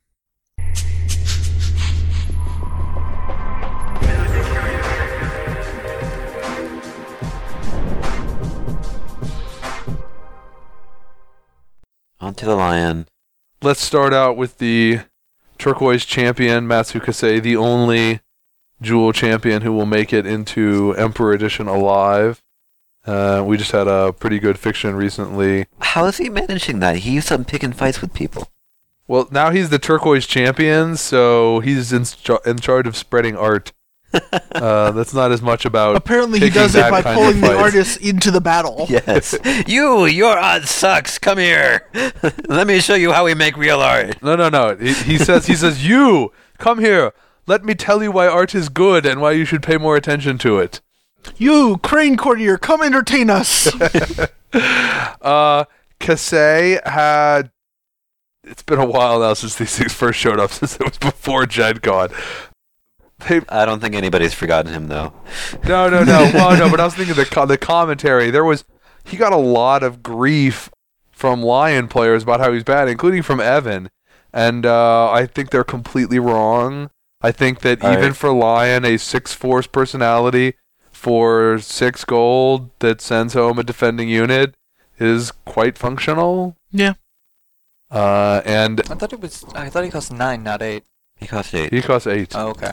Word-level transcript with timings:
Onto 12.20 12.46
the 12.46 12.54
lion. 12.54 13.08
Let's 13.62 13.80
start 13.80 14.14
out 14.14 14.36
with 14.36 14.58
the 14.58 15.00
turquoise 15.58 16.04
champion, 16.04 16.66
Matsukase, 16.66 17.42
the 17.42 17.56
only 17.56 18.20
jewel 18.80 19.12
champion 19.12 19.62
who 19.62 19.72
will 19.72 19.86
make 19.86 20.12
it 20.12 20.24
into 20.24 20.94
Emperor 20.96 21.32
Edition 21.32 21.66
alive. 21.66 22.42
Uh, 23.04 23.42
we 23.44 23.56
just 23.56 23.72
had 23.72 23.88
a 23.88 24.12
pretty 24.12 24.38
good 24.38 24.58
fiction 24.58 24.94
recently. 24.94 25.66
How 25.80 26.04
is 26.06 26.18
he 26.18 26.28
managing 26.28 26.78
that? 26.78 26.98
He 26.98 27.12
used 27.12 27.28
to 27.28 27.38
pick 27.40 27.64
and 27.64 27.74
fights 27.74 28.00
with 28.00 28.14
people. 28.14 28.51
Well, 29.12 29.28
now 29.30 29.50
he's 29.50 29.68
the 29.68 29.78
turquoise 29.78 30.26
champion, 30.26 30.96
so 30.96 31.60
he's 31.60 31.92
in, 31.92 32.06
char- 32.06 32.40
in 32.46 32.60
charge 32.60 32.86
of 32.86 32.96
spreading 32.96 33.36
art. 33.36 33.70
uh, 34.54 34.90
that's 34.92 35.12
not 35.12 35.30
as 35.30 35.42
much 35.42 35.66
about. 35.66 35.96
Apparently, 35.96 36.40
he 36.40 36.48
does 36.48 36.74
it 36.74 36.90
by 36.90 37.02
pulling 37.02 37.42
the 37.42 37.48
fight. 37.48 37.56
artist 37.56 38.00
into 38.00 38.30
the 38.30 38.40
battle. 38.40 38.86
Yes. 38.88 39.36
you, 39.66 40.06
your 40.06 40.38
art 40.38 40.62
sucks. 40.62 41.18
Come 41.18 41.36
here. 41.36 41.86
Let 42.48 42.66
me 42.66 42.80
show 42.80 42.94
you 42.94 43.12
how 43.12 43.26
we 43.26 43.34
make 43.34 43.54
real 43.58 43.80
art. 43.80 44.22
No, 44.22 44.34
no, 44.34 44.48
no. 44.48 44.76
He, 44.76 44.94
he 44.94 45.18
says, 45.18 45.46
he 45.46 45.56
says, 45.56 45.86
you 45.86 46.32
come 46.56 46.78
here. 46.78 47.12
Let 47.46 47.66
me 47.66 47.74
tell 47.74 48.02
you 48.02 48.12
why 48.12 48.28
art 48.28 48.54
is 48.54 48.70
good 48.70 49.04
and 49.04 49.20
why 49.20 49.32
you 49.32 49.44
should 49.44 49.62
pay 49.62 49.76
more 49.76 49.94
attention 49.94 50.38
to 50.38 50.58
it. 50.58 50.80
You, 51.36 51.76
Crane 51.82 52.16
Courtier, 52.16 52.56
come 52.56 52.82
entertain 52.82 53.28
us. 53.28 53.70
Uh, 54.54 55.64
Kasei 56.00 56.86
had. 56.86 57.50
It's 58.44 58.62
been 58.62 58.78
a 58.78 58.86
while 58.86 59.20
now 59.20 59.34
since 59.34 59.54
these 59.56 59.76
things 59.78 59.92
first 59.92 60.18
showed 60.18 60.40
up, 60.40 60.50
since 60.52 60.76
it 60.76 60.84
was 60.84 60.98
before 60.98 61.46
Gen 61.46 61.78
Con. 61.78 62.10
They, 63.28 63.40
I 63.48 63.64
don't 63.64 63.80
think 63.80 63.94
anybody's 63.94 64.34
forgotten 64.34 64.72
him 64.72 64.88
though. 64.88 65.12
no, 65.64 65.88
no, 65.88 66.02
no. 66.02 66.30
Well, 66.34 66.56
no, 66.58 66.70
but 66.70 66.80
I 66.80 66.84
was 66.84 66.94
thinking 66.94 67.14
the 67.14 67.46
the 67.46 67.58
commentary. 67.58 68.30
There 68.30 68.44
was 68.44 68.64
he 69.04 69.16
got 69.16 69.32
a 69.32 69.36
lot 69.36 69.82
of 69.82 70.02
grief 70.02 70.70
from 71.10 71.42
Lion 71.42 71.86
players 71.88 72.24
about 72.24 72.40
how 72.40 72.52
he's 72.52 72.64
bad, 72.64 72.88
including 72.88 73.22
from 73.22 73.40
Evan, 73.40 73.90
and 74.32 74.66
uh, 74.66 75.10
I 75.10 75.26
think 75.26 75.50
they're 75.50 75.62
completely 75.64 76.18
wrong. 76.18 76.90
I 77.20 77.30
think 77.30 77.60
that 77.60 77.84
All 77.84 77.92
even 77.92 78.06
right. 78.06 78.16
for 78.16 78.32
Lion, 78.32 78.84
a 78.84 78.96
six 78.96 79.32
force 79.32 79.68
personality 79.68 80.54
for 80.90 81.58
six 81.60 82.04
gold 82.04 82.70
that 82.80 83.00
sends 83.00 83.34
home 83.34 83.58
a 83.60 83.62
defending 83.62 84.08
unit 84.08 84.54
is 84.98 85.30
quite 85.44 85.78
functional. 85.78 86.56
yeah. 86.72 86.94
Uh, 87.92 88.40
and 88.46 88.80
I 88.90 88.94
thought 88.94 89.12
it 89.12 89.20
was. 89.20 89.44
I 89.54 89.68
thought 89.68 89.84
he 89.84 89.90
cost 89.90 90.12
nine, 90.12 90.42
not 90.42 90.62
eight. 90.62 90.84
He 91.16 91.26
cost 91.26 91.54
eight. 91.54 91.72
he 91.72 91.82
costs 91.82 92.06
eight. 92.06 92.34
Oh, 92.34 92.48
okay. 92.48 92.72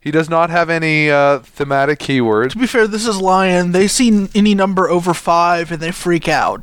He 0.00 0.10
does 0.10 0.30
not 0.30 0.48
have 0.48 0.70
any 0.70 1.10
uh, 1.10 1.40
thematic 1.40 1.98
keywords. 1.98 2.52
To 2.52 2.58
be 2.58 2.66
fair, 2.66 2.86
this 2.86 3.06
is 3.06 3.20
Lion. 3.20 3.72
They 3.72 3.86
see 3.88 4.28
any 4.34 4.54
number 4.54 4.88
over 4.88 5.12
five 5.12 5.70
and 5.70 5.80
they 5.82 5.90
freak 5.92 6.28
out. 6.28 6.62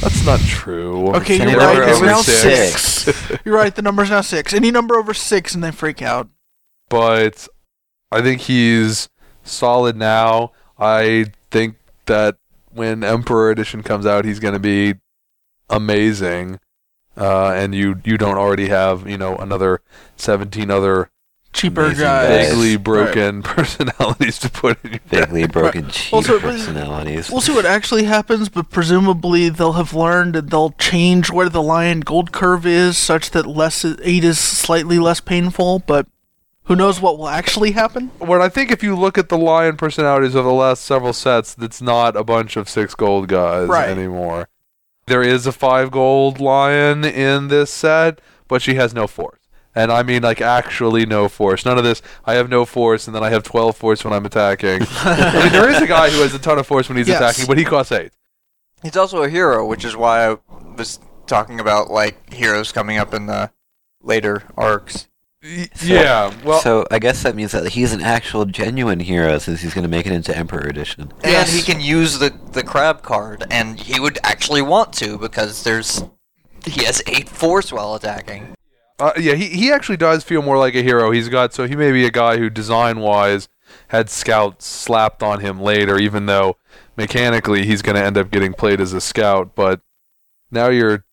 That's 0.00 0.26
not 0.26 0.40
true. 0.40 1.08
Okay, 1.14 1.36
you're 1.36 1.46
number 1.46 1.80
right. 1.80 1.88
It's 1.88 1.98
over 1.98 2.06
now 2.06 2.22
six. 2.22 2.82
six. 2.82 3.38
you're 3.44 3.54
right. 3.54 3.74
The 3.74 3.82
number's 3.82 4.10
now 4.10 4.20
six. 4.20 4.52
Any 4.52 4.70
number 4.72 4.96
over 4.96 5.14
six 5.14 5.54
and 5.54 5.62
they 5.62 5.70
freak 5.70 6.02
out. 6.02 6.28
but 6.88 7.48
I 8.10 8.20
think 8.20 8.42
he's 8.42 9.08
solid 9.44 9.96
now. 9.96 10.50
I 10.76 11.26
think 11.52 11.76
that 12.06 12.36
when 12.72 13.04
Emperor 13.04 13.50
Edition 13.52 13.82
comes 13.84 14.04
out, 14.06 14.24
he's 14.24 14.40
going 14.40 14.54
to 14.54 14.60
be 14.60 14.94
amazing. 15.70 16.58
Uh, 17.16 17.50
and 17.52 17.74
you 17.74 18.00
you 18.04 18.16
don't 18.16 18.38
already 18.38 18.68
have 18.68 19.08
you 19.08 19.18
know 19.18 19.36
another 19.36 19.80
seventeen 20.16 20.70
other 20.70 21.10
Cheaper 21.52 21.88
guys. 21.90 21.98
guys. 22.00 22.48
vaguely 22.48 22.76
broken 22.78 23.42
personalities 23.42 24.38
to 24.38 24.48
put 24.48 24.82
in 24.82 24.92
your 24.92 25.00
deck. 25.10 25.28
Vaguely 25.28 25.46
broken 25.46 25.90
cheap 25.90 26.14
Also, 26.14 26.36
it- 26.36 26.40
personalities. 26.42 27.30
We'll 27.30 27.42
see 27.42 27.52
what 27.54 27.66
actually 27.66 28.04
happens, 28.04 28.48
but 28.48 28.70
presumably 28.70 29.50
they'll 29.50 29.74
have 29.74 29.92
learned 29.92 30.34
and 30.36 30.48
they'll 30.48 30.70
change 30.70 31.30
where 31.30 31.50
the 31.50 31.62
lion 31.62 32.00
gold 32.00 32.32
curve 32.32 32.64
is, 32.64 32.96
such 32.96 33.32
that 33.32 33.44
less 33.46 33.84
eight 33.84 34.24
is 34.24 34.38
slightly 34.38 34.98
less 34.98 35.20
painful. 35.20 35.80
But 35.80 36.06
who 36.64 36.74
knows 36.76 37.02
what 37.02 37.18
will 37.18 37.28
actually 37.28 37.72
happen? 37.72 38.10
What 38.18 38.40
I 38.40 38.48
think 38.48 38.70
if 38.70 38.82
you 38.82 38.96
look 38.96 39.18
at 39.18 39.28
the 39.28 39.36
lion 39.36 39.76
personalities 39.76 40.34
of 40.34 40.46
the 40.46 40.52
last 40.54 40.82
several 40.86 41.12
sets, 41.12 41.54
it's 41.60 41.82
not 41.82 42.16
a 42.16 42.24
bunch 42.24 42.56
of 42.56 42.66
six 42.70 42.94
gold 42.94 43.28
guys 43.28 43.68
Right. 43.68 43.90
anymore. 43.90 44.48
There 45.06 45.22
is 45.22 45.46
a 45.46 45.52
five 45.52 45.90
gold 45.90 46.40
lion 46.40 47.04
in 47.04 47.48
this 47.48 47.70
set, 47.72 48.20
but 48.48 48.62
she 48.62 48.74
has 48.74 48.94
no 48.94 49.06
force. 49.06 49.38
And 49.74 49.90
I 49.90 50.02
mean 50.02 50.22
like 50.22 50.40
actually 50.40 51.06
no 51.06 51.28
force. 51.28 51.64
None 51.64 51.78
of 51.78 51.84
this 51.84 52.02
I 52.24 52.34
have 52.34 52.48
no 52.50 52.64
force 52.64 53.06
and 53.06 53.16
then 53.16 53.24
I 53.24 53.30
have 53.30 53.42
twelve 53.42 53.76
force 53.76 54.04
when 54.04 54.12
I'm 54.12 54.26
attacking. 54.26 54.82
I 54.90 55.42
mean 55.44 55.52
there 55.52 55.70
is 55.70 55.80
a 55.80 55.86
guy 55.86 56.10
who 56.10 56.20
has 56.22 56.34
a 56.34 56.38
ton 56.38 56.58
of 56.58 56.66
force 56.66 56.88
when 56.88 56.98
he's 56.98 57.08
Yes. 57.08 57.20
attacking, 57.20 57.46
but 57.46 57.56
he 57.58 57.64
costs 57.64 57.90
eight. 57.92 58.12
He's 58.82 58.96
also 58.96 59.22
a 59.22 59.28
hero, 59.28 59.66
which 59.66 59.84
is 59.84 59.96
why 59.96 60.30
I 60.30 60.36
was 60.76 60.98
talking 61.26 61.58
about 61.60 61.90
like 61.90 62.32
heroes 62.32 62.70
coming 62.72 62.98
up 62.98 63.14
in 63.14 63.26
the 63.26 63.50
later 64.02 64.42
arcs. 64.56 65.08
Y- 65.42 65.68
yeah. 65.82 66.32
Well 66.44 66.60
so 66.60 66.86
I 66.90 66.98
guess 66.98 67.22
that 67.22 67.34
means 67.34 67.52
that 67.52 67.68
he's 67.68 67.92
an 67.92 68.00
actual 68.00 68.44
genuine 68.44 69.00
hero 69.00 69.38
since 69.38 69.60
he's 69.60 69.74
going 69.74 69.82
to 69.82 69.88
make 69.90 70.06
it 70.06 70.12
into 70.12 70.36
Emperor 70.36 70.66
Edition. 70.66 71.12
And 71.24 71.48
he 71.48 71.62
can 71.62 71.80
use 71.80 72.18
the 72.18 72.32
the 72.52 72.62
crab 72.62 73.02
card, 73.02 73.44
and 73.50 73.78
he 73.80 73.98
would 74.00 74.18
actually 74.22 74.62
want 74.62 74.92
to 74.94 75.18
because 75.18 75.64
there's 75.64 76.04
he 76.64 76.84
has 76.84 77.02
eight 77.06 77.28
force 77.28 77.72
while 77.72 77.94
attacking. 77.94 78.54
Uh, 78.98 79.12
yeah, 79.18 79.34
he, 79.34 79.48
he 79.48 79.72
actually 79.72 79.96
does 79.96 80.22
feel 80.22 80.42
more 80.42 80.58
like 80.58 80.76
a 80.76 80.82
hero. 80.82 81.10
He's 81.10 81.28
got 81.28 81.52
so 81.52 81.66
he 81.66 81.74
may 81.74 81.90
be 81.90 82.04
a 82.04 82.10
guy 82.10 82.36
who 82.36 82.48
design 82.48 83.00
wise 83.00 83.48
had 83.88 84.08
scouts 84.08 84.66
slapped 84.66 85.22
on 85.22 85.40
him 85.40 85.60
later, 85.60 85.98
even 85.98 86.26
though 86.26 86.56
mechanically 86.96 87.66
he's 87.66 87.82
going 87.82 87.96
to 87.96 88.04
end 88.04 88.16
up 88.16 88.30
getting 88.30 88.52
played 88.52 88.80
as 88.80 88.92
a 88.92 89.00
scout. 89.00 89.54
But 89.54 89.80
now 90.50 90.68
you're, 90.68 91.04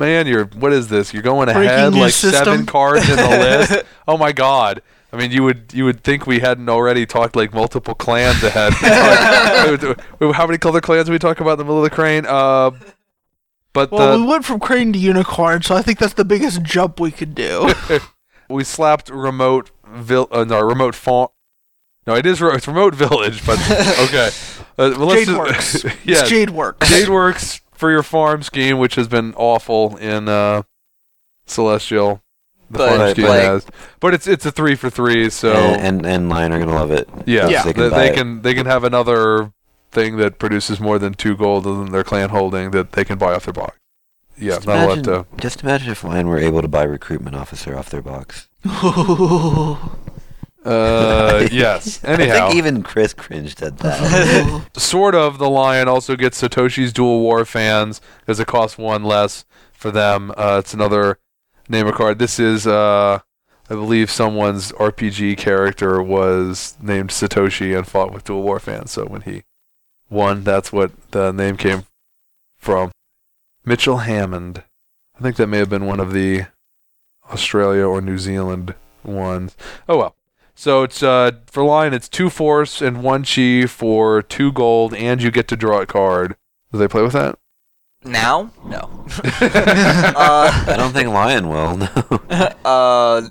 man, 0.00 0.26
you're 0.26 0.46
what 0.46 0.72
is 0.72 0.88
this? 0.88 1.12
You're 1.12 1.22
going 1.22 1.46
Breaking 1.46 1.62
ahead 1.62 1.94
like 1.94 2.12
system. 2.12 2.44
seven 2.44 2.66
cards 2.66 3.08
in 3.08 3.16
the 3.16 3.22
list. 3.70 3.84
Oh 4.08 4.16
my 4.16 4.32
god! 4.32 4.82
I 5.12 5.16
mean, 5.16 5.30
you 5.30 5.42
would 5.44 5.72
you 5.72 5.84
would 5.84 6.02
think 6.02 6.26
we 6.26 6.40
hadn't 6.40 6.68
already 6.68 7.06
talked 7.06 7.36
like 7.36 7.52
multiple 7.54 7.94
clans 7.94 8.42
ahead. 8.42 8.72
How 10.34 10.46
many 10.46 10.58
color 10.58 10.80
clans 10.80 11.06
did 11.06 11.12
we 11.12 11.18
talk 11.18 11.40
about 11.40 11.52
in 11.52 11.58
the 11.58 11.64
middle 11.64 11.78
of 11.78 11.84
the 11.84 11.94
crane? 11.94 12.26
Uh, 12.26 12.70
but 13.72 13.92
Well, 13.92 14.12
the, 14.18 14.24
we 14.24 14.28
went 14.28 14.44
from 14.44 14.58
crane 14.58 14.92
to 14.92 14.98
unicorn, 14.98 15.62
so 15.62 15.76
I 15.76 15.82
think 15.82 15.98
that's 15.98 16.14
the 16.14 16.24
biggest 16.24 16.62
jump 16.62 16.98
we 16.98 17.10
could 17.12 17.34
do. 17.34 17.72
we 18.48 18.64
slapped 18.64 19.10
remote 19.10 19.70
vil- 19.86 20.28
uh, 20.32 20.42
no 20.44 20.60
remote 20.60 20.94
fawn 20.96 21.28
No, 22.06 22.14
it 22.16 22.26
is. 22.26 22.40
re- 22.40 22.54
It's 22.54 22.66
remote 22.66 22.94
village, 22.96 23.46
but 23.46 23.60
okay. 24.00 24.30
Uh, 24.76 24.94
well, 24.98 25.10
Jade 25.14 25.26
just- 25.28 25.38
works. 25.38 25.84
It's 26.04 26.28
Jade 26.28 26.50
works. 26.50 26.88
Jade 26.90 27.08
works 27.08 27.60
for 27.80 27.90
your 27.90 28.02
farm 28.04 28.42
scheme, 28.42 28.78
which 28.78 28.94
has 28.94 29.08
been 29.08 29.34
awful 29.36 29.96
in 29.96 30.28
uh, 30.28 30.62
Celestial. 31.46 32.22
The 32.70 32.78
But, 32.78 32.88
farm 32.88 33.00
like- 33.00 33.10
scheme 33.16 33.26
has, 33.26 33.66
but 33.98 34.14
it's 34.14 34.26
it's 34.28 34.46
a 34.46 34.52
three 34.52 34.76
for 34.76 34.88
three. 34.90 35.28
So 35.30 35.52
and, 35.52 35.82
and 35.82 36.06
and 36.06 36.28
Lion 36.28 36.52
are 36.52 36.58
gonna 36.60 36.74
love 36.74 36.92
it. 36.92 37.08
yeah, 37.26 37.48
Yeah. 37.48 37.62
they, 37.64 37.72
They 37.72 37.72
can 37.72 37.82
they 37.90 38.10
buy 38.10 38.14
can 38.14 38.42
they 38.42 38.54
can 38.54 38.66
have 38.66 38.84
another 38.84 39.52
thing 39.90 40.18
that 40.18 40.38
produces 40.38 40.78
more 40.78 40.98
than 41.00 41.14
two 41.14 41.36
gold 41.36 41.66
in 41.66 41.90
their 41.90 42.04
clan 42.04 42.28
holding 42.28 42.70
that 42.70 42.92
they 42.92 43.04
can 43.04 43.18
buy 43.18 43.34
off 43.34 43.44
their 43.44 43.52
box. 43.54 43.76
Yeah, 44.38 44.54
Just 44.54 44.66
not 44.68 44.76
a 44.76 44.78
lot 44.86 44.98
imagine, 44.98 45.04
to. 45.04 45.26
just 45.36 45.62
imagine 45.64 45.90
if 45.90 46.04
Lion 46.04 46.28
were 46.28 46.38
able 46.38 46.62
to 46.62 46.68
buy 46.68 46.84
recruitment 46.84 47.34
officer 47.34 47.76
off 47.76 47.90
their 47.90 48.02
box. 48.02 48.48
Uh, 50.64 51.48
yes. 51.52 52.02
Anyhow, 52.04 52.34
I 52.34 52.40
think 52.48 52.54
even 52.56 52.82
Chris 52.82 53.14
cringed 53.14 53.62
at 53.62 53.78
that. 53.78 54.66
sort 54.76 55.14
of 55.14 55.38
the 55.38 55.48
lion 55.48 55.88
also 55.88 56.16
gets 56.16 56.40
Satoshi's 56.40 56.92
Dual 56.92 57.20
War 57.20 57.44
fans 57.44 58.00
because 58.20 58.40
it 58.40 58.46
costs 58.46 58.76
one 58.76 59.04
less 59.04 59.44
for 59.72 59.90
them. 59.90 60.32
Uh, 60.36 60.58
it's 60.60 60.74
another 60.74 61.18
name 61.68 61.86
a 61.86 61.92
card. 61.92 62.18
This 62.18 62.38
is, 62.38 62.66
uh, 62.66 63.20
I 63.68 63.74
believe, 63.74 64.10
someone's 64.10 64.72
RPG 64.72 65.38
character 65.38 66.02
was 66.02 66.76
named 66.82 67.10
Satoshi 67.10 67.76
and 67.76 67.86
fought 67.86 68.12
with 68.12 68.24
Dual 68.24 68.42
War 68.42 68.60
fans. 68.60 68.90
So 68.90 69.06
when 69.06 69.22
he 69.22 69.44
won, 70.10 70.44
that's 70.44 70.72
what 70.72 70.92
the 71.12 71.32
name 71.32 71.56
came 71.56 71.84
from. 72.58 72.90
Mitchell 73.64 73.98
Hammond. 73.98 74.64
I 75.18 75.22
think 75.22 75.36
that 75.36 75.46
may 75.46 75.58
have 75.58 75.70
been 75.70 75.86
one 75.86 76.00
of 76.00 76.12
the 76.12 76.46
Australia 77.30 77.84
or 77.86 78.00
New 78.00 78.18
Zealand 78.18 78.74
ones. 79.02 79.56
Oh 79.88 79.98
well. 79.98 80.16
So 80.60 80.82
it's 80.82 81.02
uh 81.02 81.30
for 81.46 81.64
lion 81.64 81.94
it's 81.94 82.06
two 82.06 82.28
force 82.28 82.82
and 82.82 83.02
one 83.02 83.24
chi 83.24 83.64
for 83.64 84.20
two 84.20 84.52
gold 84.52 84.92
and 84.92 85.22
you 85.22 85.30
get 85.30 85.48
to 85.48 85.56
draw 85.56 85.80
a 85.80 85.86
card. 85.86 86.36
Do 86.70 86.76
they 86.76 86.86
play 86.86 87.00
with 87.00 87.14
that? 87.14 87.38
Now? 88.04 88.52
No. 88.66 88.78
uh, 89.40 90.64
I 90.68 90.74
don't 90.76 90.92
think 90.92 91.08
Lion 91.08 91.48
will. 91.48 91.78
No. 91.78 91.86
uh, 92.66 93.28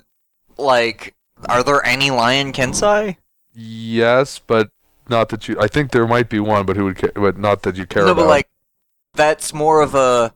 like, 0.58 1.14
are 1.48 1.62
there 1.62 1.86
any 1.86 2.10
Lion 2.10 2.52
Kensai? 2.52 3.16
yes, 3.54 4.40
but 4.40 4.70
not 5.08 5.28
that 5.28 5.46
you. 5.46 5.56
I 5.60 5.68
think 5.68 5.92
there 5.92 6.08
might 6.08 6.28
be 6.28 6.40
one, 6.40 6.66
but 6.66 6.76
who 6.76 6.84
would? 6.86 6.96
Ca- 6.96 7.12
but 7.14 7.38
not 7.38 7.62
that 7.62 7.76
you 7.76 7.86
care 7.86 8.06
no, 8.06 8.12
about. 8.12 8.22
but 8.22 8.28
like, 8.28 8.48
that's 9.14 9.54
more 9.54 9.82
of 9.82 9.94
a. 9.94 10.34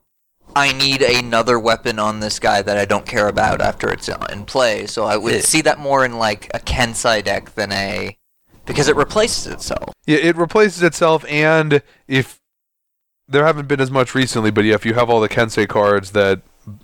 I 0.55 0.71
need 0.71 1.01
another 1.01 1.59
weapon 1.59 1.99
on 1.99 2.21
this 2.21 2.39
guy 2.39 2.61
that 2.61 2.77
I 2.77 2.85
don't 2.85 3.05
care 3.05 3.27
about 3.27 3.61
after 3.61 3.89
it's 3.91 4.07
in 4.07 4.45
play. 4.45 4.87
So 4.87 5.03
I 5.03 5.17
would 5.17 5.43
see 5.43 5.61
that 5.61 5.79
more 5.79 6.05
in 6.05 6.17
like 6.17 6.49
a 6.53 6.59
Kensai 6.59 7.23
deck 7.23 7.55
than 7.55 7.73
a, 7.73 8.17
because 8.65 8.87
it 8.87 8.95
replaces 8.95 9.47
itself. 9.47 9.93
yeah, 10.05 10.17
it 10.17 10.37
replaces 10.37 10.81
itself, 10.81 11.25
and 11.29 11.81
if 12.07 12.39
there 13.27 13.45
haven't 13.45 13.67
been 13.67 13.81
as 13.81 13.91
much 13.91 14.15
recently, 14.15 14.49
but 14.49 14.63
yeah, 14.65 14.75
if 14.75 14.85
you 14.85 14.93
have 14.93 15.09
all 15.09 15.19
the 15.19 15.29
Kensai 15.29 15.67
cards 15.67 16.11
that 16.11 16.41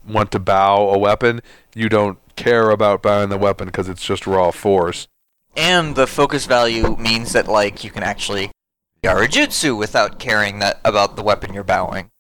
want 0.07 0.31
to 0.31 0.39
bow 0.39 0.89
a 0.89 0.97
weapon, 0.97 1.41
you 1.74 1.88
don't 1.88 2.19
care 2.35 2.69
about 2.69 3.01
bowing 3.01 3.29
the 3.29 3.38
weapon 3.38 3.67
because 3.67 3.88
it's 3.88 4.06
just 4.06 4.27
raw 4.27 4.51
force. 4.51 5.07
And 5.56 5.95
the 5.95 6.07
focus 6.07 6.45
value 6.45 6.95
means 6.97 7.33
that 7.33 7.47
like 7.47 7.83
you 7.83 7.91
can 7.91 8.03
actually 8.03 8.51
Yarajutsu 9.03 9.75
without 9.75 10.19
caring 10.19 10.59
that 10.59 10.79
about 10.85 11.15
the 11.15 11.24
weapon 11.24 11.53
you're 11.53 11.63
bowing. 11.63 12.10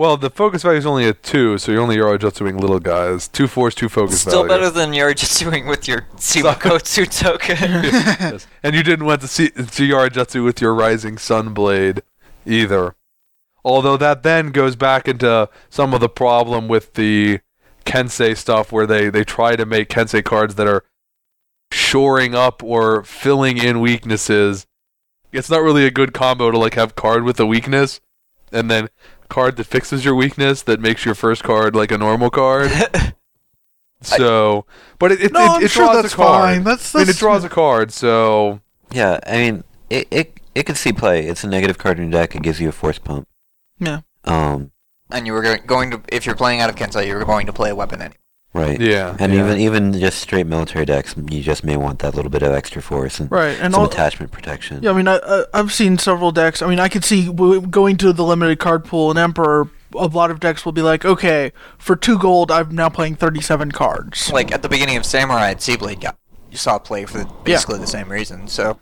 Well, 0.00 0.16
the 0.16 0.30
focus 0.30 0.62
value 0.62 0.78
is 0.78 0.86
only 0.86 1.06
a 1.06 1.12
two, 1.12 1.58
so 1.58 1.70
you're 1.72 1.82
only 1.82 1.98
Yarojutsuing 1.98 2.58
little 2.58 2.80
guys. 2.80 3.28
Two 3.28 3.46
force, 3.46 3.74
two 3.74 3.90
focus 3.90 4.22
Still 4.22 4.46
value. 4.46 4.48
better 4.48 4.70
than 4.70 4.92
Yarajutsuing 4.92 5.68
with 5.68 5.86
your 5.86 6.06
Simakotsu 6.16 7.04
token. 7.20 7.58
Yes. 7.84 8.46
And 8.62 8.74
you 8.74 8.82
didn't 8.82 9.04
want 9.04 9.20
to 9.20 9.28
see 9.28 9.50
to 9.50 9.62
Yarajutsu 9.62 10.42
with 10.42 10.58
your 10.62 10.72
Rising 10.74 11.18
Sun 11.18 11.52
Blade 11.52 12.00
either. 12.46 12.94
Although 13.62 13.98
that 13.98 14.22
then 14.22 14.52
goes 14.52 14.74
back 14.74 15.06
into 15.06 15.50
some 15.68 15.92
of 15.92 16.00
the 16.00 16.08
problem 16.08 16.66
with 16.66 16.94
the 16.94 17.40
Kensai 17.84 18.34
stuff 18.38 18.72
where 18.72 18.86
they, 18.86 19.10
they 19.10 19.22
try 19.22 19.54
to 19.54 19.66
make 19.66 19.90
Kensai 19.90 20.24
cards 20.24 20.54
that 20.54 20.66
are 20.66 20.82
shoring 21.72 22.34
up 22.34 22.62
or 22.62 23.04
filling 23.04 23.58
in 23.58 23.80
weaknesses. 23.80 24.66
It's 25.30 25.50
not 25.50 25.60
really 25.60 25.84
a 25.84 25.90
good 25.90 26.14
combo 26.14 26.50
to 26.50 26.56
like 26.56 26.72
have 26.72 26.96
card 26.96 27.22
with 27.22 27.38
a 27.38 27.44
weakness 27.44 28.00
and 28.52 28.70
then 28.70 28.88
card 29.30 29.56
that 29.56 29.64
fixes 29.64 30.04
your 30.04 30.14
weakness 30.14 30.62
that 30.62 30.80
makes 30.80 31.04
your 31.04 31.14
first 31.14 31.42
card 31.42 31.74
like 31.74 31.90
a 31.90 31.98
normal 31.98 32.28
card. 32.30 32.70
So, 34.02 34.64
but 34.98 35.12
it 35.12 35.20
it, 35.20 35.32
No, 35.32 35.44
it, 35.44 35.48
I'm 35.56 35.62
it 35.62 35.70
sure 35.70 35.84
draws 35.84 36.02
that's 36.02 36.14
a 36.14 36.16
card. 36.16 36.42
fine. 36.42 36.64
That's, 36.64 36.94
I 36.94 37.00
mean, 37.00 37.08
it 37.10 37.16
draws 37.16 37.44
a 37.44 37.50
card, 37.50 37.92
so 37.92 38.60
yeah, 38.90 39.18
I 39.26 39.32
mean, 39.36 39.64
it, 39.90 40.08
it 40.10 40.40
it 40.54 40.62
could 40.64 40.78
see 40.78 40.92
play. 40.92 41.26
It's 41.26 41.44
a 41.44 41.48
negative 41.48 41.76
card 41.76 41.98
in 41.98 42.04
your 42.10 42.12
deck. 42.22 42.34
It 42.34 42.42
gives 42.42 42.60
you 42.60 42.70
a 42.70 42.72
force 42.72 42.98
pump. 42.98 43.28
Yeah. 43.78 44.00
Um. 44.24 44.72
and 45.10 45.26
you 45.26 45.34
were 45.34 45.58
going 45.66 45.90
to, 45.90 46.00
if 46.08 46.24
you're 46.24 46.34
playing 46.34 46.60
out 46.60 46.70
of 46.70 46.76
Kensai, 46.76 47.06
you 47.06 47.14
were 47.14 47.24
going 47.26 47.44
to 47.46 47.52
play 47.52 47.68
a 47.70 47.74
weapon 47.74 48.00
anyway. 48.00 48.16
Right. 48.52 48.80
yeah. 48.80 49.16
And 49.20 49.32
yeah. 49.32 49.44
even 49.44 49.58
even 49.60 49.92
just 49.92 50.18
straight 50.20 50.46
military 50.46 50.84
decks, 50.84 51.14
you 51.30 51.40
just 51.40 51.62
may 51.62 51.76
want 51.76 52.00
that 52.00 52.14
little 52.16 52.30
bit 52.30 52.42
of 52.42 52.52
extra 52.52 52.82
force 52.82 53.20
and 53.20 53.30
right. 53.30 53.56
And 53.60 53.74
some 53.74 53.82
all, 53.82 53.88
attachment 53.88 54.32
protection. 54.32 54.82
yeah, 54.82 54.90
I 54.90 54.92
mean, 54.92 55.06
I, 55.06 55.20
I, 55.24 55.44
I've 55.54 55.72
seen 55.72 55.98
several 55.98 56.32
decks. 56.32 56.60
I 56.60 56.68
mean, 56.68 56.80
I 56.80 56.88
could 56.88 57.04
see 57.04 57.32
going 57.32 57.96
to 57.98 58.12
the 58.12 58.24
limited 58.24 58.58
card 58.58 58.84
pool 58.84 59.10
and 59.10 59.18
Emperor. 59.18 59.70
A 59.96 60.06
lot 60.06 60.30
of 60.30 60.40
decks 60.40 60.64
will 60.64 60.72
be 60.72 60.82
like, 60.82 61.04
okay, 61.04 61.52
for 61.78 61.96
two 61.96 62.18
gold, 62.18 62.50
I'm 62.52 62.74
now 62.74 62.88
playing 62.88 63.16
37 63.16 63.72
cards. 63.72 64.30
Like 64.32 64.52
at 64.52 64.62
the 64.62 64.68
beginning 64.68 64.96
of 64.96 65.04
Samurai, 65.04 65.54
Seablade 65.54 66.00
got 66.00 66.16
you 66.50 66.56
saw 66.56 66.78
play 66.78 67.06
for 67.06 67.24
basically 67.44 67.78
the 67.78 67.86
same 67.86 68.10
reason. 68.10 68.48
So 68.48 68.80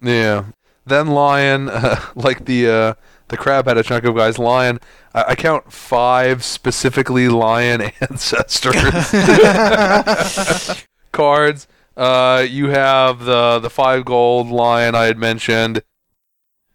yeah. 0.00 0.46
Then 0.86 1.08
lion, 1.08 1.68
uh, 1.68 2.00
like 2.14 2.44
the 2.44 2.68
uh, 2.68 2.94
the 3.34 3.42
crab 3.42 3.66
had 3.66 3.76
a 3.76 3.82
chunk 3.82 4.04
of 4.04 4.14
guys. 4.14 4.38
Lion, 4.38 4.78
I, 5.12 5.24
I 5.28 5.34
count 5.34 5.72
five 5.72 6.44
specifically 6.44 7.28
lion 7.28 7.82
ancestors 8.00 8.74
cards. 11.12 11.66
Uh, 11.96 12.46
you 12.48 12.68
have 12.68 13.24
the 13.24 13.58
the 13.58 13.70
five 13.70 14.04
gold 14.04 14.48
lion 14.48 14.94
I 14.94 15.04
had 15.04 15.18
mentioned. 15.18 15.82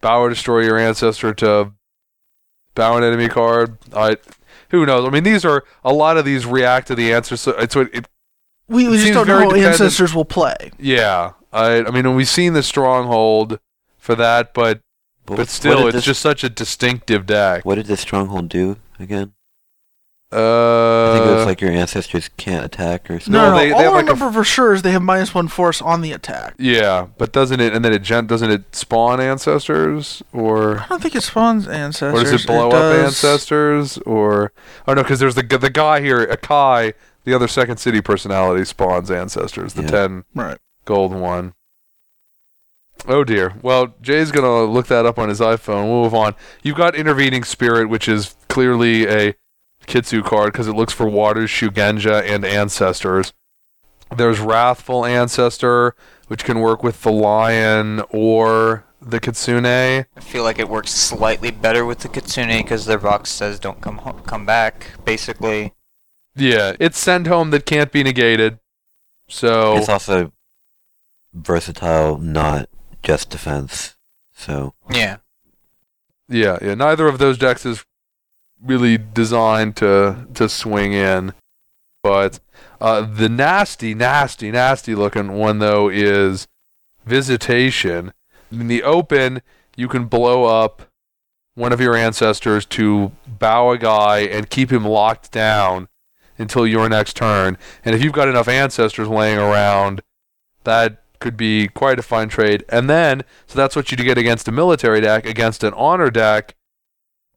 Bow 0.02 0.22
or 0.22 0.30
destroy 0.30 0.62
your 0.62 0.78
ancestor 0.78 1.34
to 1.36 1.74
bow 2.76 2.98
an 2.98 3.04
enemy 3.04 3.30
card. 3.30 3.78
I 3.94 4.18
who 4.70 4.86
knows? 4.86 5.06
I 5.06 5.10
mean, 5.10 5.24
these 5.24 5.46
are 5.46 5.64
a 5.84 5.94
lot 5.94 6.18
of 6.18 6.26
these 6.26 6.46
react 6.46 6.88
to 6.88 6.96
the 6.96 7.14
answer. 7.14 7.38
So 7.38 7.52
it's 7.52 7.76
what 7.76 7.94
it 7.94 8.08
we 8.68 8.88
we 8.88 8.98
just 8.98 9.14
don't 9.14 9.28
know 9.28 9.40
how 9.40 9.46
dependent- 9.46 9.82
ancestors 9.82 10.14
will 10.14 10.26
play. 10.26 10.72
Yeah, 10.78 11.34
I 11.54 11.86
I 11.86 11.92
mean 11.92 12.16
we've 12.16 12.28
seen 12.28 12.54
the 12.54 12.64
stronghold 12.64 13.60
for 13.98 14.16
that, 14.16 14.54
but 14.54 14.82
But, 15.30 15.38
but 15.38 15.50
still, 15.50 15.88
it's 15.88 15.96
this, 15.96 16.04
just 16.06 16.22
such 16.22 16.44
a 16.44 16.50
distinctive 16.50 17.26
deck. 17.26 17.64
What 17.66 17.76
did 17.76 17.86
this 17.86 18.02
stronghold 18.02 18.50
do 18.50 18.78
again? 19.00 19.34
Uh, 20.32 21.10
I 21.12 21.18
think 21.18 21.26
it 21.32 21.36
was 21.36 21.46
like 21.48 21.60
your 21.62 21.72
ancestors 21.72 22.30
can't 22.38 22.64
attack 22.64 23.10
or 23.10 23.20
something. 23.20 23.34
No, 23.34 23.50
No, 23.50 23.52
no, 23.52 23.58
they- 23.58 23.70
they 23.70 23.74
all 23.74 23.80
have 23.82 23.94
I 23.94 23.96
like 23.96 24.10
a 24.10 24.14
remember 24.14 24.32
for 24.32 24.44
sure 24.44 24.74
is 24.74 24.84
they 24.84 24.92
have 24.92 25.02
minus 25.02 25.34
one 25.34 25.48
force 25.48 25.82
on 25.82 26.02
the 26.02 26.12
attack. 26.12 26.54
yeah, 26.60 27.08
but 27.18 27.32
doesn't 27.32 27.60
it? 27.60 27.74
And 27.74 27.84
then 27.84 27.94
it 27.94 28.04
gen- 28.04 28.28
doesn't 28.28 28.52
it 28.52 28.76
spawn 28.76 29.20
ancestors 29.20 30.22
or 30.32 30.82
I 30.82 30.86
don't 30.88 31.02
think 31.02 31.16
it 31.16 31.24
spawns 31.24 31.68
ancestors. 31.68 32.14
or 32.22 32.32
does 32.32 32.44
it 32.44 32.46
blow 32.48 32.68
up 32.68 32.74
does- 32.74 33.06
ancestors 33.06 33.98
or 34.06 34.52
oh 34.88 34.94
no? 34.94 35.02
Because 35.02 35.20
there's 35.20 35.34
the 35.34 35.42
the 35.42 35.72
guy 35.72 36.00
here, 36.00 36.28
Akai, 36.28 36.94
the 37.24 37.34
other 37.34 37.48
second 37.48 37.78
city 37.78 38.00
personality 38.00 38.66
spawns 38.66 39.10
ancestors. 39.10 39.74
The 39.74 39.82
Yeah. 39.82 39.88
ten 39.88 40.24
Right. 40.36 40.60
gold 40.86 41.12
one. 41.12 41.54
Oh 43.08 43.24
dear. 43.24 43.56
Well, 43.62 43.96
Jay's 44.02 44.32
gonna 44.32 44.64
look 44.64 44.88
that 44.88 45.06
up 45.06 45.18
on 45.18 45.30
his 45.30 45.40
iPhone. 45.40 45.86
We'll 45.90 46.04
move 46.04 46.14
on. 46.14 46.36
You've 46.64 46.78
got 46.78 46.96
intervening 46.96 47.44
spirit, 47.44 47.90
which 47.90 48.08
is 48.08 48.36
clearly 48.50 49.08
a 49.08 49.36
Kitsu 49.88 50.24
card 50.24 50.52
because 50.52 50.68
it 50.68 50.74
looks 50.74 50.94
for 50.94 51.08
waters, 51.08 51.50
Shugenja, 51.50 52.22
and 52.24 52.46
ancestors. 52.46 53.34
There's 54.16 54.40
wrathful 54.40 55.06
ancestor, 55.06 55.96
which 56.28 56.44
can 56.44 56.60
work 56.60 56.84
with 56.84 57.02
the 57.04 57.12
lion 57.12 58.02
or 58.10 58.86
the 59.02 59.20
kitsune. 59.20 59.66
I 59.66 60.06
feel 60.20 60.44
like 60.44 60.60
it 60.60 60.68
works 60.68 60.92
slightly 60.92 61.52
better 61.52 61.86
with 61.86 62.00
the 62.00 62.10
Kitsune 62.10 62.58
because 62.64 62.86
their 62.86 62.98
box 62.98 63.30
says 63.30 63.60
don't 63.60 63.82
come 63.82 64.00
ho- 64.00 64.14
come 64.26 64.46
back. 64.46 64.88
Basically, 65.06 65.74
Yeah, 66.36 66.74
it's 66.80 67.00
send 67.00 67.28
home 67.28 67.52
that 67.52 67.66
can't 67.66 67.92
be 67.92 68.04
negated. 68.04 68.60
So 69.28 69.78
It's 69.78 69.90
also 69.90 70.32
versatile, 71.34 72.18
not 72.18 72.68
just 73.04 73.30
defense. 73.30 73.96
So 74.34 74.74
yeah. 74.92 75.18
Yeah, 76.28 76.58
yeah. 76.62 76.76
Neither 76.76 77.08
of 77.08 77.18
those 77.18 77.38
decks 77.38 77.66
is 77.66 77.86
really 78.64 78.98
designed 78.98 79.76
to 79.78 80.28
to 80.34 80.48
swing 80.50 80.94
in, 80.94 81.34
but 82.04 82.40
uh, 82.80 83.02
the 83.02 83.30
nasty, 83.30 83.94
nasty, 83.94 84.52
nasty 84.52 84.96
looking 84.96 85.34
one 85.34 85.60
though 85.60 85.90
is 85.90 86.48
Visitation. 87.06 88.14
In 88.52 88.68
the 88.68 88.84
open, 88.84 89.42
you 89.76 89.88
can 89.88 90.06
blow 90.06 90.46
up 90.46 90.84
one 91.56 91.74
of 91.74 91.82
your 91.82 91.96
ancestors 91.96 92.66
to 92.68 93.12
bow 93.28 93.72
a 93.72 93.78
guy 93.78 94.20
and 94.20 94.50
keep 94.50 94.72
him 94.72 94.86
locked 94.86 95.32
down 95.32 95.88
until 96.38 96.68
your 96.68 96.88
next 96.88 97.16
turn. 97.16 97.58
And 97.84 97.96
if 97.96 98.04
you've 98.04 98.14
got 98.14 98.28
enough 98.28 98.48
ancestors 98.48 99.08
laying 99.08 99.40
around, 99.40 100.02
that 100.66 101.02
could 101.20 101.38
be 101.38 101.68
quite 101.68 102.00
a 102.00 102.04
fine 102.04 102.30
trade. 102.30 102.64
And 102.70 102.90
then, 102.90 103.24
so 103.46 103.58
that's 103.58 103.76
what 103.76 103.92
you 103.92 103.98
get 103.98 104.18
against 104.18 104.48
a 104.48 104.52
military 104.52 105.02
deck. 105.02 105.26
Against 105.26 105.64
an 105.64 105.74
honor 105.74 106.10
deck, 106.10 106.56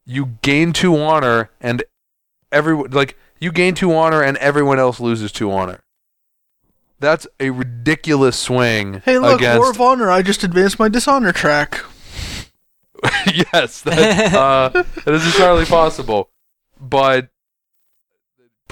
you 0.05 0.37
gain 0.41 0.73
two 0.73 0.97
honor, 0.97 1.49
and 1.61 1.83
every 2.51 2.75
like 2.75 3.17
you 3.39 3.51
gain 3.51 3.75
two 3.75 3.93
honor, 3.93 4.21
and 4.21 4.37
everyone 4.37 4.79
else 4.79 4.99
loses 4.99 5.31
two 5.31 5.51
honor. 5.51 5.81
That's 6.99 7.27
a 7.39 7.49
ridiculous 7.49 8.39
swing. 8.39 9.01
Hey, 9.03 9.19
look, 9.19 9.39
against 9.39 9.59
War 9.59 9.71
of 9.71 9.81
Honor. 9.81 10.09
I 10.09 10.21
just 10.21 10.43
advanced 10.43 10.79
my 10.79 10.87
dishonor 10.87 11.33
track. 11.33 11.83
yes, 13.53 13.81
that, 13.81 14.33
uh, 14.33 14.69
that 14.69 15.13
is 15.13 15.25
entirely 15.25 15.65
possible, 15.65 16.29
but 16.79 17.27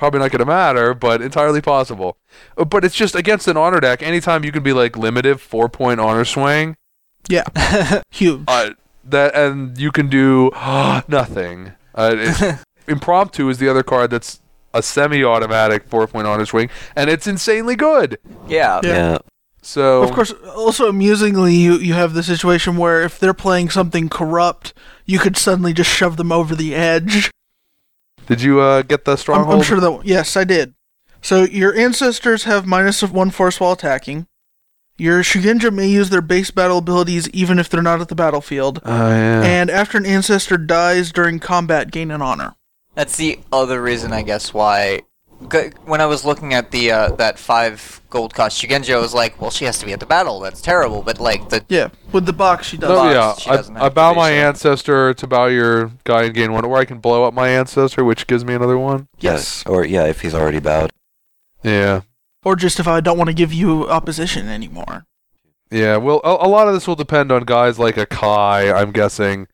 probably 0.02 0.20
not 0.20 0.32
going 0.32 0.40
to 0.40 0.46
matter. 0.46 0.96
But 0.96 1.22
entirely 1.22 1.62
possible. 1.62 2.18
Uh, 2.58 2.66
But 2.66 2.84
it's 2.84 2.96
just 2.96 3.14
against 3.16 3.48
an 3.48 3.56
honor 3.56 3.80
deck. 3.80 4.02
Anytime 4.02 4.44
you 4.44 4.52
can 4.52 4.64
be 4.64 4.74
like 4.74 4.98
limited 4.98 5.40
four 5.40 5.70
point 5.70 6.00
honor 6.00 6.26
swing, 6.26 6.76
Yeah, 7.30 7.44
huge. 8.12 8.42
uh, 8.48 8.72
that 9.06 9.36
and 9.36 9.78
you 9.78 9.92
can 9.92 10.10
do 10.10 10.50
nothing. 11.08 11.74
Uh, 11.94 12.56
impromptu 12.88 13.48
is 13.50 13.60
the 13.60 13.70
other 13.70 13.84
card 13.84 14.10
that's 14.10 14.42
a 14.74 14.82
semi-automatic 14.82 15.88
four 15.88 16.08
point 16.08 16.26
honor 16.26 16.46
swing, 16.46 16.70
and 16.96 17.10
it's 17.10 17.28
insanely 17.28 17.76
good. 17.76 18.18
Yeah. 18.48 18.80
Yeah. 18.84 18.94
Yeah. 18.96 19.18
So 19.64 20.02
Of 20.02 20.12
course, 20.14 20.32
also 20.56 20.90
amusingly, 20.90 21.54
you 21.54 21.76
you 21.76 21.94
have 21.94 22.14
the 22.16 22.24
situation 22.24 22.78
where 22.78 23.04
if 23.04 23.20
they're 23.20 23.36
playing 23.36 23.70
something 23.70 24.10
corrupt, 24.10 24.74
you 25.06 25.20
could 25.20 25.38
suddenly 25.38 25.74
just 25.74 25.92
shove 25.92 26.18
them 26.18 26.32
over 26.32 26.56
the 26.56 26.74
edge. 26.74 27.30
Did 28.32 28.42
you 28.42 28.62
uh, 28.62 28.82
get 28.82 29.04
the 29.04 29.12
I'm, 29.12 29.18
stronghold? 29.18 29.58
I'm 29.58 29.64
sure 29.64 29.82
that 29.82 30.06
yes, 30.06 30.38
I 30.38 30.46
did. 30.46 30.74
So 31.22 31.44
your 31.44 31.76
ancestors 31.76 32.46
have 32.46 32.66
minus 32.66 33.04
of 33.04 33.12
one 33.12 33.30
force 33.30 33.60
while 33.60 33.74
attacking. 33.74 34.26
Your 34.98 35.22
Shugenja 35.22 35.74
may 35.74 35.90
use 35.90 36.10
their 36.12 36.22
base 36.22 36.50
battle 36.50 36.78
abilities 36.78 37.28
even 37.30 37.60
if 37.60 37.68
they're 37.68 37.82
not 37.82 38.00
at 38.00 38.08
the 38.08 38.16
battlefield. 38.16 38.80
Oh 38.86 39.10
yeah. 39.10 39.44
And 39.44 39.70
after 39.70 39.98
an 39.98 40.06
ancestor 40.06 40.58
dies 40.58 41.12
during 41.12 41.40
combat, 41.40 41.92
gain 41.92 42.10
an 42.10 42.22
honor. 42.22 42.56
That's 42.96 43.18
the 43.18 43.40
other 43.52 43.82
reason, 43.82 44.14
I 44.14 44.22
guess, 44.22 44.54
why. 44.54 45.02
G- 45.50 45.72
When 45.86 46.02
I 46.02 46.06
was 46.06 46.26
looking 46.26 46.54
at 46.54 46.72
the 46.72 46.92
uh, 46.92 47.12
that 47.16 47.40
five 47.40 48.02
gold 48.10 48.34
cost 48.34 48.62
Shugenja, 48.62 48.96
I 48.96 49.00
was 49.00 49.14
like, 49.14 49.40
well, 49.42 49.50
she 49.52 49.66
has 49.66 49.78
to 49.80 49.86
be 49.86 49.94
at 49.94 50.00
the 50.00 50.06
battle. 50.06 50.40
That's 50.40 50.62
terrible. 50.62 51.02
But 51.02 51.20
like 51.20 51.50
the 51.50 51.64
Yeah, 51.70 51.90
with 52.12 52.26
the 52.26 52.34
box 52.34 52.68
she 52.68 52.78
does. 52.78 52.90
No, 52.90 52.96
box, 52.96 53.46
yeah, 53.48 53.62
she 53.64 53.72
I, 53.76 53.86
I 53.86 53.90
bow 53.90 54.14
my 54.14 54.30
so- 54.30 54.36
ancestor 54.36 55.14
to 55.14 55.28
bow 55.28 55.46
your 55.48 55.92
guy 56.04 56.24
and 56.24 56.34
gain 56.34 56.52
one, 56.54 56.66
or 56.66 56.78
I 56.78 56.86
can 56.86 57.00
blow 57.00 57.24
up 57.24 57.34
my 57.34 57.50
ancestor, 57.50 58.04
which 58.04 58.28
gives 58.28 58.44
me 58.46 58.54
another 58.54 58.78
one. 58.78 59.08
Yes. 59.20 59.64
Or 59.66 59.86
yeah, 59.86 60.06
if 60.06 60.22
he's 60.22 60.34
already 60.36 60.60
bowed. 60.60 60.92
Yeah, 61.64 62.02
Or 62.44 62.56
just 62.56 62.80
if 62.80 62.88
I 62.88 63.02
don't 63.02 63.18
want 63.18 63.30
to 63.30 63.36
give 63.36 63.54
you 63.54 63.88
opposition 63.90 64.48
anymore. 64.48 65.06
yeah. 65.70 65.98
Well, 65.98 66.20
a, 66.24 66.30
a 66.48 66.50
lot 66.50 66.68
of 66.68 66.74
this 66.74 66.88
will 66.88 66.96
depend 66.96 67.32
on 67.32 67.44
guys 67.44 67.78
like 67.78 67.98
a 67.98 68.06
Kai, 68.06 68.72
I'm 68.72 68.92
guessing, 68.92 69.48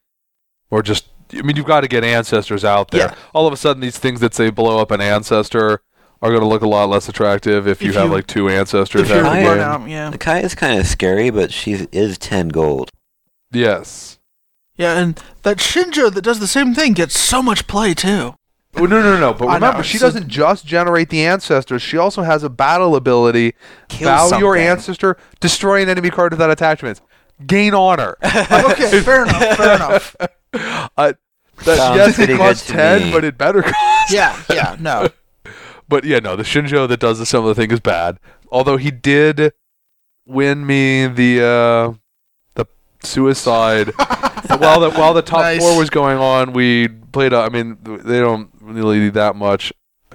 or 0.72 0.82
just. 0.82 1.08
I 1.34 1.41
mean, 1.41 1.55
you've 1.55 1.65
got 1.65 1.81
to 1.81 1.88
get 1.88 2.03
ancestors 2.03 2.63
out 2.65 2.91
there. 2.91 3.07
Yeah. 3.10 3.15
All 3.34 3.48
of 3.48 3.53
a 3.53 3.57
sudden, 3.57 3.81
these 3.81 3.98
things 3.98 4.19
that 4.22 4.34
say 4.34 4.50
blow 4.50 4.79
up 4.79 4.91
an 4.91 5.01
ancestor 5.01 5.81
are 6.22 6.29
going 6.29 6.41
to 6.41 6.48
look 6.48 6.62
a 6.63 6.67
lot 6.67 6.89
less 6.89 7.07
attractive 7.10 7.67
if 7.67 7.81
you 7.81 7.89
If 7.89 7.96
have 7.96 8.07
you- 8.07 8.13
like 8.13 8.27
two 8.27 8.50
ancestors. 8.50 9.01
If 9.03 9.10
you're 9.10 9.25
out 9.25 9.34
I- 9.34 9.38
again. 9.39 9.57
run 9.57 9.81
out, 9.84 9.89
yeah. 9.89 10.10
The 10.10 10.17
Kai 10.17 10.39
is 10.39 10.55
kind 10.55 10.79
of 10.79 10.88
scary, 10.88 11.29
but 11.29 11.51
she 11.53 11.88
is 11.91 12.17
ten 12.17 12.48
gold. 12.50 12.91
Yes. 13.51 14.19
Yeah, 14.77 14.98
and 15.00 15.22
that 15.43 15.57
Shinjo 15.57 16.13
that 16.13 16.22
does 16.22 16.39
the 16.39 16.48
same 16.48 16.74
thing 16.75 16.93
gets 16.93 17.17
so 17.17 17.41
much 17.41 17.67
play 17.67 17.93
too. 17.93 18.36
Oh, 18.75 18.86
no, 18.86 19.01
no, 19.01 19.19
no. 19.19 19.34
But 19.34 19.46
I 19.48 19.57
know, 19.57 19.65
remember, 19.67 19.84
she 19.84 19.98
so- 19.98 20.05
doesn't 20.07 20.27
just 20.27 20.65
generate 20.65 21.10
the 21.10 21.25
ancestors. 21.25 21.81
She 21.81 21.98
also 21.98 22.22
has 22.22 22.43
a 22.43 22.50
battle 22.50 22.96
ability. 22.96 23.55
Kill 23.89 24.07
bow 24.07 24.38
your 24.38 24.55
ancestor, 24.55 25.17
destroy 25.39 25.81
an 25.81 25.89
enemy 25.89 26.12
card 26.12 26.31
without 26.31 26.51
attachments, 26.51 27.01
gain 27.46 27.74
honor. 27.74 28.17
Okay, 28.24 29.01
fair 29.01 29.24
enough, 29.24 29.58
fair 29.58 29.75
enough. 29.75 30.15
Uh, 30.98 31.13
that, 31.65 31.77
Sounds 31.77 31.98
yes, 31.98 32.15
pretty 32.15 32.34
it 32.34 32.38
good 32.38 32.41
costs 32.44 32.67
to 32.67 32.74
ten, 32.74 33.03
me. 33.03 33.12
but 33.12 33.24
it 33.24 33.38
better 33.38 33.62
cost. 33.62 33.75
Yeah, 34.12 34.41
yeah, 34.50 34.75
no. 34.79 35.10
But 35.89 36.03
yeah, 36.06 36.20
no, 36.20 36.36
the 36.36 36.44
Shinjo 36.44 36.88
that 36.88 37.00
does 37.00 37.20
the 37.20 37.25
similar 37.25 37.53
thing 37.53 37.70
is 37.72 37.79
bad. 37.79 38.20
Although 38.51 38.77
he 38.77 38.89
did 38.91 39.53
win 40.25 40.65
me 40.65 41.08
the 41.08 41.44
uh, 41.44 41.94
the 42.56 42.65
suicide 43.03 43.91
while 44.48 44.79
the 44.79 44.91
while 44.91 45.13
the 45.13 45.22
top 45.22 45.41
Nice. 45.41 45.60
four 45.60 45.77
was 45.77 45.89
going 45.89 46.17
on. 46.17 46.53
We 46.53 46.88
played. 46.88 47.34
uh, 47.34 47.44
I 47.44 47.50
mean, 47.50 47.77
they 47.84 48.20
don't 48.20 48.50
really 48.62 49.00
need 49.00 49.13
that 49.15 49.36
much 49.36 49.74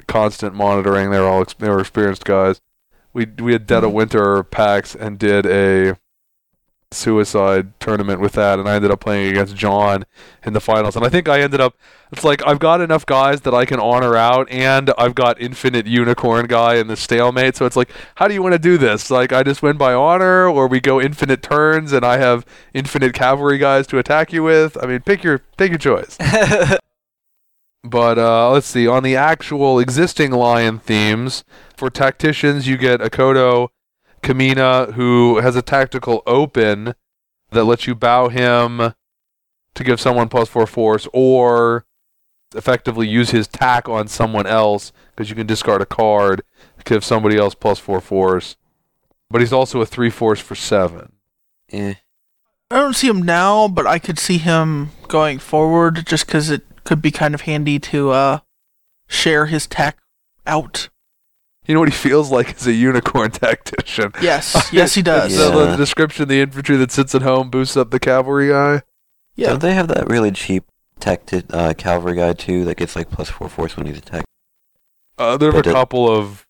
constant 0.09 0.55
monitoring. 0.55 1.11
They're 1.11 1.27
all 1.29 1.43
ex- 1.43 1.55
they 1.55 1.69
were 1.69 1.81
experienced 1.81 2.25
guys. 2.25 2.61
We 3.13 3.27
we 3.27 3.53
had 3.53 3.67
Dead 3.67 3.85
of 3.85 3.93
Winter 3.93 4.43
packs 4.43 4.95
and 4.95 5.19
did 5.19 5.47
a 5.47 5.99
suicide 6.95 7.79
tournament 7.81 8.21
with 8.21 8.33
that, 8.33 8.59
and 8.59 8.69
I 8.69 8.75
ended 8.75 8.91
up 8.91 9.01
playing 9.01 9.31
against 9.31 9.57
John 9.57 10.05
in 10.45 10.53
the 10.53 10.61
finals. 10.61 10.97
And 10.97 11.05
I 11.05 11.09
think 11.09 11.29
I 11.29 11.41
ended 11.41 11.61
up. 11.61 11.77
It's 12.11 12.25
like 12.25 12.47
I've 12.47 12.59
got 12.59 12.81
enough 12.81 13.07
guys 13.07 13.43
that 13.43 13.55
I 13.55 13.65
can 13.65 13.81
honor 13.81 14.17
out, 14.17 14.49
and 14.51 14.93
I've 14.99 15.15
got 15.15 15.41
infinite 15.41 15.87
unicorn 15.87 16.47
guy 16.47 16.77
in 16.77 16.87
the 16.87 16.97
stalemate. 16.97 17.57
So 17.57 17.67
it's 17.67 17.77
like, 17.77 17.91
how 18.17 18.29
do 18.29 18.35
you 18.35 18.43
want 18.43 18.53
to 18.53 18.59
do 18.59 18.79
this? 18.79 19.11
Like, 19.11 19.33
I 19.33 19.43
just 19.43 19.63
win 19.63 19.77
by 19.77 19.95
honor, 19.95 20.47
or 20.47 20.67
we 20.67 20.81
go 20.81 21.01
infinite 21.01 21.43
turns, 21.43 21.93
and 21.93 22.05
I 22.05 22.19
have 22.19 22.45
infinite 22.75 23.15
cavalry 23.15 23.59
guys 23.59 23.87
to 23.89 23.99
attack 23.99 24.33
you 24.33 24.43
with. 24.43 24.83
I 24.83 24.87
mean, 24.87 25.01
pick 25.01 25.25
your 25.25 25.39
pick 25.57 25.71
your 25.71 25.79
choice. 25.79 26.19
But 27.85 28.17
uh, 28.17 28.51
let's 28.53 28.69
see. 28.69 28.87
On 28.87 29.03
the 29.03 29.17
actual 29.17 29.81
existing 29.81 30.31
lion 30.31 30.79
themes, 30.79 31.43
for 31.77 31.91
tacticians, 31.91 32.69
you 32.69 32.77
get 32.77 33.01
Akodo 33.01 33.69
Kamina, 34.23 34.93
who 34.93 35.39
has 35.39 35.57
a 35.57 35.63
tactical 35.63 36.23
open 36.27 36.95
that 37.51 37.65
lets 37.65 37.87
you 37.87 37.95
bow 37.95 38.29
him 38.29 38.95
to 39.75 39.85
give 39.85 40.01
someone 40.01 40.29
plus 40.29 40.49
four 40.49 40.67
force, 40.67 41.09
or 41.13 41.85
effectively 42.55 43.09
use 43.09 43.31
his 43.31 43.49
tack 43.49 43.89
on 43.89 44.09
someone 44.09 44.47
else 44.47 44.93
because 45.11 45.31
you 45.31 45.37
can 45.37 45.47
discard 45.47 45.81
a 45.81 45.87
card 45.87 46.43
to 46.79 46.85
give 46.85 47.05
somebody 47.05 47.37
else 47.37 47.55
plus 47.55 47.79
four 47.79 48.01
force. 48.01 48.57
But 49.31 49.41
he's 49.41 49.53
also 49.53 49.81
a 49.81 49.87
three 49.87 50.11
force 50.11 50.41
for 50.41 50.55
seven. 50.55 51.13
Eh. 51.71 51.95
I 52.71 52.77
don't 52.77 52.95
see 52.95 53.09
him 53.09 53.23
now, 53.23 53.69
but 53.69 53.87
I 53.87 53.99
could 53.99 54.19
see 54.19 54.39
him 54.39 54.91
going 55.09 55.39
forward 55.39 56.07
just 56.07 56.27
because 56.27 56.51
it 56.51 56.63
could 56.85 57.03
be 57.03 57.11
kind 57.11 57.35
of 57.35 57.43
handy 57.43 57.79
to 57.79 58.11
uh, 58.11 58.39
share 59.07 59.47
his 59.47 59.67
tack 59.67 59.99
out. 60.47 60.89
You 61.67 61.75
know 61.75 61.81
what 61.81 61.89
he 61.89 61.95
feels 61.95 62.31
like 62.31 62.57
as 62.57 62.67
a 62.67 62.73
unicorn 62.73 63.31
tactician. 63.33 64.13
Yes, 64.21 64.69
yes, 64.73 64.95
he 64.95 65.03
does. 65.03 65.37
The, 65.37 65.51
the 65.51 65.77
description: 65.77 66.29
the 66.29 66.41
infantry 66.41 66.77
that 66.77 66.91
sits 66.91 67.15
at 67.15 67.23
home 67.23 67.51
boosts 67.51 67.77
up 67.77 67.91
the 67.91 68.01
cavalry 68.01 68.49
guy. 68.49 68.83
Yeah. 69.35 69.51
Don't 69.51 69.63
they 69.63 69.75
have 69.75 69.89
that 69.89 70.09
really 70.09 70.31
cheap 70.33 70.65
tacti- 71.01 71.45
uh, 71.51 71.75
cavalry 71.75 72.17
guy 72.17 72.33
too 72.33 72.65
that 72.65 72.77
gets 72.77 72.97
like 72.97 73.11
plus 73.11 73.31
four 73.31 73.49
force 73.49 73.77
when 73.77 73.87
he's 73.87 73.99
attacked? 73.99 74.27
Uh, 75.17 75.37
there 75.37 75.55
are 75.55 75.61
a 75.61 75.63
couple 75.63 76.11
of 76.11 76.47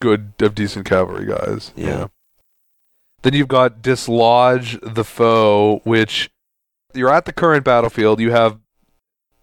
good, 0.00 0.32
of 0.40 0.54
decent 0.54 0.84
cavalry 0.86 1.26
guys. 1.26 1.72
Yeah. 1.76 2.08
Then 3.22 3.34
you've 3.34 3.48
got 3.48 3.80
dislodge 3.82 4.78
the 4.82 5.04
foe, 5.04 5.80
which 5.84 6.30
you're 6.92 7.10
at 7.10 7.24
the 7.24 7.32
current 7.32 7.64
battlefield. 7.64 8.20
You 8.20 8.32
have 8.32 8.58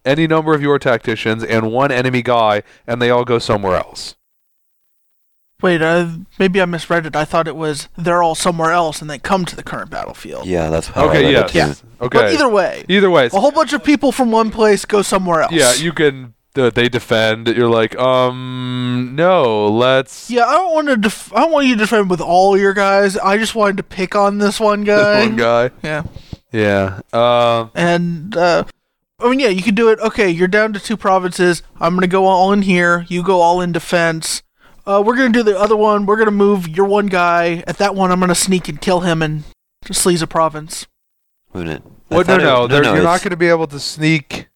any 0.03 0.27
number 0.27 0.53
of 0.53 0.61
your 0.61 0.77
tacticians 0.77 1.43
and 1.43 1.71
one 1.71 1.91
enemy 1.91 2.21
guy, 2.21 2.63
and 2.85 3.01
they 3.01 3.09
all 3.09 3.23
go 3.23 3.39
somewhere 3.39 3.77
else. 3.77 4.15
Wait, 5.61 5.81
uh, 5.81 6.07
maybe 6.37 6.61
I 6.61 6.65
misread 6.65 7.05
it. 7.05 7.15
I 7.15 7.25
thought 7.25 7.47
it 7.47 7.55
was 7.55 7.89
they're 7.97 8.23
all 8.23 8.35
somewhere 8.35 8.71
else 8.71 9.01
and 9.01 9.09
they 9.09 9.19
come 9.19 9.43
to 9.45 9.55
the 9.57 9.63
current 9.63 9.89
battlefield. 9.89 10.45
Yeah, 10.45 10.69
that's 10.69 10.87
how 10.87 11.03
I 11.05 11.09
okay. 11.09 11.23
read 11.25 11.31
Yes. 11.53 11.79
it 11.81 11.81
too. 11.81 11.87
But 11.99 12.15
Okay. 12.15 12.33
either 12.33 12.47
way, 12.47 12.85
Either 12.87 13.09
way, 13.09 13.25
a 13.25 13.39
whole 13.39 13.51
bunch 13.51 13.73
of 13.73 13.83
people 13.83 14.11
from 14.13 14.31
one 14.31 14.51
place 14.51 14.85
go 14.85 15.01
somewhere 15.01 15.41
else. 15.41 15.51
yeah, 15.51 15.73
you 15.73 15.91
can. 15.91 16.33
Uh, 16.57 16.69
they 16.71 16.89
defend. 16.89 17.47
You're 17.47 17.69
like, 17.69 17.95
um, 17.99 19.11
no, 19.15 19.67
let's. 19.67 20.31
Yeah, 20.31 20.45
I 20.45 20.53
don't 20.53 20.73
want 20.73 20.87
to. 20.87 20.97
Def- 20.97 21.31
I 21.33 21.41
don't 21.41 21.51
want 21.51 21.67
you 21.67 21.75
to 21.75 21.79
defend 21.79 22.09
with 22.09 22.21
all 22.21 22.57
your 22.57 22.73
guys. 22.73 23.17
I 23.17 23.37
just 23.37 23.53
wanted 23.53 23.77
to 23.77 23.83
pick 23.83 24.15
on 24.15 24.39
this 24.39 24.59
one 24.59 24.83
guy. 24.85 25.25
This 25.27 25.35
guy. 25.35 25.63
one 25.63 25.71
guy. 25.71 25.71
Yeah, 25.83 26.03
Yeah. 26.51 26.99
Um. 27.13 27.71
and 27.75 28.35
uh, 28.35 28.63
I 29.19 29.29
mean, 29.29 29.39
yeah, 29.39 29.49
you 29.49 29.61
could 29.61 29.75
do 29.75 29.89
it. 29.89 29.99
Okay, 29.99 30.29
you're 30.29 30.47
down 30.47 30.73
to 30.73 30.79
two 30.79 30.97
provinces. 30.97 31.61
I'm 31.79 31.93
gonna 31.95 32.07
go 32.07 32.25
all 32.25 32.51
in 32.51 32.63
here. 32.63 33.05
You 33.09 33.21
go 33.23 33.41
all 33.41 33.61
in 33.61 33.71
defense. 33.71 34.41
Uh, 34.89 35.01
we're 35.05 35.15
gonna 35.15 35.29
do 35.29 35.43
the 35.43 35.57
other 35.59 35.75
one. 35.75 36.05
We're 36.07 36.17
gonna 36.17 36.31
move 36.31 36.67
your 36.67 36.87
one 36.87 37.05
guy. 37.07 37.63
At 37.67 37.77
that 37.77 37.93
one, 37.93 38.11
I'm 38.11 38.19
gonna 38.19 38.33
sneak 38.33 38.67
and 38.67 38.81
kill 38.81 39.01
him 39.01 39.21
and 39.21 39.43
just 39.85 40.03
seize 40.03 40.21
a 40.23 40.27
province. 40.27 40.87
Wouldn't 41.53 41.71
it? 41.71 41.83
I 42.11 42.15
Well, 42.15 42.19
no, 42.19 42.23
thought 42.23 42.39
it- 42.39 42.43
no, 42.43 42.67
they're- 42.67 42.83
you're 42.83 42.93
not 43.03 43.15
it's- 43.17 43.23
going 43.23 43.31
to 43.31 43.37
be 43.37 43.47
able 43.49 43.67
to 43.67 43.79
sneak 43.79 44.47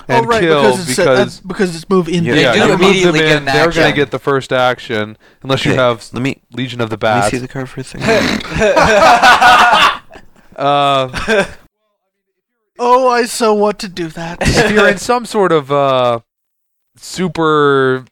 oh 0.00 0.04
and 0.08 0.26
right, 0.26 0.40
kill 0.40 0.62
because 0.72 0.88
it's 0.88 0.98
because 0.98 1.38
uh, 1.38 1.42
because 1.46 1.74
it's 1.76 1.88
move 1.88 2.08
in. 2.08 2.24
Yeah, 2.24 2.34
They 2.34 2.42
yeah, 2.42 2.52
do 2.52 2.58
you 2.58 2.66
move 2.68 2.80
immediately 2.80 3.20
them 3.20 3.28
get 3.28 3.36
in, 3.42 3.48
an 3.48 3.54
they're 3.54 3.70
going 3.72 3.90
to 3.90 3.96
get 3.96 4.10
the 4.10 4.18
first 4.18 4.52
action 4.52 5.16
unless 5.42 5.64
you 5.64 5.72
Okay, 5.72 5.80
have 5.80 6.06
Let 6.12 6.22
me 6.22 6.42
Legion 6.52 6.80
of 6.82 6.90
the 6.90 6.98
let 7.00 7.14
me 7.14 7.20
Bats. 7.20 7.30
see 7.30 7.38
the 7.38 7.48
card 7.48 7.68
for 7.70 7.80
a 7.80 7.84
second. 7.84 8.42
Uh, 10.56 11.44
Oh, 12.78 13.08
I 13.08 13.24
so 13.26 13.52
want 13.54 13.78
to 13.80 13.88
do 13.88 14.06
that. 14.08 14.38
if 14.40 14.70
you're 14.72 14.88
in 14.88 14.98
some 15.12 15.26
sort 15.26 15.50
of 15.52 15.70
uh, 15.72 16.20
super 16.96 18.04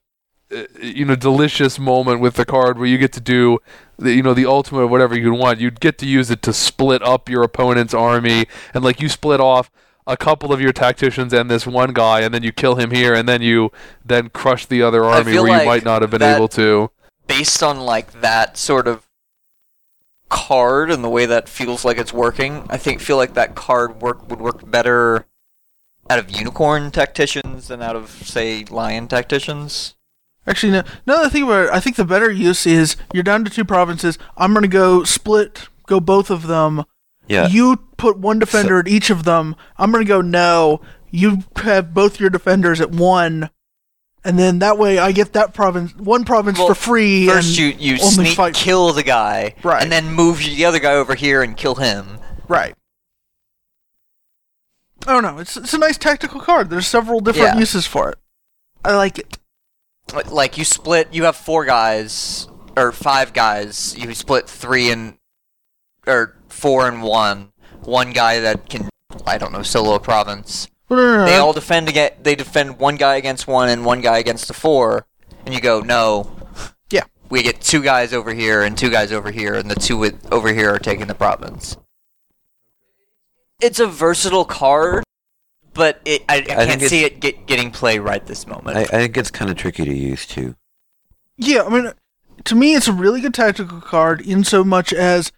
Uh, 0.53 0.65
you 0.81 1.05
know 1.05 1.17
delicious 1.17 1.79
moment 1.79 2.21
with 2.21 2.35
the 2.35 2.45
card 2.45 2.79
where 2.79 2.87
you 2.87 2.99
get 2.99 3.13
to 3.13 3.21
do 3.21 3.59
the, 3.99 4.13
you 4.13 4.23
know 4.23 4.35
the 4.35 4.47
ultimate 4.47 4.81
or 4.81 4.87
whatever 4.87 5.17
you 5.17 5.33
want. 5.33 5.61
You'd 5.61 5.81
get 5.81 5.99
to 5.99 6.07
use 6.07 6.31
it 6.31 6.43
to 6.43 6.53
split 6.53 7.03
up 7.03 7.29
your 7.29 7.43
opponent's 7.43 7.95
army, 7.95 8.47
and 8.75 8.85
like 8.85 9.01
you 9.01 9.09
split 9.09 9.41
off 9.41 9.71
a 10.07 10.17
couple 10.17 10.53
of 10.53 10.61
your 10.61 10.73
tacticians 10.73 11.33
and 11.33 11.51
this 11.51 11.67
one 11.67 11.93
guy, 11.93 12.21
and 12.21 12.35
then 12.35 12.43
you 12.43 12.53
kill 12.53 12.75
him 12.75 12.91
here, 12.91 13.15
and 13.15 13.29
then 13.29 13.41
you 13.41 13.71
then 14.05 14.29
crush 14.29 14.67
the 14.67 14.83
other 14.83 15.05
army 15.05 15.33
where 15.33 15.43
like 15.43 15.63
you 15.63 15.67
might 15.67 15.85
not 15.85 16.03
have 16.03 16.11
been 16.11 16.21
that- 16.21 16.37
able 16.37 16.49
to. 16.49 16.91
based 17.27 17.63
on 17.63 17.81
like 17.81 18.21
that 18.21 18.57
sort 18.59 18.87
of 18.87 19.07
card 20.29 20.91
and 20.91 21.05
the 21.05 21.11
way 21.11 21.27
that 21.27 21.49
feels 21.49 21.85
like 21.85 21.99
it's 21.99 22.13
working, 22.13 22.67
I 22.69 22.79
think 22.79 23.01
feel 23.01 23.17
like 23.17 23.35
that 23.35 23.55
card 23.55 24.01
work 24.01 24.29
would 24.29 24.41
work 24.41 24.69
better 24.71 25.27
out 26.11 26.19
of 26.19 26.31
unicorn 26.31 26.91
tacticians 26.91 27.69
than 27.69 27.81
out 27.81 27.97
of 27.97 28.11
say 28.11 28.65
lion 28.65 29.09
tacticians. 29.09 29.95
Actually, 30.47 30.73
no. 30.73 30.83
Now 31.07 31.17
that 31.19 31.27
I 31.27 31.29
think 31.29 31.45
about 31.45 31.67
it, 31.67 31.71
I 31.73 31.79
think 31.81 31.97
the 31.97 32.05
better 32.05 32.31
use 32.31 32.67
is 32.67 32.97
you're 33.13 33.23
down 33.23 33.45
to 33.45 33.51
two 33.51 33.65
provinces. 33.65 34.19
I'm 34.37 34.53
gonna 34.53 34.67
go 34.69 35.05
split, 35.05 35.69
go 35.87 36.01
both 36.01 36.31
of 36.31 36.47
them. 36.49 36.85
Yeah. 37.29 37.47
You 37.49 37.77
put 37.97 38.19
one 38.19 38.39
defender 38.41 38.81
at 38.81 38.89
each 38.89 39.09
of 39.11 39.23
them. 39.25 39.55
I'm 39.79 39.93
gonna 39.93 40.05
go 40.05 40.21
no. 40.21 40.81
You 41.11 41.45
have 41.57 41.95
both 41.95 42.19
your 42.19 42.31
defenders 42.31 42.81
at 42.81 42.91
one, 42.91 43.51
and 44.25 44.37
then 44.39 44.59
that 44.59 44.79
way 44.79 44.99
I 44.99 45.13
get 45.13 45.33
that 45.35 45.55
province, 45.55 45.95
one 45.97 46.25
province 46.25 46.59
Well, 46.59 46.69
for 46.69 46.75
free. 46.75 47.29
First, 47.29 47.57
you 47.59 47.67
you 47.67 47.99
sneak 47.99 48.35
fight. 48.37 48.55
kill 48.55 48.93
the 48.93 49.03
guy, 49.05 49.55
Right. 49.63 49.83
and 49.83 49.93
then 49.93 50.11
move 50.13 50.39
the 50.39 50.65
other 50.65 50.81
guy 50.81 50.95
over 50.95 51.15
here 51.15 51.43
and 51.43 51.57
kill 51.57 51.77
him. 51.77 52.19
Right. 52.49 52.75
I 55.07 55.13
don't 55.13 55.23
know. 55.23 55.39
It's 55.39 55.57
it's 55.57 55.75
a 55.75 55.79
nice 55.79 55.99
tactical 55.99 56.41
card. 56.41 56.71
There's 56.71 56.87
several 56.87 57.21
different 57.21 57.55
Yeah. 57.55 57.59
uses 57.61 57.87
for 57.87 58.09
it. 58.11 58.19
I 58.85 58.95
like 58.97 59.19
it. 59.19 59.39
Like- 60.15 60.31
Like 60.31 60.59
you 60.59 60.65
split, 60.65 61.09
you 61.13 61.25
have 61.25 61.37
four 61.37 61.65
guys 61.65 62.49
or 62.77 62.93
five 62.93 63.33
guys. 63.33 63.95
You 63.97 64.13
split 64.15 64.49
three 64.49 64.91
and 64.91 65.17
or 66.07 66.37
four 66.49 66.89
and 66.89 67.03
one. 67.03 67.53
One 67.83 68.13
guy 68.13 68.41
that 68.41 68.69
can 68.69 68.89
I 69.27 69.39
don't 69.39 69.53
know 69.53 69.63
solo 69.63 69.95
a 69.95 70.01
province. 70.01 70.69
They 70.89 71.37
all 71.37 71.53
defend 71.53 71.89
against. 71.89 72.23
They 72.25 72.35
defend 72.35 72.79
one 72.79 72.97
guy 72.97 73.17
against 73.17 73.47
one 73.47 73.69
and 73.71 73.85
one 73.85 74.01
guy 74.03 74.19
against 74.19 74.49
the 74.49 74.55
four, 74.55 75.07
and 75.47 75.55
you 75.55 75.61
go 75.61 75.81
no. 75.81 76.31
Yeah. 76.91 77.05
We 77.31 77.43
get 77.43 77.63
two 77.63 77.83
guys 77.83 78.13
over 78.13 78.35
here 78.35 78.63
and 78.63 78.77
two 78.77 78.91
guys 78.91 79.11
over 79.13 79.31
here, 79.31 79.55
and 79.55 79.71
the 79.71 79.75
two 79.75 79.97
with, 79.97 80.31
over 80.31 80.53
here 80.53 80.69
are 80.75 80.79
taking 80.79 81.07
the 81.07 81.15
province. 81.15 81.79
It's 83.61 83.81
a 83.81 83.87
versatile 83.87 84.45
card, 84.45 85.05
but 85.75 86.01
it, 86.05 86.23
I, 86.29 86.37
I, 86.37 86.41
think 86.43 86.81
can't 86.81 86.83
see 86.83 87.05
it 87.05 87.21
get, 87.21 87.47
getting 87.47 87.71
play 87.71 87.99
right 87.99 88.25
this 88.27 88.47
moment. 88.47 88.77
I, 88.77 88.83
I 88.83 88.87
think 88.87 89.17
it's 89.17 89.31
kind 89.31 89.51
of 89.51 89.57
tricky 89.57 89.85
to 89.85 89.95
use 89.95 90.27
too. 90.27 90.55
Yeah, 91.37 91.63
I 91.63 91.69
mean, 91.69 91.93
to 92.45 92.55
me, 92.55 92.75
it's 92.75 92.89
a 92.89 92.93
really 92.93 93.21
good 93.21 93.35
tactical 93.35 93.81
card 93.81 94.21
in 94.21 94.45
so 94.45 94.63
much 94.65 94.93
as 94.93 95.33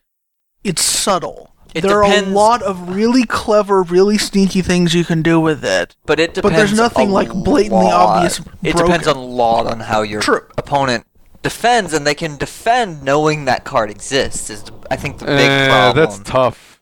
it's 0.65 0.83
subtle. 0.83 1.51
It 1.75 1.81
there 1.83 2.05
are 2.05 2.13
a 2.13 2.21
lot 2.23 2.63
of 2.63 2.95
really 2.95 3.25
clever, 3.25 3.83
really 3.83 4.17
sneaky 4.17 4.63
things 4.63 4.95
you 4.95 5.05
can 5.05 5.23
do 5.23 5.41
with 5.41 5.65
it. 5.65 5.97
but 6.07 6.21
it 6.21 6.35
depends. 6.35 6.53
but 6.53 6.57
there's 6.57 6.73
nothing 6.77 7.11
a 7.11 7.13
like 7.13 7.29
blatantly 7.33 7.87
lot. 7.87 8.17
obvious 8.17 8.39
It 8.63 8.77
depends 8.77 9.05
broken. 9.07 9.09
on 9.23 9.31
lot 9.31 9.67
on 9.67 9.81
how 9.81 10.03
your 10.03 10.21
True. 10.21 10.43
opponent 10.57 11.05
defends, 11.43 11.93
and 11.93 12.07
they 12.07 12.15
can 12.15 12.37
defend 12.37 13.03
knowing 13.03 13.45
that 13.47 13.65
card 13.65 13.91
exists. 13.91 14.51
Is 14.51 14.65
I 14.89 14.95
think 14.97 15.19
the 15.19 15.25
big 15.27 15.51
Eh, 15.51 15.67
problem. 15.69 16.05
that's 16.05 16.19
tough. 16.21 16.74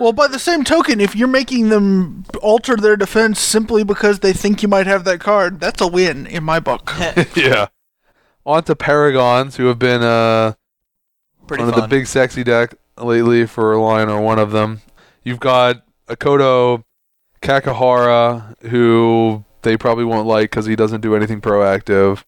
Well, 0.00 0.12
by 0.12 0.28
the 0.28 0.38
same 0.38 0.64
token, 0.64 1.00
if 1.00 1.14
you're 1.16 1.28
making 1.28 1.68
them 1.68 2.24
alter 2.42 2.76
their 2.76 2.96
defense 2.96 3.40
simply 3.40 3.84
because 3.84 4.20
they 4.20 4.32
think 4.32 4.62
you 4.62 4.68
might 4.68 4.86
have 4.86 5.04
that 5.04 5.20
card, 5.20 5.60
that's 5.60 5.80
a 5.80 5.86
win 5.86 6.26
in 6.26 6.44
my 6.44 6.60
book. 6.60 6.92
yeah. 7.36 7.66
On 8.46 8.62
to 8.64 8.74
Paragons, 8.74 9.56
who 9.56 9.66
have 9.66 9.78
been 9.78 10.02
uh, 10.02 10.54
Pretty 11.46 11.62
one 11.64 11.72
fun. 11.72 11.82
of 11.84 11.88
the 11.90 11.96
big 11.96 12.06
sexy 12.06 12.44
deck 12.44 12.74
lately 12.98 13.46
for 13.46 13.76
Lion 13.78 14.08
or 14.08 14.20
one 14.20 14.38
of 14.38 14.50
them. 14.52 14.80
You've 15.22 15.40
got 15.40 15.82
Akodo 16.08 16.84
Kakahara, 17.40 18.54
who 18.68 19.44
they 19.62 19.76
probably 19.76 20.04
won't 20.04 20.26
like 20.26 20.50
because 20.50 20.66
he 20.66 20.76
doesn't 20.76 21.00
do 21.00 21.14
anything 21.14 21.40
proactive. 21.40 22.24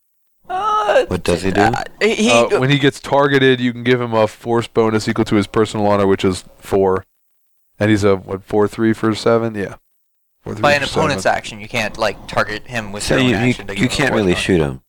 Uh, 0.48 1.04
What 1.06 1.22
does 1.24 1.42
he 1.42 1.50
do? 1.50 1.60
uh, 1.60 1.82
he, 2.00 2.30
Uh, 2.30 2.60
when 2.60 2.70
he 2.70 2.78
gets 2.78 3.00
targeted, 3.00 3.60
you 3.60 3.72
can 3.72 3.82
give 3.82 4.00
him 4.00 4.14
a 4.14 4.26
force 4.28 4.68
bonus 4.68 5.08
equal 5.08 5.24
to 5.26 5.34
his 5.36 5.46
personal 5.46 5.86
honor, 5.86 6.06
which 6.06 6.24
is 6.24 6.44
four. 6.58 7.04
And 7.78 7.90
he's 7.90 8.04
a 8.04 8.16
what 8.16 8.42
four 8.44 8.66
three 8.68 8.92
for 8.92 9.14
seven? 9.14 9.54
Yeah. 9.54 9.76
Four, 10.42 10.54
three 10.54 10.62
by 10.62 10.72
an 10.74 10.80
for 10.80 10.86
seven. 10.86 11.00
opponent's 11.02 11.26
action, 11.26 11.60
you 11.60 11.68
can't 11.68 11.98
like 11.98 12.26
target 12.28 12.66
him 12.66 12.92
with 12.92 13.02
So 13.02 13.16
your 13.16 13.24
own 13.24 13.30
you, 13.30 13.36
you, 13.36 13.50
action. 13.50 13.66
to 13.66 13.78
you 13.78 13.88
can't 13.88 14.14
really 14.14 14.32
force 14.32 14.42
shoot 14.44 14.60
him. 14.60 14.68
bonus. 14.68 14.80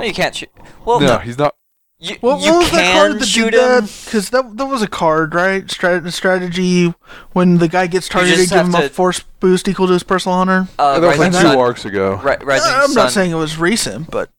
No, 0.00 0.04
you 0.06 0.12
can't 0.14 0.36
shoot. 0.36 0.50
Well, 0.84 1.00
No, 1.00 1.18
he's 1.18 1.36
not. 1.38 1.56
you, 1.98 2.16
What, 2.20 2.40
you 2.40 2.52
what 2.52 2.58
was 2.60 2.70
that 2.70 2.94
card 2.94 3.18
that 3.20 3.26
shoot 3.26 3.50
did 3.50 3.60
him. 3.78 3.84
Because 4.04 4.30
that, 4.30 4.56
that 4.56 4.66
was 4.66 4.82
a 4.82 4.86
card, 4.86 5.34
right? 5.34 5.66
Strat- 5.66 6.12
strategy 6.12 6.94
when 7.32 7.58
the 7.58 7.66
guy 7.66 7.88
gets 7.88 8.08
targeted, 8.08 8.36
just 8.38 8.52
give 8.52 8.66
him 8.66 8.72
have 8.74 8.84
a 8.84 8.88
force 8.90 9.24
boost 9.40 9.66
equal 9.66 9.88
to 9.88 9.94
his 9.94 10.04
personal 10.04 10.38
honor. 10.38 10.68
Uh, 10.78 11.00
that 11.00 11.08
was 11.08 11.18
like 11.18 11.32
two 11.32 11.38
Sun. 11.38 11.58
arcs 11.58 11.84
ago. 11.84 12.14
Ri- 12.22 12.36
Rising 12.44 12.70
I'm 12.72 12.86
Sun. 12.90 12.94
not 12.94 13.10
saying 13.12 13.32
it 13.32 13.34
was 13.34 13.58
recent, 13.58 14.10
but 14.10 14.30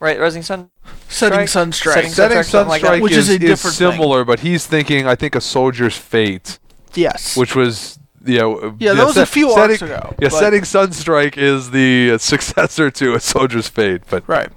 Right, 0.00 0.20
Rising 0.20 0.42
Sun. 0.42 0.70
setting 1.08 1.46
Strike? 1.46 1.48
sun 1.48 1.72
strike. 1.72 1.94
Setting 1.94 2.10
Setting 2.10 2.38
Sunstrike, 2.38 2.44
something 2.44 2.68
like 2.68 2.82
that. 2.82 3.00
Which 3.00 3.12
is, 3.12 3.30
is 3.30 3.36
a 3.36 3.38
different 3.38 3.76
thing. 3.76 3.92
similar, 3.92 4.24
but 4.26 4.40
he's 4.40 4.66
thinking, 4.66 5.06
I 5.06 5.14
think, 5.14 5.34
a 5.34 5.40
soldier's 5.40 5.96
fate, 5.96 6.58
yes. 6.96 7.36
which 7.36 7.54
was 7.54 7.98
yeah, 8.24 8.40
w- 8.40 8.76
yeah, 8.78 8.94
that 8.94 9.04
was 9.06 9.16
a 9.18 9.26
few 9.26 9.50
setting, 9.50 9.70
arcs 9.72 9.82
ago. 9.82 10.14
Yeah, 10.18 10.28
setting 10.30 10.62
Sunstrike 10.62 11.36
is 11.36 11.70
the 11.72 12.12
uh, 12.12 12.18
successor 12.32 12.90
to 12.90 13.14
a 13.14 13.20
soldier's 13.20 13.68
fate, 13.68 14.02
but 14.08 14.26
Right. 14.28 14.48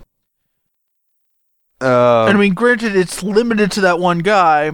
uh, 1.82 2.26
and 2.28 2.38
I 2.38 2.40
mean, 2.40 2.54
granted, 2.54 2.96
it's 2.96 3.22
limited 3.24 3.72
to 3.74 3.82
that 3.82 4.00
one 4.00 4.20
guy, 4.20 4.72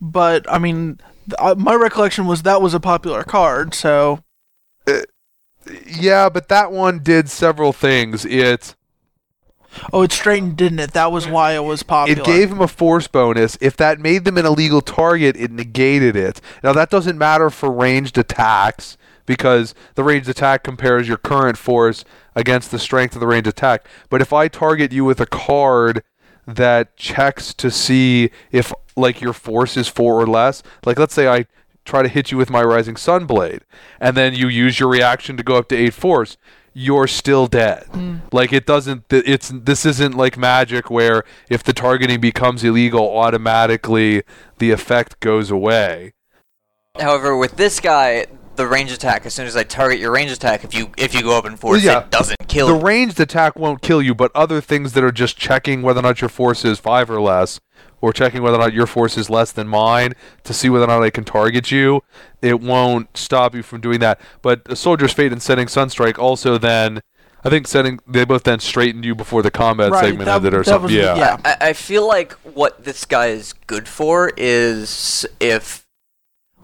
but 0.00 0.44
I 0.50 0.58
mean, 0.58 0.96
th- 1.28 1.34
uh, 1.38 1.54
my 1.56 1.74
recollection 1.74 2.26
was 2.26 2.42
that 2.42 2.60
was 2.60 2.74
a 2.74 2.80
popular 2.80 3.24
card. 3.24 3.74
So 3.74 4.22
yeah, 5.86 6.28
but 6.28 6.48
that 6.48 6.70
one 6.70 7.00
did 7.02 7.28
several 7.30 7.72
things. 7.72 8.24
It 8.24 8.76
oh, 9.92 10.02
it 10.02 10.12
straightened, 10.12 10.56
didn't 10.56 10.78
it? 10.78 10.92
That 10.92 11.12
was 11.12 11.26
why 11.26 11.52
it 11.52 11.64
was 11.64 11.82
popular. 11.82 12.20
It 12.20 12.24
gave 12.24 12.50
him 12.50 12.60
a 12.60 12.68
force 12.68 13.08
bonus. 13.08 13.56
If 13.60 13.76
that 13.76 14.00
made 14.00 14.24
them 14.24 14.38
an 14.38 14.46
illegal 14.46 14.80
target, 14.80 15.36
it 15.36 15.50
negated 15.50 16.16
it. 16.16 16.40
Now 16.62 16.72
that 16.72 16.90
doesn't 16.90 17.18
matter 17.18 17.50
for 17.50 17.70
ranged 17.70 18.18
attacks 18.18 18.96
because 19.26 19.74
the 19.94 20.04
ranged 20.04 20.28
attack 20.28 20.62
compares 20.62 21.08
your 21.08 21.18
current 21.18 21.58
force 21.58 22.04
against 22.34 22.70
the 22.70 22.78
strength 22.78 23.14
of 23.14 23.20
the 23.20 23.26
ranged 23.26 23.48
attack. 23.48 23.86
But 24.08 24.22
if 24.22 24.32
I 24.32 24.48
target 24.48 24.92
you 24.92 25.04
with 25.04 25.20
a 25.20 25.26
card 25.26 26.02
that 26.46 26.96
checks 26.96 27.52
to 27.54 27.70
see 27.70 28.30
if 28.52 28.72
like 28.96 29.20
your 29.20 29.32
force 29.32 29.76
is 29.76 29.88
four 29.88 30.20
or 30.20 30.26
less, 30.26 30.62
like 30.84 30.98
let's 30.98 31.14
say 31.14 31.28
I 31.28 31.46
try 31.84 32.02
to 32.02 32.08
hit 32.08 32.30
you 32.30 32.36
with 32.36 32.50
my 32.50 32.62
rising 32.62 32.96
sun 32.96 33.26
blade 33.26 33.62
and 34.00 34.16
then 34.16 34.34
you 34.34 34.48
use 34.48 34.80
your 34.80 34.88
reaction 34.88 35.36
to 35.36 35.42
go 35.42 35.56
up 35.56 35.68
to 35.68 35.76
eight 35.76 35.94
force 35.94 36.36
you're 36.78 37.06
still 37.06 37.46
dead. 37.46 37.84
Hmm. 37.90 38.16
Like 38.32 38.52
it 38.52 38.66
doesn't 38.66 39.04
it's 39.08 39.48
this 39.48 39.86
isn't 39.86 40.14
like 40.14 40.36
magic 40.36 40.90
where 40.90 41.24
if 41.48 41.62
the 41.62 41.72
targeting 41.72 42.20
becomes 42.20 42.62
illegal 42.62 43.16
automatically 43.16 44.24
the 44.58 44.72
effect 44.72 45.18
goes 45.20 45.50
away. 45.50 46.12
However, 47.00 47.34
with 47.34 47.56
this 47.56 47.80
guy, 47.80 48.26
the 48.56 48.66
range 48.66 48.92
attack. 48.92 49.26
As 49.26 49.34
soon 49.34 49.46
as 49.46 49.56
I 49.56 49.62
target 49.64 49.98
your 49.98 50.12
range 50.12 50.30
attack, 50.30 50.64
if 50.64 50.74
you 50.74 50.90
if 50.96 51.14
you 51.14 51.22
go 51.22 51.36
up 51.38 51.46
in 51.46 51.56
force, 51.56 51.82
yeah. 51.82 52.00
it 52.00 52.10
doesn't 52.10 52.36
kill. 52.48 52.66
the 52.68 52.74
you. 52.74 52.80
ranged 52.80 53.20
attack 53.20 53.56
won't 53.56 53.82
kill 53.82 54.00
you 54.02 54.14
but 54.14 54.30
other 54.34 54.60
things 54.60 54.92
that 54.92 55.04
are 55.04 55.12
just 55.12 55.36
checking 55.36 55.82
whether 55.82 56.00
or 56.00 56.02
not 56.02 56.20
your 56.20 56.28
force 56.28 56.64
is 56.64 56.78
five 56.78 57.10
or 57.10 57.20
less 57.20 57.60
or 58.00 58.12
checking 58.12 58.42
whether 58.42 58.56
or 58.56 58.60
not 58.60 58.72
your 58.72 58.86
force 58.86 59.16
is 59.16 59.30
less 59.30 59.52
than 59.52 59.66
mine 59.66 60.12
to 60.44 60.52
see 60.52 60.68
whether 60.68 60.84
or 60.84 60.88
not 60.88 61.02
I 61.02 61.10
can 61.10 61.24
target 61.24 61.70
you, 61.70 62.02
it 62.42 62.60
won't 62.60 63.16
stop 63.16 63.54
you 63.54 63.62
from 63.62 63.80
doing 63.80 64.00
that. 64.00 64.20
But 64.42 64.62
a 64.66 64.76
soldier's 64.76 65.12
fate 65.12 65.32
and 65.32 65.42
setting 65.42 65.66
sunstrike 65.66 66.18
also 66.18 66.58
then 66.58 67.00
I 67.44 67.48
think 67.48 67.66
setting 67.68 68.00
they 68.06 68.24
both 68.24 68.42
then 68.42 68.58
straightened 68.60 69.04
you 69.04 69.14
before 69.14 69.42
the 69.42 69.50
combat 69.50 69.92
Right, 69.92 70.04
segment 70.06 70.26
that- 70.26 70.36
ended 70.36 70.54
or 70.54 70.64
something. 70.64 70.84
was- 70.84 70.92
yeah. 70.92 71.16
yeah. 71.16 71.36
I, 71.44 71.68
I 71.68 71.72
feel 71.72 72.06
like 72.06 72.32
what 72.42 72.84
this 72.84 73.04
guy 73.04 73.28
is 73.28 73.52
good 73.52 73.86
for 73.88 74.32
is 74.36 75.24
if, 75.40 75.85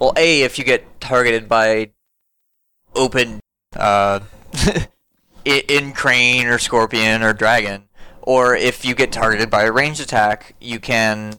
well, 0.02 0.12
a 0.16 0.42
if 0.42 0.58
you 0.58 0.64
get 0.64 1.00
targeted 1.00 1.48
by 1.48 1.90
open, 2.96 3.38
uh, 3.76 4.18
in 5.44 5.92
crane 5.92 6.46
or 6.48 6.58
scorpion 6.58 7.22
or 7.22 7.32
dragon, 7.32 7.84
or 8.20 8.56
if 8.56 8.84
you 8.84 8.96
get 8.96 9.12
targeted 9.12 9.48
by 9.48 9.62
a 9.62 9.70
ranged 9.70 10.00
attack, 10.00 10.56
you 10.60 10.80
can 10.80 11.34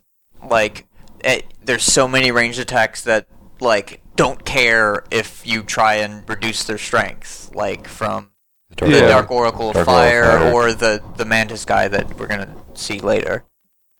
like. 0.50 0.88
eh, 1.26 1.42
there's 1.62 1.84
so 1.84 2.08
many 2.08 2.32
ranged 2.32 2.60
attacks 2.60 3.02
that 3.04 3.28
like 3.60 4.02
don't 4.16 4.46
care 4.46 5.04
if 5.12 5.46
you 5.46 5.62
try 5.64 5.96
and 5.96 6.28
reduce 6.30 6.64
their 6.64 6.78
strength, 6.78 7.52
like 7.54 7.86
from 7.88 8.30
Dark 8.78 8.92
the 8.92 8.98
Yeah. 9.00 9.08
Dark 9.10 9.30
Oracle 9.30 9.70
of 9.70 9.74
Dark 9.74 9.86
Fire, 9.86 10.24
Oracle 10.24 10.40
Fire. 10.52 10.54
or 10.54 10.74
the 10.74 11.04
the 11.18 11.26
Mantis 11.26 11.66
guy 11.66 11.90
that 11.90 12.18
we're 12.18 12.28
gonna 12.28 12.56
see 12.76 13.00
later. 13.00 13.44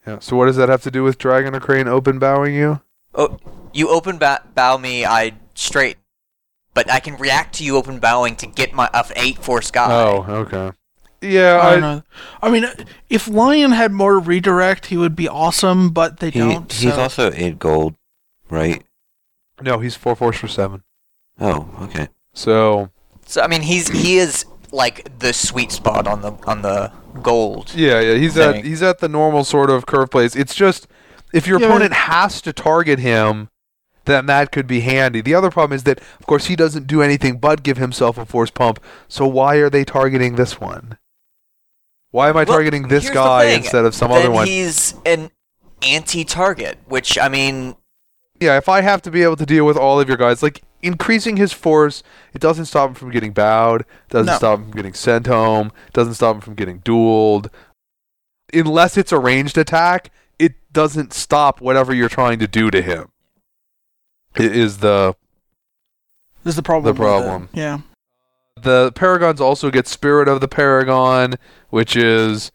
Yeah. 0.08 0.20
So 0.20 0.38
what 0.38 0.46
does 0.46 0.56
that 0.56 0.70
have 0.70 0.84
to 0.84 0.92
do 0.92 1.04
with 1.04 1.18
Dragon 1.18 1.54
or 1.54 1.60
Crane 1.60 1.90
open 1.90 2.18
bowing 2.18 2.56
you? 2.56 2.80
Oh, 3.14 3.38
you 3.74 3.90
open 3.90 4.18
ba- 4.18 4.44
bow 4.56 4.78
me, 4.78 5.06
I 5.06 5.34
straight, 5.56 5.98
but 6.74 6.90
I 6.92 7.00
can 7.00 7.16
react 7.18 7.56
to 7.56 7.64
you 7.64 7.76
open 7.78 8.00
bowing 8.00 8.36
to 8.38 8.48
get 8.48 8.74
my 8.74 8.88
of 8.94 9.12
eight 9.16 9.38
force 9.40 9.72
guy. 9.72 9.92
Oh, 9.92 10.26
okay. 10.30 10.72
Yeah, 11.22 11.58
I 11.62 11.68
I, 11.68 11.72
don't 11.72 11.82
know. 11.82 12.04
I 12.42 12.50
mean, 12.52 12.66
uh, 12.66 12.74
if 13.10 13.28
Lion 13.30 13.72
had 13.72 13.92
more 13.94 14.20
redirect, 14.20 14.88
he 14.88 14.98
would 14.98 15.16
be 15.16 15.28
awesome, 15.30 15.92
but 15.92 16.20
they 16.20 16.30
He, 16.32 16.40
don't. 16.40 16.72
he's 16.72 16.94
so- 16.94 17.00
also 17.02 17.32
eight 17.34 17.60
gold, 17.60 17.96
right? 18.50 18.84
no, 19.62 19.80
he's 19.80 19.96
four 19.96 20.16
force 20.16 20.38
for 20.38 20.48
seven. 20.50 20.84
Oh, 21.40 21.70
okay. 21.84 22.10
So 22.34 22.90
So 23.26 23.42
I 23.42 23.48
mean, 23.48 23.62
he's 23.62 23.88
he 23.90 24.18
is 24.18 24.46
like 24.72 25.20
the 25.20 25.32
sweet 25.32 25.72
spot 25.72 26.08
on 26.08 26.22
the 26.22 26.34
on 26.46 26.62
the 26.64 26.92
gold. 27.22 27.74
yeah, 27.74 28.02
yeah, 28.02 28.16
he's 28.16 28.38
at 28.38 28.66
he's 28.66 28.82
at 28.82 29.00
the 29.00 29.08
normal 29.08 29.44
sort 29.46 29.70
of 29.70 29.86
curve 29.86 30.10
plays. 30.10 30.36
It's 30.36 30.54
just 30.56 30.88
if 31.32 31.48
your 31.48 31.60
Yeah, 31.62 31.68
opponent 31.68 31.94
has 31.94 32.42
to 32.42 32.52
target 32.52 33.00
him, 33.00 33.50
then 34.06 34.26
that 34.28 34.52
could 34.52 34.68
be 34.68 34.82
handy. 34.82 35.22
The 35.22 35.36
other 35.36 35.50
problem 35.52 35.76
is 35.76 35.84
that 35.84 36.00
of 36.20 36.26
course 36.26 36.46
he 36.48 36.56
doesn't 36.56 36.88
do 36.88 37.02
anything 37.02 37.38
but 37.38 37.64
give 37.64 37.78
himself 37.78 38.18
a 38.18 38.26
force 38.26 38.52
pump. 38.52 38.80
So 39.08 39.26
why 39.28 39.56
are 39.58 39.70
they 39.70 39.84
targeting 39.86 40.36
this 40.36 40.60
one? 40.60 40.98
Why 42.12 42.30
am 42.30 42.38
I 42.38 42.44
Well, 42.44 42.58
targeting 42.58 42.90
this 42.90 43.10
guy 43.10 43.46
instead 43.46 43.86
of 43.86 43.96
some 43.96 44.12
then 44.12 44.20
other 44.22 44.32
one? 44.32 44.46
He's 44.48 44.94
an 45.06 45.32
anti-target, 45.82 46.78
which 46.86 47.18
I 47.18 47.28
mean, 47.30 47.76
Yeah, 48.40 48.58
if 48.58 48.70
I 48.70 48.82
have 48.82 49.02
to 49.04 49.12
be 49.12 49.24
able 49.24 49.38
to 49.38 49.46
deal 49.46 49.66
with 49.66 49.78
all 49.78 50.00
of 50.00 50.08
your 50.08 50.18
guys, 50.18 50.44
like 50.44 50.62
increasing 50.82 51.38
his 51.38 51.54
force, 51.54 52.04
it 52.34 52.42
doesn't 52.42 52.66
stop 52.66 52.90
him 52.90 52.96
from 52.96 53.10
getting 53.12 53.32
bowed, 53.32 53.86
doesn't 54.10 54.26
No. 54.28 54.38
stop 54.38 54.60
him 54.60 54.66
from 54.66 54.74
getting 54.74 54.94
sent 54.94 55.28
home, 55.28 55.72
doesn't 55.94 56.16
stop 56.16 56.36
him 56.36 56.42
from 56.42 56.56
getting 56.56 56.80
dueled. 56.82 57.48
Unless 58.54 58.98
it's 58.98 59.12
a 59.12 59.18
ranged 59.18 59.58
attack, 59.58 60.12
it 60.38 60.54
doesn't 60.74 61.14
stop 61.14 61.62
whatever 61.62 61.94
you're 61.94 62.10
trying 62.10 62.38
to 62.40 62.48
do 62.48 62.70
to 62.70 62.82
him. 62.82 63.08
It 64.36 64.56
is 64.56 64.78
the 64.80 65.16
This 66.44 66.52
is 66.54 66.56
the 66.56 66.64
problem. 66.64 66.86
the 66.96 67.00
with 67.00 67.00
it. 67.00 67.04
problem. 67.04 67.50
Yeah. 67.54 67.80
the 68.62 68.92
paragons 68.94 69.42
also 69.42 69.70
get 69.72 69.88
spirit 69.88 70.28
of 70.30 70.40
the 70.40 70.48
paragon, 70.48 71.34
which 71.70 71.96
is 71.96 72.52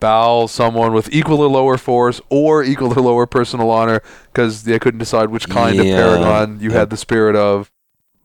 bow 0.00 0.46
someone 0.46 0.92
with 0.92 1.08
equal 1.12 1.40
or 1.40 1.48
lower 1.48 1.78
force 1.78 2.20
or 2.28 2.64
equal 2.64 2.92
or 2.98 3.00
lower 3.02 3.24
personal 3.26 3.70
honor 3.70 4.00
because 4.32 4.64
they 4.64 4.78
couldn't 4.78 4.98
decide 4.98 5.28
which 5.30 5.48
kind 5.48 5.76
Yeah. 5.76 5.82
of 5.82 5.96
paragon 5.96 6.58
you 6.60 6.70
Yep. 6.70 6.78
had 6.78 6.90
the 6.90 6.96
spirit 6.96 7.36
of. 7.36 7.70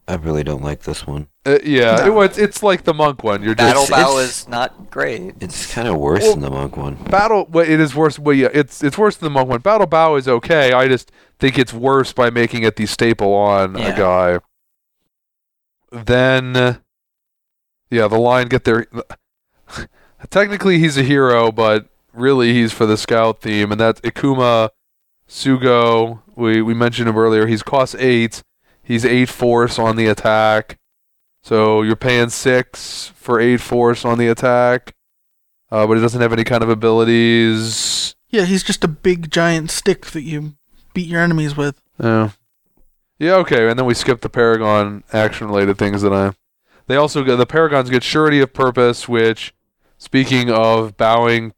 I 0.10 0.15
really 0.15 0.43
don't 0.43 0.63
like 0.63 0.84
this 0.84 1.06
one. 1.06 1.28
Uh, 1.46 1.60
yeah, 1.63 1.96
No. 1.98 2.06
it, 2.06 2.13
was- 2.13 2.38
it's 2.38 2.63
like 2.63 2.84
the 2.86 2.93
monk 2.93 3.24
one. 3.24 3.43
You're 3.43 3.56
just 3.56 3.67
battle 3.67 3.84
It's- 3.84 4.04
bow 4.04 4.17
is 4.20 4.48
not 4.48 4.89
great. 4.89 5.36
It's 5.41 5.74
kind 5.74 5.88
of 5.88 5.98
worse 5.98 6.22
Well- 6.24 6.32
than 6.34 6.41
the 6.41 6.50
monk 6.50 6.78
one. 6.78 6.96
battle. 6.96 7.46
Well, 7.50 7.65
it 7.65 7.80
is 7.80 7.93
worse. 7.93 8.17
Well, 8.17 8.36
yeah, 8.36 8.48
it's 8.54 8.82
it's 8.84 8.98
worse 8.98 9.17
than 9.17 9.26
the 9.28 9.32
monk 9.32 9.50
one. 9.50 9.60
Battle 9.60 9.86
bow 9.88 10.15
is 10.15 10.28
okay. 10.28 10.72
I 10.72 10.88
just 10.88 11.12
think 11.39 11.60
it's 11.60 11.74
worse 11.74 12.13
by 12.13 12.30
making 12.30 12.63
it 12.63 12.78
the 12.78 12.86
staple 12.86 13.34
on 13.34 13.78
Yeah. 13.78 13.88
a 13.89 13.98
guy. 13.98 14.39
Then, 15.91 16.56
uh, 16.56 16.76
yeah, 17.89 18.08
the 18.08 18.17
line 18.20 18.48
get 18.48 18.63
there. 18.65 18.88
Technically, 20.30 20.80
he's 20.80 20.98
a 20.98 21.04
hero, 21.04 21.52
but 21.52 21.88
really, 22.13 22.54
he's 22.54 22.74
for 22.74 22.86
the 22.86 22.98
scout 22.98 23.41
theme, 23.41 23.72
and 23.72 23.80
that's 23.80 24.02
Ikoma 24.02 24.70
Sugo. 25.30 26.22
We 26.36 26.62
we 26.62 26.74
mentioned 26.74 27.08
him 27.10 27.17
earlier. 27.17 27.48
He's 27.48 27.63
cost 27.63 27.96
eight. 28.00 28.41
He's 28.88 29.04
eight 29.04 29.28
force 29.30 29.78
on 29.78 29.97
the 29.97 30.08
attack. 30.08 30.80
So 31.43 31.82
you're 31.82 31.95
paying 31.97 32.30
six 32.30 33.12
for 33.15 33.39
eight 33.39 33.60
force 33.62 34.06
on 34.06 34.17
the 34.17 34.28
attack. 34.28 34.95
Uh, 35.69 35.86
but 35.86 35.95
he 35.95 36.02
doesn't 36.02 36.21
have 36.21 36.32
any 36.32 36.45
kind 36.45 36.63
of 36.63 36.69
abilities. 36.69 38.15
Yeah, 38.30 38.45
he's 38.45 38.63
just 38.63 38.84
a 38.86 38.88
big 38.88 39.30
giant 39.30 39.69
stick 39.71 40.08
that 40.08 40.21
you 40.23 40.54
beat 40.93 41.08
your 41.08 41.21
enemies 41.21 41.58
with. 41.58 41.82
Yeah. 42.02 42.30
Yeah, 43.19 43.34
okay. 43.36 43.69
And 43.69 43.78
then 43.78 43.86
we 43.86 43.93
skip 43.93 44.21
the 44.21 44.30
Paragon 44.30 45.04
action 45.12 45.47
related 45.47 45.78
things 45.78 46.02
that 46.04 46.13
I. 46.13 46.32
They 46.88 46.95
also 46.95 47.23
get 47.23 47.36
the 47.36 47.45
Paragons 47.45 47.89
get 47.89 48.04
surety 48.04 48.39
of 48.39 48.54
purpose, 48.54 49.10
which, 49.10 49.54
speaking 49.97 50.50
of 50.50 50.95
bowing 50.95 51.54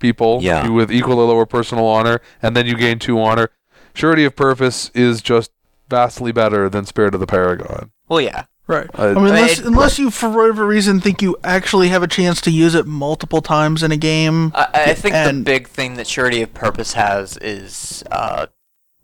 people 0.00 0.40
Yeah. 0.42 0.68
with 0.68 0.90
equal 0.90 1.20
or 1.20 1.28
lower 1.28 1.46
personal 1.46 1.86
honor, 1.86 2.20
and 2.42 2.56
then 2.56 2.66
you 2.66 2.76
gain 2.76 2.98
two 2.98 3.20
honor. 3.20 3.50
Surety 3.94 4.24
of 4.24 4.34
purpose 4.34 4.90
is 4.94 5.22
just 5.22 5.52
vastly 5.88 6.32
better 6.32 6.68
than 6.68 6.84
Spirit 6.86 7.14
of 7.14 7.20
the 7.20 7.26
Paragon. 7.26 7.90
Well, 8.08 8.20
yeah. 8.20 8.44
Right. 8.66 8.88
I- 8.94 9.08
I 9.08 9.14
mean, 9.14 9.26
unless, 9.26 9.58
it- 9.58 9.66
unless 9.66 9.98
you, 9.98 10.10
for 10.10 10.30
whatever 10.30 10.66
reason, 10.66 11.00
think 11.00 11.20
you 11.20 11.36
actually 11.44 11.88
have 11.88 12.02
a 12.02 12.06
chance 12.08 12.40
to 12.42 12.50
use 12.50 12.74
it 12.74 12.86
multiple 12.86 13.42
times 13.42 13.82
in 13.82 13.92
a 13.92 13.96
game. 13.96 14.52
I, 14.54 14.68
I 14.72 14.94
think 14.94 15.14
the 15.14 15.42
big 15.44 15.68
thing 15.68 15.94
that 15.94 16.06
Surety 16.06 16.40
of 16.40 16.54
Purpose 16.54 16.94
has 16.94 17.36
is 17.38 18.02
uh, 18.10 18.46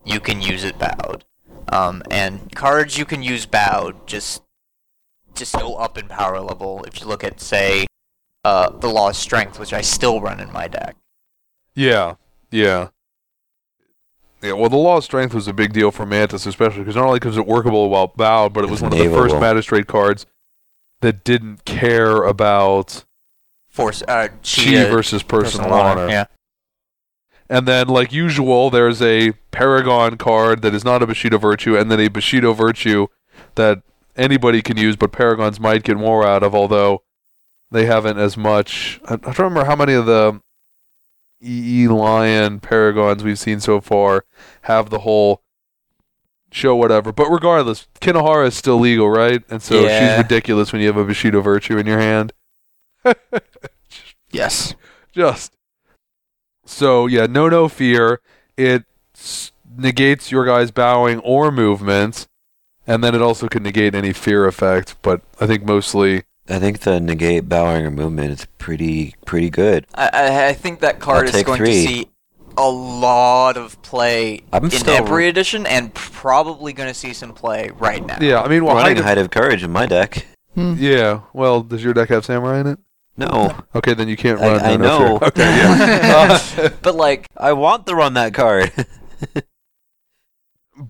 you 0.05 0.19
can 0.21 0.41
use 0.41 0.65
it 0.65 0.79
bowed. 0.79 1.25
Um, 1.69 2.03
and 2.11 2.55
cards 2.57 2.97
you 2.99 3.05
can 3.05 3.23
use 3.23 3.45
bowed 3.47 4.07
just 4.07 4.43
just 5.35 5.55
go 5.55 5.77
up 5.77 5.97
in 5.99 6.09
power 6.09 6.41
level. 6.41 6.83
If 6.85 7.01
you 7.01 7.07
look 7.07 7.23
at, 7.23 7.41
say, 7.41 7.87
uh, 8.45 8.71
the 8.71 8.89
Law 8.89 9.11
of 9.11 9.17
Strength, 9.17 9.59
which 9.61 9.73
I 9.73 9.81
still 9.83 10.21
run 10.21 10.41
in 10.41 10.51
my 10.53 10.67
deck. 10.69 10.97
Yeah, 11.75 12.15
yeah. 12.51 12.89
Yeah, 14.43 14.53
well, 14.53 14.71
the 14.71 14.77
law 14.77 14.97
of 14.97 15.05
strength 15.05 15.35
was 15.35 15.47
a 15.49 15.53
big 15.53 15.73
deal 15.73 15.91
for 15.91 16.07
Mantis, 16.07 16.47
especially 16.47 16.81
because 16.81 16.97
not 16.97 17.07
only 17.07 17.21
was 17.23 17.37
it 17.37 17.47
workable 17.47 17.91
while 17.91 18.09
bowed, 18.09 18.55
but 18.55 18.65
it 18.65 18.71
was 18.71 18.81
It's 18.81 18.91
one 18.91 18.93
of 18.93 18.99
the 18.99 19.15
first 19.15 19.39
magistrate 19.39 19.87
cards 19.87 20.25
that 21.01 21.25
didn't 21.25 21.65
care 21.65 22.23
about 22.23 23.05
Force 23.69 24.03
uh, 24.03 24.29
chi 24.29 24.35
Cheetah 24.43 24.91
versus 24.91 25.23
personal, 25.23 25.73
honor. 25.73 26.09
Yeah. 26.09 26.25
And 27.49 27.69
then, 27.69 27.89
like 27.89 28.13
usual, 28.13 28.71
there's 28.71 29.03
a 29.03 29.33
Paragon 29.51 30.17
card 30.17 30.63
that 30.63 30.75
is 30.75 30.85
not 30.85 31.03
a 31.03 31.07
Bushido 31.07 31.37
Virtue, 31.37 31.77
and 31.77 31.91
then 31.91 32.01
a 32.01 32.09
Bushido 32.09 32.53
Virtue 32.53 33.09
that 33.57 33.83
anybody 34.17 34.63
can 34.63 34.77
use, 34.77 34.97
but 34.97 35.13
Paragons 35.13 35.61
might 35.61 35.83
get 35.83 35.97
more 35.97 36.27
out 36.27 36.43
of, 36.43 36.55
although 36.55 37.03
they 37.71 37.87
haven't 37.87 38.19
as 38.19 38.37
much. 38.37 39.01
I, 39.05 39.15
I 39.15 39.17
don't 39.17 39.39
remember 39.39 39.65
how 39.65 39.77
many 39.77 39.95
of 39.95 40.07
the 40.07 40.41
EE 41.43 41.89
Lion 41.89 42.61
Paragons 42.61 43.23
we've 43.23 43.39
seen 43.39 43.61
so 43.61 43.81
far 43.81 44.25
have 44.63 44.91
the 44.91 45.01
whole 45.01 45.43
show 46.53 46.75
whatever. 46.77 47.13
But 47.13 47.31
regardless, 47.31 47.87
Kinohara 48.01 48.49
is 48.49 48.55
still 48.57 48.79
legal, 48.79 49.09
right? 49.09 49.43
And 49.49 49.63
so 49.63 49.87
Yeah. 49.87 49.99
she's 50.11 50.19
ridiculous 50.19 50.73
when 50.73 50.81
you 50.83 50.89
have 50.89 50.97
a 50.97 51.05
Bushido 51.05 51.41
Virtue 51.41 51.79
in 51.79 51.87
your 51.87 51.99
hand. 51.99 52.33
Yes. 54.33 54.75
just 55.13 55.57
so 56.65 57.07
yeah 57.09 57.27
no 57.27 57.49
no 57.49 57.69
fear 57.69 58.21
it 58.57 58.85
negates 59.77 60.31
your 60.31 60.45
guys 60.45 60.71
bowing 60.71 61.19
or 61.21 61.51
movement 61.51 62.29
and 62.87 63.03
then 63.03 63.13
it 63.15 63.21
also 63.21 63.49
can 63.49 63.65
negate 63.65 63.93
any 63.95 64.13
fear 64.13 64.47
effect 64.47 64.95
but 65.03 65.21
i 65.41 65.47
think 65.49 65.65
mostly 65.65 66.23
I 66.51 66.59
think 66.59 66.81
the 66.81 67.01
negate 67.01 67.49
bowing 67.49 67.87
or 67.87 67.91
movement 67.91 68.33
is 68.33 68.47
pretty 68.59 69.15
pretty 69.25 69.51
good. 69.51 69.87
I, 69.95 70.11
I, 70.13 70.47
I 70.49 70.53
think 70.53 70.81
that 70.81 70.99
card 71.01 71.29
I'll 71.29 71.35
is 71.37 71.43
going 71.45 71.59
three. 71.59 71.67
to 71.67 71.73
see 71.89 72.09
a 72.59 72.69
lot 72.69 73.57
of 73.57 73.81
play 73.83 74.43
I'm 74.53 74.65
in 74.65 74.71
still- 74.71 74.95
every 74.95 75.29
edition, 75.29 75.67
and 75.67 75.95
probably 75.95 76.73
going 76.73 76.89
to 76.89 76.95
see 76.95 77.13
some 77.13 77.33
play 77.33 77.71
right 77.79 78.05
now. 78.05 78.19
yeah 78.21 78.43
i 78.43 78.49
mean 78.49 78.65
well 78.65 78.75
Running 78.75 78.97
Height 78.97 78.99
of- 78.99 79.05
height 79.05 79.19
of 79.19 79.31
courage 79.31 79.63
in 79.63 79.71
my 79.71 79.87
deck. 79.87 80.27
Hmm. 80.55 80.75
yeah 80.77 81.21
well 81.33 81.63
does 81.63 81.83
your 81.85 81.95
deck 81.95 82.09
have 82.09 82.25
samurai 82.27 82.59
in 82.61 82.67
it 82.67 82.79
No, 83.17 83.57
okay 83.75 83.95
then 83.95 84.09
you 84.09 84.17
can't 84.17 84.41
run 84.41 84.61
I 84.61 84.77
no, 84.77 84.77
no 84.77 84.99
know. 84.99 85.17
okay 85.23 85.57
yeah 85.57 86.39
Uh, 86.59 86.69
But 86.83 86.97
like, 86.97 87.27
I 87.37 87.53
want 87.53 87.87
to 87.87 87.95
run 87.95 88.15
that 88.15 88.35
card. 88.35 88.73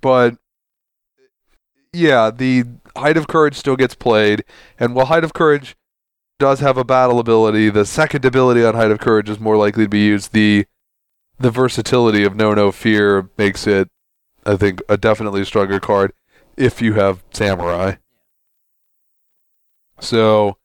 but 0.00 0.36
yeah, 1.92 2.30
the 2.30 2.64
Height 2.96 3.16
of 3.16 3.26
Courage 3.26 3.56
still 3.56 3.76
gets 3.76 3.94
played, 3.94 4.44
and 4.78 4.94
while 4.94 5.06
Height 5.06 5.24
of 5.24 5.32
Courage 5.32 5.76
does 6.38 6.60
have 6.60 6.76
a 6.76 6.84
battle 6.84 7.18
ability, 7.18 7.70
the 7.70 7.84
second 7.84 8.24
ability 8.24 8.64
on 8.64 8.74
Height 8.74 8.90
of 8.90 8.98
Courage 8.98 9.28
is 9.28 9.38
more 9.38 9.56
likely 9.56 9.84
to 9.84 9.88
be 9.88 10.04
used. 10.04 10.32
The 10.32 10.66
the 11.38 11.50
versatility 11.50 12.24
of 12.24 12.36
No 12.36 12.52
No 12.54 12.70
Fear 12.70 13.30
makes 13.38 13.66
it, 13.66 13.88
I 14.44 14.56
think, 14.56 14.82
a 14.88 14.96
definitely 14.96 15.44
stronger 15.44 15.80
card 15.80 16.12
if 16.56 16.82
you 16.82 16.94
have 16.94 17.22
Samurai. 17.32 17.94
So 20.00 20.56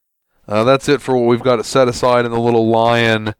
uh, 0.48 0.64
that's 0.64 0.90
it 0.90 1.02
for 1.02 1.16
what 1.16 1.28
we've 1.28 1.42
got 1.42 1.66
set 1.66 1.88
aside 1.88 2.26
in 2.26 2.32
the 2.32 2.40
little 2.40 2.68
Lion 2.68 3.34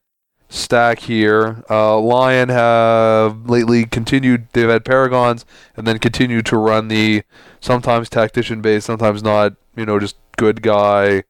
stack 0.50 1.00
here. 1.00 1.64
Uh, 1.70 2.00
Lion 2.00 2.50
have 2.50 3.50
lately 3.50 3.86
continued. 3.86 4.48
They've 4.54 4.70
had 4.70 4.86
Paragons 4.86 5.46
and 5.76 5.86
then 5.88 6.00
continued 6.00 6.46
to 6.48 6.58
run 6.58 6.88
the 6.88 7.24
sometimes 7.60 8.10
tactician 8.10 8.62
based, 8.62 8.86
sometimes 8.86 9.24
not. 9.24 9.54
You 9.76 9.86
know, 9.86 10.00
just 10.00 10.18
good 10.38 10.62
guy 10.62 11.24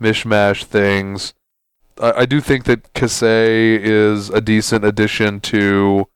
mishmash 0.00 0.64
things. 0.64 1.34
I, 2.00 2.12
I 2.12 2.26
do 2.26 2.40
think 2.40 2.64
that 2.64 2.92
Kasei 2.94 3.78
is 3.78 4.30
a 4.30 4.40
decent 4.40 4.84
addition 4.84 5.40
to 5.40 6.08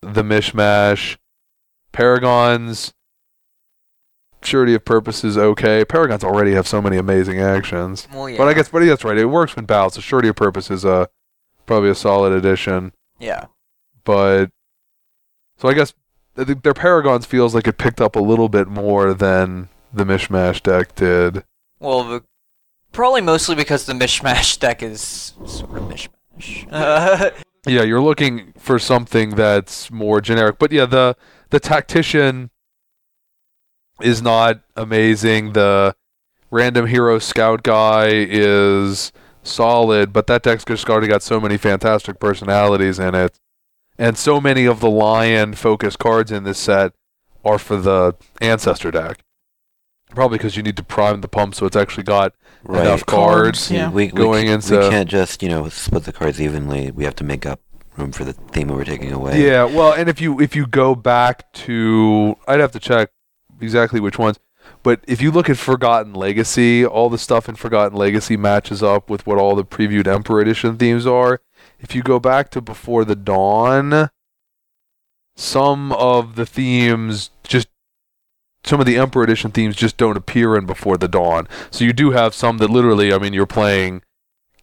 the 0.00 0.22
mishmash. 0.22 1.16
Paragons. 1.92 2.92
Surety 4.40 4.72
of 4.74 4.84
purpose 4.84 5.24
is 5.24 5.36
okay. 5.36 5.84
Paragons 5.84 6.22
already 6.22 6.52
have 6.52 6.66
so 6.68 6.80
many 6.80 6.96
amazing 6.96 7.40
actions. 7.40 8.06
well, 8.14 8.28
yeah, 8.28 8.38
But 8.38 8.46
I 8.46 8.54
guess, 8.54 8.68
but 8.68 8.84
that's 8.84 9.02
right. 9.04 9.18
It 9.18 9.26
works 9.26 9.56
when 9.56 9.64
balanced. 9.64 9.96
So 9.96 10.00
surety 10.00 10.28
of 10.28 10.36
purpose 10.36 10.70
is 10.70 10.84
a 10.84 11.08
probably 11.68 11.90
a 11.90 11.94
solid 11.94 12.32
addition. 12.32 12.92
yeah. 13.20 13.44
But 14.04 14.46
so 15.58 15.68
I 15.68 15.74
guess 15.74 15.92
their 16.34 16.74
Paragons 16.74 17.26
feels 17.26 17.54
like 17.54 17.68
it 17.68 17.78
picked 17.78 18.00
up 18.00 18.16
a 18.16 18.20
little 18.20 18.48
bit 18.48 18.66
more 18.66 19.12
than 19.14 19.68
the 19.92 20.04
mishmash 20.04 20.62
deck 20.62 20.94
did. 20.94 21.44
Well, 21.78 22.04
the 22.04 22.24
Probably 22.90 23.20
mostly 23.20 23.54
because 23.54 23.84
the 23.84 23.92
mishmash 23.92 24.58
deck 24.58 24.82
is 24.82 25.34
sort 25.46 25.76
of 25.76 25.84
mishmash. 25.84 26.66
Uh, 26.72 27.30
Yeah, 27.66 27.82
you're 27.82 28.00
looking 28.00 28.54
for 28.56 28.78
something 28.78 29.30
that's 29.30 29.90
more 29.90 30.20
generic. 30.22 30.58
But 30.58 30.72
yeah, 30.72 30.86
the 30.86 31.16
the 31.50 31.60
tactician 31.60 32.50
is 34.00 34.22
not 34.22 34.62
amazing. 34.74 35.52
The 35.52 35.94
random 36.50 36.86
hero 36.86 37.18
scout 37.18 37.62
guy 37.62 38.08
is 38.10 39.12
solid, 39.48 40.12
but 40.12 40.26
that 40.28 40.42
deck's 40.42 40.64
just 40.64 40.88
already 40.88 41.08
got 41.08 41.22
so 41.22 41.40
many 41.40 41.56
fantastic 41.56 42.18
personalities 42.20 42.98
in 42.98 43.14
it. 43.14 43.38
And 43.98 44.16
so 44.16 44.40
many 44.40 44.64
of 44.66 44.80
the 44.80 44.90
lion 44.90 45.54
focused 45.54 45.98
cards 45.98 46.30
in 46.30 46.44
this 46.44 46.58
set 46.58 46.92
are 47.44 47.58
for 47.58 47.76
the 47.76 48.14
ancestor 48.40 48.90
deck. 48.90 49.18
Probably 50.14 50.38
because 50.38 50.56
you 50.56 50.62
need 50.62 50.76
to 50.76 50.82
prime 50.82 51.20
the 51.20 51.28
pump 51.28 51.54
so 51.54 51.66
it's 51.66 51.76
actually 51.76 52.04
got 52.04 52.32
Right. 52.64 52.86
enough 52.86 53.06
cards. 53.06 53.70
Yeah. 53.70 53.88
We, 53.90 54.06
we, 54.06 54.08
going 54.12 54.46
c- 54.46 54.52
into- 54.52 54.78
we 54.80 54.90
can't 54.90 55.08
just 55.08 55.42
you 55.42 55.48
know 55.48 55.68
split 55.68 56.04
the 56.04 56.12
cards 56.12 56.40
evenly. 56.40 56.90
We 56.90 57.04
have 57.04 57.14
to 57.16 57.24
make 57.24 57.46
up 57.46 57.60
room 57.96 58.10
for 58.12 58.24
the 58.24 58.32
theme 58.32 58.68
we're 58.68 58.84
taking 58.84 59.12
away. 59.12 59.44
Yeah, 59.44 59.64
well, 59.64 59.92
and 59.92 60.08
if 60.08 60.20
you 60.20 60.40
if 60.40 60.54
you 60.56 60.66
go 60.66 60.94
back 60.94 61.52
to, 61.52 62.36
I'd 62.48 62.60
have 62.60 62.72
to 62.72 62.80
check 62.80 63.10
exactly 63.60 64.00
which 64.00 64.18
ones, 64.18 64.38
but 64.88 65.04
if 65.06 65.20
you 65.20 65.30
look 65.30 65.50
at 65.50 65.58
Forgotten 65.58 66.14
Legacy, 66.14 66.82
all 66.82 67.10
the 67.10 67.18
stuff 67.18 67.46
in 67.46 67.56
Forgotten 67.56 67.94
Legacy 67.94 68.38
matches 68.38 68.82
up 68.82 69.10
with 69.10 69.26
what 69.26 69.36
all 69.36 69.54
the 69.54 69.62
previewed 69.62 70.06
Emperor 70.06 70.40
Edition 70.40 70.78
themes 70.78 71.06
are. 71.06 71.42
If 71.78 71.94
you 71.94 72.02
go 72.02 72.18
back 72.18 72.48
to 72.52 72.62
Before 72.62 73.04
the 73.04 73.14
Dawn, 73.14 74.08
some 75.36 75.92
of 75.92 76.36
the 76.36 76.46
themes 76.46 77.28
just 77.42 77.68
some 78.64 78.80
of 78.80 78.86
the 78.86 78.96
Emperor 78.96 79.24
Edition 79.24 79.50
themes 79.50 79.76
just 79.76 79.98
don't 79.98 80.16
appear 80.16 80.56
in 80.56 80.64
Before 80.64 80.96
the 80.96 81.06
Dawn. 81.06 81.48
So 81.70 81.84
you 81.84 81.92
do 81.92 82.12
have 82.12 82.32
some 82.32 82.56
that 82.56 82.70
literally, 82.70 83.12
I 83.12 83.18
mean, 83.18 83.34
you're 83.34 83.44
playing 83.44 84.00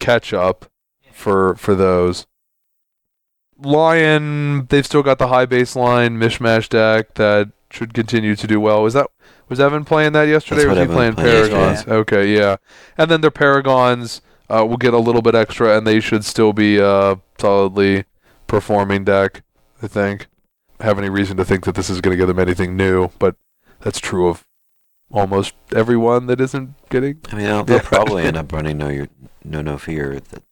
catch 0.00 0.32
up 0.32 0.66
for 1.12 1.54
for 1.54 1.76
those. 1.76 2.26
Lion, 3.56 4.66
they've 4.70 4.84
still 4.84 5.04
got 5.04 5.20
the 5.20 5.28
high 5.28 5.46
baseline 5.46 6.16
mishmash 6.16 6.68
deck 6.68 7.14
that 7.14 7.52
should 7.70 7.94
continue 7.94 8.34
to 8.34 8.46
do 8.48 8.58
well. 8.58 8.86
Is 8.86 8.94
that 8.94 9.06
was 9.48 9.60
Evan 9.60 9.84
playing 9.84 10.12
that 10.12 10.24
yesterday, 10.28 10.64
That's 10.64 10.66
or 10.66 10.68
was 10.70 10.76
what 10.78 10.78
he 10.78 10.82
Evan 10.84 10.96
playing 10.96 11.14
played 11.14 11.50
Paragons? 11.52 11.88
Okay, 11.88 12.34
yeah. 12.36 12.56
And 12.98 13.10
then 13.10 13.20
their 13.20 13.30
Paragons 13.30 14.20
uh, 14.48 14.64
will 14.66 14.76
get 14.76 14.94
a 14.94 14.98
little 14.98 15.22
bit 15.22 15.34
extra, 15.34 15.76
and 15.76 15.86
they 15.86 16.00
should 16.00 16.24
still 16.24 16.52
be 16.52 16.78
a 16.78 17.20
solidly 17.38 18.04
performing 18.46 19.04
deck. 19.04 19.42
I 19.82 19.86
think. 19.88 20.26
I 20.80 20.84
have 20.84 20.98
any 20.98 21.08
reason 21.10 21.36
to 21.38 21.44
think 21.44 21.64
that 21.64 21.74
this 21.74 21.88
is 21.90 22.00
going 22.00 22.12
to 22.12 22.18
give 22.18 22.28
them 22.28 22.38
anything 22.38 22.76
new, 22.76 23.10
but 23.18 23.36
that's 23.80 23.98
true 24.00 24.28
of 24.28 24.46
almost 25.10 25.54
everyone 25.74 26.26
that 26.26 26.40
isn't 26.40 26.74
getting. 26.90 27.18
I 27.30 27.36
mean, 27.36 27.44
they'll, 27.46 27.64
they'll 27.64 27.76
Yeah. 27.82 27.82
probably 27.82 28.24
end 28.24 28.36
up 28.36 28.52
running 28.52 28.78
no 28.78 28.88
your 28.88 29.08
no 29.44 29.62
no 29.62 29.78
fear. 29.78 30.20
That, 30.20 30.42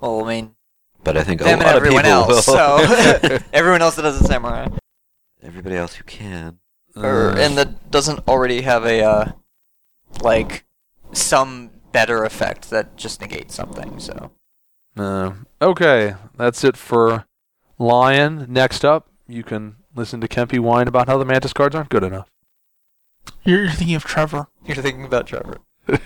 well, 0.00 0.24
I 0.24 0.28
mean, 0.28 0.54
but 1.02 1.16
I 1.16 1.24
think 1.24 1.40
a 1.40 1.44
them 1.44 1.54
and 1.60 1.62
lot 1.66 1.76
everyone 1.76 2.04
of 2.06 2.26
people 2.26 2.34
else. 2.36 2.46
will. 2.46 2.54
So 2.54 3.38
everyone 3.52 3.82
else 3.82 3.96
that 3.96 4.02
does 4.02 4.20
a 4.20 4.24
samurai, 4.24 4.68
Everybody 5.42 5.76
else 5.76 5.94
who 5.96 6.04
can. 6.04 6.58
Or 6.96 7.30
Uh, 7.30 7.36
and 7.36 7.56
that 7.58 7.90
doesn't 7.90 8.26
already 8.28 8.62
have 8.62 8.84
a 8.84 9.02
uh, 9.02 9.32
like 10.22 10.64
some 11.12 11.70
better 11.92 12.24
effect 12.24 12.70
that 12.70 12.96
just 12.96 13.20
negates 13.20 13.54
something. 13.54 13.98
So 14.00 14.30
Uh, 14.96 15.32
okay, 15.60 16.14
that's 16.36 16.64
it 16.64 16.76
for 16.76 17.26
Lion. 17.78 18.46
Next 18.48 18.84
up, 18.84 19.08
you 19.26 19.42
can 19.42 19.76
listen 19.94 20.20
to 20.20 20.28
Kempy 20.28 20.58
whine 20.58 20.88
about 20.88 21.08
how 21.08 21.18
the 21.18 21.24
Mantis 21.24 21.52
cards 21.52 21.74
aren't 21.74 21.88
good 21.90 22.04
enough. 22.04 22.28
You're, 23.44 23.64
you're 23.64 23.72
thinking 23.72 23.96
of 23.96 24.04
Trevor. 24.04 24.48
you're 24.66 24.76
thinking 24.76 25.04
about 25.04 25.26
Trevor. 25.26 25.58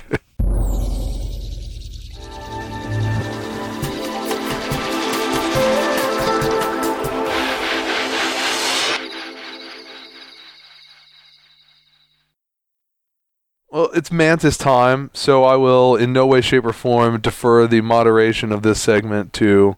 Well, 13.79 13.91
it's 13.95 14.11
Mantis 14.11 14.57
time, 14.57 15.09
so 15.15 15.45
I 15.45 15.55
will 15.55 15.95
in 15.95 16.13
no 16.13 16.27
way, 16.27 16.41
shape, 16.41 16.65
or 16.65 16.73
form 16.73 17.21
defer 17.21 17.65
the 17.69 17.81
moderation 17.81 18.51
of 18.51 18.63
this 18.63 18.81
segment 18.81 19.33
to 19.35 19.77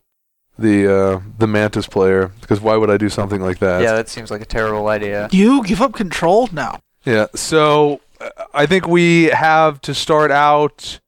the 0.59 0.91
uh, 0.91 1.21
the 1.37 1.47
Mantis 1.47 1.87
player, 1.87 2.33
because 2.41 2.63
why 2.63 2.79
would 2.79 2.89
I 2.89 2.97
do 2.97 3.11
something 3.11 3.43
like 3.43 3.59
that? 3.59 3.83
Yeah, 3.83 3.93
that 3.93 4.09
seems 4.09 4.31
like 4.31 4.41
a 4.41 4.47
terrible 4.47 4.89
idea. 4.89 5.29
You 5.33 5.63
give 5.65 5.83
up 5.83 5.93
control 5.93 6.49
now. 6.51 6.81
Yeah. 7.05 7.27
So 7.35 8.01
uh, 8.19 8.31
I 8.55 8.65
think 8.65 8.89
we 8.89 9.25
have 9.25 9.83
to 9.83 9.93
start 9.93 10.31
out 10.31 10.99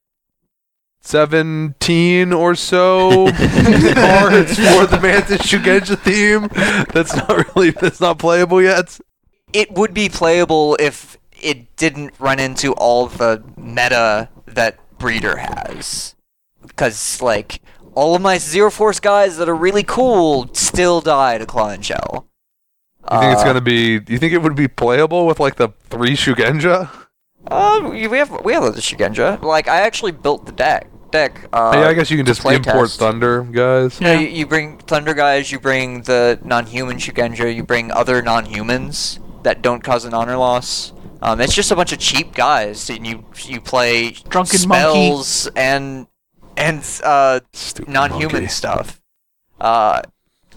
seventeen 1.00 2.30
or 2.30 2.54
so 2.54 3.32
cards 3.32 4.56
for 4.56 4.84
the 4.84 4.98
Mantis 5.02 5.40
Shugenja 5.40 5.98
theme. 5.98 6.48
That's 6.92 7.16
not 7.16 7.56
really 7.56 7.70
that's 7.70 8.02
not 8.02 8.18
playable 8.18 8.60
yet. 8.60 9.00
it 9.54 9.72
would 9.72 9.94
be 9.94 10.10
playable 10.10 10.76
if 10.78 11.16
it 11.42 11.76
didn't 11.76 12.14
run 12.18 12.38
into 12.38 12.72
all 12.74 13.06
the 13.06 13.42
meta 13.56 14.28
that 14.46 14.78
Breeder 14.98 15.36
has. 15.36 16.14
Because, 16.66 17.20
like, 17.20 17.60
all 17.94 18.14
of 18.14 18.22
my 18.22 18.38
Zero 18.38 18.70
Force 18.70 19.00
guys 19.00 19.36
that 19.36 19.48
are 19.48 19.54
really 19.54 19.82
cool 19.82 20.48
still 20.54 21.00
die 21.00 21.38
to 21.38 21.46
Claw 21.46 21.70
and 21.70 21.84
Shell. 21.84 22.26
You 23.10 23.18
think 23.20 23.32
it's 23.32 23.42
Uh, 23.42 23.46
gonna 23.46 23.60
be? 23.60 24.00
You 24.06 24.18
think 24.18 24.32
it 24.32 24.42
would 24.42 24.54
be 24.54 24.68
playable 24.68 25.26
with 25.26 25.40
like 25.40 25.56
the 25.56 25.70
three 25.90 26.16
Shugenja? 26.16 26.88
Uh, 27.48 27.80
we 27.90 28.02
have 28.18 28.30
we 28.44 28.52
have 28.52 28.62
the 28.74 28.80
Shugenja. 28.80 29.42
Like, 29.42 29.66
I 29.66 29.80
actually 29.80 30.12
built 30.12 30.46
the 30.46 30.52
deck. 30.52 30.86
Deck. 31.10 31.46
Uh, 31.52 31.72
yeah, 31.74 31.88
I 31.88 31.92
guess 31.94 32.10
you 32.10 32.16
can 32.16 32.24
just 32.24 32.42
import 32.44 32.88
test. 32.88 32.98
Thunder, 33.00 33.42
guys. 33.42 34.00
Know, 34.00 34.12
you, 34.12 34.28
you 34.28 34.46
bring 34.46 34.78
Thunder 34.78 35.12
guys, 35.12 35.52
you 35.52 35.58
bring 35.58 36.02
the 36.02 36.38
non-human 36.42 36.96
Shugenja, 36.96 37.54
you 37.54 37.64
bring 37.64 37.90
other 37.90 38.22
non-humans 38.22 39.18
that 39.42 39.60
don't 39.60 39.82
cause 39.84 40.06
an 40.06 40.14
honor 40.14 40.38
loss. 40.38 40.94
Um, 41.22 41.40
it's 41.40 41.54
just 41.54 41.70
a 41.70 41.76
bunch 41.76 41.92
of 41.92 41.98
cheap 42.00 42.34
guys, 42.34 42.90
and 42.90 43.06
you 43.06 43.24
you 43.44 43.60
play 43.60 44.10
Drunken 44.28 44.68
monkey. 44.68 44.82
spells 45.08 45.46
and 45.54 46.06
and 46.56 46.84
uh, 47.04 47.40
non-human 47.86 48.32
monkey. 48.32 48.48
stuff. 48.48 49.00
Uh, 49.60 50.02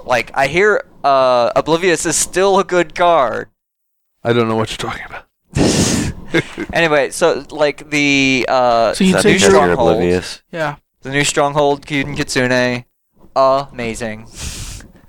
like 0.03 0.31
I 0.33 0.47
hear 0.47 0.83
uh, 1.03 1.51
Oblivious 1.55 2.05
is 2.05 2.15
still 2.15 2.57
a 2.59 2.63
good 2.63 2.95
card. 2.95 3.49
I 4.23 4.33
don't 4.33 4.47
know 4.47 4.55
what 4.55 4.71
you're 4.71 4.91
talking 4.91 5.05
about. 5.05 5.25
Anyway, 6.73 7.11
so 7.11 7.45
like 7.51 7.89
the 7.91 8.45
uh, 8.49 8.93
So 8.93 9.03
you'd 9.05 9.15
That 9.15 9.21
say 9.23 9.29
new 9.29 9.33
because 9.35 9.41
you're 9.43 9.51
you're 9.51 9.61
stronghold. 9.75 9.91
oblivious. 9.91 10.41
Yeah. 10.51 10.75
The 11.01 11.11
new 11.11 11.23
Stronghold, 11.23 11.85
Kyuden 11.85 12.17
Kitsune, 12.17 12.83
amazing. 13.35 14.27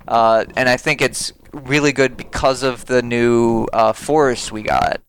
Uh, 0.06 0.44
and 0.56 0.68
I 0.68 0.76
think 0.76 1.00
it's 1.02 1.32
really 1.52 1.90
good 1.92 2.16
because 2.16 2.62
of 2.62 2.84
the 2.86 3.02
new 3.02 3.66
uh, 3.72 3.92
forest 3.92 4.52
we 4.52 4.62
got, 4.62 5.00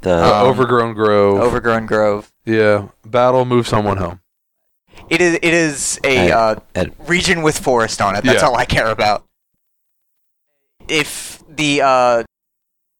The 0.00 0.12
Uh, 0.12 0.40
Um, 0.42 0.46
Overgrown 0.48 0.94
Grove. 0.94 1.40
Overgrown 1.40 1.86
Grove. 1.86 2.32
yeah. 2.44 2.88
Battle. 3.04 3.44
Move 3.44 3.66
someone 3.66 3.96
home. 3.96 4.20
It 5.08 5.20
is 5.20 5.34
it 5.34 5.44
is 5.54 6.00
a 6.04 6.30
uh, 6.32 6.56
at- 6.74 6.92
region 7.08 7.42
with 7.42 7.58
forest 7.58 8.00
on 8.00 8.16
it. 8.16 8.24
That's 8.24 8.42
Yeah. 8.42 8.48
all 8.48 8.56
I 8.56 8.64
care 8.64 8.88
about. 8.90 9.24
If 10.88 11.42
the 11.48 11.82
uh, 11.82 12.22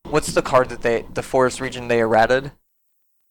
what's 0.08 0.32
the 0.32 0.42
card 0.42 0.68
that 0.70 0.82
they 0.82 1.04
the 1.12 1.22
forest 1.22 1.60
region 1.60 1.88
they 1.88 2.00
errated? 2.00 2.52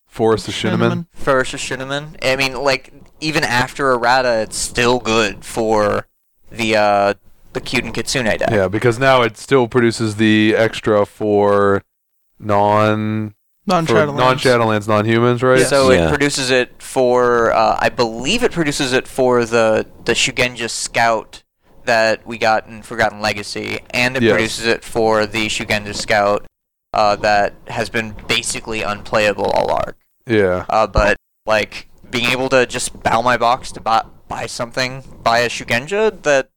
Forest 0.08 0.48
of 0.48 0.54
Shinomen. 0.54 1.08
Forest 1.14 1.54
of 1.56 1.60
Shinomen. 1.60 2.16
I 2.24 2.36
mean, 2.38 2.54
like 2.54 2.94
even 3.20 3.44
after 3.44 3.92
errata, 3.92 4.42
it's 4.42 4.58
still 4.58 5.00
good 5.00 5.44
for 5.44 6.08
the 6.52 6.76
uh 6.78 7.14
the 7.54 7.62
Kyuden 7.62 7.94
Kitsune 7.94 8.26
deck. 8.26 8.50
Yeah, 8.52 8.68
because 8.68 8.98
now 9.00 9.22
it 9.24 9.38
still 9.38 9.68
produces 9.68 10.16
the 10.16 10.56
extra 10.56 11.06
for 11.06 11.84
non 12.40 13.34
Non 13.68 13.86
for 13.86 13.94
Shadowlands. 13.94 14.18
non 14.18 14.38
Shadowlands, 14.38 14.88
non 14.88 15.06
humans, 15.06 15.42
right? 15.42 15.60
Yes. 15.60 15.70
So 15.70 15.92
Yeah. 15.92 16.06
it 16.06 16.10
produces 16.10 16.52
it 16.52 16.82
for, 16.82 17.52
uh, 17.52 17.78
I 17.80 17.90
believe 17.90 18.44
it 18.44 18.52
produces 18.52 18.94
it 18.94 19.08
for 19.08 19.44
the 19.46 19.88
the 20.06 20.14
Shugenja 20.14 20.70
Scout 20.70 21.42
that 21.86 22.26
we 22.28 22.38
got 22.38 22.68
in 22.68 22.82
Forgotten 22.84 23.22
Legacy, 23.22 23.80
and 23.92 24.16
it 24.18 24.24
Yes. 24.24 24.32
produces 24.34 24.66
it 24.68 24.84
for 24.84 25.26
the 25.26 25.48
Shugenja 25.48 25.96
Scout 25.96 26.46
uh, 26.94 27.16
that 27.18 27.54
has 27.68 27.90
been 27.90 28.16
basically 28.28 28.82
unplayable 28.82 29.46
all 29.52 29.72
arc. 29.72 29.98
Yeah. 30.28 30.66
Uh, 30.70 30.88
but 30.88 31.18
like 31.46 31.88
being 32.10 32.30
able 32.32 32.50
to 32.50 32.66
just 32.66 33.02
bow 33.04 33.22
my 33.22 33.36
box 33.38 33.72
to 33.74 33.82
buy 33.82 34.04
buy 34.28 34.46
something, 34.46 35.04
buy 35.24 35.40
a 35.40 35.50
Shugenja 35.50 36.22
that 36.24 36.50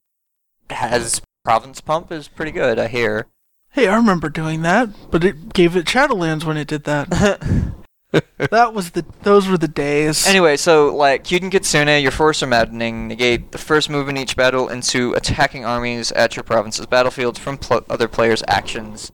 has 0.70 1.20
Province 1.44 1.80
Pump 1.80 2.12
is 2.12 2.28
pretty 2.28 2.52
good. 2.52 2.78
I 2.78 2.88
hear. 2.88 3.26
Hey, 3.70 3.86
I 3.86 3.96
remember 3.96 4.28
doing 4.28 4.62
that, 4.62 4.88
but 5.10 5.24
it 5.24 5.52
gave 5.52 5.76
it 5.76 5.86
Shadowlands 5.86 6.44
when 6.44 6.56
it 6.56 6.68
did 6.68 6.84
that. 6.84 7.10
that 8.10 8.72
was 8.72 8.92
the. 8.92 9.04
Those 9.22 9.46
were 9.48 9.58
the 9.58 9.68
days. 9.68 10.26
Anyway, 10.26 10.56
so 10.56 10.94
like 10.94 11.24
Kyuden 11.24 11.50
Kitsune, 11.50 12.02
your 12.02 12.10
force 12.10 12.42
are 12.42 12.46
maddening. 12.46 13.06
Negate 13.06 13.52
the 13.52 13.58
first 13.58 13.90
move 13.90 14.08
in 14.08 14.16
each 14.16 14.36
battle 14.36 14.68
into 14.68 15.12
attacking 15.12 15.64
armies 15.64 16.10
at 16.12 16.34
your 16.34 16.42
province's 16.42 16.86
battlefields 16.86 17.38
from 17.38 17.58
pl- 17.58 17.84
other 17.90 18.08
players' 18.08 18.42
actions. 18.48 19.12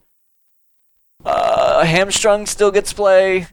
Uh, 1.23 1.83
Hamstrung 1.83 2.45
still 2.45 2.71
gets 2.71 2.93
play. 2.93 3.47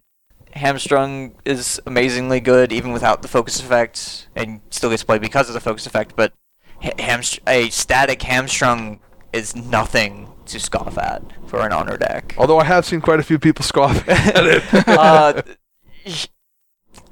Hamstrung 0.55 1.35
is 1.45 1.81
amazingly 1.87 2.38
good 2.38 2.73
even 2.73 2.93
without 2.93 3.23
the 3.23 3.29
focus 3.29 3.59
effect, 3.59 4.29
and 4.37 4.61
still 4.71 4.91
gets 4.91 5.03
play 5.03 5.19
because 5.19 5.49
of 5.49 5.55
the 5.55 5.61
focus 5.61 5.87
effect. 5.87 6.15
But 6.15 6.33
ha- 6.81 6.91
hamstr- 6.99 7.41
a 7.49 7.69
static 7.71 8.23
Hamstrung 8.23 9.01
is 9.33 9.57
nothing 9.57 10.31
to 10.53 10.61
scoff 10.61 10.97
at 10.99 11.23
for 11.47 11.61
an 11.67 11.73
honor 11.73 11.97
deck. 11.97 12.35
Although 12.38 12.59
I 12.59 12.65
have 12.65 12.85
seen 12.87 13.01
quite 13.01 13.21
a 13.21 13.23
few 13.23 13.38
people 13.38 13.65
scoff 13.65 14.09
at 14.09 14.45
it. 14.47 14.62
uh, 14.88 15.43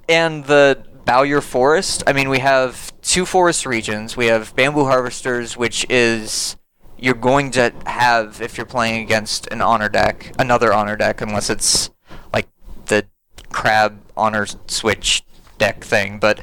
and 0.09 0.44
the 0.44 0.85
Bowyer 1.05 1.40
Forest. 1.40 2.03
I 2.07 2.12
mean, 2.12 2.29
we 2.29 2.38
have 2.40 2.92
two 3.03 3.26
forest 3.26 3.66
regions. 3.66 4.16
We 4.16 4.26
have 4.26 4.55
Bamboo 4.55 4.85
Harvesters, 4.85 5.57
which 5.57 5.87
is 5.88 6.57
you're 6.98 7.14
going 7.14 7.50
to 7.53 7.72
have 7.87 8.40
if 8.40 8.57
you're 8.57 8.66
playing 8.66 9.03
against 9.03 9.46
an 9.48 9.61
honor 9.62 9.88
deck, 9.88 10.33
another 10.38 10.72
honor 10.72 10.96
deck, 10.96 11.20
unless 11.20 11.48
it's 11.50 11.90
like 12.33 12.48
the 12.87 13.07
crab 13.50 14.00
honor 14.16 14.46
switch 14.66 15.22
deck 15.59 15.83
thing. 15.83 16.18
But 16.18 16.42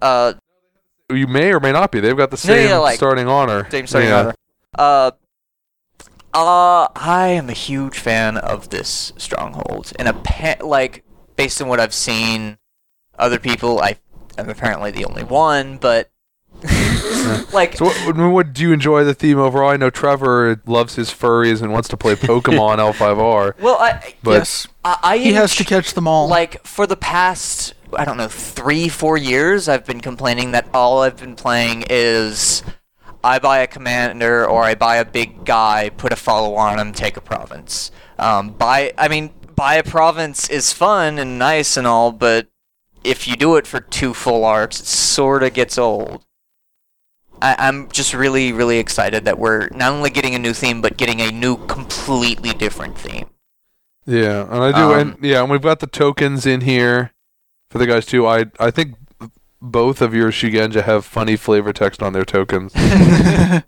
uh, 0.00 0.34
you 1.10 1.26
may 1.26 1.52
or 1.52 1.60
may 1.60 1.72
not 1.72 1.90
be. 1.90 2.00
They've 2.00 2.16
got 2.16 2.30
the 2.30 2.36
same 2.36 2.68
yeah, 2.68 2.78
like- 2.78 2.96
starting 2.96 3.28
honor. 3.28 3.68
same 3.70 3.86
starting 3.86 4.10
Yeah. 4.10 4.18
honor. 4.20 4.34
Uh, 4.78 5.10
uh, 6.34 6.86
I 6.94 7.28
am 7.28 7.48
a 7.48 7.52
huge 7.54 7.98
fan 7.98 8.36
of 8.36 8.70
this 8.70 9.12
stronghold, 9.16 9.92
and 9.98 10.08
a 10.08 10.12
pa- 10.14 10.56
like 10.64 11.04
based 11.36 11.60
on 11.60 11.68
what 11.68 11.80
I've 11.80 11.94
seen, 11.94 12.58
other 13.18 13.38
people. 13.38 13.80
I 13.80 13.96
am 14.38 14.48
apparently 14.48 14.90
the 14.90 15.04
only 15.04 15.24
one, 15.24 15.76
but 15.78 16.10
like 17.52 17.76
So, 17.76 17.86
what, 17.86 18.16
what- 18.16 18.30
what 18.30 18.52
do 18.52 18.62
you 18.62 18.72
enjoy 18.72 19.04
the 19.04 19.14
theme 19.14 19.38
overall? 19.38 19.70
I 19.70 19.76
know 19.76 19.90
Trevor 19.90 20.60
loves 20.66 20.94
his 20.96 21.10
furries 21.10 21.62
and 21.62 21.72
wants 21.72 21.88
to 21.88 21.96
play 21.96 22.14
Pokemon 22.16 22.78
L5R. 22.78 23.58
well, 23.60 23.76
I 23.78 24.14
But 24.22 24.30
yes, 24.32 24.68
I, 24.84 24.98
I 25.02 25.18
he 25.18 25.32
has 25.32 25.54
to 25.56 25.64
catch 25.64 25.94
them 25.94 26.06
all. 26.06 26.28
like 26.28 26.64
for 26.66 26.86
the 26.86 26.96
past 26.96 27.74
I 27.96 28.04
don't 28.04 28.16
know 28.18 28.28
three 28.28 28.88
four 28.88 29.16
years 29.16 29.68
I've 29.68 29.84
been 29.86 30.00
complaining 30.00 30.52
that 30.52 30.68
all 30.74 31.02
I've 31.02 31.16
been 31.16 31.34
playing 31.36 31.84
is 31.90 32.62
I 33.22 33.38
buy 33.38 33.58
a 33.58 33.66
commander 33.66 34.46
or 34.46 34.62
I 34.64 34.74
buy 34.74 34.96
a 34.96 35.04
big 35.04 35.44
guy, 35.44 35.90
put 35.90 36.12
a 36.12 36.16
follow 36.16 36.54
on 36.54 36.78
him, 36.78 36.92
take 36.92 37.16
a 37.16 37.20
province. 37.20 37.90
Um, 38.18 38.50
buy 38.50 38.92
I 38.96 39.08
mean 39.08 39.30
buy 39.54 39.74
a 39.74 39.82
province 39.82 40.48
is 40.48 40.72
fun 40.72 41.18
and 41.18 41.38
nice 41.38 41.76
and 41.76 41.86
all, 41.86 42.12
but 42.12 42.48
if 43.04 43.26
you 43.28 43.36
do 43.36 43.56
it 43.56 43.66
for 43.66 43.80
two 43.80 44.14
full 44.14 44.44
arcs, 44.44 44.80
it 44.80 44.86
sort 44.86 45.42
of 45.42 45.54
gets 45.54 45.78
old. 45.78 46.24
I, 47.42 47.56
I'm 47.58 47.90
just 47.90 48.12
really, 48.12 48.52
really 48.52 48.78
excited 48.78 49.24
that 49.24 49.38
we're 49.38 49.68
not 49.68 49.92
only 49.92 50.10
getting 50.10 50.34
a 50.34 50.38
new 50.38 50.52
theme, 50.52 50.82
but 50.82 50.96
getting 50.96 51.20
a 51.20 51.30
new, 51.30 51.56
completely 51.66 52.50
different 52.50 52.98
theme. 52.98 53.26
Yeah, 54.06 54.42
and 54.50 54.62
I 54.64 54.72
do, 54.72 54.92
Um, 54.92 54.98
and 54.98 55.24
yeah, 55.24 55.42
and 55.42 55.50
we've 55.50 55.62
got 55.62 55.80
the 55.80 55.86
tokens 55.86 56.44
in 56.46 56.62
here 56.62 57.12
for 57.70 57.78
the 57.78 57.86
guys 57.86 58.06
too. 58.06 58.26
I 58.26 58.46
I 58.58 58.70
think 58.70 58.96
both 59.60 60.00
of 60.02 60.14
your 60.14 60.30
Shugenja 60.30 60.82
have 60.84 61.04
funny 61.04 61.36
flavor 61.36 61.72
text 61.72 62.02
on 62.02 62.12
their 62.12 62.24
tokens. 62.24 62.72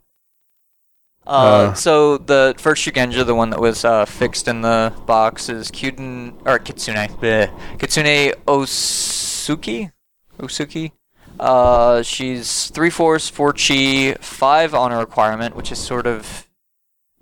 Uh, 1.24 1.30
Uh. 1.70 1.74
so 1.74 2.18
the 2.18 2.52
first 2.58 2.84
Shugenja, 2.84 3.24
the 3.24 3.34
one 3.34 3.50
that 3.50 3.60
was 3.60 3.84
uh, 3.84 4.04
fixed 4.04 4.48
in 4.48 4.62
the 4.62 4.92
box, 5.06 5.48
is 5.48 5.70
Kyuden 5.70 6.34
or 6.44 6.58
Kitsune. 6.58 6.96
bleh. 7.20 7.48
Kitsune 7.78 8.34
Osuki. 8.46 9.92
Osuki. 10.40 10.90
Uh, 11.38 12.02
she's 12.02 12.70
three 12.70 12.90
force, 12.90 13.28
four 13.28 13.52
chi, 13.52 14.14
five 14.20 14.74
honor 14.74 14.98
requirement, 14.98 15.54
which 15.54 15.70
is 15.70 15.78
sort 15.78 16.08
of. 16.08 16.48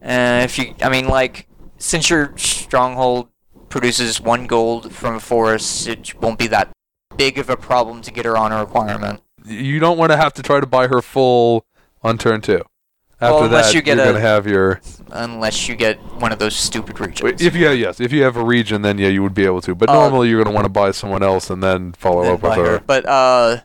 Uh, 0.02 0.40
if 0.44 0.59
you, 0.59 0.74
I 0.80 0.88
mean, 0.88 1.06
like, 1.06 1.46
since 1.76 2.09
your 2.09 2.33
stronghold 2.38 3.28
produces 3.68 4.18
one 4.18 4.46
gold 4.46 4.92
from 4.94 5.16
a 5.16 5.20
forest, 5.20 5.87
it 5.87 6.14
won't 6.22 6.38
be 6.38 6.46
that 6.46 6.70
big 7.20 7.38
of 7.38 7.50
a 7.50 7.56
problem 7.56 8.00
to 8.02 8.11
get 8.11 8.24
her 8.24 8.37
honor 8.37 8.61
requirement. 8.61 9.20
you 9.44 9.78
don't 9.78 9.98
want 9.98 10.11
to 10.11 10.16
have 10.16 10.33
to 10.35 10.42
try 10.42 10.59
to 10.61 10.66
buy 10.66 10.87
her 10.88 11.02
full 11.02 11.66
on 12.02 12.16
turn 12.18 12.40
two. 12.40 12.62
After 13.22 13.35
Well, 13.35 13.44
unless 13.44 13.66
that, 13.68 13.74
you 13.74 13.83
get 13.83 13.98
are 13.98 14.02
a- 14.02 14.04
gonna 14.06 14.20
have 14.20 14.46
your. 14.46 14.80
Unless 15.11 15.68
you 15.68 15.74
get 15.76 15.98
one 16.24 16.33
of 16.33 16.38
those 16.38 16.56
stupid 16.56 16.98
regions. 16.98 17.42
If 17.42 17.54
you 17.54 17.66
have, 17.66 17.76
yes, 17.76 18.00
if 18.00 18.12
you 18.12 18.22
have 18.22 18.37
a 18.37 18.42
region, 18.44 18.80
then 18.80 18.96
yeah, 18.96 19.09
you 19.09 19.22
would 19.22 19.35
be 19.35 19.44
able 19.44 19.61
to. 19.62 19.74
But 19.74 19.90
Uh, 19.90 19.94
normally, 19.94 20.28
you're 20.30 20.42
gonna 20.42 20.54
want 20.54 20.64
to 20.64 20.70
buy 20.70 20.90
someone 20.92 21.22
else 21.22 21.50
and 21.50 21.62
then 21.62 21.92
follow 21.92 22.22
Then 22.22 22.33
up 22.33 22.42
with 22.42 22.52
buy 22.52 22.56
her. 22.56 22.83
But 22.87 23.04
uh, 23.06 23.59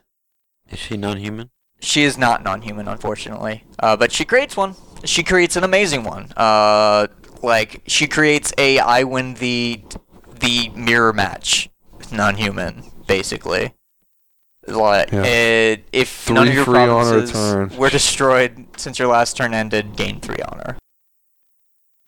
Is 0.70 0.80
she 0.80 0.98
non-human? 0.98 1.52
she 1.80 2.04
is 2.04 2.18
not 2.18 2.44
non-human, 2.44 2.88
unfortunately. 2.90 3.64
Uh, 3.80 3.96
but 3.96 4.12
she 4.12 4.26
creates 4.26 4.58
one. 4.58 4.76
She 5.06 5.24
creates 5.24 5.56
an 5.56 5.64
amazing 5.64 6.04
one. 6.04 6.34
Uh, 6.36 7.08
like 7.42 7.82
she 7.88 8.08
creates 8.08 8.52
a 8.58 8.80
I 8.80 9.04
win 9.04 9.36
the 9.36 9.82
the 10.40 10.70
mirror 10.76 11.14
match 11.14 11.70
non-human, 12.12 12.84
basically. 13.08 13.74
Like 14.68 15.12
Yeah. 15.12 15.24
it, 15.24 15.86
if 15.92 16.10
Three 16.10 16.36
none 16.36 16.48
of 16.48 16.54
your 16.54 16.66
provinces 16.66 17.78
were 17.78 17.90
destroyed 17.90 18.66
since 18.78 18.98
your 18.98 19.10
last 19.10 19.38
turn 19.38 19.54
ended, 19.54 19.96
gain 19.96 20.20
three 20.20 20.42
honor. 20.48 20.78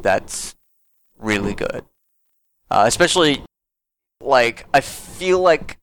That's 0.01 0.55
really 1.19 1.53
good. 1.53 1.85
Uh, 2.69 2.83
especially, 2.87 3.43
like, 4.21 4.65
I 4.73 4.81
feel 4.81 5.39
like 5.39 5.77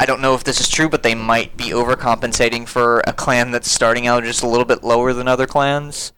I 0.00 0.06
don't 0.06 0.20
know 0.20 0.34
if 0.34 0.42
this 0.44 0.60
is 0.60 0.68
true, 0.68 0.88
but 0.88 1.02
they 1.02 1.14
might 1.14 1.56
be 1.56 1.66
overcompensating 1.70 2.66
for 2.66 3.00
a 3.06 3.12
clan 3.12 3.52
that's 3.52 3.70
starting 3.70 4.06
out 4.06 4.24
just 4.24 4.42
a 4.42 4.48
little 4.48 4.64
bit 4.64 4.82
lower 4.82 5.12
than 5.12 5.28
other 5.28 5.46
clans. 5.46 6.12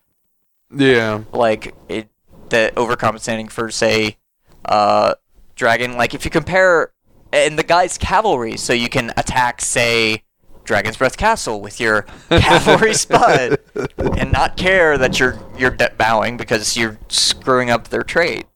Yeah, 0.75 1.23
Like 1.33 1.75
it, 1.89 2.09
that 2.49 2.75
overcompensating 2.75 3.51
for 3.51 3.71
say, 3.71 4.17
uh, 4.65 5.15
dragon. 5.55 5.97
Like 5.97 6.15
if 6.15 6.25
you 6.25 6.31
compare, 6.31 6.93
and 7.37 7.59
the 7.59 7.63
guy's 7.63 7.99
cavalry, 7.99 8.57
so 8.57 8.73
you 8.73 8.89
can 8.89 9.13
attack 9.17 9.61
say, 9.61 10.23
Dragon's 10.65 10.97
Breath 10.97 11.17
Castle 11.17 11.61
with 11.61 11.79
your 11.81 12.03
cavalry 12.31 12.95
spud, 12.95 13.59
and 13.99 14.33
not 14.33 14.57
care 14.57 14.99
that 14.99 15.21
you're 15.21 15.39
you're 15.59 15.71
de- 15.71 15.93
bowing 15.97 16.37
because 16.37 16.77
you're 16.77 16.99
screwing 17.09 17.71
up 17.71 17.89
their 17.89 18.03
trade. 18.03 18.47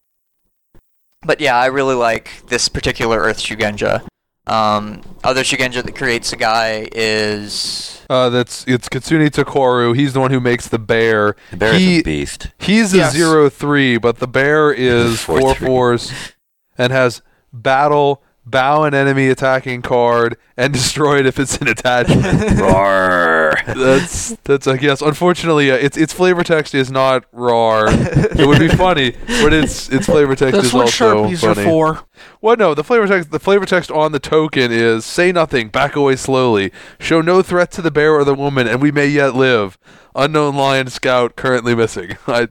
But 1.22 1.40
yeah, 1.40 1.56
I 1.56 1.66
really 1.66 1.94
like 1.94 2.46
this 2.48 2.68
particular 2.68 3.18
Earth 3.18 3.38
Shugenja. 3.38 4.06
Um, 4.46 5.02
other 5.22 5.42
Shugenja 5.42 5.84
that 5.84 5.94
creates 5.94 6.32
a 6.32 6.36
guy 6.36 6.88
is 6.92 8.00
uh, 8.08 8.30
that's 8.30 8.64
it's 8.66 8.88
Kitsune 8.88 9.28
Tokoru. 9.30 9.94
He's 9.94 10.14
the 10.14 10.20
one 10.20 10.30
who 10.32 10.40
makes 10.40 10.66
the 10.68 10.78
bear. 10.78 11.36
The 11.50 11.56
bear 11.58 11.74
He- 11.74 11.96
is 11.96 12.00
a 12.00 12.04
beast. 12.04 12.48
He's 12.58 12.94
a 12.94 13.10
zero 13.10 13.48
three, 13.50 13.98
but 13.98 14.18
the 14.18 14.26
bear 14.26 14.72
is 14.72 15.20
Four 15.20 15.40
four 15.40 15.54
three. 15.54 15.66
force 15.66 16.32
and 16.78 16.90
has 16.92 17.20
battle, 17.52 18.22
bow 18.50 18.84
an 18.84 18.94
enemy 18.94 19.28
attacking 19.28 19.82
card, 19.82 20.36
and 20.60 20.74
destroy 20.74 21.18
it 21.18 21.26
if 21.26 21.38
it's 21.38 21.56
an 21.56 21.68
attachment. 21.68 22.60
Roar! 22.60 23.54
that's 23.66 24.36
that's 24.44 24.66
I 24.66 24.76
guess. 24.76 25.00
Unfortunately, 25.00 25.70
uh, 25.70 25.76
its 25.76 25.96
its 25.96 26.12
flavor 26.12 26.44
text 26.44 26.74
is 26.74 26.90
not 26.90 27.24
raw. 27.32 27.86
it 27.88 28.46
would 28.46 28.58
be 28.58 28.68
funny, 28.76 29.12
but 29.26 29.52
its 29.54 29.88
its 29.88 30.06
flavor 30.06 30.36
text 30.36 30.56
That's 30.56 30.66
is 30.66 30.74
what 30.74 30.82
also 30.82 31.24
sharpies 31.24 31.40
funny. 31.40 31.62
are 31.62 31.64
for. 31.64 32.04
Well, 32.42 32.56
no, 32.56 32.74
the 32.74 32.84
flavor 32.84 33.06
text 33.06 33.30
the 33.30 33.40
flavor 33.40 33.64
text 33.64 33.90
on 33.90 34.12
the 34.12 34.20
token 34.20 34.70
is 34.70 35.06
say 35.06 35.32
nothing, 35.32 35.68
back 35.68 35.96
away 35.96 36.16
slowly, 36.16 36.72
show 36.98 37.22
no 37.22 37.40
threat 37.40 37.70
to 37.72 37.82
the 37.82 37.90
bear 37.90 38.14
or 38.14 38.24
the 38.24 38.34
woman, 38.34 38.68
and 38.68 38.82
we 38.82 38.92
may 38.92 39.06
yet 39.06 39.34
live. 39.34 39.78
Unknown 40.12 40.56
lion 40.56 40.88
scout 40.88 41.36
currently 41.36 41.72
missing. 41.72 42.16
I, 42.26 42.48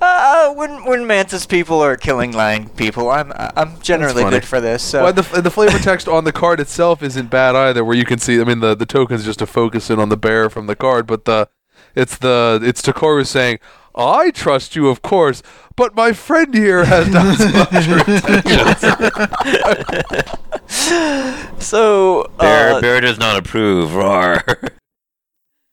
uh, 0.00 0.52
when 0.54 0.84
when 0.84 1.06
mantis 1.06 1.46
people 1.46 1.80
are 1.80 1.96
killing 1.96 2.32
lion 2.32 2.70
people, 2.70 3.08
I'm 3.08 3.32
I'm 3.36 3.80
generally 3.80 4.24
good 4.24 4.44
for 4.44 4.60
this. 4.60 4.82
So 4.82 5.04
well, 5.04 5.12
the, 5.12 5.28
and 5.36 5.44
the 5.44 5.50
flavor 5.50 5.78
text 5.78 6.08
on 6.08 6.24
the 6.24 6.32
card 6.32 6.58
itself 6.58 7.00
isn't 7.04 7.30
bad 7.30 7.37
either, 7.56 7.84
where 7.84 7.96
you 7.96 8.04
can 8.04 8.18
see. 8.18 8.40
I 8.40 8.44
mean, 8.44 8.60
the 8.60 8.74
the 8.74 8.86
token's 8.86 9.24
just 9.24 9.38
to 9.40 9.46
focus 9.46 9.90
in 9.90 9.98
on 9.98 10.08
the 10.08 10.16
bear 10.16 10.48
from 10.50 10.66
the 10.66 10.76
card, 10.76 11.06
but 11.06 11.24
the 11.24 11.48
it's 11.94 12.16
the 12.18 12.60
it's 12.62 12.82
Tokoru 12.82 13.26
saying, 13.26 13.58
"I 13.94 14.30
trust 14.30 14.76
you, 14.76 14.88
of 14.88 15.02
course, 15.02 15.42
but 15.76 15.94
my 15.94 16.12
friend 16.12 16.54
here 16.54 16.84
has 16.84 17.08
not 17.08 17.38
so 21.58 22.30
Bear, 22.38 22.74
uh, 22.74 22.80
bear 22.80 23.00
does 23.00 23.18
not 23.18 23.36
approve. 23.36 23.94
Roar! 23.94 24.42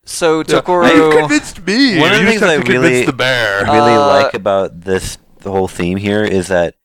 so 0.05 0.39
You 0.39 0.61
convinced 1.19 1.65
me. 1.65 1.99
One 1.99 2.11
of 2.13 2.19
the 2.19 2.25
things 2.25 2.41
just 2.41 2.51
I 2.51 2.55
really- 2.71 3.05
the 3.05 3.13
bear. 3.13 3.63
really 3.63 3.93
Uh, 3.93 4.07
like 4.07 4.33
about 4.33 4.81
this 4.81 5.17
the 5.39 5.51
whole 5.51 5.67
theme 5.67 5.97
here 5.97 6.23
is 6.23 6.47
that 6.47 6.75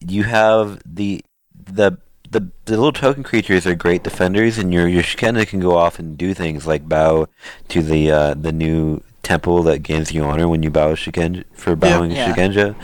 you 0.00 0.24
have 0.24 0.80
the 0.84 1.24
the 1.54 1.98
the, 2.34 2.50
the 2.64 2.72
little 2.72 2.92
token 2.92 3.22
creatures 3.22 3.64
are 3.66 3.76
great 3.76 4.02
defenders, 4.02 4.58
and 4.58 4.72
your 4.72 4.88
your 4.88 5.02
Shugenja 5.02 5.46
can 5.46 5.60
go 5.60 5.76
off 5.76 5.98
and 6.00 6.18
do 6.18 6.34
things 6.34 6.66
like 6.66 6.88
bow 6.88 7.28
to 7.68 7.82
the 7.82 8.10
uh, 8.10 8.34
the 8.34 8.52
new 8.52 9.02
temple 9.22 9.62
that 9.62 9.78
gains 9.84 10.12
you 10.12 10.24
honor 10.24 10.48
when 10.48 10.62
you 10.62 10.70
bow 10.70 10.94
Shugenja 10.94 11.44
for 11.52 11.76
bowing 11.76 12.10
Yeah. 12.10 12.34
Shugenja, 12.34 12.74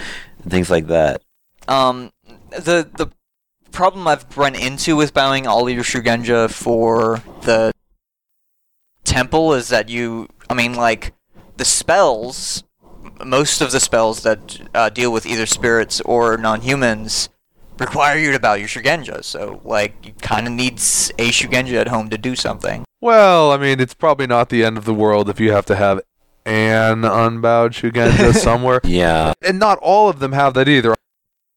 and 0.43 0.51
things 0.51 0.71
like 0.71 0.87
that. 0.87 1.21
Um, 1.67 2.13
the 2.51 2.89
the 2.97 3.11
problem 3.73 4.07
I've 4.07 4.25
run 4.37 4.55
into 4.55 4.95
with 4.97 5.13
bowing 5.13 5.47
all 5.47 5.69
your 5.69 5.85
Shugenja 5.85 6.49
for 6.51 7.23
the 7.43 7.73
temple 9.05 9.53
is 9.55 9.69
that 9.69 9.89
you, 9.89 10.29
I 10.49 10.55
mean, 10.55 10.75
like 10.75 11.13
the 11.57 11.65
spells, 11.65 12.63
most 13.25 13.61
of 13.61 13.73
the 13.73 13.81
spells 13.81 14.23
that 14.23 14.61
uh, 14.75 14.91
deal 14.91 15.13
with 15.13 15.27
either 15.27 15.47
spirits 15.47 16.01
or 16.03 16.37
non-humans, 16.37 17.29
require 17.81 18.19
you 18.19 18.33
to 18.33 18.39
bow 18.39 18.55
your 18.55 18.69
Shugenja. 18.69 19.25
So 19.25 19.61
like 19.65 19.95
you 20.05 20.13
kind 20.21 20.47
of 20.47 20.53
need 20.53 20.75
a 20.75 21.31
Shugenja 21.31 21.75
at 21.75 21.89
home 21.89 22.11
to 22.11 22.19
do 22.19 22.37
something. 22.37 22.85
Well, 23.01 23.51
I 23.51 23.57
mean, 23.57 23.81
it's 23.81 23.95
probably 23.95 24.27
not 24.27 24.51
the 24.51 24.63
end 24.63 24.77
of 24.77 24.85
the 24.85 24.95
world 24.95 25.29
if 25.31 25.41
you 25.41 25.53
have 25.53 25.67
to 25.67 25.77
have 25.77 26.01
an 26.45 27.05
unbowed 27.05 27.73
Shugenja 27.73 28.35
somewhere. 28.35 28.81
Yeah. 28.85 29.33
And 29.43 29.59
not 29.59 29.79
all 29.79 30.09
of 30.09 30.19
them 30.19 30.33
have 30.33 30.55
that 30.55 30.69
either. 30.69 30.95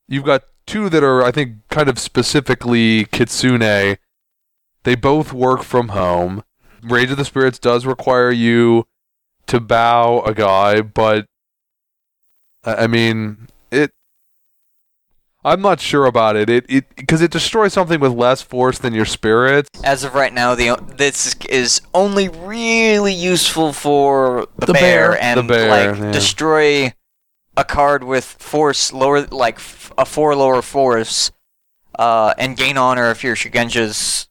You've 0.07 0.25
got 0.25 0.43
two 0.65 0.89
that 0.89 1.03
are, 1.03 1.23
I 1.23 1.31
think, 1.31 1.67
kind 1.69 1.89
of 1.89 1.99
specifically 1.99 3.05
Kitsune. 3.05 3.97
They 4.83 4.95
both 4.95 5.33
work 5.33 5.63
from 5.63 5.89
home. 5.89 6.43
Rage 6.81 7.11
of 7.11 7.17
the 7.17 7.25
Spirits 7.25 7.59
does 7.59 7.85
require 7.85 8.31
you 8.31 8.85
to 9.47 9.59
bow 9.59 10.21
a 10.21 10.33
guy, 10.33 10.81
but 10.81 11.25
I 12.63 12.83
I 12.83 12.87
mean, 12.87 13.47
it. 13.71 13.91
I'm 15.45 15.61
not 15.61 15.79
sure 15.81 16.05
about 16.05 16.35
it. 16.35 16.49
It 16.49 16.65
it 16.69 16.95
because 16.95 17.21
it 17.21 17.31
destroys 17.31 17.73
something 17.73 17.99
with 17.99 18.13
less 18.13 18.41
force 18.41 18.77
than 18.79 18.93
your 18.93 19.05
spirits. 19.05 19.69
As 19.83 20.03
of 20.03 20.15
right 20.15 20.33
now, 20.33 20.55
the 20.55 20.77
this 20.97 21.35
is 21.49 21.81
only 21.93 22.29
really 22.29 23.13
useful 23.13 23.73
for 23.73 24.47
the, 24.57 24.67
The 24.67 24.73
bear, 24.73 25.11
bear. 25.11 25.21
and 25.21 25.39
The 25.39 25.43
bear, 25.53 25.69
like 25.69 25.99
yeah. 25.99 26.11
destroy 26.11 26.93
a 27.57 27.63
card 27.65 28.03
with 28.03 28.23
force 28.25 28.93
lower, 28.93 29.21
like 29.27 29.55
f- 29.55 29.91
a 29.97 30.05
four 30.05 30.35
lower 30.35 30.61
force, 30.61 31.31
uh, 31.99 32.33
and 32.37 32.55
gain 32.57 32.77
honor 32.77 33.11
if 33.11 33.23
your 33.23 33.35
Shugenja's 33.35 34.27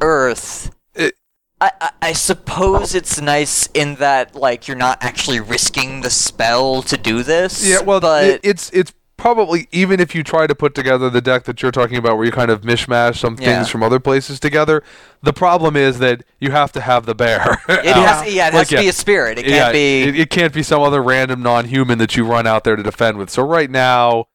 Earth. 0.00 0.70
It- 0.94 1.14
I, 1.60 1.70
I 1.80 1.90
I 2.00 2.12
suppose 2.12 2.94
it's 2.94 3.20
nice 3.20 3.66
in 3.74 3.96
that 3.96 4.36
like 4.36 4.68
you're 4.68 4.76
not 4.76 4.98
actually 5.02 5.40
risking 5.40 6.02
the 6.02 6.10
spell 6.10 6.82
to 6.82 6.96
do 6.96 7.24
this. 7.24 7.68
Yeah, 7.68 7.80
well, 7.82 8.00
but 8.00 8.24
it, 8.24 8.40
it's 8.44 8.70
it's 8.70 8.92
probably 9.18 9.68
even 9.72 10.00
if 10.00 10.14
you 10.14 10.22
try 10.24 10.46
to 10.46 10.54
put 10.54 10.74
together 10.74 11.10
the 11.10 11.20
deck 11.20 11.44
that 11.44 11.60
you're 11.60 11.70
talking 11.72 11.98
about, 11.98 12.16
where 12.16 12.24
you 12.24 12.32
kind 12.32 12.50
of 12.50 12.62
mishmash 12.62 13.16
some 13.18 13.36
Yeah. 13.38 13.56
things 13.58 13.68
from 13.68 13.82
other 13.82 14.00
places 14.00 14.40
together. 14.40 14.82
The 15.22 15.34
problem 15.34 15.76
is 15.76 15.98
that 15.98 16.22
you 16.40 16.50
have 16.52 16.72
to 16.72 16.80
have 16.80 17.04
the 17.04 17.14
bear. 17.14 17.58
it 17.68 17.84
has, 17.84 18.32
yeah, 18.34 18.48
it 18.48 18.54
has 18.54 18.68
to 18.68 18.76
yeah. 18.76 18.80
be 18.80 18.88
a 18.88 18.92
spirit. 18.94 19.38
It 19.38 19.42
can't 19.42 19.54
yeah, 19.54 19.72
be. 19.72 20.02
It, 20.04 20.18
it 20.20 20.30
can't 20.30 20.54
be 20.54 20.62
some 20.62 20.80
other 20.80 21.02
random 21.02 21.42
non-human 21.42 21.98
that 21.98 22.16
you 22.16 22.24
run 22.24 22.46
out 22.46 22.64
there 22.64 22.76
to 22.76 22.82
defend 22.82 23.18
with. 23.18 23.28
So 23.28 23.42
right 23.42 23.70
now, 23.70 24.26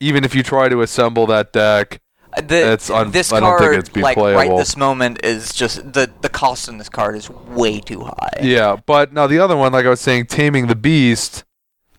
even 0.00 0.24
if 0.24 0.34
you 0.34 0.42
try 0.42 0.68
to 0.68 0.80
assemble 0.82 1.26
that 1.26 1.52
deck, 1.52 2.00
uh, 2.32 2.40
The, 2.40 2.72
It's 2.72 2.88
un- 2.88 3.10
this 3.10 3.32
I 3.32 3.40
don't 3.40 3.58
card, 3.58 3.70
think 3.72 3.80
it's 3.80 3.88
be 3.90 4.00
like 4.02 4.16
right 4.16 4.48
this 4.56 4.76
moment, 4.76 5.22
is 5.24 5.52
just 5.52 5.92
the 5.92 6.10
the 6.22 6.28
cost 6.30 6.68
in 6.68 6.78
this 6.78 6.88
card 6.88 7.16
is 7.16 7.28
way 7.28 7.80
too 7.80 8.04
high. 8.04 8.38
yeah. 8.40 8.76
But 8.86 9.12
now 9.12 9.26
the 9.26 9.38
other 9.40 9.56
one, 9.56 9.72
like 9.72 9.84
I 9.84 9.90
was 9.90 10.00
saying, 10.00 10.26
taming 10.26 10.66
the 10.68 10.76
beast. 10.76 11.44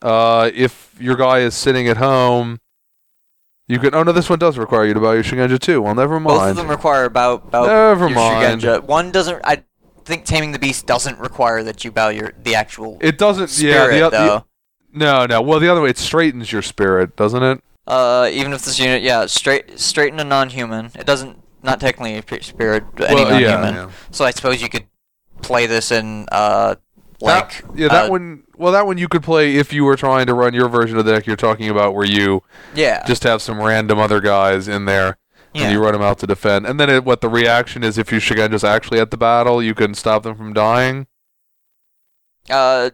Uh, 0.01 0.49
if 0.53 0.95
your 0.99 1.15
guy 1.15 1.39
is 1.39 1.53
sitting 1.55 1.87
at 1.87 1.97
home. 1.97 2.59
You 3.67 3.79
can. 3.79 3.95
Oh 3.95 4.03
no, 4.03 4.11
this 4.11 4.29
one 4.29 4.39
does 4.39 4.57
require 4.57 4.85
you 4.85 4.93
to 4.93 4.99
buy 4.99 5.13
your 5.13 5.23
Shugenja 5.23 5.57
too. 5.57 5.81
Well, 5.81 5.95
never 5.95 6.19
mind. 6.19 6.39
Both 6.39 6.49
of 6.49 6.55
them 6.57 6.67
require 6.67 7.05
about 7.05 7.45
about 7.47 7.67
Never 7.67 8.07
your 8.07 8.15
mind. 8.15 8.61
Shugenja. 8.61 8.83
One 8.83 9.11
doesn't. 9.11 9.39
I 9.45 9.63
think 10.03 10.25
taming 10.25 10.51
the 10.51 10.59
beast 10.59 10.87
doesn't 10.87 11.19
require 11.19 11.63
that 11.63 11.85
you 11.85 11.91
bow 11.91 12.09
your 12.09 12.33
the 12.43 12.55
actual 12.55 12.97
It 12.99 13.17
doesn't. 13.17 13.47
spirit 13.47 13.93
yeah. 13.95 14.09
The, 14.09 14.09
the, 14.09 14.17
though. 14.17 14.45
no, 14.91 15.25
no. 15.25 15.41
Well, 15.41 15.59
the 15.59 15.69
other 15.69 15.81
way, 15.81 15.89
it 15.91 15.97
straightens 15.97 16.51
your 16.51 16.61
spirit, 16.63 17.15
doesn't 17.15 17.43
it? 17.43 17.63
uh, 17.87 18.29
even 18.31 18.51
if 18.51 18.63
this 18.63 18.77
unit, 18.77 19.03
yeah, 19.03 19.25
straight 19.27 19.79
straighten 19.79 20.19
a 20.19 20.23
non-human. 20.25 20.91
It 20.95 21.05
doesn't. 21.05 21.37
Not 21.63 21.79
technically 21.79 22.17
a 22.17 22.43
spirit, 22.43 22.83
any 22.97 23.13
well, 23.23 23.39
yeah, 23.39 23.51
non-human. 23.51 23.75
yeah. 23.75 23.91
So 24.09 24.25
I 24.25 24.31
suppose 24.31 24.61
you 24.63 24.67
could 24.67 24.87
play 25.43 25.65
this 25.67 25.91
in 25.91 26.25
uh 26.31 26.75
like 27.21 27.61
that, 27.61 27.77
yeah, 27.77 27.87
that 27.87 28.07
uh, 28.07 28.11
one. 28.11 28.43
Well, 28.57 28.71
that 28.71 28.85
one 28.85 28.97
you 28.97 29.07
could 29.07 29.23
play 29.23 29.55
if 29.55 29.73
you 29.73 29.83
were 29.83 29.95
trying 29.95 30.27
to 30.27 30.33
run 30.33 30.53
your 30.53 30.69
version 30.69 30.97
of 30.97 31.05
the 31.05 31.13
deck 31.13 31.25
you're 31.25 31.35
talking 31.35 31.69
about, 31.69 31.95
where 31.95 32.05
you 32.05 32.43
yeah 32.75 33.05
just 33.05 33.23
have 33.23 33.41
some 33.41 33.59
random 33.59 33.99
other 33.99 34.19
guys 34.19 34.67
in 34.67 34.85
there 34.85 35.17
yeah. 35.53 35.63
and 35.63 35.71
you 35.71 35.79
run 35.79 35.93
them 35.93 36.01
out 36.01 36.19
to 36.19 36.27
defend. 36.27 36.65
And 36.65 36.79
then 36.79 36.89
it, 36.89 37.03
what 37.03 37.21
the 37.21 37.29
reaction 37.29 37.83
is 37.83 37.97
if 37.97 38.11
you 38.11 38.19
Shugenja's 38.19 38.63
actually 38.63 38.99
at 38.99 39.11
the 39.11 39.17
battle, 39.17 39.61
you 39.61 39.75
can 39.75 39.93
stop 39.93 40.23
them 40.23 40.35
from 40.35 40.53
dying. 40.53 41.07
Uh, 42.49 42.91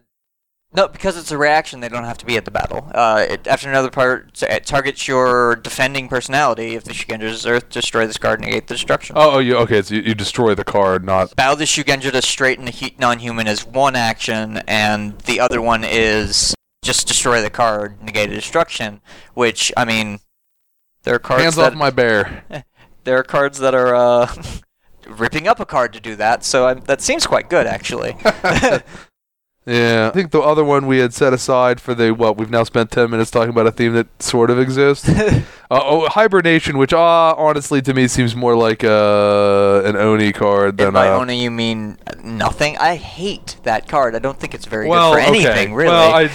no, 0.78 0.88
because 0.88 1.17
it's 1.17 1.32
a 1.32 1.38
reaction, 1.39 1.80
they 1.80 1.89
don't 1.89 2.03
have 2.03 2.19
to 2.19 2.25
be 2.25 2.38
at 2.38 2.45
the 2.45 2.51
battle. 2.51 2.88
Uh, 2.93 3.25
it, 3.28 3.47
after 3.47 3.67
another 3.67 3.89
part, 3.89 4.43
it 4.43 4.63
targets 4.67 5.07
your 5.07 5.55
defending 5.55 6.07
personality. 6.07 6.75
If 6.75 6.84
the 6.84 6.93
Shugenja's 6.93 7.47
Earth, 7.47 7.69
destroy 7.69 8.05
this 8.05 8.19
card, 8.19 8.41
negate 8.41 8.67
the 8.67 8.75
destruction. 8.75 9.15
Oh, 9.17 9.32
oh 9.32 9.39
you, 9.39 9.57
okay. 9.57 9.82
So 9.82 9.95
you, 9.95 10.01
you 10.03 10.13
destroy 10.13 10.53
the 10.53 10.63
card, 10.63 11.03
not. 11.03 11.36
Bow 11.36 11.55
the 11.55 11.63
Shugenja 11.63 12.11
to 12.11 12.21
straighten 12.21 12.65
the 12.65 12.71
he- 12.71 12.95
non-human 12.99 13.47
is 13.47 13.65
one 13.65 13.95
action, 13.95 14.57
and 14.67 15.17
the 15.21 15.39
other 15.39 15.63
one 15.63 15.84
is 15.84 16.53
just 16.84 17.07
destroy 17.07 17.41
the 17.41 17.49
card, 17.49 17.99
negate 18.03 18.30
the 18.30 18.36
destruction. 18.36 19.01
Which 19.34 19.73
I 19.75 19.84
mean, 19.84 20.19
there 21.01 21.15
are 21.15 21.19
cards 21.19 21.41
Hands 21.41 21.55
that 21.55 21.71
off 21.71 21.80
my 21.80 21.89
bear. 21.89 22.43
there 23.03 23.17
are 23.17 23.23
cards 23.23 23.57
that 23.57 23.73
are 23.73 23.95
uh, 23.95 24.43
ripping 25.07 25.47
up 25.47 25.59
a 25.59 25.65
card 25.65 25.91
to 25.93 25.99
do 25.99 26.15
that. 26.17 26.45
So 26.45 26.67
I, 26.67 26.75
that 26.75 27.01
seems 27.01 27.25
quite 27.25 27.49
good, 27.49 27.65
actually. 27.65 28.15
Yeah, 29.68 30.07
I 30.07 30.11
think 30.11 30.32
the 30.32 30.39
other 30.39 30.63
one 30.63 30.88
we 30.88 30.99
had 30.99 31.13
set 31.13 31.34
aside 31.34 31.82
for 31.82 31.93
the 31.93 32.13
what 32.13 32.38
we've 32.38 32.49
now 32.49 32.63
spent 32.63 32.89
ten 32.89 33.11
minutes 33.11 33.30
talking 33.30 33.49
about 33.49 33.68
a 33.68 33.72
theme 33.72 33.93
that 33.95 34.24
sort 34.24 34.49
of 34.49 34.57
exists. 34.57 35.09
uh, 35.09 35.41
oh, 35.70 36.07
hibernation, 36.07 36.78
which 36.78 36.93
uh, 36.93 37.36
honestly 37.36 37.82
to 37.82 37.93
me 37.93 38.07
seems 38.07 38.34
more 38.34 38.55
like 38.55 38.86
uh, 38.86 39.82
an 39.84 39.97
oni 39.97 40.32
card 40.32 40.76
If 40.76 40.78
than 40.78 40.93
by 40.93 41.09
uh, 41.09 41.20
only 41.20 41.38
you 41.38 41.51
mean 41.51 41.97
nothing, 42.24 42.78
I 42.78 42.95
hate 42.95 43.57
that 43.63 43.89
card. 43.89 44.15
I 44.15 44.20
don't 44.20 44.39
think 44.39 44.53
it's 44.53 44.65
very 44.65 44.88
well, 44.88 45.13
good 45.13 45.24
for 45.24 45.28
anything, 45.28 45.68
okay. 45.68 45.74
really. 45.74 45.89
Well, 45.89 46.15
I, 46.15 46.30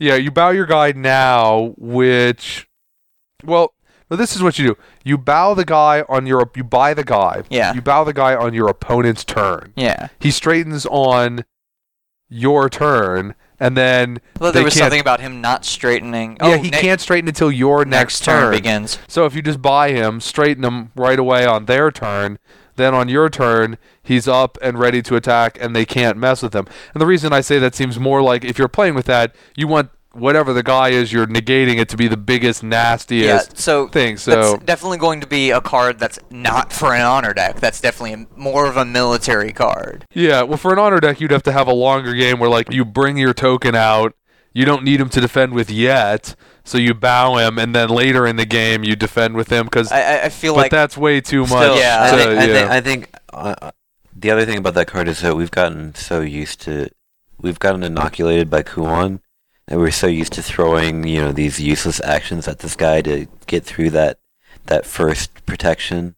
yeah, 0.00 0.16
you 0.16 0.32
bow 0.32 0.50
your 0.50 0.66
guy 0.66 0.90
now, 0.90 1.74
which, 1.78 2.68
well, 3.44 3.72
no, 4.10 4.16
this 4.16 4.34
is 4.34 4.42
what 4.42 4.58
you 4.58 4.66
do: 4.66 4.76
you 5.04 5.16
bow 5.16 5.54
the 5.54 5.64
guy 5.64 6.04
on 6.08 6.26
your, 6.26 6.50
you 6.56 6.64
buy 6.64 6.92
the 6.92 7.04
guy, 7.04 7.44
Yeah. 7.50 7.72
you 7.72 7.82
bow 7.82 8.02
the 8.02 8.12
guy 8.12 8.34
on 8.34 8.52
your 8.52 8.68
opponent's 8.68 9.22
turn. 9.22 9.72
yeah. 9.76 10.08
He 10.18 10.32
straightens 10.32 10.86
on 10.86 11.44
your 12.34 12.68
turn, 12.68 13.34
and 13.60 13.76
then 13.76 14.20
Well, 14.40 14.50
there 14.52 14.64
was 14.64 14.74
something 14.74 15.00
about 15.00 15.20
him 15.20 15.40
not 15.40 15.64
straightening. 15.64 16.36
yeah, 16.40 16.46
oh, 16.48 16.58
he 16.58 16.70
ne- 16.70 16.80
can't 16.80 17.00
straighten 17.00 17.28
until 17.28 17.52
your 17.52 17.84
next, 17.84 18.20
next 18.20 18.24
turn 18.24 18.50
begins. 18.50 18.98
So 19.06 19.24
if 19.24 19.34
you 19.36 19.42
just 19.42 19.62
buy 19.62 19.92
him, 19.92 20.20
straighten 20.20 20.64
him 20.64 20.90
right 20.96 21.18
away 21.18 21.46
on 21.46 21.66
their 21.66 21.90
turn, 21.92 22.38
then 22.76 22.92
on 22.92 23.08
your 23.08 23.30
turn, 23.30 23.78
he's 24.02 24.26
up 24.26 24.58
and 24.60 24.78
ready 24.80 25.00
to 25.02 25.14
attack, 25.14 25.56
and 25.60 25.76
they 25.76 25.84
can't 25.84 26.18
mess 26.18 26.42
with 26.42 26.54
him. 26.54 26.66
And 26.92 27.00
the 27.00 27.06
reason 27.06 27.32
I 27.32 27.40
say 27.40 27.60
that 27.60 27.74
seems 27.76 28.00
more 28.00 28.20
like 28.20 28.44
if 28.44 28.58
you're 28.58 28.66
playing 28.68 28.94
with 28.94 29.06
that, 29.06 29.32
you 29.56 29.68
want 29.68 29.90
whatever 30.16 30.52
the 30.52 30.62
guy 30.62 30.90
is, 30.90 31.12
you're 31.12 31.26
negating 31.26 31.78
it 31.80 31.88
to 31.90 31.96
be 31.96 32.08
the 32.08 32.16
biggest, 32.16 32.62
Yeah, 32.62 32.68
nastiest 32.70 33.58
so 33.58 33.88
thing. 33.88 34.16
So 34.16 34.52
that's 34.52 34.64
definitely 34.64 34.98
going 34.98 35.20
to 35.20 35.26
be 35.26 35.50
a 35.50 35.60
card 35.60 35.98
that's 35.98 36.18
not 36.30 36.72
for 36.72 36.94
an 36.94 37.02
honor 37.02 37.32
deck. 37.34 37.60
That's 37.60 37.80
definitely 37.80 38.12
a, 38.24 38.26
more 38.38 38.66
of 38.66 38.76
a 38.76 38.84
military 38.84 39.52
card. 39.52 40.06
yeah, 40.14 40.42
well, 40.42 40.58
for 40.58 40.72
an 40.72 40.78
honor 40.78 41.00
deck, 41.00 41.20
you'd 41.20 41.30
have 41.30 41.42
to 41.44 41.52
have 41.52 41.66
a 41.68 41.72
longer 41.72 42.14
game 42.14 42.38
where 42.38 42.50
like 42.50 42.72
you 42.72 42.84
bring 42.84 43.16
your 43.16 43.34
token 43.34 43.74
out. 43.74 44.14
You 44.52 44.64
don't 44.64 44.84
need 44.84 45.00
him 45.00 45.08
to 45.08 45.20
defend 45.20 45.52
with 45.52 45.68
yet, 45.68 46.36
so 46.62 46.78
you 46.78 46.94
bow 46.94 47.38
him, 47.38 47.58
and 47.58 47.74
then 47.74 47.88
later 47.88 48.24
in 48.24 48.36
the 48.36 48.46
game 48.46 48.84
you 48.84 48.94
defend 48.94 49.34
with 49.34 49.48
him 49.50 49.64
because. 49.66 49.90
I, 49.90 50.00
I- 50.00 50.22
I 50.26 50.28
feel 50.28 50.54
But 50.54 50.60
like 50.60 50.70
that's 50.70 50.96
way 50.96 51.20
too 51.20 51.44
Still, 51.44 51.58
much. 51.58 51.78
yeah, 51.80 51.98
I 52.04 52.10
to- 52.10 52.16
think, 52.16 52.30
I 52.38 52.46
think, 52.46 52.70
I 52.70 52.80
think 52.80 53.10
uh, 53.32 53.54
uh, 53.62 53.70
the 54.14 54.30
other 54.30 54.44
thing 54.46 54.58
about 54.58 54.74
that 54.74 54.86
card 54.86 55.08
is 55.08 55.22
that 55.22 55.34
we've 55.36 55.50
gotten 55.50 55.96
so 55.96 56.20
used 56.20 56.60
to, 56.62 56.88
we've 57.40 57.58
gotten 57.58 57.82
inoculated 57.82 58.48
by 58.48 58.62
Kuon, 58.62 59.18
and 59.68 59.80
we're 59.80 59.90
so 59.90 60.06
used 60.06 60.32
to 60.34 60.42
throwing, 60.42 61.06
you 61.06 61.20
know, 61.20 61.32
these 61.32 61.60
useless 61.60 62.00
actions 62.02 62.46
at 62.48 62.58
this 62.58 62.76
guy 62.76 63.00
to 63.02 63.26
get 63.46 63.64
through 63.64 63.90
that 63.90 64.18
that 64.66 64.86
first 64.86 65.44
protection. 65.46 66.14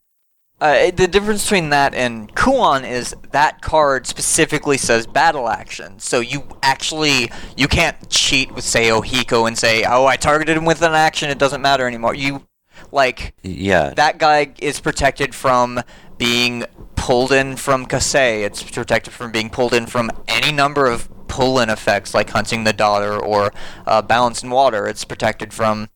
Uh, 0.58 0.90
the 0.90 1.06
difference 1.06 1.44
between 1.44 1.68
that 1.68 1.94
and 1.94 2.34
Kuon 2.34 2.88
is 2.88 3.14
that 3.32 3.60
card 3.60 4.06
specifically 4.06 4.78
says 4.78 5.06
battle 5.06 5.48
action. 5.48 5.98
So 5.98 6.20
you 6.20 6.44
actually 6.62 7.30
you 7.56 7.68
can't 7.68 8.08
cheat 8.08 8.52
with 8.52 8.64
say 8.64 8.88
Ohiko 8.88 9.46
and 9.46 9.56
say, 9.58 9.84
"Oh, 9.84 10.06
I 10.06 10.16
targeted 10.16 10.56
him 10.56 10.64
with 10.64 10.80
an 10.82 10.94
action. 10.94 11.28
It 11.28 11.38
doesn't 11.38 11.60
matter 11.60 11.86
anymore." 11.86 12.14
You 12.14 12.46
like 12.90 13.34
Yeah, 13.42 13.90
that 13.96 14.18
guy 14.18 14.54
is 14.58 14.80
protected 14.80 15.34
from 15.34 15.82
being 16.16 16.64
pulled 16.94 17.32
in 17.32 17.56
from 17.56 17.84
Kasei. 17.84 18.42
It's 18.44 18.62
protected 18.62 19.12
from 19.12 19.32
being 19.32 19.50
pulled 19.50 19.74
in 19.74 19.86
from 19.86 20.10
any 20.26 20.52
number 20.52 20.86
of 20.86 21.08
pull-in 21.28 21.70
effects 21.70 22.14
like 22.14 22.30
hunting 22.30 22.64
the 22.64 22.72
daughter 22.72 23.16
or 23.16 23.52
uh, 23.86 24.02
balance 24.02 24.42
in 24.42 24.50
water. 24.50 24.86
It's 24.86 25.04
protected 25.04 25.52
from, 25.54 25.88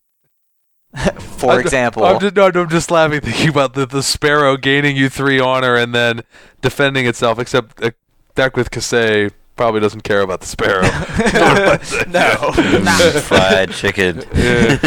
for 1.20 1.52
I'm- 1.52 1.60
example, 1.60 2.04
I'm 2.04 2.18
just, 2.20 2.34
no, 2.36 2.46
I'm 2.46 2.68
just 2.68 2.90
laughing 2.90 3.20
thinking 3.20 3.48
about 3.48 3.74
the, 3.74 3.86
the 3.86 4.02
sparrow 4.02 4.56
gaining 4.56 4.96
you 4.96 5.08
three 5.08 5.40
honor 5.40 5.76
and 5.76 5.94
then 5.94 6.22
defending 6.60 7.06
itself. 7.06 7.38
Except 7.38 7.80
a 7.82 7.94
deck 8.34 8.56
with 8.56 8.70
Kasei 8.70 9.30
probably 9.56 9.80
doesn't 9.80 10.02
care 10.02 10.20
about 10.22 10.40
the 10.40 10.46
sparrow. 10.46 10.82
no. 12.10 12.52
fried 13.20 13.70
chicken. 13.72 14.24
Yeah. 14.34 14.78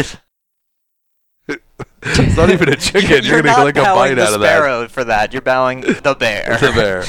it's 2.02 2.36
not 2.36 2.50
even 2.50 2.68
a 2.68 2.76
chicken. 2.76 3.10
You're, 3.10 3.20
You're 3.22 3.42
gonna 3.42 3.56
not 3.64 3.74
get 3.74 3.82
like 3.82 3.92
a 3.92 3.94
bite 3.94 4.18
out 4.18 4.34
of 4.34 4.40
that. 4.40 4.58
sparrow 4.58 4.88
for 4.88 5.04
that. 5.04 5.32
You're 5.32 5.42
bowing 5.42 5.80
the 5.82 6.16
bear. 6.18 6.54
It's 6.54 6.62
a 6.62 6.72
bear. 6.72 7.02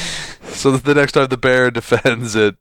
So 0.54 0.70
that 0.70 0.84
the 0.84 0.94
next 0.94 1.12
time 1.12 1.26
the 1.28 1.36
bear 1.36 1.70
defends 1.70 2.34
it 2.36 2.56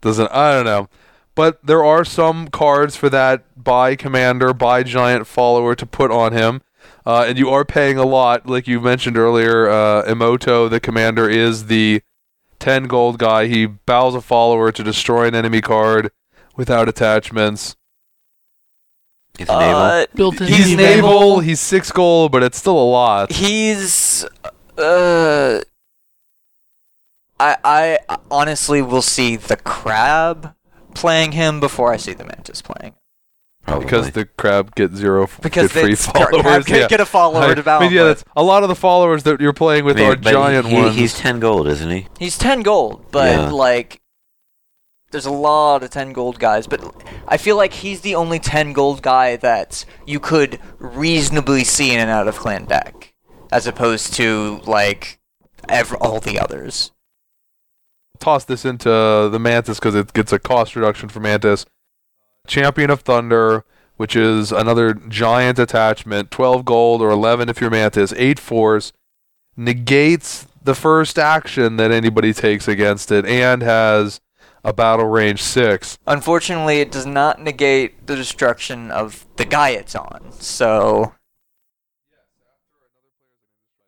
doesn't. 0.00 0.30
I 0.32 0.52
don't 0.54 0.64
know. 0.64 0.88
but 1.34 1.64
there 1.64 1.84
are 1.84 2.04
some 2.04 2.48
cards 2.48 2.96
for 2.96 3.08
that 3.10 3.44
by 3.62 3.94
commander, 3.96 4.52
by 4.52 4.82
giant 4.82 5.26
follower 5.26 5.74
to 5.74 5.86
put 5.86 6.10
on 6.10 6.32
him. 6.32 6.62
Uh, 7.06 7.24
and 7.28 7.38
you 7.38 7.48
are 7.50 7.64
paying 7.64 7.96
a 7.96 8.04
lot, 8.04 8.46
like 8.46 8.66
you 8.68 8.80
mentioned 8.80 9.16
earlier. 9.16 9.68
Uh, 9.68 10.02
Emoto, 10.04 10.68
the 10.68 10.80
commander, 10.80 11.28
is 11.28 11.66
the 11.66 12.02
10 12.58 12.84
gold 12.84 13.18
guy. 13.18 13.46
He 13.46 13.66
bows 13.66 14.14
a 14.14 14.20
follower 14.20 14.70
to 14.72 14.82
destroy 14.82 15.26
an 15.26 15.34
enemy 15.34 15.60
card 15.60 16.10
without 16.56 16.88
attachments. 16.88 17.76
He's 19.38 19.48
naval. 19.48 19.76
Uh, 19.76 20.06
Built 20.14 20.40
in 20.40 20.48
He's 20.48 20.56
He's 20.66 20.76
naval, 20.76 21.10
naval. 21.10 21.40
he's 21.40 21.60
6 21.60 21.92
gold, 21.92 22.32
but 22.32 22.42
it's 22.42 22.58
still 22.58 22.78
a 22.78 22.88
lot. 22.90 23.30
he's 23.32 24.24
uh 24.76 25.60
I 27.40 27.56
I 28.08 28.16
honestly 28.30 28.82
will 28.82 29.02
see 29.02 29.36
the 29.36 29.56
crab 29.56 30.54
playing 30.94 31.32
him 31.32 31.60
before 31.60 31.92
I 31.92 31.96
see 31.96 32.12
the 32.12 32.24
mantis 32.24 32.62
playing. 32.62 32.94
Probably. 33.64 33.84
Because 33.84 34.10
the 34.12 34.24
crab 34.24 34.74
get 34.74 34.94
zero 34.94 35.24
f- 35.24 35.40
Because 35.42 35.70
get 35.70 35.82
free 35.82 35.92
it's- 35.92 36.10
crab 36.10 36.30
followers. 36.30 36.64
can 36.64 36.76
yeah. 36.76 36.88
get 36.88 37.00
a 37.00 37.04
follower 37.06 37.42
I, 37.42 37.54
to 37.54 37.62
battle. 37.62 37.86
I 37.86 37.88
mean, 37.90 37.96
yeah, 37.96 38.04
that's 38.04 38.24
a 38.34 38.42
lot 38.42 38.62
of 38.62 38.70
the 38.70 38.74
followers 38.74 39.24
that 39.24 39.40
you're 39.42 39.52
playing 39.52 39.84
with 39.84 39.98
I 39.98 40.00
mean, 40.00 40.08
are 40.12 40.16
but 40.16 40.30
giant 40.32 40.66
he, 40.66 40.74
ones. 40.74 40.96
He's 40.96 41.14
ten 41.18 41.38
gold, 41.38 41.68
isn't 41.68 41.90
he? 41.90 42.06
he's 42.18 42.38
ten 42.38 42.62
gold, 42.62 43.04
but 43.10 43.30
Yeah. 43.30 43.50
like 43.50 44.00
there's 45.10 45.26
a 45.26 45.30
lot 45.30 45.82
of 45.82 45.90
ten 45.90 46.12
gold 46.14 46.38
guys, 46.38 46.66
but 46.66 46.80
I 47.28 47.36
feel 47.36 47.56
like 47.56 47.72
he's 47.74 48.00
the 48.00 48.14
only 48.14 48.38
ten 48.38 48.72
gold 48.72 49.02
guy 49.02 49.36
that 49.36 49.84
you 50.06 50.18
could 50.18 50.58
reasonably 50.78 51.62
see 51.64 51.92
in 51.92 52.00
and 52.00 52.10
out 52.10 52.26
of 52.26 52.36
clan 52.38 52.64
deck, 52.64 53.12
as 53.52 53.66
opposed 53.66 54.14
to 54.14 54.60
like 54.66 55.18
ev- 55.68 55.94
all 56.00 56.20
the 56.20 56.40
others. 56.40 56.90
Toss 58.18 58.44
this 58.44 58.64
into 58.64 58.88
the 58.88 59.38
Mantis 59.38 59.78
because 59.78 59.94
it 59.94 60.12
gets 60.12 60.32
a 60.32 60.38
cost 60.38 60.76
reduction 60.76 61.08
for 61.08 61.20
Mantis. 61.20 61.66
Champion 62.46 62.90
of 62.90 63.00
Thunder, 63.00 63.64
which 63.96 64.16
is 64.16 64.52
another 64.52 64.94
giant 64.94 65.58
attachment, 65.58 66.30
12 66.30 66.64
gold 66.64 67.02
or 67.02 67.10
11 67.10 67.48
if 67.48 67.60
you're 67.60 67.70
Mantis, 67.70 68.12
8 68.16 68.38
force, 68.38 68.92
negates 69.56 70.46
the 70.62 70.74
first 70.74 71.18
action 71.18 71.76
that 71.76 71.90
anybody 71.90 72.32
takes 72.32 72.68
against 72.68 73.10
it, 73.10 73.26
and 73.26 73.62
has 73.62 74.20
a 74.64 74.72
battle 74.72 75.06
range 75.06 75.42
6. 75.42 75.98
Unfortunately, 76.06 76.80
it 76.80 76.90
does 76.90 77.06
not 77.06 77.40
negate 77.40 78.06
the 78.06 78.16
destruction 78.16 78.90
of 78.90 79.26
the 79.36 79.44
guy 79.44 79.70
it's 79.70 79.94
on. 79.94 80.32
So 80.32 81.14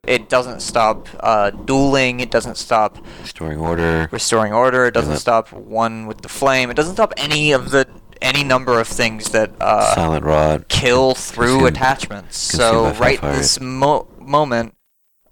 it 0.06 0.28
doesn't 0.28 0.60
stop 0.60 1.08
uh, 1.20 1.50
dueling. 1.50 2.20
It 2.20 2.30
doesn't 2.30 2.56
stop 2.56 2.98
Restoring 3.20 3.58
order. 3.58 4.08
restoring 4.10 4.52
order. 4.52 4.86
It 4.86 4.94
doesn't 4.94 5.12
Yeah. 5.12 5.18
stop 5.18 5.52
one 5.52 6.06
with 6.06 6.22
the 6.22 6.28
flame. 6.28 6.70
It 6.70 6.74
doesn't 6.74 6.94
stop 6.94 7.12
any 7.16 7.52
of 7.52 7.70
the 7.70 7.86
any 8.22 8.44
number 8.44 8.78
of 8.80 8.86
things 8.88 9.30
that 9.30 9.50
uh, 9.60 9.94
Silent 9.94 10.24
rod. 10.24 10.68
kill 10.68 11.14
through 11.14 11.60
Consume- 11.60 11.66
attachments. 11.66 12.50
consume 12.50 12.60
So 12.60 12.92
by 12.92 12.98
right 12.98 13.20
fire. 13.20 13.36
this 13.36 13.60
mo- 13.60 14.06
moment. 14.20 14.74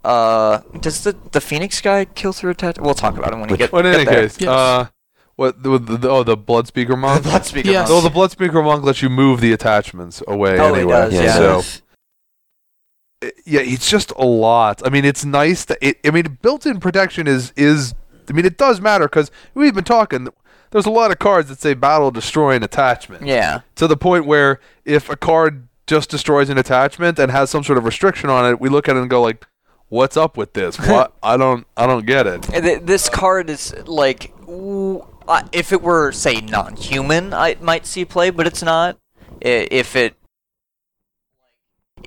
Uh, 0.05 0.61
does 0.81 1.03
the 1.05 1.17
the 1.33 1.41
phoenix 1.41 1.81
guy 1.81 2.05
kill 2.05 2.33
through 2.33 2.51
attachment? 2.51 2.85
We'll 2.87 2.95
talk 2.95 3.19
about 3.19 3.33
him 3.33 3.41
when 3.41 3.49
we 3.49 3.53
Which- 3.55 3.59
get, 3.59 3.71
But 3.71 3.85
in 3.87 3.93
get 3.93 4.01
any 4.03 4.05
there. 4.11 4.23
case, 4.23 4.41
Yes. 4.41 4.49
uh, 4.51 4.87
what 5.37 5.63
the, 5.63 5.79
the, 5.79 5.97
the- 5.97 6.09
oh 6.11 6.23
the 6.23 6.37
blood 6.37 6.67
speaker 6.67 6.97
monk. 6.97 7.23
Blood 7.31 7.45
speaker 7.45 7.71
Yes. 7.71 7.89
Oh, 7.91 8.01
the 8.01 8.11
blood 8.11 8.31
speaker 8.31 8.63
monk 8.63 8.85
lets 8.85 9.03
you 9.03 9.09
move 9.11 9.41
the 9.41 9.53
attachments 9.53 10.23
away 10.29 10.59
Oh, 10.59 10.73
he 10.75 10.81
anyway. 10.81 10.93
does, 10.93 11.13
Yeah, 11.15 11.23
yeah. 11.23 11.35
So 11.37 11.43
does. 11.57 11.83
Yeah, 13.23 13.61
it's 13.61 13.91
just 13.91 14.11
a 14.13 14.25
lot. 14.25 14.87
I 14.87 14.91
mean, 14.91 15.05
it's 15.05 15.25
nice 15.25 15.65
that 15.67 15.79
it. 15.81 15.99
I 16.05 16.11
mean, 16.11 16.39
built-in 16.43 16.81
protection 16.81 17.27
is 17.27 17.53
is. 17.57 17.95
I 18.29 18.33
mean, 18.33 18.45
it 18.45 18.59
does 18.59 18.81
matter 18.81 19.05
because 19.07 19.31
we've 19.55 19.75
been 19.75 19.85
talking. 19.85 20.29
There's 20.71 20.87
a 20.87 20.91
lot 20.91 21.11
of 21.11 21.19
cards 21.19 21.49
that 21.49 21.61
say 21.61 21.75
battle 21.75 22.11
destroy 22.11 22.55
an 22.55 22.63
attachment 22.63 23.25
yeah. 23.27 23.63
to 23.77 23.87
the 23.87 23.97
point 23.97 24.27
where 24.27 24.61
if 24.85 25.09
a 25.09 25.17
card 25.17 25.67
just 25.87 26.11
destroys 26.11 26.51
an 26.51 26.59
attachment 26.59 27.19
and 27.19 27.31
has 27.33 27.49
some 27.49 27.65
sort 27.65 27.79
of 27.79 27.85
restriction 27.85 28.29
on 28.29 28.45
it, 28.51 28.61
we 28.61 28.69
look 28.69 28.87
at 28.87 28.95
it 28.97 29.01
and 29.01 29.09
go 29.09 29.23
like, 29.23 29.47
"What's 29.89 30.17
up 30.17 30.37
with 30.37 30.53
this? 30.53 30.79
What? 30.89 31.15
I 31.23 31.37
don't. 31.37 31.67
I 31.77 31.87
don't 31.87 32.07
get 32.07 32.27
it." 32.27 32.43
Th- 32.43 32.83
This 32.83 33.09
card 33.09 33.49
is 33.51 33.75
like, 33.87 34.33
ooh, 34.49 35.07
if 35.53 35.73
it 35.73 35.83
were 35.83 36.13
say 36.13 36.41
non-human, 36.43 37.33
I 37.33 37.57
might 37.61 37.87
see 37.87 38.05
play, 38.05 38.31
but 38.31 38.47
it's 38.47 38.63
not. 38.63 38.99
I- 39.45 39.69
If 39.71 39.97
it, 39.97 40.15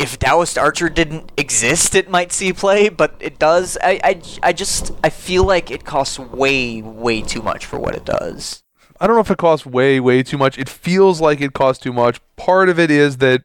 if 0.02 0.18
Taoist 0.18 0.58
Archer 0.58 0.90
didn't 0.90 1.32
exist, 1.38 1.94
it 1.94 2.10
might 2.10 2.32
see 2.32 2.52
play, 2.52 2.90
but 2.90 3.16
it 3.20 3.38
does. 3.38 3.78
I, 3.84 4.00
I, 4.04 4.22
I 4.42 4.54
just 4.54 4.92
I 5.04 5.10
feel 5.10 5.44
like 5.44 5.70
it 5.70 5.86
costs 5.86 6.18
way 6.18 6.82
way 6.82 7.22
too 7.22 7.42
much 7.42 7.66
for 7.66 7.80
what 7.80 7.96
it 7.96 8.04
does. 8.04 8.64
I 9.00 9.08
don't 9.08 9.16
know 9.16 9.22
if 9.22 9.32
it 9.32 9.38
costs 9.38 9.66
way, 9.66 10.00
way 10.00 10.24
too 10.24 10.38
much. 10.38 10.58
It 10.58 10.70
feels 10.70 11.22
like 11.22 11.42
it 11.42 11.54
costs 11.54 11.82
too 11.84 11.94
much. 11.94 12.20
Part 12.36 12.70
of 12.70 12.80
it 12.80 12.92
is 12.92 13.18
that 13.18 13.44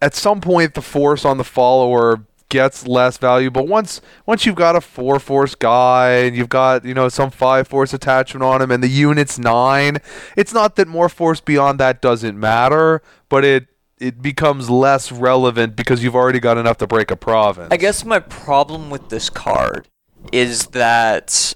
at 0.00 0.14
some 0.14 0.40
point 0.40 0.74
the 0.74 0.82
force 0.82 1.24
on 1.24 1.38
the 1.38 1.44
follower 1.44 2.24
gets 2.48 2.86
less 2.86 3.18
valuable. 3.18 3.66
Once 3.66 4.00
once 4.26 4.46
you've 4.46 4.54
got 4.54 4.76
a 4.76 4.80
four 4.80 5.18
force 5.18 5.54
guy 5.54 6.10
and 6.10 6.36
you've 6.36 6.48
got, 6.48 6.84
you 6.84 6.94
know, 6.94 7.08
some 7.08 7.30
five 7.30 7.68
force 7.68 7.92
attachment 7.92 8.42
on 8.44 8.62
him 8.62 8.70
and 8.70 8.82
the 8.82 8.88
unit's 8.88 9.38
nine, 9.38 9.98
it's 10.36 10.52
not 10.52 10.76
that 10.76 10.88
more 10.88 11.08
force 11.08 11.40
beyond 11.40 11.80
that 11.80 12.00
doesn't 12.00 12.38
matter, 12.38 13.02
but 13.28 13.44
it 13.44 13.66
it 14.00 14.22
becomes 14.22 14.68
less 14.70 15.10
relevant 15.12 15.76
because 15.76 16.02
you've 16.02 16.14
already 16.16 16.40
got 16.40 16.56
enough 16.58 16.76
to 16.78 16.86
break 16.86 17.10
a 17.10 17.16
province. 17.16 17.68
I 17.70 17.76
guess 17.76 18.04
my 18.04 18.18
problem 18.20 18.90
with 18.90 19.08
this 19.08 19.28
card 19.30 19.88
is 20.32 20.66
that 20.68 21.54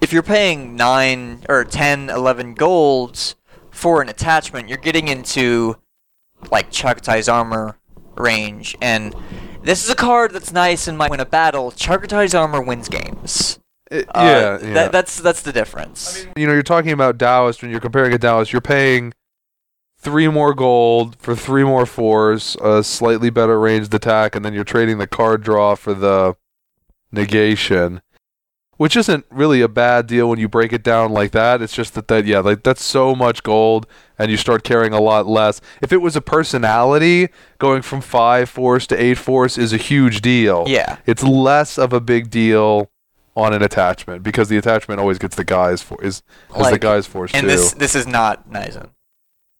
if 0.00 0.12
you're 0.12 0.22
paying 0.22 0.76
9 0.76 1.44
or 1.48 1.64
10, 1.64 2.10
11 2.10 2.54
golds 2.54 3.34
for 3.70 4.00
an 4.02 4.08
attachment, 4.08 4.68
you're 4.68 4.78
getting 4.78 5.08
into 5.08 5.76
like 6.50 6.70
Chagotai's 6.70 7.28
armor 7.28 7.76
range 8.16 8.76
and 8.80 9.14
this 9.62 9.84
is 9.84 9.90
a 9.90 9.94
card 9.94 10.32
that's 10.32 10.52
nice 10.52 10.86
and 10.88 10.96
might 10.96 11.10
win 11.10 11.20
a 11.20 11.26
battle. 11.26 11.70
Chagotai's 11.72 12.34
armor 12.34 12.60
wins 12.62 12.88
games. 12.88 13.58
It- 13.90 14.06
Uh, 14.14 14.22
yeah, 14.22 14.56
tha- 14.58 14.66
yeah. 14.66 14.88
that's 14.88 15.20
that's 15.20 15.42
the 15.42 15.52
difference. 15.52 16.26
you 16.36 16.46
know, 16.46 16.52
you're 16.52 16.62
talking 16.62 16.92
about 16.92 17.18
Taoist 17.18 17.62
when 17.62 17.70
you're 17.70 17.80
comparing 17.80 18.12
a 18.12 18.18
Taoist, 18.18 18.52
you're 18.52 18.60
paying 18.60 19.12
three 19.98 20.28
more 20.28 20.54
gold 20.54 21.16
for 21.18 21.34
three 21.34 21.64
more 21.64 21.84
fours, 21.86 22.56
a 22.62 22.82
slightly 22.84 23.30
better 23.30 23.58
ranged 23.58 23.92
attack, 23.94 24.34
and 24.36 24.44
then 24.44 24.54
you're 24.54 24.64
trading 24.64 24.98
the 24.98 25.06
card 25.06 25.42
draw 25.42 25.74
for 25.74 25.94
the 25.94 26.36
negation. 27.12 28.00
Which 28.76 28.96
isn't 28.96 29.26
really 29.28 29.60
a 29.60 29.66
bad 29.66 30.06
deal 30.06 30.28
when 30.30 30.38
you 30.38 30.48
break 30.48 30.72
it 30.72 30.84
down 30.84 31.10
like 31.10 31.32
that. 31.32 31.60
It's 31.60 31.72
just 31.74 31.94
that 31.94 32.06
that 32.06 32.26
yeah, 32.26 32.38
like 32.38 32.62
that's 32.62 32.84
so 32.84 33.12
much 33.12 33.42
gold 33.42 33.88
and 34.16 34.30
you 34.30 34.36
start 34.36 34.62
carrying 34.62 34.92
a 34.92 35.00
lot 35.00 35.26
less. 35.26 35.60
If 35.82 35.92
it 35.92 35.96
was 35.96 36.14
a 36.14 36.20
personality, 36.20 37.28
going 37.58 37.82
from 37.82 38.00
five 38.00 38.48
force 38.48 38.86
to 38.86 39.02
eight 39.02 39.18
force 39.18 39.58
is 39.58 39.72
a 39.72 39.78
huge 39.78 40.20
deal. 40.20 40.62
yeah. 40.68 40.98
It's 41.06 41.24
less 41.24 41.76
of 41.76 41.92
a 41.92 42.00
big 42.00 42.30
deal 42.30 42.88
on 43.34 43.52
an 43.52 43.64
attachment 43.64 44.22
because 44.22 44.48
the 44.48 44.56
attachment 44.58 45.00
always 45.00 45.18
gets 45.18 45.34
the 45.34 45.44
guys 45.44 45.82
for 45.82 46.00
is 46.00 46.22
is 46.56 46.70
the 46.70 46.78
guys 46.78 47.04
force 47.04 47.32
And 47.34 47.42
too. 47.42 47.48
this 47.48 47.72
this 47.72 47.96
is 47.96 48.06
not 48.06 48.48
Nizen. 48.48 48.90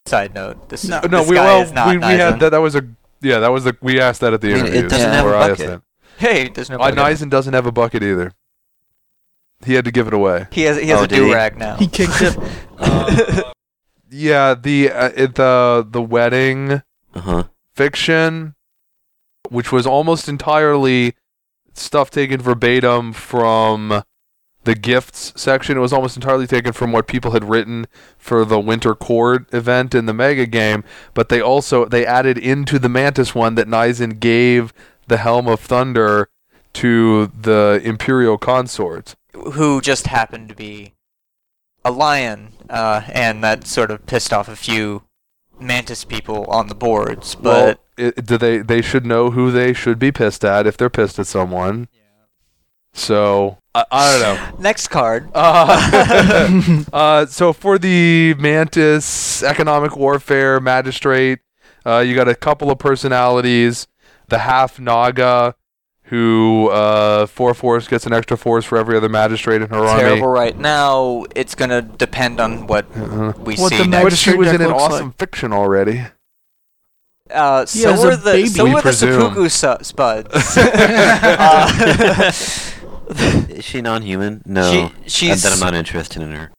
Side 0.09 0.34
note, 0.34 0.68
this 0.68 0.84
No. 0.88 0.98
is 0.98 1.11
no, 1.11 1.20
this 1.20 1.28
we 1.30 1.36
guy 1.36 1.44
well 1.44 1.62
is 1.62 1.72
not 1.72 1.88
we, 1.88 1.98
we 1.98 2.04
had 2.04 2.40
that. 2.40 2.50
That 2.50 2.59
was 2.59 2.74
a 2.74 2.82
yeah. 3.20 3.38
That 3.40 3.48
was 3.52 3.64
the 3.64 3.76
we 3.80 4.00
asked 4.00 4.20
that 4.22 4.32
at 4.32 4.40
the 4.40 4.50
I 4.52 4.54
mean, 4.56 4.66
it 4.66 4.68
interview. 4.74 4.88
doesn't 4.88 5.12
have 5.12 5.24
a 5.24 5.28
where 5.28 5.36
I 5.36 5.48
asked 5.50 5.61
bucket. 5.61 5.66
that. 5.68 5.82
Hey, 6.18 6.48
there's 6.48 6.70
no 6.70 6.76
Uh, 6.76 6.90
bucket. 6.90 6.98
Nizen 6.98 7.30
doesn't 7.30 7.52
have 7.54 7.66
a 7.66 7.72
bucket 7.72 8.02
either. 8.02 8.32
He 9.64 9.74
had 9.74 9.84
to 9.84 9.90
give 9.90 10.06
it 10.06 10.14
away. 10.14 10.46
He 10.52 10.62
has 10.62 10.76
he 10.78 10.88
has 10.88 11.00
Oh, 11.00 11.04
a 11.04 11.09
do 11.09 11.32
rag 11.32 11.59
now. 11.59 11.76
He 11.76 11.86
kicked 11.86 12.20
it. 12.22 12.36
Yeah, 14.11 14.54
the 14.54 14.90
uh, 14.90 15.11
it, 15.14 15.34
the 15.34 15.86
the 15.88 16.00
wedding 16.00 16.82
Uh 17.14 17.20
huh. 17.20 17.42
fiction, 17.74 18.54
which 19.50 19.70
was 19.70 19.86
almost 19.86 20.28
entirely 20.30 21.14
stuff 21.74 22.11
taken 22.11 22.40
verbatim 22.40 23.12
from 23.12 24.02
the 24.68 24.74
gifts 24.74 25.32
section. 25.34 25.78
It 25.78 25.80
was 25.80 25.94
almost 25.94 26.14
entirely 26.14 26.46
taken 26.46 26.74
from 26.74 26.92
what 26.92 27.06
people 27.06 27.30
had 27.30 27.42
written 27.42 27.86
for 28.18 28.44
the 28.44 28.60
Winter 28.60 28.94
Court 28.94 29.46
event 29.50 29.94
in 29.94 30.04
the 30.04 30.12
Mega 30.12 30.44
game. 30.44 30.84
But 31.14 31.30
they 31.30 31.40
also 31.40 31.86
they 31.86 32.04
added 32.04 32.36
into 32.36 32.78
the 32.78 32.90
Mantis 32.90 33.34
one 33.34 33.54
that 33.54 33.66
Nizen 33.66 34.20
gave 34.20 34.74
the 35.06 35.16
Helm 35.16 35.48
of 35.48 35.60
Thunder 35.60 36.28
to 36.74 37.28
the 37.28 37.80
Imperial 37.82 38.36
Consort. 38.36 39.14
who 39.32 39.80
just 39.80 40.06
happened 40.08 40.50
to 40.50 40.54
be 40.54 40.92
a 41.82 41.90
lion, 41.90 42.52
uh, 42.68 43.00
and 43.10 43.42
that 43.42 43.66
sort 43.66 43.90
of 43.90 44.04
pissed 44.04 44.34
off 44.34 44.48
a 44.48 44.56
few 44.56 45.02
mantis 45.58 46.04
people 46.04 46.44
on 46.48 46.68
the 46.68 46.74
boards. 46.74 47.34
But 47.34 47.80
well, 47.96 48.08
it, 48.08 48.26
do 48.26 48.36
they 48.36 48.58
they 48.58 48.82
should 48.82 49.06
know 49.06 49.30
who 49.30 49.50
they 49.50 49.72
should 49.72 49.98
be 49.98 50.12
pissed 50.12 50.44
at 50.44 50.66
if 50.66 50.76
they're 50.76 50.90
pissed 50.90 51.18
at 51.18 51.26
someone. 51.26 51.88
So 52.95 53.59
I, 53.74 53.84
I 53.91 54.11
don't 54.12 54.20
know. 54.22 54.59
next 54.62 54.89
card, 54.89 55.28
Uh, 55.34 56.82
uh, 56.93 57.26
so 57.26 57.53
for 57.53 57.78
the 57.78 58.34
Mantis 58.39 59.43
economic 59.43 59.97
warfare 59.97 60.59
magistrate, 60.61 61.39
uh, 61.86 61.99
you 62.01 62.14
got 62.14 62.28
a 62.28 62.34
couple 62.34 62.70
of 62.70 62.78
personalities. 62.78 63.86
The 64.28 64.39
half 64.39 64.78
Naga, 64.80 65.55
who 66.05 66.68
uh, 66.70 67.26
four 67.26 67.55
force 67.55 67.86
gets 67.89 68.05
an 68.07 68.12
extra 68.12 68.36
force 68.36 68.64
for 68.64 68.76
every 68.76 68.97
other 68.97 69.09
magistrate 69.09 69.62
in 69.62 69.68
her 69.68 69.74
Terrible 69.76 69.89
army. 69.89 70.03
Terrible 70.03 70.28
right 70.28 70.59
now. 70.59 71.24
It's 71.34 71.55
gonna 71.55 71.80
depend 71.82 72.41
on 72.41 72.66
what 72.66 72.86
Uh, 72.97 73.32
we 73.39 73.55
What 73.57 73.70
see 73.70 73.78
the 73.78 73.86
next. 73.86 74.05
but 74.05 74.12
she 74.18 74.30
Magistrate 74.32 74.39
was 74.39 74.49
in 74.53 74.61
an 74.62 74.68
looks 74.68 74.82
awesome 74.82 75.12
fiction 75.12 75.53
already. 75.53 76.05
Uh, 77.30 77.64
so 77.66 77.91
as 77.93 78.03
a 78.03 78.07
were 78.07 78.16
the 78.16 78.32
baby. 78.32 78.49
so 78.49 78.64
We 78.64 78.70
were 78.70 78.76
the 78.76 78.82
presume. 78.82 79.20
seppuku 79.20 79.49
su- 79.51 79.76
spuds. 79.82 80.57
uh, 80.57 82.32
Is 83.48 83.64
she 83.64 83.80
non-human? 83.80 84.42
No. 84.46 84.90
She- 85.04 85.09
she's- 85.11 85.42
then 85.42 85.52
I'm 85.52 85.61
not 85.61 85.74
interested 85.74 86.22
in 86.22 86.32
her. 86.32 86.52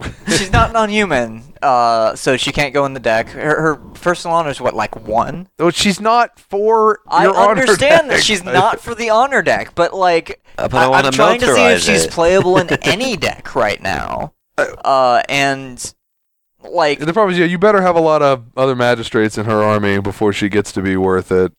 she's 0.28 0.50
not 0.50 0.72
non-human, 0.72 1.42
uh, 1.60 2.14
so 2.16 2.38
she 2.38 2.52
can't 2.52 2.72
go 2.72 2.86
in 2.86 2.94
the 2.94 3.00
deck. 3.00 3.28
Her, 3.28 3.60
her 3.60 3.76
personal 3.76 4.34
honor 4.34 4.48
is 4.48 4.58
what, 4.58 4.74
like 4.74 4.96
one? 5.06 5.48
Oh, 5.58 5.68
she's 5.68 6.00
not 6.00 6.40
for 6.40 7.00
I 7.06 7.24
your 7.24 7.36
honor 7.36 7.60
understand 7.60 8.08
that 8.08 8.14
deck. 8.16 8.22
she's 8.22 8.42
not 8.42 8.80
for 8.80 8.94
the 8.94 9.10
honor 9.10 9.42
deck, 9.42 9.74
but 9.74 9.92
like, 9.92 10.42
Uh, 10.56 10.68
but 10.68 10.78
I 10.78 10.84
I, 10.84 10.88
wanna 10.88 11.08
am 11.08 11.12
trying 11.12 11.40
to 11.40 11.54
see 11.54 11.66
if 11.66 11.82
she's 11.82 12.04
it. 12.06 12.10
playable 12.12 12.56
in 12.56 12.72
any 12.82 13.18
deck 13.18 13.54
right 13.54 13.80
now. 13.82 14.32
Uh, 14.56 15.22
and 15.28 15.92
like, 16.62 17.00
The 17.00 17.12
problem 17.12 17.34
is, 17.34 17.38
yeah, 17.38 17.44
you 17.44 17.58
better 17.58 17.82
have 17.82 17.94
a 17.96 18.00
lot 18.00 18.22
of 18.22 18.44
other 18.56 18.74
magistrates 18.74 19.36
in 19.36 19.44
her 19.44 19.62
army 19.62 20.00
before 20.00 20.32
she 20.32 20.48
gets 20.48 20.72
to 20.72 20.80
be 20.82 20.96
worth 20.96 21.30
it. 21.30 21.52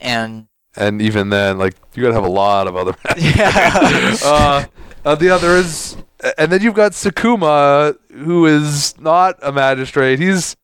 and 0.00 0.48
And 0.76 1.00
even 1.00 1.30
then, 1.30 1.58
like, 1.58 1.74
you 1.94 2.02
gotta 2.02 2.14
have 2.14 2.24
a 2.24 2.28
lot 2.28 2.66
of 2.68 2.76
other 2.76 2.94
Yeah. 3.16 4.16
uh, 4.24 4.64
uh, 5.04 5.14
the 5.14 5.30
other 5.30 5.56
is, 5.56 5.96
and 6.36 6.50
then 6.52 6.60
you've 6.62 6.74
got 6.74 6.92
Sakuma, 6.92 7.96
who 8.12 8.46
is 8.46 8.98
not 9.00 9.36
a 9.42 9.52
magistrate. 9.52 10.18
He's 10.18 10.56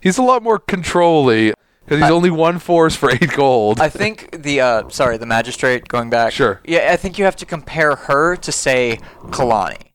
he's 0.00 0.18
a 0.18 0.22
lot 0.22 0.42
more 0.42 0.58
controlly 0.58 1.54
because 1.84 1.98
he's 2.00 2.10
I- 2.10 2.12
only 2.12 2.30
one 2.30 2.58
force 2.58 2.94
for 2.96 3.10
eight 3.10 3.32
gold. 3.34 3.80
I 3.80 3.88
think 3.88 4.42
the 4.42 4.60
uh, 4.60 4.88
sorry, 4.88 5.16
the 5.16 5.26
magistrate 5.26 5.88
going 5.88 6.10
back. 6.10 6.32
Sure. 6.32 6.60
Yeah, 6.64 6.88
I 6.92 6.96
think 6.96 7.18
you 7.18 7.24
have 7.24 7.36
to 7.36 7.46
compare 7.46 7.94
her 7.96 8.36
to 8.36 8.52
say 8.52 8.98
Kalani. 9.30 9.92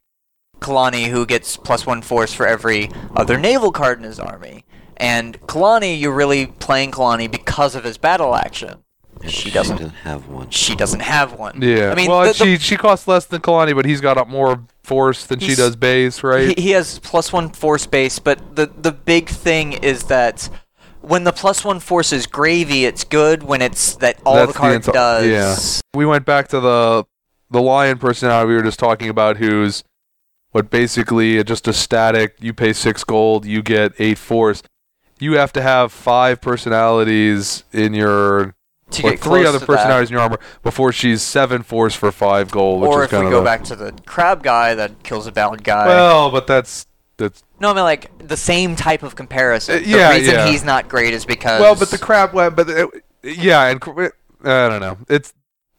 Kalani, 0.60 1.08
who 1.08 1.26
gets 1.26 1.56
plus 1.58 1.86
one 1.86 2.02
force 2.02 2.34
for 2.34 2.46
every 2.48 2.90
other 3.16 3.38
naval 3.38 3.72
card 3.72 3.98
in 3.98 4.04
his 4.04 4.20
army, 4.20 4.66
and 4.98 5.40
Kalani, 5.42 6.00
you're 6.00 6.14
really 6.16 6.48
playing 6.48 6.92
Kalani 6.92 7.30
because 7.32 7.76
of 7.76 7.84
his 7.84 7.98
battle 7.98 8.36
action. 8.36 8.84
And 9.22 9.32
She 9.32 9.52
doesn't. 9.52 9.80
have 10.04 10.28
one. 10.28 10.50
She 10.50 10.76
doesn't 10.76 11.02
have 11.02 11.34
one. 11.34 11.62
yeah. 11.62 11.92
I 11.92 11.96
mean, 11.96 12.10
well, 12.10 12.22
the- 12.22 12.28
the- 12.30 12.34
she 12.34 12.58
she 12.58 12.78
costs 12.78 13.08
less 13.08 13.26
than 13.26 13.42
Kalani, 13.42 13.76
but 13.76 13.86
he's 13.86 14.02
got 14.02 14.18
a 14.18 14.26
more 14.26 14.62
force 14.84 15.26
than 15.26 15.40
she 15.40 15.56
does 15.56 15.76
base, 15.76 16.24
right? 16.24 16.58
He, 16.58 16.64
he 16.64 16.70
has 16.72 17.00
plus 17.00 17.32
one 17.34 17.50
force 17.50 17.86
base, 17.86 18.18
but 18.20 18.56
the 18.56 18.68
the 18.68 18.92
big 18.92 19.28
thing 19.30 19.74
is 19.74 20.04
that 20.06 20.50
when 21.02 21.24
the 21.24 21.32
plus 21.32 21.64
one 21.64 21.80
force 21.80 22.12
is 22.12 22.28
gravy, 22.28 22.86
it's 22.86 23.04
good. 23.04 23.44
When 23.44 23.62
it's 23.62 23.96
that 23.98 24.18
all 24.26 24.36
That's 24.36 24.54
the 24.54 24.58
card 24.58 24.82
enti- 24.82 24.94
does. 24.94 25.26
yeah. 25.28 25.98
we 25.98 26.06
went 26.06 26.26
back 26.26 26.48
to 26.50 26.60
the 26.60 27.06
the 27.52 27.62
lion 27.62 27.98
personality 27.98 28.48
we 28.50 28.56
were 28.56 28.64
just 28.64 28.80
talking 28.80 29.10
about, 29.10 29.38
who's 29.38 29.84
what 30.52 30.70
basically 30.70 31.44
just 31.44 31.68
a 31.68 31.74
static. 31.74 32.36
You 32.40 32.54
pay 32.54 32.74
six 32.74 33.04
gold, 33.04 33.46
you 33.46 33.62
get 33.62 33.94
eight 34.00 34.18
force. 34.18 34.64
You 35.20 35.34
have 35.38 35.52
to 35.54 35.62
have 35.62 35.92
five 35.92 36.40
personalities 36.42 37.64
in 37.74 37.94
your 37.94 38.56
To 38.92 39.08
or 39.08 39.12
get 39.12 39.20
three 39.20 39.46
other 39.46 39.60
to 39.60 39.66
that. 39.66 39.68
personalities 39.68 40.10
in 40.10 40.14
your 40.14 40.22
armor 40.22 40.40
before 40.64 40.92
she's 40.92 41.22
seven 41.22 41.62
force 41.62 41.96
for 41.96 42.12
five 42.12 42.50
gold, 42.50 42.82
which 42.82 42.90
Or 42.90 43.04
if 43.04 43.12
we 43.12 43.20
go 43.20 43.42
a- 43.42 43.44
back 43.44 43.64
to 43.66 43.76
the 43.76 43.94
crab 44.06 44.42
guy 44.42 44.74
that 44.76 45.04
kills 45.04 45.28
a 45.28 45.32
bad 45.32 45.64
guy. 45.64 45.86
Well, 45.88 46.32
but 46.32 46.48
that's 46.48 46.88
that's 47.18 47.44
no, 47.60 47.70
I 47.70 47.74
mean 47.74 47.84
like 47.84 48.28
the 48.28 48.38
same 48.38 48.76
type 48.76 49.04
of 49.04 49.16
comparison. 49.16 49.76
Uh, 49.76 49.80
the 49.80 49.88
yeah, 49.88 50.12
reason 50.12 50.34
yeah. 50.34 50.48
he's 50.48 50.64
not 50.64 50.90
great 50.90 51.14
is 51.14 51.26
because 51.26 51.62
well, 51.62 51.76
but 51.76 51.92
the 51.92 51.98
crab 51.98 52.34
web, 52.34 52.56
but 52.56 52.70
uh, 52.70 52.88
yeah, 53.22 53.68
and 53.68 53.80
cr- 53.80 54.08
I 54.44 54.68
don't 54.70 54.80
know. 54.80 54.98
It's 55.08 55.34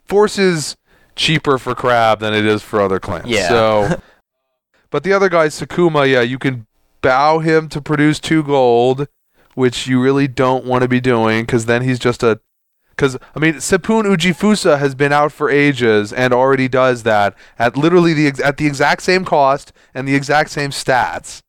forces 0.07 0.77
cheaper 1.17 1.59
for 1.59 1.75
crab 1.75 2.21
than 2.21 2.35
it 2.35 2.45
is 2.45 2.63
for 2.63 2.81
other 2.81 3.01
clans. 3.01 3.27
Yeah. 3.27 3.49
So, 3.49 4.03
but 4.91 5.03
the 5.03 5.13
other 5.13 5.29
guy, 5.29 5.49
Sakuma, 5.49 6.11
yeah, 6.11 6.21
you 6.21 6.39
can 6.39 6.67
bow 7.03 7.39
him 7.39 7.69
to 7.71 7.81
produce 7.81 8.21
two 8.21 8.43
gold, 8.43 9.09
which 9.55 9.87
you 9.87 10.01
really 10.01 10.29
don't 10.29 10.65
want 10.65 10.83
to 10.83 10.89
be 10.89 11.01
doing 11.01 11.45
because 11.45 11.67
then 11.67 11.83
he's 11.83 11.99
just 11.99 12.23
a. 12.23 12.41
Because 13.01 13.16
I 13.34 13.38
mean, 13.38 13.55
Sepun 13.55 14.05
Ujifusa 14.05 14.78
has 14.78 14.94
been 14.94 15.11
out 15.11 15.32
for 15.32 15.48
ages 15.48 16.12
and 16.12 16.34
already 16.34 16.68
does 16.68 17.03
that 17.05 17.34
at 17.59 17.74
literally 17.74 18.12
the 18.12 18.26
ex- 18.26 18.40
at 18.40 18.59
the 18.59 18.66
exact 18.66 19.01
same 19.01 19.24
cost 19.24 19.72
and 19.94 20.07
the 20.07 20.14
exact 20.14 20.51
same 20.51 20.68
stats. 20.68 21.40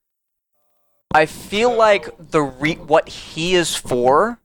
I 1.13 1.25
feel 1.25 1.75
like 1.75 2.07
the 2.17 2.41
re- 2.41 2.75
what 2.75 3.09
he 3.09 3.53
is 3.53 3.75
for, 3.75 4.39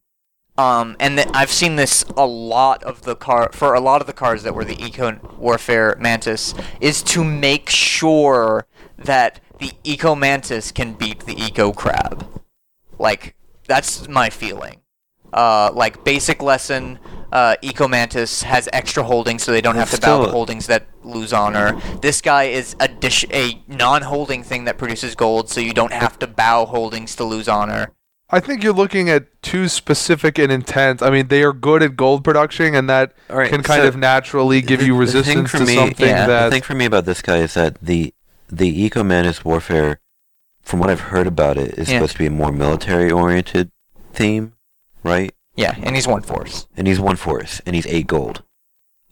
um, 0.59 0.97
and 0.99 1.19
th- 1.19 1.29
I've 1.33 1.53
seen 1.53 1.77
this 1.77 2.05
a 2.17 2.27
lot 2.27 2.83
of 2.83 3.03
the 3.03 3.15
car 3.15 3.51
for 3.53 3.75
a 3.75 3.81
lot 3.81 4.01
of 4.01 4.09
the 4.09 4.13
cards 4.13 4.43
that 4.43 4.57
were 4.57 4.65
the 4.65 4.85
Eco 4.85 5.21
Warfare 5.39 5.97
Mantis 6.01 6.55
is 6.81 7.05
to 7.05 7.23
make 7.23 7.71
sure 7.71 8.67
that 8.99 9.39
the 9.61 9.71
Eco 9.85 10.17
Mantis 10.17 10.73
can 10.73 10.95
beat 10.95 11.21
the 11.21 11.41
Eco 11.41 11.71
Crab. 11.71 12.27
Like 12.99 13.37
that's 13.69 14.09
my 14.09 14.29
feeling. 14.29 14.81
Uh, 15.37 15.71
like 15.75 16.03
basic 16.03 16.43
lesson, 16.43 16.99
uh, 17.31 17.55
Eco 17.61 17.87
Mantis 17.87 18.43
has 18.43 18.71
extra 18.73 19.03
holdings, 19.03 19.43
so 19.43 19.53
they 19.53 19.61
don't 19.61 19.75
have 19.77 19.89
It's 19.93 19.97
to 20.01 20.07
bow 20.07 20.23
still- 20.23 20.31
holdings 20.33 20.67
that 20.69 20.87
lose 21.05 21.33
honor. 21.35 21.77
This 22.01 22.23
guy 22.23 22.45
is 22.45 22.75
addition- 22.81 23.31
a 23.35 23.61
non-holding 23.69 24.43
thing 24.43 24.65
that 24.65 24.79
produces 24.79 25.15
gold, 25.15 25.51
so 25.51 25.61
you 25.61 25.75
don't 25.75 25.93
have 25.93 26.19
to 26.21 26.27
bow 26.27 26.65
holdings 26.65 27.15
to 27.17 27.25
lose 27.25 27.49
honor. 27.49 27.89
I 28.31 28.41
think 28.41 28.65
you're 28.65 28.73
looking 28.73 29.09
at 29.11 29.25
too 29.43 29.69
specific 29.69 30.39
and 30.39 30.51
intense. 30.51 31.01
I 31.03 31.11
mean, 31.11 31.29
they 31.29 31.43
are 31.43 31.53
good 31.53 31.83
at 31.83 31.97
gold 31.97 32.25
production, 32.25 32.75
and 32.75 32.89
that 32.89 33.13
All 33.31 33.37
right, 33.37 33.51
can 33.51 33.63
kind 33.63 33.83
so 33.83 33.89
of 33.89 33.97
naturally 33.97 34.63
give 34.63 34.81
the- 34.81 34.87
you 34.87 34.93
the 34.95 35.07
thing 35.07 35.19
resistance 35.21 35.51
for 35.51 35.59
to 35.59 35.65
me- 35.67 35.75
something 35.77 36.07
yeah, 36.09 36.27
the 36.27 36.33
that. 36.33 36.45
The 36.47 36.51
thing 36.51 36.63
for 36.63 36.75
me 36.75 36.87
about 36.87 37.05
this 37.05 37.21
guy 37.23 37.37
is 37.39 37.55
that 37.55 37.77
the 37.83 38.13
the 38.49 38.69
Eco 38.85 39.05
Mantis 39.05 39.45
Warfare, 39.45 40.01
from 40.63 40.79
what 40.81 40.89
I've 40.89 41.01
heard 41.13 41.27
about 41.27 41.57
it, 41.59 41.75
is 41.79 41.89
Yeah. 41.91 41.99
supposed 41.99 42.13
to 42.15 42.19
be 42.21 42.27
a 42.27 42.31
more 42.31 42.51
military 42.53 43.11
oriented 43.11 43.71
theme, 44.15 44.53
right? 45.07 45.33
Yeah, 45.55 45.75
and 45.83 45.95
he's 45.95 46.07
one 46.07 46.23
force. 46.23 46.67
And 46.77 46.87
he's 46.87 47.01
one 47.01 47.17
force, 47.17 47.61
and 47.65 47.75
he's 47.75 47.87
eight 47.87 48.07
gold. 48.07 48.43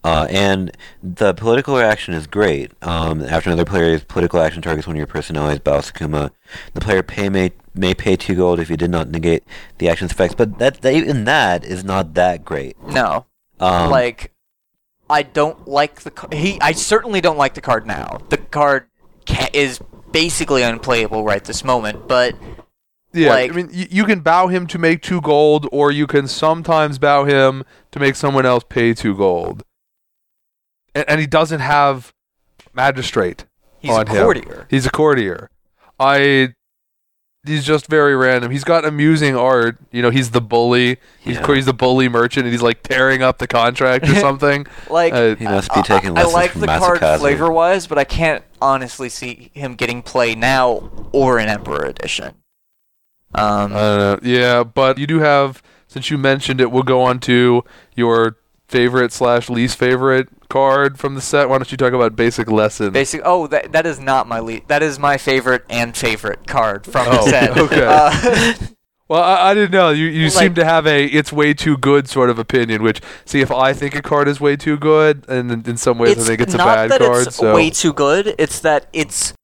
Uh, 0.02 0.26
and 0.28 0.76
the 1.02 1.32
political 1.32 1.74
reaction 1.78 2.12
is 2.12 2.26
great. 2.26 2.70
Um, 2.82 3.22
after 3.22 3.48
another 3.48 3.64
player's 3.64 4.04
political 4.04 4.38
action 4.38 4.60
targets 4.60 4.86
one 4.86 4.96
of 4.96 4.98
your 4.98 5.06
personalities, 5.06 5.60
Balsakuma, 5.60 6.30
the 6.74 6.80
player 6.82 7.02
pay 7.02 7.30
may 7.30 7.52
may 7.74 7.94
pay 7.94 8.14
two 8.14 8.34
gold 8.34 8.60
if 8.60 8.68
you 8.68 8.76
did 8.76 8.90
not 8.90 9.08
negate 9.08 9.44
the 9.78 9.88
action's 9.88 10.12
effects. 10.12 10.34
But 10.34 10.58
that, 10.58 10.82
that 10.82 10.92
even 10.92 11.24
that 11.24 11.64
is 11.64 11.82
not 11.84 12.12
that 12.14 12.44
great. 12.44 12.76
No, 12.82 13.24
Um, 13.58 13.90
like 13.90 14.30
I 15.08 15.22
don't 15.22 15.66
like 15.66 16.02
the 16.02 16.10
ca- 16.10 16.28
he. 16.36 16.60
I 16.60 16.72
certainly 16.72 17.22
don't 17.22 17.38
like 17.38 17.54
the 17.54 17.62
card 17.62 17.86
now. 17.86 18.18
The 18.28 18.36
card 18.36 18.84
ca- 19.26 19.48
is 19.54 19.80
basically 20.12 20.62
unplayable 20.62 21.24
right 21.24 21.42
this 21.42 21.64
moment. 21.64 22.08
But 22.08 22.34
yeah, 23.14 23.30
like- 23.30 23.50
I 23.52 23.54
mean, 23.54 23.68
y- 23.72 23.88
you 23.90 24.04
can 24.04 24.20
bow 24.20 24.48
him 24.48 24.66
to 24.68 24.78
make 24.78 25.00
two 25.02 25.20
gold, 25.20 25.66
or 25.72 25.90
you 25.90 26.06
can 26.06 26.26
sometimes 26.28 26.98
bow 26.98 27.24
him 27.24 27.64
to 27.92 27.98
make 28.00 28.14
someone 28.16 28.44
else 28.44 28.64
pay 28.68 28.92
two 28.94 29.16
gold. 29.16 29.62
And, 30.94 31.04
and 31.08 31.20
he 31.20 31.26
doesn't 31.26 31.60
have 31.60 32.12
magistrate. 32.74 33.46
he's 33.80 33.90
on 33.90 34.06
a 34.06 34.10
him. 34.10 34.22
courtier. 34.22 34.66
He's 34.70 34.86
a 34.86 34.90
courtier. 34.90 35.50
I. 35.98 36.54
He's 37.46 37.66
just 37.66 37.88
very 37.88 38.16
random. 38.16 38.50
He's 38.50 38.64
got 38.64 38.86
amusing 38.86 39.36
art. 39.36 39.76
You 39.92 40.00
know, 40.00 40.08
he's 40.08 40.30
the 40.30 40.40
bully. 40.40 40.96
He's 41.20 41.36
Yeah. 41.36 41.54
he's 41.54 41.66
the 41.66 41.74
bully 41.74 42.08
merchant, 42.08 42.46
and 42.46 42.52
he's 42.54 42.62
like 42.62 42.82
tearing 42.82 43.22
up 43.22 43.36
the 43.36 43.46
contract 43.46 44.08
or 44.08 44.14
something. 44.20 44.66
Like 44.88 45.12
Uh, 45.12 45.34
He 45.36 45.44
must 45.44 45.68
be 45.74 45.80
I- 45.80 45.82
taking 45.82 46.16
I, 46.16 46.22
I 46.22 46.24
lessons 46.24 46.32
like 46.34 46.50
from 46.52 46.60
the 46.62 46.66
card 46.68 47.00
Masakazu. 47.00 47.18
flavor 47.18 47.52
wise, 47.52 47.86
but 47.86 47.98
I 47.98 48.04
can't 48.04 48.42
honestly 48.62 49.10
see 49.10 49.50
him 49.52 49.74
getting 49.74 50.00
play 50.00 50.34
now 50.34 50.90
or 51.12 51.38
in 51.38 51.48
Emperor 51.50 51.84
Edition. 51.84 52.34
Um, 53.34 53.72
I 53.72 53.76
don't 53.80 53.98
know. 53.98 54.18
Yeah, 54.22 54.64
but 54.64 54.98
you 54.98 55.06
do 55.06 55.18
have, 55.20 55.62
since 55.88 56.10
you 56.10 56.18
mentioned 56.18 56.60
it, 56.60 56.70
we'll 56.70 56.82
go 56.82 57.02
on 57.02 57.18
to 57.20 57.64
your 57.96 58.36
favorite 58.68 59.12
slash 59.12 59.48
least 59.50 59.76
favorite 59.78 60.28
card 60.48 60.98
from 60.98 61.14
the 61.14 61.20
set. 61.20 61.48
Why 61.48 61.58
don't 61.58 61.70
you 61.70 61.76
talk 61.76 61.92
about 61.92 62.14
basic 62.16 62.50
lesson? 62.50 62.92
Basic. 62.92 63.20
Oh, 63.24 63.46
that 63.48 63.72
that 63.72 63.86
is 63.86 63.98
not 64.00 64.26
my 64.28 64.40
lead. 64.40 64.68
That 64.68 64.82
is 64.82 64.98
my 64.98 65.16
favorite 65.18 65.64
and 65.68 65.96
favorite 65.96 66.46
card 66.46 66.84
from 66.86 67.06
the 67.06 67.18
Oh, 67.20 67.26
set. 67.28 67.58
okay. 67.58 67.84
Uh, 67.84 68.54
well, 69.08 69.22
I, 69.22 69.50
I 69.50 69.54
didn't 69.54 69.72
know. 69.72 69.90
You 69.90 70.06
you 70.06 70.24
Like- 70.24 70.32
seem 70.32 70.54
to 70.54 70.64
have 70.64 70.86
a 70.86 71.04
it's 71.06 71.32
way 71.32 71.54
too 71.54 71.76
good 71.76 72.08
sort 72.08 72.30
of 72.30 72.38
opinion. 72.38 72.82
Which 72.82 73.00
see 73.24 73.40
if 73.40 73.50
I 73.50 73.72
think 73.72 73.94
a 73.96 74.02
card 74.02 74.28
is 74.28 74.40
way 74.40 74.56
too 74.56 74.76
good, 74.76 75.24
and 75.28 75.50
in, 75.50 75.62
in 75.70 75.76
some 75.76 75.98
ways 75.98 76.18
I 76.18 76.22
think 76.26 76.40
it's 76.40 76.54
a 76.54 76.58
bad 76.58 76.90
card. 76.90 77.26
it's 77.26 77.36
so 77.36 77.54
way 77.54 77.70
too 77.70 77.92
good. 77.92 78.34
It's 78.38 78.60
that 78.60 78.86
it's 78.92 79.34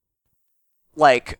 like 0.96 1.38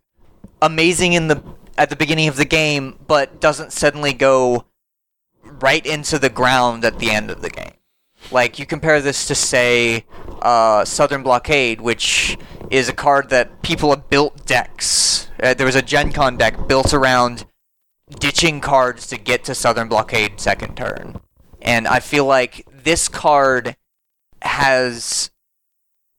amazing 0.63 1.13
in 1.15 1.29
the 1.29 1.43
at 1.77 1.91
the 1.91 1.97
beginning 1.97 2.29
of 2.29 2.37
the 2.37 2.45
game, 2.45 2.99
but 3.07 3.41
doesn't 3.41 3.73
suddenly 3.73 4.13
go 4.13 4.67
right 5.45 5.85
into 5.85 6.19
the 6.19 6.31
ground 6.31 6.85
at 6.85 6.99
the 6.99 7.11
end 7.11 7.31
of 7.31 7.43
the 7.43 7.51
game. 7.51 7.73
Like 8.31 8.59
you 8.59 8.67
compare 8.67 9.01
this 9.01 9.27
to 9.27 9.35
say 9.35 10.05
uh, 10.43 10.85
Southern 10.85 11.23
Blockade, 11.23 11.81
which 11.81 12.37
is 12.71 12.89
a 12.89 12.93
card 12.93 13.31
that 13.31 13.63
people 13.63 13.91
have 13.91 14.09
built 14.09 14.47
decks. 14.47 15.29
Uh, 15.43 15.55
there 15.55 15.67
was 15.67 15.77
a 15.77 15.83
Gen 15.83 16.13
Con 16.13 16.37
deck 16.37 16.69
built 16.69 16.93
around 16.93 17.47
ditching 18.19 18.61
cards 18.61 19.07
to 19.09 19.17
get 19.17 19.45
to 19.45 19.55
Southern 19.55 19.89
Blockade 19.89 20.41
second 20.41 20.77
turn. 20.77 21.21
And 21.63 21.89
I 21.89 22.01
feel 22.01 22.25
like 22.25 22.67
this 22.71 23.09
card 23.09 23.77
has 24.43 25.31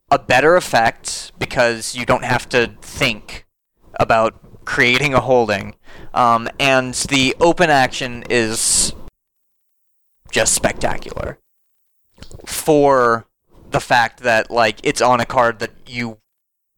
a 0.10 0.20
better 0.20 0.56
effect 0.56 1.32
because 1.40 1.96
you 1.96 2.06
don't 2.06 2.24
have 2.24 2.48
to 2.50 2.76
think 2.82 3.46
about 4.00 4.51
creating 4.66 5.14
a 5.14 5.20
holding, 5.20 5.76
um, 6.14 6.48
and 6.60 6.94
the 6.94 7.36
open 7.40 7.70
action 7.70 8.24
is 8.30 8.94
just 10.32 10.54
spectacular 10.54 11.38
for 12.46 13.26
the 13.70 13.80
fact 13.80 14.22
that 14.22 14.50
like 14.52 14.80
it's 14.84 15.02
on 15.02 15.20
a 15.20 15.26
card 15.26 15.60
that 15.60 15.72
you 15.88 16.18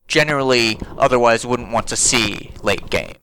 generally 0.07 0.79
otherwise 0.97 1.45
wouldn't 1.45 1.71
want 1.71 1.87
to 1.87 1.95
see 1.95 2.51
late 2.61 2.89
game. 2.89 3.13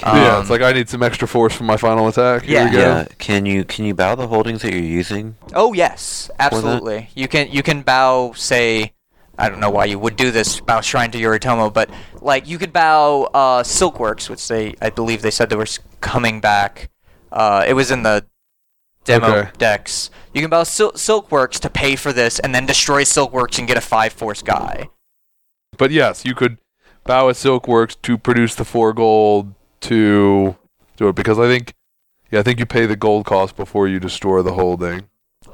yeah, 0.00 0.36
Um, 0.36 0.40
it's 0.42 0.50
like 0.50 0.62
I 0.62 0.72
need 0.72 0.88
some 0.88 1.02
extra 1.02 1.28
force 1.28 1.54
for 1.54 1.64
my 1.64 1.76
final 1.76 2.08
attack. 2.08 2.42
Here 2.42 2.58
Yeah. 2.58 2.64
we 2.64 2.70
go. 2.72 2.78
Yeah. 2.78 3.04
Can 3.18 3.46
you 3.46 3.64
can 3.64 3.84
you 3.84 3.94
bow 3.94 4.14
the 4.14 4.26
holdings 4.28 4.62
that 4.62 4.72
you're 4.72 4.82
using? 4.82 5.36
Oh 5.54 5.72
yes, 5.72 6.30
absolutely. 6.38 7.10
You 7.14 7.28
can 7.28 7.50
you 7.50 7.62
can 7.62 7.82
bow 7.82 8.32
say 8.34 8.92
I 9.40 9.48
don't 9.48 9.60
know 9.60 9.70
why 9.70 9.86
you 9.86 9.98
would 9.98 10.16
do 10.16 10.30
this 10.30 10.60
bow 10.60 10.80
shrine 10.80 11.10
to 11.12 11.18
Yoritomo, 11.18 11.72
but 11.72 11.88
like 12.20 12.46
you 12.46 12.58
could 12.58 12.72
bow 12.72 13.24
uh, 13.34 13.62
Silkworks, 13.62 14.28
which 14.28 14.46
they 14.48 14.74
I 14.80 14.90
believe 14.90 15.22
they 15.22 15.30
said 15.30 15.48
they 15.50 15.56
were 15.56 15.66
coming 16.00 16.40
back. 16.40 16.90
Uh, 17.32 17.64
it 17.66 17.74
was 17.74 17.90
in 17.90 18.02
the 18.02 18.26
demo 19.04 19.26
Okay. 19.34 19.50
decks. 19.58 20.10
You 20.34 20.40
can 20.42 20.50
bow 20.50 20.64
Sil- 20.68 20.92
Silkworks 20.92 21.58
to 21.60 21.70
pay 21.70 21.96
for 21.96 22.12
this, 22.12 22.38
and 22.38 22.54
then 22.54 22.66
destroy 22.66 23.02
Silkworks 23.02 23.58
and 23.58 23.66
get 23.66 23.78
a 23.78 23.80
five 23.80 24.12
force 24.12 24.42
guy. 24.42 24.88
But 25.78 25.90
yes, 25.90 26.24
you 26.24 26.34
could 26.34 26.58
bow 27.04 27.28
a 27.28 27.32
Silkworks 27.32 27.96
to 28.02 28.18
produce 28.18 28.54
the 28.54 28.64
four 28.64 28.92
gold 28.92 29.54
to 29.82 30.56
do 30.96 31.08
it 31.08 31.14
because 31.14 31.38
I 31.38 31.46
think, 31.46 31.72
yeah, 32.30 32.40
I 32.40 32.42
think 32.42 32.58
you 32.58 32.66
pay 32.66 32.84
the 32.86 32.96
gold 32.96 33.24
cost 33.24 33.56
before 33.56 33.88
you 33.88 33.98
destroy 33.98 34.42
the 34.42 34.52
holding. 34.52 35.08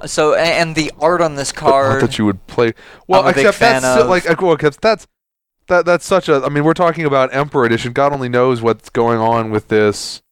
So 0.04 0.34
and 0.34 0.74
the 0.74 0.92
art 1.00 1.20
on 1.20 1.36
this 1.36 1.52
not 1.54 1.60
card. 1.60 2.02
that 2.02 2.18
you 2.18 2.26
would 2.26 2.46
play. 2.46 2.74
Well, 3.08 3.22
I'm 3.22 3.30
except 3.30 3.58
that's 3.58 3.84
of- 3.84 4.08
like 4.08 4.28
uh, 4.28 4.34
well, 4.40 4.56
'cause 4.56 4.76
that's 4.80 5.06
that 5.68 5.84
that's 5.84 6.04
such 6.04 6.28
a. 6.28 6.42
I 6.44 6.48
mean, 6.48 6.64
we're 6.64 6.74
talking 6.74 7.04
about 7.04 7.34
Emperor 7.34 7.64
Edition. 7.64 7.92
God 7.92 8.12
only 8.12 8.28
knows 8.28 8.62
what's 8.62 8.90
going 8.90 9.18
on 9.18 9.50
with 9.50 9.68
this 9.68 10.22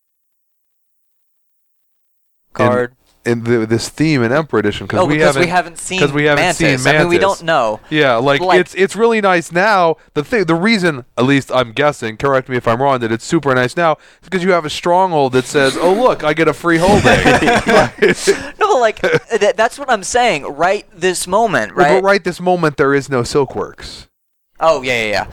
card. 2.52 2.94
In 3.26 3.44
the, 3.44 3.66
this 3.66 3.88
theme 3.88 4.22
in 4.22 4.32
Emperor 4.32 4.58
Edition 4.58 4.86
because 4.86 5.00
oh, 5.00 5.06
we 5.06 5.18
haven't. 5.18 5.40
we 5.42 5.48
haven't 5.48 5.78
seen 5.78 5.98
'cause 5.98 6.12
we 6.12 6.24
haven't 6.24 6.42
Mantis. 6.44 6.82
seen 6.84 6.94
I 6.94 6.98
mean, 7.00 7.08
we 7.08 7.18
don't 7.18 7.42
know. 7.42 7.80
Yeah, 7.90 8.16
like, 8.16 8.40
Like- 8.40 8.60
it's 8.60 8.74
it's 8.74 8.94
really 8.96 9.20
nice 9.20 9.50
now. 9.52 9.96
The 10.14 10.22
thing, 10.22 10.44
the 10.44 10.54
reason, 10.54 11.04
at 11.16 11.24
least 11.24 11.50
I'm 11.52 11.72
guessing, 11.72 12.16
correct 12.16 12.48
me 12.48 12.56
if 12.56 12.68
I'm 12.68 12.80
wrong, 12.82 13.00
that 13.00 13.10
it's 13.12 13.24
super 13.24 13.54
nice 13.54 13.76
now 13.76 13.92
is 14.22 14.28
because 14.28 14.44
you 14.44 14.52
have 14.52 14.64
a 14.64 14.70
stronghold 14.70 15.32
that 15.32 15.44
says, 15.46 15.76
"Oh 15.80 15.92
look, 15.92 16.22
I 16.24 16.34
get 16.34 16.48
a 16.48 16.52
free 16.54 16.78
holding." 16.78 17.04
No, 18.60 18.78
like 18.78 19.00
th- 19.00 19.56
that's 19.56 19.78
what 19.78 19.90
I'm 19.90 20.02
saying. 20.02 20.44
Right 20.44 20.86
this 20.94 21.26
moment, 21.26 21.74
Well, 21.76 21.86
right? 21.86 22.00
But 22.00 22.04
right 22.06 22.24
this 22.24 22.40
moment, 22.40 22.76
there 22.76 22.94
is 22.94 23.08
no 23.08 23.22
Silkworks. 23.22 24.06
Oh 24.60 24.82
yeah, 24.82 25.04
yeah, 25.04 25.26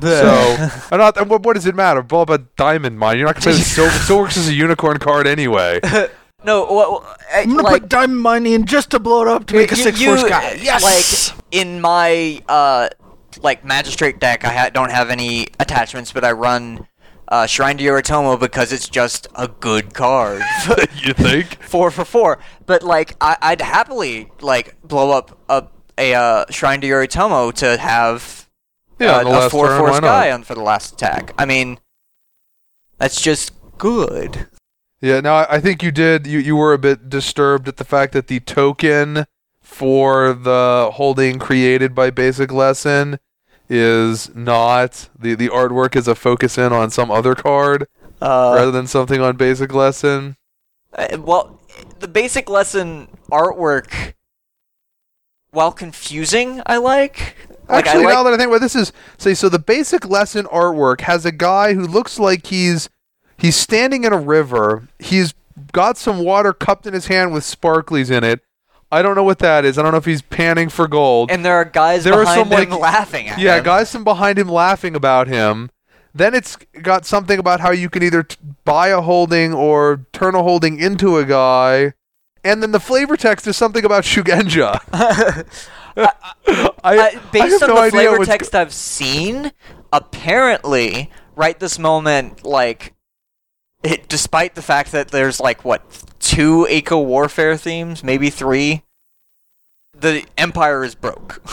So, 0.00 0.70
I'm 0.92 0.98
not, 0.98 1.16
and 1.16 1.28
what, 1.28 1.42
what 1.42 1.54
does 1.54 1.66
it 1.66 1.74
matter? 1.74 2.02
Blah 2.02 2.24
blah 2.24 2.38
diamond 2.56 2.98
mine. 2.98 3.18
You're 3.18 3.26
not 3.26 3.34
gonna 3.36 3.44
play 3.44 3.52
the 3.54 3.58
Sil- 3.66 3.88
Silkworks 3.90 4.36
is 4.36 4.48
a 4.48 4.54
unicorn 4.54 4.98
card 4.98 5.26
anyway. 5.26 5.80
Yeah. 6.40 6.44
No, 6.44 6.64
what, 6.64 7.18
I'm 7.32 7.48
gonna 7.50 7.62
like 7.62 7.82
put 7.82 7.88
diamond 7.88 8.20
mine 8.20 8.46
in 8.46 8.64
just 8.66 8.90
to 8.90 8.98
blow 8.98 9.22
it 9.22 9.28
up 9.28 9.46
to 9.46 9.54
make 9.54 9.72
a 9.72 9.76
six 9.76 10.00
you- 10.00 10.16
force 10.16 10.28
guy. 10.28 10.52
Yes. 10.60 10.82
Like 11.32 11.38
in 11.50 11.80
my 11.80 12.42
uh, 12.48 12.88
like 13.42 13.64
magistrate 13.64 14.18
deck, 14.20 14.44
I 14.44 14.52
ha- 14.52 14.70
don't 14.70 14.90
have 14.90 15.10
any 15.10 15.48
attachments, 15.58 16.12
but 16.12 16.24
I 16.24 16.32
run 16.32 16.86
uh, 17.28 17.46
Shrine 17.46 17.76
to 17.78 17.84
Yoritomo 17.84 18.38
because 18.40 18.72
it's 18.72 18.88
just 18.88 19.26
a 19.34 19.48
good 19.48 19.94
card. 19.94 20.42
you 20.94 21.12
think? 21.12 21.62
four 21.62 21.90
for 21.90 22.04
four. 22.04 22.38
But 22.66 22.82
like, 22.82 23.16
I- 23.20 23.36
I'd 23.42 23.60
happily 23.60 24.30
like 24.40 24.80
blow 24.82 25.10
up 25.10 25.38
a 25.48 25.66
a 25.98 26.14
uh, 26.14 26.44
Shrine 26.50 26.80
to 26.82 26.86
Yoritomo 26.86 27.52
to 27.54 27.76
have 27.78 28.48
Yeah, 29.00 29.16
uh, 29.16 29.46
a 29.46 29.50
four 29.50 29.66
turn, 29.66 29.78
force 29.80 30.00
guy 30.00 30.30
on 30.30 30.44
for 30.44 30.54
the 30.54 30.62
last 30.62 30.94
attack. 30.94 31.34
I 31.36 31.44
mean, 31.44 31.80
that's 32.98 33.20
just 33.20 33.52
good. 33.78 34.46
Yeah, 35.00 35.20
no, 35.20 35.46
I 35.48 35.60
think 35.60 35.82
you 35.82 35.92
did. 35.92 36.26
You 36.26 36.38
you 36.38 36.56
were 36.56 36.72
a 36.72 36.78
bit 36.78 37.08
disturbed 37.08 37.68
at 37.68 37.76
the 37.76 37.84
fact 37.84 38.12
that 38.14 38.26
the 38.26 38.40
token 38.40 39.26
for 39.60 40.32
the 40.32 40.90
holding 40.94 41.38
created 41.38 41.94
by 41.94 42.10
Basic 42.10 42.50
Lesson 42.52 43.18
is 43.68 44.34
not 44.34 45.08
the 45.16 45.34
the 45.34 45.48
artwork 45.48 45.94
is 45.94 46.08
a 46.08 46.14
focus 46.14 46.58
in 46.58 46.72
on 46.72 46.90
some 46.90 47.10
other 47.10 47.34
card 47.34 47.86
Uh, 48.20 48.54
rather 48.56 48.70
than 48.72 48.86
something 48.86 49.20
on 49.20 49.36
Basic 49.36 49.72
Lesson. 49.72 50.36
Uh, 50.92 51.18
well, 51.20 51.60
the 52.00 52.08
basic 52.08 52.48
lesson 52.48 53.08
artwork, 53.30 54.14
while 55.50 55.70
confusing, 55.70 56.62
I 56.66 56.78
like. 56.78 57.36
Like 57.68 57.86
Actually, 57.86 58.06
I 58.06 58.14
now 58.14 58.22
that 58.22 58.32
I 58.32 58.36
think 58.36 58.48
about 58.48 58.56
it, 58.56 58.60
this 58.60 58.74
is 58.74 58.92
say 59.18 59.34
so 59.34 59.48
the 59.48 59.58
Basic 59.58 60.08
Lesson 60.08 60.46
artwork 60.46 61.02
has 61.02 61.26
a 61.26 61.32
guy 61.32 61.74
who 61.74 61.86
looks 61.86 62.18
like 62.18 62.46
he's 62.46 62.88
he's 63.38 63.56
standing 63.56 64.04
in 64.04 64.12
a 64.12 64.18
river. 64.18 64.88
He's 64.98 65.32
got 65.72 65.96
some 65.96 66.18
water 66.18 66.52
cupped 66.52 66.86
in 66.86 66.92
his 66.92 67.06
hand 67.06 67.32
with 67.32 67.44
sparklies 67.44 68.10
in 68.10 68.22
it. 68.24 68.40
I 68.92 69.02
don't 69.02 69.14
know 69.14 69.24
what 69.24 69.38
that 69.40 69.64
is. 69.64 69.78
I 69.78 69.82
don't 69.82 69.92
know 69.92 69.98
if 69.98 70.04
he's 70.06 70.22
panning 70.22 70.68
for 70.68 70.86
gold. 70.88 71.30
and 71.30 71.44
there 71.44 71.54
are 71.56 71.64
guys 71.64 72.04
there 72.04 72.14
are 72.14 72.20
behind 72.24 72.48
some, 72.50 72.58
him 72.60 72.70
like- 72.70 72.80
laughing 72.80 73.28
at 73.28 73.38
Yeah, 73.38 73.54
him. 73.54 73.58
Yeah, 73.58 73.64
guys 73.64 73.90
from 73.92 74.04
behind 74.04 74.38
him 74.38 74.48
laughing 74.48 74.94
about 74.94 75.28
him. 75.28 75.70
Then 76.14 76.34
it's 76.34 76.56
got 76.82 77.04
something 77.04 77.38
about 77.38 77.60
how 77.60 77.70
you 77.70 77.90
can 77.90 78.02
either 78.02 78.22
t- 78.22 78.36
buy 78.64 78.88
a 78.88 79.00
holding 79.02 79.52
or 79.52 80.06
turn 80.12 80.34
a 80.34 80.42
holding 80.42 80.78
into 80.80 81.18
a 81.18 81.24
guy. 81.24 81.92
And 82.42 82.62
then 82.62 82.72
the 82.72 82.80
flavor 82.80 83.16
text 83.16 83.46
is 83.46 83.56
something 83.56 83.84
about 83.84 84.04
Shugenja. 84.04 84.80
I, 86.82 86.98
Uh, 86.98 87.20
based 87.32 87.60
have 87.60 87.70
on 87.70 87.76
no 87.76 87.84
the 87.84 87.90
flavor 87.90 88.24
text 88.24 88.54
I've 88.54 88.72
seen, 88.72 89.52
apparently, 89.92 91.10
right 91.36 91.58
this 91.58 91.78
moment, 91.78 92.44
like, 92.44 92.94
it, 93.82 94.08
despite 94.08 94.54
the 94.54 94.62
fact 94.62 94.92
that 94.92 95.08
there's 95.08 95.40
like 95.40 95.64
what 95.64 95.82
two 96.18 96.66
eco 96.70 97.00
warfare 97.00 97.56
themes, 97.56 98.02
maybe 98.02 98.30
three, 98.30 98.82
the 99.96 100.24
empire 100.36 100.84
is 100.84 100.94
broke. 100.94 101.42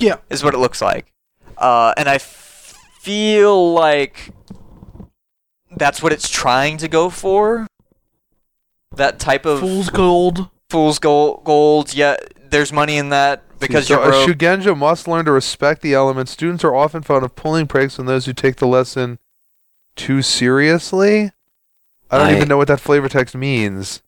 Yeah. 0.00 0.18
is 0.30 0.44
what 0.44 0.54
it 0.54 0.58
looks 0.58 0.80
like, 0.80 1.12
uh, 1.56 1.92
and 1.96 2.08
I 2.08 2.14
f- 2.14 2.78
feel 3.00 3.72
like 3.72 4.30
that's 5.76 6.00
what 6.00 6.12
it's 6.12 6.28
trying 6.28 6.76
to 6.78 6.86
go 6.86 7.10
for. 7.10 7.66
That 8.94 9.18
type 9.18 9.44
of 9.44 9.58
Fool's 9.58 9.90
gold. 9.90 10.50
fool's 10.70 11.00
gold. 11.00 11.42
Gold. 11.42 11.94
Yeah, 11.94 12.16
there's 12.48 12.72
money 12.72 12.96
in 12.96 13.08
that 13.08 13.42
because 13.58 13.88
so 13.88 13.94
you're 13.94 14.04
a 14.04 14.08
broke. 14.10 14.28
Shugenja 14.28 14.78
must 14.78 15.08
learn 15.08 15.24
to 15.24 15.32
respect 15.32 15.82
the 15.82 15.94
elements. 15.94 16.30
Students 16.30 16.62
are 16.62 16.76
often 16.76 17.02
found 17.02 17.24
of 17.24 17.34
pulling 17.34 17.66
pranks 17.66 17.98
on 17.98 18.06
those 18.06 18.26
who 18.26 18.32
take 18.32 18.56
the 18.56 18.68
lesson 18.68 19.18
too 19.98 20.22
seriously. 20.22 21.32
I 22.10 22.16
don't 22.18 22.28
I- 22.28 22.36
even 22.36 22.48
know 22.48 22.56
what 22.56 22.68
that 22.68 22.80
flavor 22.80 23.08
text 23.08 23.34
means. 23.34 24.02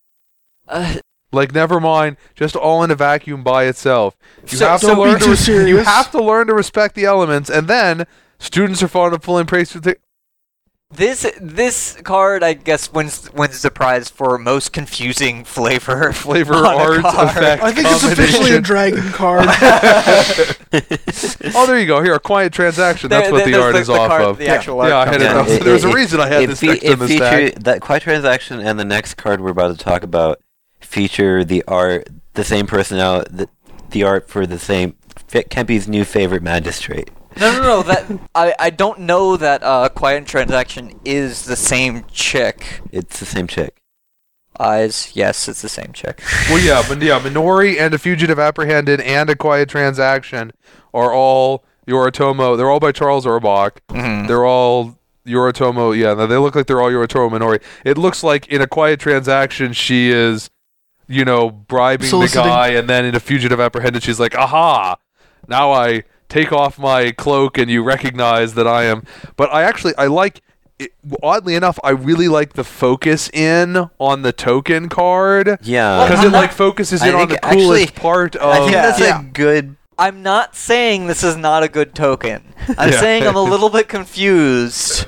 Uh, 0.68 0.96
Like, 1.32 1.52
never 1.54 1.78
mind, 1.78 2.16
just 2.34 2.56
all 2.56 2.82
in 2.82 2.90
a 2.90 2.96
vacuum 2.96 3.44
by 3.44 3.64
itself. 3.66 4.16
You 4.48 4.58
So- 4.58 4.68
have 4.68 4.80
to 4.80 4.94
learn 4.94 5.20
to 5.20 5.30
res- 5.30 5.46
You 5.46 5.76
have 5.76 6.10
to 6.10 6.20
learn 6.20 6.48
to 6.48 6.54
respect 6.54 6.96
the 6.96 7.04
elements, 7.04 7.48
and 7.48 7.68
then 7.68 8.04
students 8.40 8.82
are 8.82 8.88
fond 8.88 9.14
of 9.14 9.22
pulling 9.22 9.46
with 9.74 9.84
the- 9.84 9.96
This 10.92 11.24
this 11.40 11.96
card, 12.02 12.42
I 12.42 12.54
guess, 12.54 12.92
wins 12.92 13.32
wins 13.32 13.62
the 13.62 13.70
prize 13.70 14.10
for 14.10 14.36
most 14.38 14.72
confusing 14.72 15.44
flavor 15.44 16.12
Flavor, 16.12 16.54
on 16.54 16.64
a 16.64 16.76
art, 16.78 17.02
card. 17.02 17.28
effect. 17.28 17.62
I 17.62 17.72
think 17.72 17.86
it's 17.88 18.02
officially 18.02 18.56
a 18.56 18.60
dragon 18.60 19.08
card. 19.12 19.46
oh, 21.54 21.66
there 21.66 21.78
you 21.78 21.86
go. 21.86 22.02
Here, 22.02 22.14
a 22.14 22.18
quiet 22.20 22.52
transaction. 22.52 23.08
That's 23.08 23.26
There- 23.26 23.32
what 23.32 23.44
the 23.44 23.54
art 23.54 23.74
the- 23.74 23.80
is 23.80 23.86
the 23.86 23.92
off 23.92 24.08
card- 24.08 24.22
of. 24.22 24.38
the 24.38 24.48
actual 24.48 24.80
art 24.80 24.88
yeah, 24.90 24.98
I 24.98 25.04
comes 25.04 25.16
had 25.18 25.22
it. 25.22 25.28
out. 25.28 25.48
up. 25.48 25.60
There 25.62 25.72
was 25.74 25.84
a 25.84 25.94
reason 25.94 26.18
I 26.18 26.26
had 26.26 26.42
it 26.42 26.46
this 26.48 26.60
fe- 26.60 26.66
text 26.66 26.82
it 26.84 26.92
in 26.92 26.98
the 26.98 27.06
feature, 27.08 27.24
stack. 27.48 27.54
That 27.62 27.80
quiet 27.80 28.02
transaction 28.02 28.58
and 28.58 28.78
the 28.78 28.84
next 28.84 29.14
card 29.14 29.40
we're 29.40 29.50
about 29.50 29.78
to 29.78 29.84
talk 29.84 30.02
about 30.02 30.40
feature 30.80 31.44
the 31.44 31.62
art, 31.68 32.08
the 32.34 32.42
same 32.42 32.66
personality, 32.66 33.30
the, 33.32 33.48
the 33.90 34.02
art 34.02 34.28
for 34.28 34.44
the 34.44 34.58
same 34.58 34.96
F- 35.32 35.48
Kempy's 35.48 35.86
new 35.86 36.04
favorite 36.04 36.42
magistrate. 36.42 37.10
No, 37.38 37.52
no, 37.52 37.62
no. 37.62 37.82
That 37.82 38.06
I, 38.34 38.54
I 38.58 38.70
don't 38.70 39.00
know 39.00 39.36
that 39.36 39.62
uh, 39.62 39.88
Quiet 39.90 40.26
Transaction 40.26 40.98
is 41.04 41.44
the 41.44 41.56
same 41.56 42.04
chick. 42.12 42.80
It's 42.92 43.20
the 43.20 43.26
same 43.26 43.46
chick. 43.46 43.76
Eyes, 44.58 45.12
yes, 45.14 45.48
it's 45.48 45.62
the 45.62 45.68
same 45.68 45.92
chick. 45.92 46.20
Well, 46.50 46.58
yeah, 46.58 46.82
but 46.86 47.00
yeah, 47.00 47.18
Minori 47.20 47.80
and 47.80 47.94
a 47.94 47.98
fugitive 47.98 48.38
apprehended 48.38 49.00
and 49.00 49.30
a 49.30 49.36
quiet 49.36 49.70
transaction 49.70 50.52
are 50.92 51.14
all 51.14 51.64
Yoritomo. 51.86 52.58
They're 52.58 52.68
all 52.68 52.80
by 52.80 52.92
Charles 52.92 53.24
Urbach. 53.24 53.78
Mhm. 53.88 54.26
They're 54.28 54.44
all 54.44 54.98
Yoritomo. 55.26 55.96
Yeah, 55.96 56.12
no, 56.12 56.26
they 56.26 56.36
look 56.36 56.54
like 56.54 56.66
they're 56.66 56.82
all 56.82 56.90
Yoritomo 56.90 57.30
Minori. 57.30 57.62
It 57.86 57.96
looks 57.96 58.22
like 58.22 58.48
in 58.48 58.60
a 58.60 58.66
quiet 58.66 59.00
transaction, 59.00 59.72
she 59.72 60.10
is, 60.10 60.50
you 61.08 61.24
know, 61.24 61.48
bribing 61.50 62.08
Soliciting. 62.08 62.42
the 62.42 62.48
guy, 62.50 62.68
and 62.70 62.86
then 62.88 63.06
in 63.06 63.14
a 63.14 63.20
fugitive 63.20 63.60
apprehended, 63.60 64.02
she's 64.02 64.20
like, 64.20 64.34
"Aha! 64.36 64.96
Now 65.48 65.72
I 65.72 66.02
take 66.30 66.50
off 66.52 66.78
my 66.78 67.10
cloak, 67.12 67.58
and 67.58 67.70
you 67.70 67.82
recognize 67.82 68.54
that 68.54 68.66
I 68.66 68.84
am." 68.84 69.02
But 69.36 69.52
I 69.52 69.64
actually 69.64 69.92
I 69.98 70.06
like 70.06 70.40
it, 70.78 70.92
oddly 71.22 71.54
enough, 71.54 71.78
I 71.84 71.90
really 71.90 72.28
like 72.28 72.54
the 72.54 72.64
focus 72.64 73.28
in 73.34 73.90
on 73.98 74.22
the 74.22 74.32
token 74.32 74.88
card 74.88 75.58
Yeah. 75.60 76.06
because 76.08 76.24
it 76.24 76.30
like 76.32 76.52
focuses 76.66 77.02
in 77.02 77.14
on 77.14 77.28
the 77.28 77.36
coolest 77.38 77.82
actually- 77.88 78.00
part 78.00 78.34
of. 78.36 78.50
I 78.50 78.58
think 78.60 78.72
that's 78.72 78.98
Yeah. 79.00 79.20
a 79.20 79.22
good. 79.24 79.76
I'm 79.98 80.22
not 80.22 80.56
saying 80.56 81.06
this 81.08 81.22
is 81.22 81.36
not 81.36 81.62
a 81.62 81.68
good 81.68 81.94
token. 81.94 82.54
I'm 82.78 82.88
Yeah. 82.92 83.00
saying 83.00 83.26
I'm 83.26 83.36
a 83.36 83.42
little 83.42 83.68
bit 83.68 83.88
confused 83.88 85.06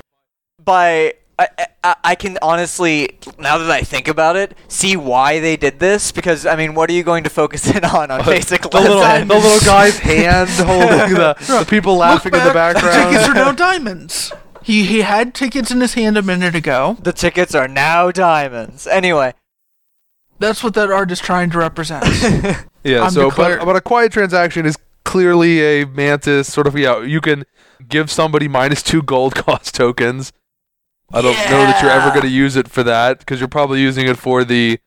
by. 0.63 1.15
I, 1.57 1.67
I, 1.83 1.95
I 2.03 2.15
can 2.15 2.37
honestly, 2.41 3.17
now 3.37 3.57
that 3.57 3.69
I 3.69 3.81
think 3.81 4.07
about 4.07 4.35
it, 4.35 4.55
see 4.67 4.95
why 4.95 5.39
they 5.39 5.57
did 5.57 5.79
this. 5.79 6.11
Because 6.11 6.45
I 6.45 6.55
mean, 6.55 6.73
what 6.75 6.89
are 6.89 6.93
you 6.93 7.03
going 7.03 7.23
to 7.23 7.29
focus 7.29 7.69
in 7.73 7.83
on 7.83 8.11
on 8.11 8.25
basic 8.25 8.61
the 8.63 8.69
little, 8.79 8.99
the 8.99 9.25
little 9.25 9.59
guy's 9.65 9.97
hand 9.99 10.49
holding 10.57 11.15
the, 11.15 11.35
the 11.39 11.65
people 11.69 11.95
laughing 11.97 12.33
in 12.33 12.39
the 12.43 12.53
back, 12.53 12.75
background. 12.75 13.11
Tickets 13.11 13.29
are 13.29 13.33
now 13.33 13.51
diamonds. 13.67 14.31
He 14.61 14.85
he 14.85 15.01
had 15.01 15.33
tickets 15.33 15.71
in 15.71 15.81
his 15.81 15.93
hand 15.95 16.17
a 16.17 16.21
minute 16.21 16.55
ago. 16.55 16.97
The 17.01 17.11
tickets 17.13 17.53
are 17.53 17.67
now 17.67 18.11
diamonds. 18.11 18.87
Anyway, 18.87 19.33
That's 20.39 20.63
what 20.63 20.73
that 20.75 20.89
art 20.91 21.11
is 21.11 21.19
trying 21.19 21.49
to 21.51 21.57
represent. 21.57 22.05
Yeah, 22.83 23.03
I'm 23.03 23.11
so 23.11 23.29
declare- 23.29 23.57
but, 23.59 23.65
but 23.65 23.75
a 23.75 23.81
quiet 23.81 24.11
transaction 24.11 24.65
is 24.65 24.77
clearly 25.05 25.61
a 25.61 25.85
mantis 25.85 26.51
sort 26.51 26.65
of 26.67 26.77
yeah, 26.77 27.01
you 27.01 27.19
can 27.21 27.43
give 27.87 28.09
somebody 28.09 28.47
minus 28.47 28.81
2 28.83 29.01
gold 29.03 29.35
cost 29.35 29.75
tokens. 29.75 30.31
I 31.11 31.21
don't 31.21 31.35
know 31.35 31.65
that 31.65 31.81
you're 31.81 31.91
ever 31.91 32.09
going 32.09 32.21
to 32.23 32.27
use 32.27 32.55
it 32.55 32.67
for 32.67 32.83
that 32.83 33.19
because 33.19 33.39
you're 33.39 33.47
probably 33.49 33.81
using 33.81 34.07
it 34.07 34.17
for 34.17 34.43
the 34.43 34.79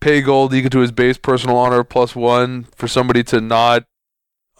pay 0.00 0.20
gold 0.20 0.52
equal 0.54 0.70
to 0.70 0.78
his 0.80 0.92
base 0.92 1.18
personal 1.18 1.56
honor 1.56 1.82
plus 1.84 2.14
1 2.14 2.64
for 2.74 2.88
somebody 2.88 3.22
to 3.24 3.40
not 3.40 3.84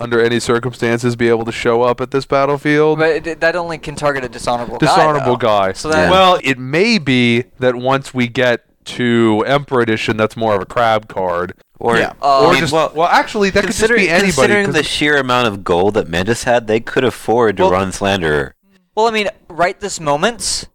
under 0.01 0.21
any 0.21 0.41
circumstances 0.41 1.15
be 1.17 1.29
able 1.29 1.45
to 1.45 1.53
show 1.53 1.83
up 1.83 2.01
at 2.01 2.11
this 2.11 2.27
battlefield. 2.27 2.99
but 2.99 3.27
it, 3.27 3.41
that 3.41 3.55
only 3.55 3.79
can 3.79 3.95
target 3.95 4.25
a 4.25 4.29
dishonorable 4.29 4.77
guy. 4.79 4.87
Dishonorable 4.87 5.33
though. 5.33 5.37
guy. 5.37 5.73
So 5.73 5.89
that 5.91 6.11
Well, 6.11 6.41
it 6.43 6.59
may 6.59 6.99
be 6.99 7.45
that 7.61 7.77
once 7.77 8.13
we 8.13 8.27
get 8.27 8.65
to 8.87 9.45
Emperor 9.47 9.81
Edition, 9.83 10.17
that's 10.17 10.37
more 10.37 10.55
of 10.57 10.61
a 10.63 10.67
crab 10.67 11.09
card. 11.09 11.55
Or, 11.79 11.97
Yeah. 11.97 12.13
Uh, 12.21 12.41
or 12.45 12.49
I 12.49 12.51
mean, 12.53 12.61
just 12.61 12.73
well, 12.73 12.91
well, 12.95 13.09
actually, 13.09 13.51
that 13.51 13.61
could 13.61 13.69
just 13.69 13.79
considering, 13.79 14.05
be 14.07 14.11
anybody. 14.11 14.33
considering 14.33 14.67
'cause 14.67 14.75
the 14.75 14.83
sheer 14.83 15.17
amount 15.17 15.49
of 15.49 15.63
gold 15.65 15.95
that 15.95 16.09
Mantis 16.09 16.45
had, 16.45 16.67
they 16.67 16.81
could 16.81 17.05
afford 17.05 17.57
to 17.59 17.65
Well- 17.65 17.73
run 17.73 17.93
Slanderer. 17.93 18.54
Well, 18.95 19.07
I 19.07 19.11
mean, 19.11 19.29
right 19.49 19.79
this 19.81 19.99
moment, 20.01 20.69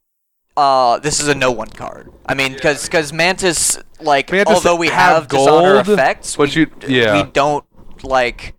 uh, 0.58 1.00
this 1.00 1.20
is 1.22 1.28
a 1.28 1.36
no 1.36 1.52
one 1.52 1.70
card. 1.70 2.12
I 2.26 2.34
mean, 2.34 2.54
because 2.54 3.14
Mantis, 3.14 3.78
like, 4.02 4.32
Mantis 4.32 4.56
although 4.56 4.76
we 4.76 4.88
have 4.88 5.24
have, 5.24 5.28
dishonor 5.30 5.84
gold, 5.84 5.90
effects, 5.90 6.36
but 6.36 6.54
we, 6.56 6.62
you- 6.62 6.72
yeah. 6.88 7.24
we 7.24 7.32
don't 7.32 7.66
like. 8.04 8.56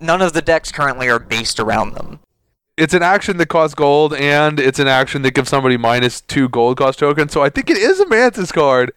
None 0.00 0.22
of 0.22 0.32
the 0.32 0.42
decks 0.42 0.72
currently 0.72 1.08
are 1.08 1.18
based 1.18 1.60
around 1.60 1.94
them. 1.94 2.20
it's 2.78 2.94
an 2.94 3.02
action 3.02 3.36
that 3.36 3.46
costs 3.46 3.74
gold, 3.74 4.14
and 4.14 4.58
it's 4.58 4.78
an 4.78 4.88
action 4.88 5.22
that 5.22 5.34
gives 5.34 5.50
somebody 5.50 5.76
minus 5.76 6.20
two 6.22 6.48
gold 6.48 6.78
cost 6.78 6.98
tokens. 6.98 7.32
So 7.32 7.42
I 7.42 7.50
think 7.50 7.68
it 7.70 7.76
is 7.76 8.00
a 8.00 8.08
Mantis 8.08 8.50
card, 8.50 8.92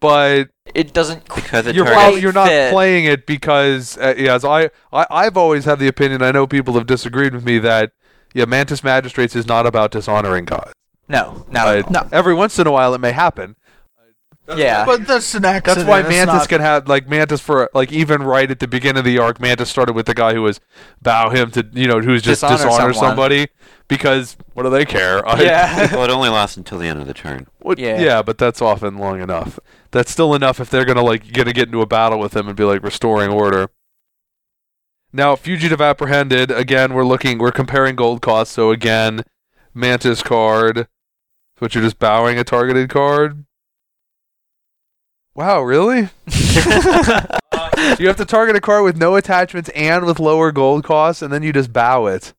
but 0.00 0.50
It 0.74 0.92
doesn't. 0.92 1.24
Because 1.34 1.66
it 1.66 1.74
you're 1.74 1.86
targets- 1.86 2.02
probably, 2.04 2.20
you're 2.20 2.32
not 2.32 2.48
fit. 2.48 2.72
playing 2.72 3.06
it 3.06 3.26
because 3.26 3.96
uh, 3.98 4.14
yes, 4.18 4.44
I, 4.44 4.70
I 4.92 5.06
I've 5.10 5.36
always 5.38 5.64
had 5.64 5.78
the 5.78 5.88
opinion. 5.88 6.22
I 6.22 6.30
know 6.30 6.46
people 6.46 6.74
have 6.74 6.86
disagreed 6.86 7.32
with 7.34 7.44
me 7.44 7.58
that 7.60 7.92
yeah, 8.34 8.44
Mantis 8.44 8.84
Magistrates 8.84 9.34
is 9.34 9.46
not 9.46 9.66
about 9.66 9.90
dishonoring 9.92 10.44
God. 10.44 10.72
No, 11.08 11.46
no. 11.50 11.60
I- 11.66 11.84
No. 11.90 12.06
Every 12.12 12.34
once 12.34 12.58
in 12.58 12.66
a 12.66 12.70
while, 12.72 12.92
it 12.94 13.00
may 13.00 13.12
happen. 13.12 13.56
yeah. 14.56 14.84
but 14.84 15.06
that's 15.06 15.34
an 15.34 15.44
accident. 15.46 15.86
That's 15.86 15.88
why 15.88 16.02
Mantis 16.02 16.26
not- 16.34 16.48
can 16.50 16.60
have 16.60 16.86
like 16.88 17.08
Mantis 17.08 17.40
for 17.40 17.70
like 17.72 17.90
even 17.92 18.22
right 18.22 18.50
at 18.50 18.60
the 18.60 18.68
beginning 18.68 18.98
of 18.98 19.04
the 19.06 19.18
arc, 19.18 19.40
Mantis 19.40 19.70
started 19.70 19.94
with 19.94 20.04
the 20.06 20.12
guy 20.14 20.34
who 20.34 20.42
was 20.42 20.60
bow 21.00 21.30
him 21.30 21.50
to 21.52 21.66
you 21.72 21.86
know 21.86 22.00
who's 22.00 22.20
just 22.22 22.42
Dishonor 22.42 22.56
dishonor, 22.70 22.92
somebody 22.92 23.48
because 23.88 24.36
what 24.52 24.64
do 24.64 24.70
they 24.70 24.84
care? 24.84 25.26
I- 25.28 25.40
yeah. 25.42 25.94
well, 25.94 26.04
it 26.04 26.10
only 26.10 26.28
lasts 26.28 26.56
until 26.58 26.78
the 26.78 26.88
end 26.88 27.00
of 27.00 27.06
the 27.06 27.14
turn. 27.14 27.46
What, 27.60 27.78
Yeah. 27.78 27.98
yeah. 28.00 28.22
but 28.22 28.36
that's 28.36 28.60
often 28.60 28.98
long 28.98 29.22
enough. 29.22 29.58
That's 29.92 30.10
still 30.10 30.34
enough 30.34 30.60
if 30.60 30.68
they're 30.68 30.84
gonna 30.84 31.02
like 31.04 31.32
gonna 31.32 31.52
get 31.54 31.68
into 31.68 31.80
a 31.80 31.86
battle 31.86 32.18
with 32.18 32.36
him 32.36 32.46
and 32.48 32.56
be 32.56 32.64
like 32.64 32.82
restoring 32.82 33.30
order. 33.30 33.68
Now, 35.16 35.36
fugitive 35.36 35.80
apprehended. 35.80 36.50
Again, 36.50 36.92
we're 36.92 37.04
looking. 37.04 37.38
We're 37.38 37.52
comparing 37.52 37.94
gold 37.94 38.20
costs. 38.20 38.52
So 38.52 38.72
again, 38.72 39.22
Mantis 39.72 40.24
card. 40.24 40.88
But 41.60 41.72
you're 41.72 41.84
just 41.84 42.00
bowing 42.00 42.36
a 42.36 42.42
targeted 42.42 42.90
card. 42.90 43.44
Wow, 45.36 45.62
really? 45.62 45.98
you 47.96 48.08
have 48.08 48.16
to 48.16 48.24
target 48.26 48.56
a 48.56 48.60
card 48.60 48.82
with 48.84 48.96
no 48.96 49.14
attachments 49.14 49.68
and 49.70 50.04
with 50.04 50.18
lower 50.18 50.50
gold 50.50 50.82
costs, 50.82 51.22
and 51.22 51.32
then 51.32 51.44
you 51.44 51.52
just 51.52 51.72
bow 51.72 52.06
it. 52.06 52.34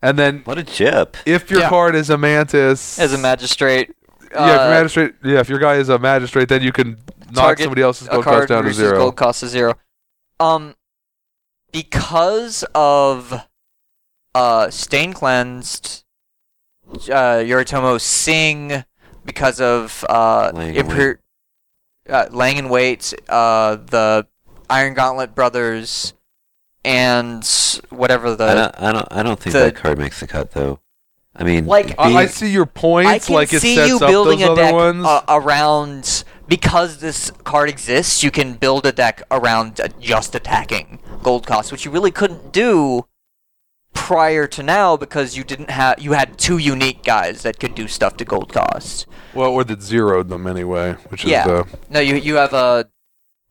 And 0.00 0.16
then 0.16 0.42
What 0.44 0.56
a 0.58 0.62
chip. 0.62 1.16
if 1.26 1.50
your 1.50 1.60
Yeah. 1.62 1.68
card 1.68 1.96
is 1.96 2.10
a 2.10 2.18
mantis, 2.18 2.98
As 2.98 3.12
a 3.12 3.18
magistrate. 3.18 3.92
yeah, 4.20 4.26
if 4.26 4.32
your 4.32 4.60
uh, 4.60 4.70
magistrate, 4.70 5.14
yeah, 5.24 5.40
if 5.40 5.48
your 5.48 5.58
guy 5.58 5.74
is 5.76 5.88
a 5.88 5.98
magistrate, 5.98 6.48
then 6.48 6.62
you 6.62 6.70
can 6.72 6.96
knock 7.32 7.34
target 7.58 7.64
somebody 7.64 7.82
else's 7.82 8.06
gold 8.08 8.24
cost 8.24 8.48
down 8.48 8.58
to 8.58 8.68
reduces 8.68 8.78
zero. 8.78 8.98
Gold 8.98 9.16
cost 9.16 9.40
to 9.40 9.48
zero. 9.48 9.74
Um, 10.38 10.74
because 11.84 12.64
of 12.72 13.34
uh, 14.34 14.70
stain 14.70 15.12
cleansed, 15.12 16.04
uh, 16.88 17.42
Yoritomo 17.42 18.00
Sing, 18.00 18.84
because 19.24 19.60
of 19.60 20.04
uh, 20.08 20.52
Laying 20.54 20.76
in 20.76 20.86
imper- 20.86 21.18
uh, 22.08 22.26
Lang 22.30 22.58
and 22.58 22.70
Wait, 22.70 23.12
uh, 23.28 23.74
the 23.74 24.26
Iron 24.70 24.94
Gauntlet 24.94 25.34
brothers, 25.34 26.14
and 26.84 27.44
whatever 27.90 28.36
the 28.36 28.44
I 28.44 28.54
don't. 28.54 28.74
I 28.80 28.92
don't. 28.92 29.08
I 29.10 29.22
don't 29.24 29.40
think 29.40 29.52
the- 29.54 29.58
that 29.60 29.74
card 29.74 29.98
makes 29.98 30.20
the 30.20 30.28
cut, 30.28 30.52
though. 30.52 30.78
I 31.36 31.42
mean, 31.42 31.66
Like, 31.66 31.96
I, 31.98 32.14
I 32.14 32.26
see 32.26 32.48
your 32.52 32.64
points. 32.66 33.08
I 33.08 33.14
points. 33.14 33.26
can 33.26 33.34
like 33.34 33.52
it 33.52 33.60
see 33.60 33.74
sets 33.74 33.88
you 33.88 33.96
up 33.96 34.08
building 34.08 34.44
a 34.44 34.52
other 34.52 34.62
deck 34.62 34.72
ones. 34.72 35.04
uh, 35.04 35.22
around 35.28 36.22
because 36.48 36.98
this 36.98 37.30
card 37.44 37.68
exists. 37.68 38.22
You 38.22 38.30
can 38.30 38.54
build 38.54 38.86
a 38.86 38.92
deck 38.92 39.22
around 39.30 39.80
uh, 39.80 39.88
just 40.00 40.34
attacking 40.34 41.00
gold 41.22 41.46
cost, 41.46 41.72
which 41.72 41.84
you 41.84 41.90
really 41.90 42.10
couldn't 42.10 42.52
do 42.52 43.06
prior 43.92 44.46
to 44.48 44.62
now 44.62 44.96
because 44.96 45.36
you 45.36 45.44
didn't 45.44 45.70
have 45.70 46.00
you 46.00 46.12
had 46.12 46.36
two 46.36 46.58
unique 46.58 47.04
guys 47.04 47.42
that 47.42 47.60
could 47.60 47.74
do 47.74 47.86
stuff 47.88 48.16
to 48.16 48.24
gold 48.24 48.52
cost. 48.52 49.06
well, 49.34 49.50
or 49.50 49.64
that 49.64 49.80
zeroed 49.82 50.28
them 50.28 50.46
anyway, 50.46 50.94
which 51.08 51.24
is 51.24 51.30
Yeah. 51.30 51.46
the 51.46 51.66
No, 51.90 52.00
you 52.00 52.16
you 52.16 52.34
have 52.36 52.52
a 52.52 52.86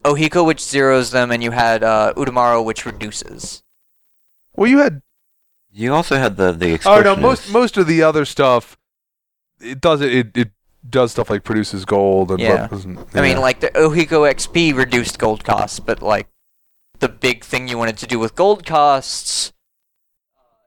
Ohiko 0.03 0.45
which 0.45 0.61
zeros 0.61 1.11
them, 1.11 1.31
and 1.31 1.41
you 1.41 1.51
had 1.51 1.81
uh, 1.83 2.13
Udamaro 2.17 2.63
which 2.63 2.85
reduces. 2.85 3.63
well, 4.53 4.69
you 4.69 4.79
had. 4.79 5.01
you 5.71 5.93
also 5.93 6.17
had 6.17 6.35
the 6.35 6.51
the. 6.51 6.79
Oh 6.85 7.01
no, 7.01 7.15
most 7.15 7.49
most 7.51 7.77
of 7.77 7.87
the 7.87 8.03
other 8.03 8.25
stuff, 8.25 8.77
it 9.61 9.79
does 9.79 10.01
it. 10.01 10.13
It, 10.13 10.37
it 10.37 10.51
does 10.89 11.11
stuff 11.11 11.29
like 11.29 11.43
produces 11.43 11.85
gold 11.85 12.31
and 12.31 12.39
Yeah. 12.39 12.67
doesn't- 12.67 12.99
I 13.15 13.21
mean, 13.21 13.39
like 13.39 13.59
the 13.61 13.69
Ohiko 13.69 14.29
XP 14.29 14.73
reduced 14.73 15.17
gold 15.19 15.43
costs, 15.43 15.79
but 15.79 16.01
like 16.01 16.27
the 16.99 17.09
big 17.09 17.43
thing 17.43 17.67
you 17.67 17.77
wanted 17.77 17.97
to 17.99 18.07
do 18.07 18.19
with 18.19 18.35
gold 18.35 18.65
costs 18.65 19.51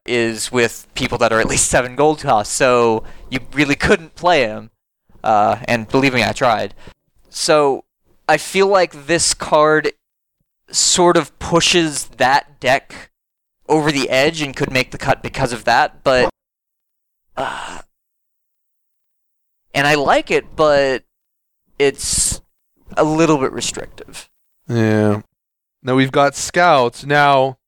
is 0.05 0.53
with 0.53 0.87
people 0.95 1.19
that 1.19 1.33
are 1.33 1.41
at 1.41 1.47
least 1.47 1.69
seven 1.69 1.97
gold 1.97 2.21
costs. 2.21 2.55
So 2.55 3.05
you 3.31 3.41
really 3.53 3.75
couldn't 3.77 4.15
play 4.15 4.43
him. 4.43 4.71
Uh, 5.25 5.59
and 5.67 5.89
believe 5.89 6.15
me, 6.15 6.23
I 6.23 6.33
tried. 6.33 6.75
So 7.29 7.85
I 8.29 8.37
feel 8.37 8.69
like 8.69 9.07
this 9.07 9.35
card 9.35 9.93
sort 10.71 11.17
of 11.17 11.37
pushes 11.39 12.05
that 12.19 12.61
deck 12.61 13.11
over 13.69 13.91
the 13.91 14.09
edge 14.11 14.41
and 14.43 14.55
could 14.55 14.71
make 14.71 14.93
the 14.93 14.99
cut 14.99 15.23
because 15.23 15.53
of 15.53 15.65
that, 15.65 16.03
but. 16.05 16.31
Uh, 17.37 17.81
and 19.77 19.87
I 19.87 19.95
like 19.95 20.31
it, 20.31 20.57
but 20.57 21.05
it's 21.79 22.41
a 22.97 23.05
little 23.05 23.37
bit 23.37 23.53
restrictive. 23.53 24.29
Yeah. 24.67 25.21
Now 25.83 25.95
we've 25.95 26.11
got 26.11 26.35
scouts. 26.35 27.05
Now, 27.05 27.59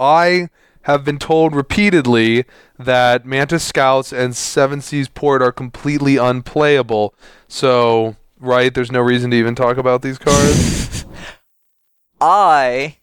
I 0.00 0.48
have 0.82 1.04
been 1.04 1.18
told 1.18 1.54
repeatedly 1.54 2.46
that 2.78 3.26
Mantis 3.26 3.62
Scouts 3.62 4.12
and 4.12 4.34
Seven 4.34 4.80
Seas 4.80 5.08
Port 5.08 5.42
are 5.42 5.52
completely 5.52 6.16
unplayable. 6.16 7.14
So, 7.46 8.16
right, 8.38 8.72
there's 8.72 8.90
no 8.90 9.00
reason 9.00 9.30
to 9.30 9.36
even 9.36 9.54
talk 9.54 9.76
about 9.76 10.00
these 10.00 10.16
cards. 10.18 11.04
I 12.22 12.96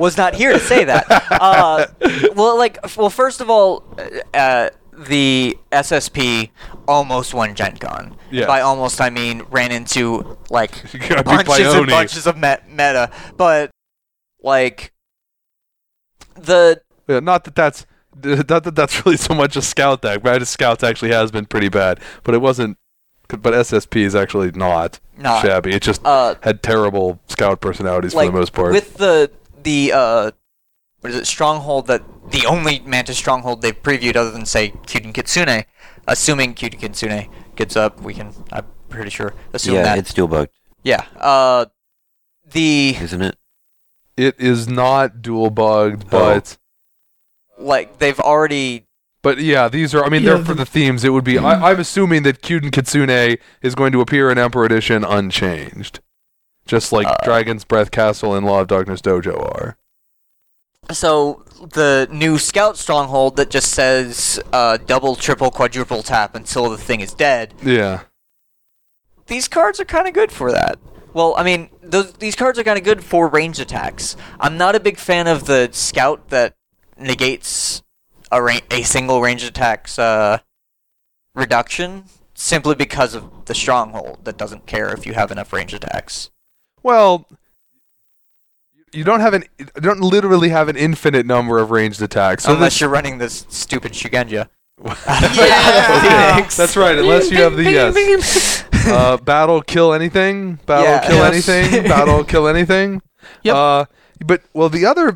was 0.00 0.16
not 0.16 0.34
here 0.34 0.52
to 0.52 0.58
say 0.58 0.84
that. 0.84 1.06
Uh, 1.40 1.86
well, 2.34 2.58
like, 2.58 2.78
well, 2.96 3.10
first 3.10 3.40
of 3.40 3.48
all, 3.48 3.84
uh, 4.34 4.70
the 5.06 5.56
SSP 5.70 6.50
almost 6.86 7.34
won 7.34 7.54
Gen 7.54 7.76
Con. 7.76 8.16
Yes. 8.30 8.46
By 8.46 8.60
almost, 8.60 9.00
I 9.00 9.10
mean 9.10 9.42
ran 9.50 9.70
into 9.72 10.36
like 10.50 10.72
bunches 11.24 11.74
and 11.74 11.86
bunches 11.86 12.26
of 12.26 12.36
met- 12.36 12.68
meta, 12.68 13.10
but 13.36 13.70
like 14.42 14.92
the 16.34 16.80
Yeah, 17.06 17.20
not 17.20 17.44
that 17.44 17.54
that's 17.54 17.86
not 18.22 18.64
that 18.64 18.74
that's 18.74 19.04
really 19.04 19.16
so 19.16 19.34
much 19.34 19.56
a 19.56 19.62
scout 19.62 20.02
deck. 20.02 20.24
Mantis 20.24 20.50
Scouts 20.50 20.82
actually 20.82 21.12
has 21.12 21.30
been 21.30 21.46
pretty 21.46 21.68
bad, 21.68 22.00
but 22.24 22.34
it 22.34 22.38
wasn't. 22.38 22.76
But 23.28 23.52
SSP 23.52 23.96
is 24.02 24.14
actually 24.14 24.50
not 24.52 25.00
not 25.16 25.42
shabby. 25.44 25.72
It 25.74 25.82
just 25.82 26.00
uh 26.04 26.34
had 26.42 26.62
terrible 26.62 27.20
scout 27.28 27.60
personalities 27.60 28.14
like 28.14 28.28
for 28.28 28.32
the 28.32 28.38
most 28.38 28.52
part. 28.54 28.72
with 28.72 28.94
the 28.94 29.30
the 29.62 29.92
uh 29.94 30.30
what 31.00 31.10
is 31.10 31.16
it 31.16 31.26
stronghold 31.26 31.86
that 31.86 32.02
the 32.30 32.44
only 32.46 32.80
Mantis 32.80 33.16
stronghold 33.18 33.62
they've 33.62 33.80
previewed 33.82 34.16
other 34.16 34.30
than 34.30 34.46
say 34.46 34.70
Kyuden 34.86 35.14
Kitsune, 35.14 35.64
assuming 36.06 36.54
Kyuden 36.54 36.80
Kitsune 36.80 37.28
gets 37.56 37.76
up, 37.76 38.00
we 38.00 38.14
can 38.14 38.32
I'm 38.52 38.66
pretty 38.88 39.10
sure 39.10 39.34
assume 39.52 39.74
yeah, 39.76 39.82
that 39.82 39.98
it's 39.98 40.12
dual 40.14 40.28
bugged, 40.28 40.50
yeah 40.82 41.04
uh 41.18 41.66
the 42.50 42.96
isn't 43.00 43.22
it? 43.22 43.36
It 44.16 44.34
is 44.40 44.66
not 44.68 45.22
dual 45.22 45.50
bugged, 45.50 46.04
Oh. 46.06 46.08
but 46.10 46.56
like 47.58 47.98
they've 47.98 48.18
already 48.20 48.84
but 49.20 49.38
yeah, 49.38 49.68
these 49.68 49.94
are. 49.96 50.04
I 50.04 50.08
mean, 50.08 50.22
Yeah, 50.22 50.34
they're 50.34 50.44
for 50.44 50.54
the- 50.54 50.64
the 50.64 50.66
themes. 50.66 51.02
It 51.04 51.10
would 51.10 51.24
be. 51.24 51.38
I, 51.38 51.70
I'm 51.72 51.80
assuming 51.80 52.22
that 52.22 52.40
Kyuden 52.40 52.70
Kitsune 52.72 53.36
is 53.62 53.74
going 53.74 53.90
to 53.92 54.00
appear 54.00 54.30
in 54.30 54.38
Emperor 54.38 54.64
Edition 54.64 55.02
unchanged, 55.04 55.98
just 56.66 56.92
like 56.92 57.08
Uh, 57.08 57.16
Dragon's 57.24 57.64
Breath 57.64 57.90
Castle 57.90 58.32
and 58.36 58.46
Law 58.46 58.60
of 58.60 58.68
Darkness 58.68 59.00
Dojo 59.02 59.36
are. 59.42 59.76
So 60.90 61.44
the 61.60 62.08
new 62.10 62.38
scout 62.38 62.76
stronghold 62.76 63.36
that 63.36 63.50
just 63.50 63.72
says 63.72 64.40
uh, 64.52 64.78
double, 64.78 65.16
triple, 65.16 65.50
quadruple 65.50 66.02
tap 66.02 66.34
until 66.34 66.70
the 66.70 66.78
thing 66.78 67.00
is 67.00 67.12
dead. 67.12 67.54
Yeah. 67.62 68.02
These 69.26 69.48
cards 69.48 69.78
are 69.80 69.84
kind 69.84 70.08
of 70.08 70.14
good 70.14 70.32
for 70.32 70.50
that. 70.52 70.78
Well, 71.12 71.34
I 71.36 71.42
mean, 71.42 71.68
those 71.82 72.12
these 72.14 72.36
cards 72.36 72.58
are 72.58 72.64
kind 72.64 72.78
of 72.78 72.84
good 72.84 73.02
for 73.02 73.28
ranged 73.28 73.60
attacks. 73.60 74.16
I'm 74.40 74.56
not 74.56 74.74
a 74.74 74.80
big 74.80 74.98
fan 74.98 75.26
of 75.26 75.46
the 75.46 75.68
scout 75.72 76.28
that 76.30 76.54
negates 76.98 77.82
a 78.30 78.42
ra- 78.42 78.60
a 78.70 78.82
single 78.82 79.20
ranged 79.20 79.44
attack's 79.44 79.98
uh, 79.98 80.38
reduction 81.34 82.04
simply 82.34 82.74
because 82.74 83.14
of 83.14 83.46
the 83.46 83.54
stronghold 83.54 84.24
that 84.24 84.36
doesn't 84.36 84.66
care 84.66 84.92
if 84.92 85.06
you 85.06 85.14
have 85.14 85.30
enough 85.30 85.52
range 85.52 85.74
attacks. 85.74 86.30
Well, 86.82 87.26
you 88.92 89.04
don't 89.04 89.20
have 89.20 89.34
an. 89.34 89.44
You 89.58 89.66
don't 89.80 90.00
literally 90.00 90.48
have 90.50 90.68
an 90.68 90.76
infinite 90.76 91.26
number 91.26 91.58
of 91.58 91.70
ranged 91.70 92.00
attacks. 92.02 92.44
So 92.44 92.54
Unless 92.54 92.74
this- 92.74 92.80
you're 92.82 92.90
running 92.90 93.18
this 93.18 93.46
stupid 93.48 93.92
Shugenja. 93.92 94.48
Yeah. 95.08 96.46
That's 96.56 96.76
right. 96.76 96.98
Unless 96.98 97.30
you 97.30 97.38
have 97.38 97.56
the 97.56 97.64
yes. 97.64 98.64
uh, 98.86 99.16
battle 99.18 99.60
kill 99.62 99.92
anything. 99.92 100.54
Battle 100.66 100.84
Yeah. 100.86 101.06
kill 101.06 101.16
Yes. 101.16 101.48
anything. 101.48 101.82
battle 101.88 102.24
kill 102.24 102.46
anything. 102.48 103.02
Yep. 103.42 103.54
Uh, 103.54 103.84
but 104.24 104.42
well, 104.54 104.68
the 104.68 104.86
other 104.86 105.08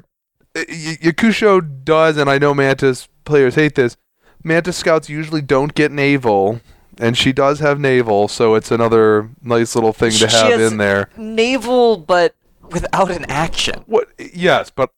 uh, 0.57 0.65
y- 0.69 0.99
Yakusho 1.03 1.85
does, 1.85 2.17
and 2.17 2.29
I 2.29 2.39
know 2.39 2.55
Mantis 2.55 3.09
players 3.25 3.55
hate 3.55 3.75
this. 3.75 3.97
Mantis 4.45 4.77
scouts 4.77 5.09
usually 5.09 5.41
don't 5.43 5.75
get 5.75 5.93
naval, 5.93 6.61
and 6.99 7.17
she 7.17 7.33
does 7.33 7.61
have 7.61 7.79
naval, 7.79 8.27
so 8.29 8.55
it's 8.57 8.71
another 8.73 9.31
nice 9.43 9.75
little 9.77 9.93
thing 9.93 10.11
She 10.11 10.27
to 10.27 10.29
have 10.29 10.53
has- 10.59 10.73
in 10.73 10.79
there. 10.79 11.09
naval, 11.17 11.97
but 11.97 12.35
without 12.73 13.11
an 13.11 13.25
action. 13.27 13.85
What? 13.87 14.09
Yes, 14.19 14.71
but 14.71 14.91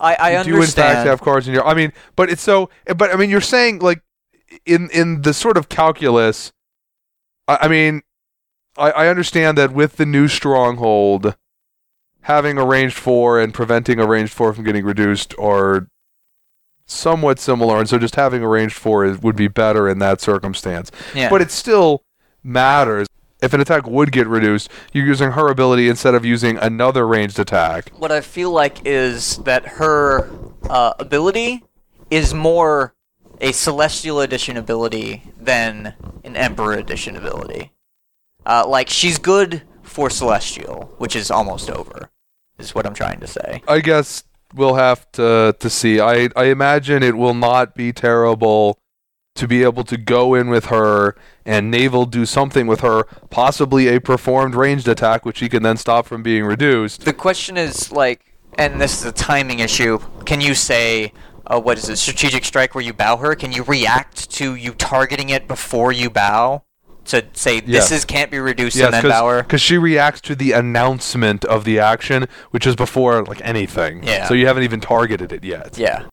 I, 0.00 0.14
I 0.14 0.38
you 0.38 0.54
do 0.54 0.62
in 0.62 0.68
fact 0.68 1.06
have 1.06 1.20
cards 1.20 1.46
in 1.48 1.54
your. 1.54 1.66
I 1.66 1.74
mean, 1.74 1.92
but 2.16 2.30
it's 2.30 2.42
so. 2.42 2.70
But 2.96 3.12
I 3.12 3.16
mean, 3.16 3.30
you're 3.30 3.40
saying 3.40 3.80
like 3.80 4.02
in 4.66 4.90
in 4.90 5.22
the 5.22 5.34
sort 5.34 5.56
of 5.56 5.68
calculus. 5.68 6.52
I, 7.46 7.58
I 7.62 7.68
mean, 7.68 8.02
I, 8.76 8.90
I 8.90 9.08
understand 9.08 9.58
that 9.58 9.72
with 9.72 9.96
the 9.96 10.06
new 10.06 10.28
stronghold, 10.28 11.36
having 12.22 12.58
a 12.58 12.64
ranged 12.64 12.96
four 12.96 13.40
and 13.40 13.52
preventing 13.52 14.00
a 14.00 14.06
ranged 14.06 14.32
four 14.32 14.52
from 14.52 14.64
getting 14.64 14.84
reduced 14.84 15.34
are 15.38 15.88
somewhat 16.86 17.38
similar, 17.38 17.78
and 17.78 17.88
so 17.88 17.98
just 17.98 18.16
having 18.16 18.42
a 18.42 18.48
ranged 18.48 18.76
four 18.76 19.04
is, 19.04 19.18
would 19.20 19.36
be 19.36 19.48
better 19.48 19.88
in 19.88 19.98
that 20.00 20.20
circumstance. 20.20 20.90
yeah. 21.14 21.30
But 21.30 21.42
it 21.42 21.50
still 21.50 22.02
matters. 22.42 23.06
If 23.44 23.52
an 23.52 23.60
attack 23.60 23.86
would 23.86 24.10
get 24.10 24.26
reduced, 24.26 24.70
you're 24.94 25.04
using 25.04 25.32
her 25.32 25.48
ability 25.48 25.90
instead 25.90 26.14
of 26.14 26.24
using 26.24 26.56
another 26.56 27.06
ranged 27.06 27.38
attack. 27.38 27.90
what 27.98 28.10
I 28.10 28.22
feel 28.22 28.50
like 28.50 28.78
is 28.86 29.36
that 29.38 29.66
her 29.66 30.30
uh, 30.70 30.94
ability 30.98 31.62
is 32.10 32.32
more 32.32 32.94
a 33.42 33.52
Celestial 33.52 34.20
Edition 34.20 34.56
ability 34.56 35.24
than 35.38 35.94
an 36.24 36.36
Emperor 36.36 36.72
Edition 36.72 37.16
ability. 37.16 37.72
Uh, 38.46 38.66
like 38.66 38.88
she's 38.88 39.18
good 39.18 39.62
for 39.82 40.08
Celestial, 40.08 40.94
which 40.96 41.14
is 41.14 41.30
almost 41.30 41.70
over. 41.70 42.10
Is 42.58 42.74
what 42.74 42.86
I'm 42.86 42.94
trying 42.94 43.20
to 43.20 43.26
say. 43.26 43.62
I 43.68 43.80
guess 43.80 44.24
we'll 44.54 44.76
have 44.76 45.10
to 45.12 45.54
to 45.58 45.68
see. 45.68 46.00
I 46.00 46.28
I 46.36 46.44
imagine 46.44 47.02
it 47.02 47.16
will 47.16 47.34
not 47.34 47.74
be 47.74 47.92
terrible 47.92 48.78
to 49.34 49.48
be 49.48 49.64
able 49.64 49.84
to 49.84 49.96
go 49.96 50.34
in 50.34 50.48
with 50.48 50.66
her 50.66 51.16
and 51.46 51.70
naval 51.70 52.06
do 52.06 52.24
something 52.26 52.66
with 52.66 52.80
her, 52.80 53.04
possibly 53.30 53.88
a 53.88 54.00
performed 54.00 54.54
ranged 54.54 54.88
attack, 54.88 55.24
which 55.24 55.38
she 55.38 55.48
can 55.48 55.62
then 55.62 55.76
stop 55.76 56.06
from 56.06 56.22
being 56.22 56.44
reduced. 56.44 57.04
The 57.04 57.12
question 57.12 57.56
is 57.56 57.92
like, 57.92 58.34
and 58.58 58.80
this 58.80 59.00
is 59.00 59.04
a 59.06 59.12
timing 59.12 59.58
issue. 59.58 59.98
Can 60.24 60.40
you 60.40 60.54
say, 60.54 61.12
uh, 61.46 61.60
what 61.60 61.76
is 61.76 61.88
it, 61.88 61.96
strategic 61.96 62.44
strike 62.44 62.74
where 62.74 62.84
you 62.84 62.92
bow 62.92 63.16
her? 63.18 63.34
Can 63.34 63.52
you 63.52 63.62
react 63.64 64.30
to 64.32 64.54
you 64.54 64.72
targeting 64.72 65.28
it 65.28 65.46
before 65.48 65.92
you 65.92 66.08
bow? 66.10 66.62
To 67.08 67.22
say 67.34 67.56
Yes. 67.66 67.90
this 67.90 67.98
is 67.98 68.04
can't 68.06 68.30
be 68.30 68.38
reduced 68.38 68.78
and 68.78 68.94
then 68.94 69.02
bow 69.02 69.28
her. 69.28 69.42
because 69.42 69.60
she 69.60 69.76
reacts 69.76 70.22
to 70.22 70.34
the 70.34 70.52
announcement 70.52 71.44
of 71.44 71.64
the 71.64 71.78
action, 71.78 72.26
which 72.50 72.66
is 72.66 72.74
before 72.76 73.22
like 73.24 73.42
anything. 73.44 74.02
Yeah. 74.04 74.26
So 74.26 74.32
you 74.32 74.46
haven't 74.46 74.62
even 74.62 74.80
targeted 74.80 75.30
it 75.30 75.44
yet. 75.44 75.76
Yeah. 75.76 76.06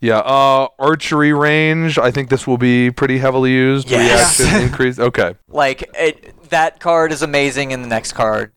Yeah. 0.00 0.18
Uh, 0.18 0.68
archery 0.78 1.32
range. 1.32 1.98
I 1.98 2.10
think 2.10 2.30
this 2.30 2.46
will 2.46 2.58
be 2.58 2.90
pretty 2.90 3.18
heavily 3.18 3.52
used. 3.52 3.90
Yes. 3.90 4.40
Reaction 4.40 4.62
increase. 4.66 4.98
Okay. 4.98 5.34
Like 5.48 5.88
it, 5.94 6.34
that 6.50 6.80
card 6.80 7.12
is 7.12 7.22
amazing, 7.22 7.72
and 7.72 7.84
the 7.84 7.88
next 7.88 8.12
card 8.12 8.52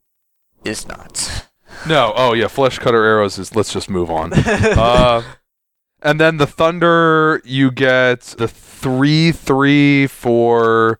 is 0.63 0.87
not. 0.87 1.47
No. 1.87 2.13
Oh 2.15 2.33
yeah. 2.33 2.47
Flesh 2.47 2.79
cutter 2.79 3.03
arrows 3.03 3.37
is. 3.37 3.55
Let's 3.55 3.73
just 3.73 3.89
move 3.89 4.09
on. 4.09 4.31
uh, 4.35 5.21
and 6.01 6.19
then 6.19 6.37
the 6.37 6.47
thunder, 6.47 7.41
you 7.43 7.71
get 7.71 8.21
the 8.21 8.47
three 8.47 9.31
three 9.31 10.07
for 10.07 10.99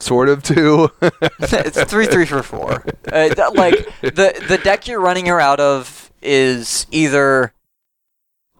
sort 0.00 0.28
of 0.28 0.42
two. 0.42 0.90
it's 1.40 1.82
three 1.84 2.06
three 2.06 2.26
for 2.26 2.42
four. 2.42 2.84
Uh, 3.12 3.28
like 3.54 3.74
the 4.00 4.44
the 4.48 4.60
deck 4.62 4.86
you're 4.86 5.00
running 5.00 5.26
her 5.26 5.40
out 5.40 5.60
of 5.60 6.10
is 6.22 6.86
either 6.90 7.52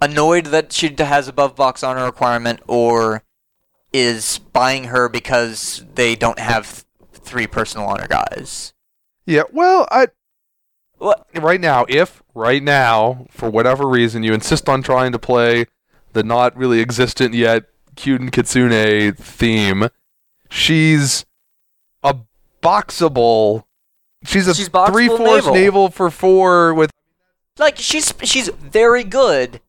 annoyed 0.00 0.46
that 0.46 0.72
she 0.72 0.94
has 0.98 1.28
above 1.28 1.56
box 1.56 1.82
honor 1.82 2.04
requirement, 2.04 2.60
or 2.66 3.22
is 3.92 4.38
buying 4.52 4.84
her 4.84 5.08
because 5.08 5.84
they 5.94 6.14
don't 6.14 6.38
have 6.38 6.84
th- 7.12 7.22
three 7.22 7.46
personal 7.46 7.86
honor 7.86 8.06
guys. 8.08 8.72
yeah. 9.26 9.42
Well, 9.52 9.86
I 9.90 10.08
right 11.36 11.60
now, 11.60 11.86
if 11.88 12.22
right 12.34 12.62
now 12.62 13.26
for 13.30 13.48
whatever 13.50 13.86
reason 13.88 14.22
you 14.22 14.32
insist 14.34 14.68
on 14.68 14.82
trying 14.82 15.12
to 15.12 15.18
play 15.18 15.66
the 16.12 16.22
not 16.22 16.56
really 16.56 16.80
existent 16.80 17.34
yet 17.34 17.64
Kyuden 17.96 18.30
Kitsune 18.32 19.14
theme, 19.16 19.88
she's 20.50 21.24
a 22.02 22.16
boxable. 22.62 23.64
She's 24.24 24.48
a 24.48 24.54
She's 24.54 24.68
boxable 24.68 24.92
three 24.92 25.08
force 25.08 25.44
naval. 25.44 25.54
naval 25.54 25.88
for 25.90 26.10
four 26.10 26.74
with 26.74 26.90
Like 27.58 27.76
she's 27.78 28.12
she's 28.24 28.48
very 28.48 29.04
good 29.04 29.60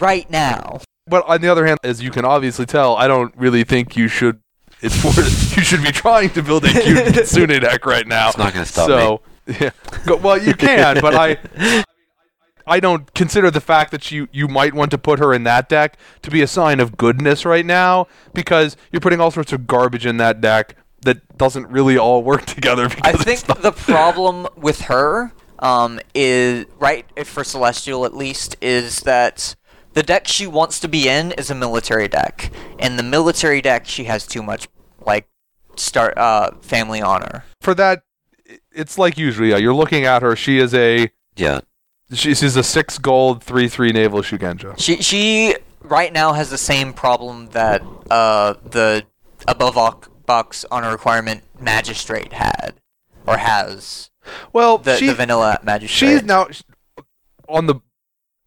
right 0.00 0.28
now. 0.30 0.80
But 1.06 1.26
on 1.26 1.40
the 1.40 1.48
other 1.48 1.66
hand, 1.66 1.80
as 1.82 2.02
you 2.02 2.10
can 2.10 2.24
obviously 2.24 2.66
tell, 2.66 2.96
I 2.96 3.08
don't 3.08 3.34
really 3.36 3.64
think 3.64 3.96
you 3.96 4.08
should. 4.08 4.40
It's 4.80 5.02
more 5.02 5.12
you 5.16 5.62
should 5.62 5.82
be 5.82 5.92
trying 5.92 6.30
to 6.30 6.42
build 6.42 6.64
a 6.64 6.68
cute 6.68 7.14
Kitsune 7.14 7.48
deck 7.60 7.84
right 7.86 8.06
now. 8.06 8.28
It's 8.28 8.38
not 8.38 8.52
gonna 8.52 8.66
stop 8.66 8.88
me. 8.88 8.94
so, 8.94 9.20
yeah. 9.60 9.70
Go, 10.06 10.16
well, 10.16 10.40
you 10.40 10.54
can, 10.54 11.00
but 11.00 11.14
I. 11.14 11.84
I 12.64 12.78
don't 12.78 13.12
consider 13.12 13.50
the 13.50 13.60
fact 13.60 13.90
that 13.90 14.12
you, 14.12 14.28
you 14.30 14.46
might 14.46 14.72
want 14.72 14.92
to 14.92 14.98
put 14.98 15.18
her 15.18 15.34
in 15.34 15.42
that 15.42 15.68
deck 15.68 15.98
to 16.22 16.30
be 16.30 16.42
a 16.42 16.46
sign 16.46 16.78
of 16.78 16.96
goodness 16.96 17.44
right 17.44 17.66
now 17.66 18.06
because 18.34 18.76
you're 18.92 19.00
putting 19.00 19.20
all 19.20 19.32
sorts 19.32 19.52
of 19.52 19.66
garbage 19.66 20.06
in 20.06 20.18
that 20.18 20.40
deck 20.40 20.76
that 21.02 21.36
doesn't 21.36 21.68
really 21.68 21.98
all 21.98 22.22
work 22.22 22.46
together. 22.46 22.88
I 23.02 23.12
think 23.12 23.48
not- 23.48 23.62
the 23.62 23.72
problem 23.72 24.46
with 24.56 24.82
her 24.82 25.32
um, 25.58 26.00
is 26.14 26.66
right 26.78 27.04
for 27.26 27.44
Celestial 27.44 28.04
at 28.04 28.14
least 28.14 28.56
is 28.60 29.00
that 29.00 29.54
the 29.94 30.02
deck 30.02 30.26
she 30.28 30.46
wants 30.46 30.80
to 30.80 30.88
be 30.88 31.08
in 31.08 31.32
is 31.32 31.50
a 31.50 31.54
military 31.54 32.08
deck, 32.08 32.50
and 32.78 32.98
the 32.98 33.02
military 33.02 33.60
deck 33.60 33.86
she 33.86 34.04
has 34.04 34.26
too 34.26 34.42
much 34.42 34.68
like 35.04 35.28
start 35.76 36.16
uh, 36.18 36.52
family 36.60 37.00
honor. 37.02 37.44
for 37.60 37.74
that, 37.74 38.02
it's 38.72 38.98
like 38.98 39.16
usually 39.18 39.50
yeah, 39.50 39.56
you're 39.56 39.74
looking 39.74 40.04
at 40.04 40.22
her. 40.22 40.36
She 40.36 40.58
is 40.58 40.74
a 40.74 41.10
Yeah. 41.36 41.60
she, 42.12 42.34
she's 42.34 42.56
a 42.56 42.62
six 42.62 42.98
gold 42.98 43.42
three 43.42 43.68
three 43.68 43.90
naval 43.92 44.20
Shugenja. 44.22 44.78
She 44.78 45.02
she 45.02 45.56
right 45.80 46.12
now 46.12 46.32
has 46.34 46.50
the 46.50 46.58
same 46.58 46.92
problem 46.92 47.48
that 47.50 47.82
uh, 48.10 48.54
the 48.64 49.04
above 49.48 49.74
box- 49.74 50.08
box 50.26 50.64
honor 50.70 50.90
requirement 50.90 51.42
magistrate 51.58 52.32
had 52.34 52.74
or 53.26 53.36
has 53.38 54.10
Well, 54.52 54.78
the, 54.78 54.96
she, 54.96 55.06
the 55.06 55.14
vanilla 55.14 55.58
magistrate. 55.62 56.10
she's 56.10 56.22
now 56.22 56.48
on 57.48 57.66
the 57.66 57.76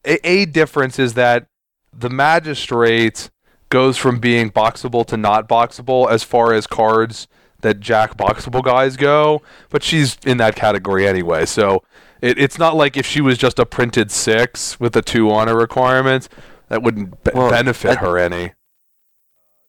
a, 0.06 0.28
a 0.28 0.46
difference 0.46 1.00
is 1.00 1.14
that 1.16 1.48
the 1.94 2.10
magistrate 2.10 3.30
goes 3.70 3.98
from 3.98 4.20
being 4.20 4.52
boxable 4.52 5.06
to 5.08 5.18
not 5.18 5.50
boxable 5.50 6.10
as 6.10 6.24
far 6.24 6.54
as 6.54 6.68
cards 6.68 7.28
that 7.62 7.80
jack 7.80 8.16
boxable 8.16 8.64
guys 8.64 8.96
go 8.96 9.42
but 9.70 9.82
she's 9.82 10.18
in 10.26 10.38
that 10.38 10.56
category 10.56 11.08
anyway 11.08 11.46
so 11.46 11.82
it, 12.22 12.38
it's 12.40 12.58
not 12.58 12.76
like 12.76 12.96
if 12.98 13.06
she 13.06 13.22
was 13.22 13.38
just 13.38 13.60
a 13.60 13.66
printed 13.66 14.12
six 14.12 14.80
with 14.80 14.96
a 14.96 15.02
two 15.02 15.30
honor 15.30 15.56
requirement, 15.56 16.28
that 16.70 16.82
wouldn't 16.82 17.24
be- 17.24 17.32
Well, 17.34 17.50
benefit 17.52 17.98
I- 17.98 18.02
her 18.02 18.18
any. 18.18 18.54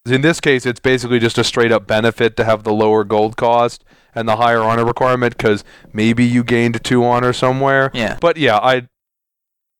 In 0.07 0.20
this 0.20 0.41
case, 0.41 0.64
it's 0.64 0.78
basically 0.78 1.18
just 1.18 1.37
a 1.37 1.43
straight 1.45 1.72
up 1.72 1.87
benefit 1.89 2.37
to 2.37 2.45
have 2.45 2.62
the 2.62 2.72
lower 2.72 3.03
gold 3.03 3.37
cost 3.37 3.84
and 4.14 4.28
the 4.28 4.37
higher 4.37 4.61
honor 4.61 4.84
requirement 4.84 5.37
because 5.37 5.64
maybe 5.93 6.24
you 6.24 6.45
gained 6.45 6.82
two 6.84 7.05
honor 7.05 7.32
somewhere. 7.32 7.91
Yeah. 7.93 8.16
But 8.20 8.37
yeah, 8.37 8.59
I. 8.59 8.89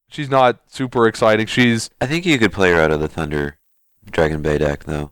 She's 0.09 0.31
not 0.31 0.61
super 0.69 1.07
exciting. 1.07 1.47
She's 1.47 1.91
I 2.01 2.07
think 2.07 2.25
you 2.27 2.39
could 2.39 2.53
play 2.53 2.71
her 2.73 2.81
out 2.81 2.93
of 2.93 3.01
the 3.01 3.09
Thunder 3.09 3.59
Dragon 4.11 4.41
Bay 4.43 4.59
deck, 4.59 4.85
though. 4.85 5.11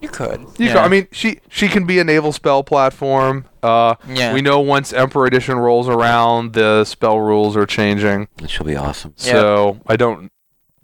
You 0.00 0.08
could. 0.08 0.40
You 0.56 0.66
yeah. 0.66 0.72
can, 0.74 0.84
I 0.84 0.88
mean, 0.88 1.08
she 1.12 1.40
she 1.50 1.68
can 1.68 1.84
be 1.86 1.98
a 1.98 2.04
naval 2.04 2.32
spell 2.32 2.62
platform. 2.64 3.44
Uh, 3.62 3.96
Yeah. 4.08 4.32
We 4.32 4.40
know 4.40 4.60
once 4.60 4.92
Emperor 4.94 5.26
Edition 5.26 5.58
rolls 5.58 5.88
around, 5.88 6.54
the 6.54 6.84
spell 6.84 7.20
rules 7.20 7.54
are 7.56 7.66
changing. 7.66 8.28
She'll 8.46 8.66
be 8.66 8.76
awesome. 8.76 9.12
Yeah. 9.18 9.32
So 9.32 9.80
I 9.86 9.96
don't. 9.96 10.30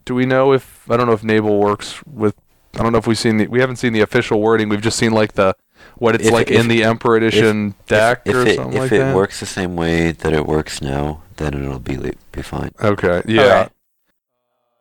Do 0.05 0.15
we 0.15 0.27
know 0.27 0.53
if 0.53 0.89
I 0.91 0.97
don't 0.99 1.07
know 1.07 1.15
if 1.15 1.25
naval 1.25 1.59
works 1.59 2.03
with? 2.07 2.35
I 2.75 2.83
don't 2.83 2.93
know 2.93 2.99
if 2.99 3.07
we've 3.07 3.17
seen 3.19 3.39
the. 3.39 3.47
We 3.47 3.61
haven't 3.61 3.77
seen 3.77 3.95
the 3.95 4.03
official 4.03 4.43
wording. 4.43 4.69
We've 4.69 4.83
just 4.83 4.99
seen 4.99 5.13
like 5.13 5.33
the 5.33 5.57
what 5.97 6.15
it's 6.15 6.27
If- 6.27 6.33
like 6.33 6.51
if- 6.51 6.61
in 6.61 6.69
the 6.69 6.85
Emperor 6.85 7.17
Edition 7.17 7.75
deck 7.87 8.21
if, 8.27 8.35
or 8.35 8.43
if 8.43 8.49
it, 8.49 8.57
something 8.57 8.75
if 8.75 8.91
like 8.91 8.93
it 8.93 9.15
works 9.15 9.41
the 9.41 9.47
same 9.47 9.77
way 9.77 10.13
that 10.13 10.35
it 10.35 10.45
works 10.47 10.83
now, 10.83 11.23
then 11.37 11.55
it'll 11.55 11.79
be 11.79 11.97
be 12.33 12.43
fine. 12.43 12.73
Okay. 12.81 13.23
Yeah. 13.27 13.43
Alright. 13.43 13.73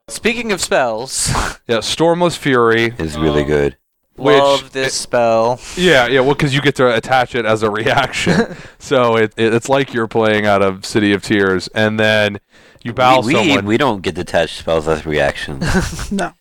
Speaking 0.07 0.51
of 0.51 0.61
spells, 0.61 1.29
Yeah. 1.67 1.77
Stormless 1.77 2.37
Fury. 2.37 2.93
It's 2.97 3.17
really 3.17 3.41
um, 3.41 3.47
good. 3.47 3.77
Which- 4.17 4.37
love 4.39 4.71
this 4.71 4.93
spell. 4.93 5.59
Yeah, 5.75 6.07
yeah, 6.07 6.21
well, 6.21 6.35
because 6.35 6.53
you 6.55 6.61
get 6.61 6.75
to 6.75 6.95
attach 6.95 7.35
it 7.35 7.45
as 7.45 7.63
a 7.63 7.69
reaction, 7.69 8.55
so 8.79 9.17
it, 9.17 9.33
it 9.35 9.53
it's 9.53 9.67
like 9.67 9.93
you're 9.93 10.07
playing 10.07 10.45
out 10.45 10.61
of 10.61 10.85
City 10.85 11.11
of 11.11 11.21
Tears, 11.21 11.67
and 11.69 11.99
then 11.99 12.39
you 12.81 12.93
bow 12.93 13.19
we, 13.19 13.27
we, 13.27 13.33
someone. 13.33 13.65
we 13.65 13.77
don't 13.77 14.01
get 14.01 14.15
detached 14.15 14.59
spells 14.59 14.87
as 14.87 15.05
reactions. 15.05 15.65
No. 16.11 16.31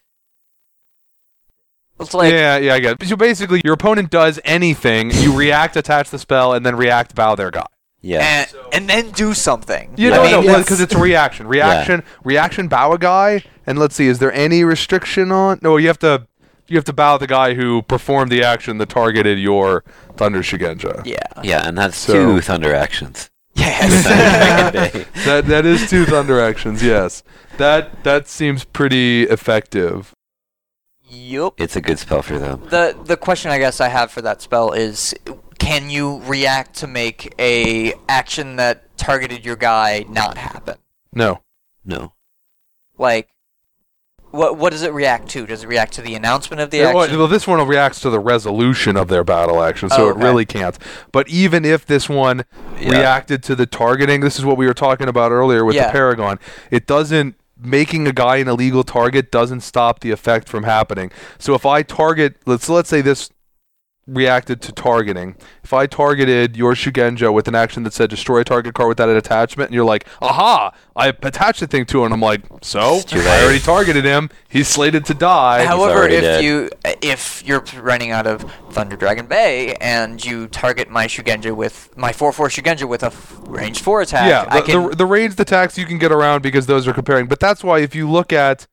It's 2.00 2.12
like 2.12 2.32
yeah, 2.32 2.58
yeah, 2.58 2.74
I 2.74 2.80
get 2.80 3.02
it. 3.02 3.08
So 3.08 3.16
basically, 3.16 3.62
your 3.64 3.74
opponent 3.74 4.10
does 4.10 4.40
anything, 4.44 5.10
you 5.12 5.36
react, 5.36 5.76
attach 5.76 6.10
the 6.10 6.18
spell, 6.18 6.52
and 6.52 6.66
then 6.66 6.76
react, 6.76 7.14
bow 7.14 7.34
their 7.34 7.50
guy. 7.50 7.66
Yeah. 8.04 8.46
and, 8.52 8.74
and 8.74 8.88
then 8.90 9.10
do 9.12 9.32
something. 9.34 9.94
You 9.96 10.12
I 10.12 10.16
know, 10.16 10.22
mean, 10.22 10.30
no, 10.32 10.40
yes. 10.42 10.64
because 10.64 10.80
it's 10.80 10.94
a 10.94 10.98
reaction. 10.98 11.46
Reaction, 11.48 12.02
reaction, 12.22 12.68
bow 12.68 12.92
a 12.92 12.98
guy, 12.98 13.42
and 13.66 13.78
let's 13.78 13.94
see, 13.94 14.06
is 14.08 14.18
there 14.18 14.32
any 14.32 14.62
restriction 14.62 15.32
on? 15.32 15.58
No, 15.62 15.76
you 15.78 15.86
have 15.88 15.98
to, 16.00 16.26
you 16.68 16.76
have 16.76 16.84
to 16.84 16.92
bow 16.92 17.16
the 17.18 17.26
guy 17.26 17.54
who 17.54 17.80
performed 17.82 18.30
the 18.30 18.42
action 18.44 18.76
that 18.78 18.90
targeted 18.90 19.38
your 19.38 19.84
Thunder 20.16 20.40
Shugenja. 20.42 21.04
Yeah. 21.06 21.16
yeah, 21.42 21.66
and 21.66 21.78
that's 21.78 21.96
So- 21.96 22.12
two 22.12 22.40
Thunder 22.42 22.74
actions. 22.74 23.30
Yes. 23.56 24.04
That 25.24 25.46
that 25.46 25.64
is 25.64 25.88
two 25.88 26.04
Thunder 26.04 26.40
actions. 26.40 26.82
Yes, 26.82 27.22
that 27.56 28.02
that 28.04 28.26
seems 28.28 28.64
pretty 28.64 29.22
effective. 29.22 30.12
yup. 31.08 31.54
It's 31.60 31.76
a 31.76 31.80
good 31.80 31.98
spell 32.00 32.22
for 32.22 32.38
them. 32.38 32.62
The 32.70 32.96
the 33.04 33.16
question 33.16 33.50
I 33.52 33.58
guess 33.58 33.80
I 33.80 33.88
have 33.88 34.10
for 34.10 34.20
that 34.22 34.42
spell 34.42 34.72
is 34.72 35.14
can 35.58 35.90
you 35.90 36.20
react 36.20 36.76
to 36.76 36.86
make 36.86 37.34
a 37.38 37.94
action 38.08 38.56
that 38.56 38.96
targeted 38.96 39.44
your 39.44 39.56
guy 39.56 40.04
not 40.08 40.36
happen? 40.38 40.76
No. 41.12 41.42
No. 41.84 42.12
Like 42.98 43.28
what 44.30 44.56
what 44.58 44.70
does 44.72 44.82
it 44.82 44.92
react 44.92 45.28
to? 45.30 45.46
Does 45.46 45.62
it 45.62 45.68
react 45.68 45.92
to 45.94 46.02
the 46.02 46.14
announcement 46.14 46.60
of 46.60 46.70
the 46.70 46.78
Yeah, 46.78 46.88
action? 46.88 47.18
well, 47.18 47.28
this 47.28 47.46
one 47.46 47.64
reacts 47.66 48.00
to 48.00 48.10
the 48.10 48.18
resolution 48.18 48.96
of 48.96 49.06
their 49.08 49.22
battle 49.22 49.62
action, 49.62 49.88
so 49.88 50.06
Oh, 50.06 50.08
it 50.10 50.16
really 50.16 50.44
can't. 50.44 50.76
But 51.12 51.28
even 51.28 51.64
if 51.64 51.86
this 51.86 52.08
one 52.08 52.44
Yeah. 52.80 52.90
reacted 52.90 53.42
to 53.44 53.54
the 53.54 53.66
targeting, 53.66 54.20
this 54.22 54.38
is 54.38 54.44
what 54.44 54.56
we 54.56 54.66
were 54.66 54.74
talking 54.74 55.08
about 55.08 55.30
earlier 55.30 55.64
with 55.64 55.76
Yeah. 55.76 55.86
the 55.86 55.92
Paragon. 55.92 56.38
It 56.70 56.86
doesn't 56.86 57.36
making 57.56 58.08
a 58.08 58.12
guy 58.12 58.36
an 58.38 58.48
illegal 58.48 58.82
target 58.82 59.30
doesn't 59.30 59.60
stop 59.60 60.00
the 60.00 60.10
effect 60.10 60.48
from 60.48 60.64
happening. 60.64 61.12
So 61.38 61.54
if 61.54 61.64
I 61.64 61.82
target, 61.82 62.36
let's 62.44 62.68
let's 62.68 62.88
say 62.90 63.00
this 63.00 63.30
reacted 64.06 64.60
to 64.62 64.72
targeting. 64.72 65.36
If 65.62 65.72
I 65.72 65.86
targeted 65.86 66.56
your 66.56 66.74
Shugenja 66.74 67.32
with 67.32 67.48
an 67.48 67.54
action 67.54 67.82
that 67.84 67.92
said 67.92 68.10
destroy 68.10 68.40
a 68.40 68.44
target 68.44 68.74
card 68.74 68.88
without 68.88 69.08
an 69.08 69.16
attachment, 69.16 69.68
and 69.70 69.74
you're 69.74 69.84
like, 69.84 70.06
aha, 70.20 70.74
I 70.94 71.08
attached 71.08 71.60
the 71.60 71.66
thing 71.66 71.86
to 71.86 72.00
him, 72.00 72.06
and 72.06 72.14
I'm 72.14 72.20
like, 72.20 72.42
so 72.62 72.96
It's 72.96 73.12
I 73.12 73.42
already 73.42 73.60
targeted 73.60 74.04
him. 74.04 74.30
He's 74.48 74.68
slated 74.68 75.04
to 75.06 75.14
die. 75.14 75.64
However, 75.64 76.06
if 76.06 76.22
dead. 76.22 76.44
you 76.44 76.70
if 77.02 77.42
you're 77.46 77.64
running 77.76 78.10
out 78.10 78.26
of 78.26 78.42
Thunder 78.70 78.96
Dragon 78.96 79.26
Bay 79.26 79.74
and 79.76 80.24
you 80.24 80.48
target 80.48 80.90
my 80.90 81.06
Shugenja 81.06 81.54
with 81.54 81.96
my 81.96 82.12
4-4 82.12 82.62
Shugenja 82.62 82.88
with 82.88 83.02
a 83.02 83.06
f- 83.06 83.40
range 83.46 83.80
4 83.80 84.02
attack, 84.02 84.28
yeah, 84.28 84.46
I 84.48 84.60
the, 84.60 84.66
can 84.66 84.90
the, 84.90 84.96
the 84.96 85.06
ranged 85.06 85.40
attacks 85.40 85.78
you 85.78 85.86
can 85.86 85.98
get 85.98 86.12
around 86.12 86.42
because 86.42 86.66
those 86.66 86.86
are 86.86 86.92
comparing. 86.92 87.26
But 87.26 87.40
that's 87.40 87.64
why 87.64 87.80
if 87.80 87.94
you 87.94 88.10
look 88.10 88.32
at 88.32 88.66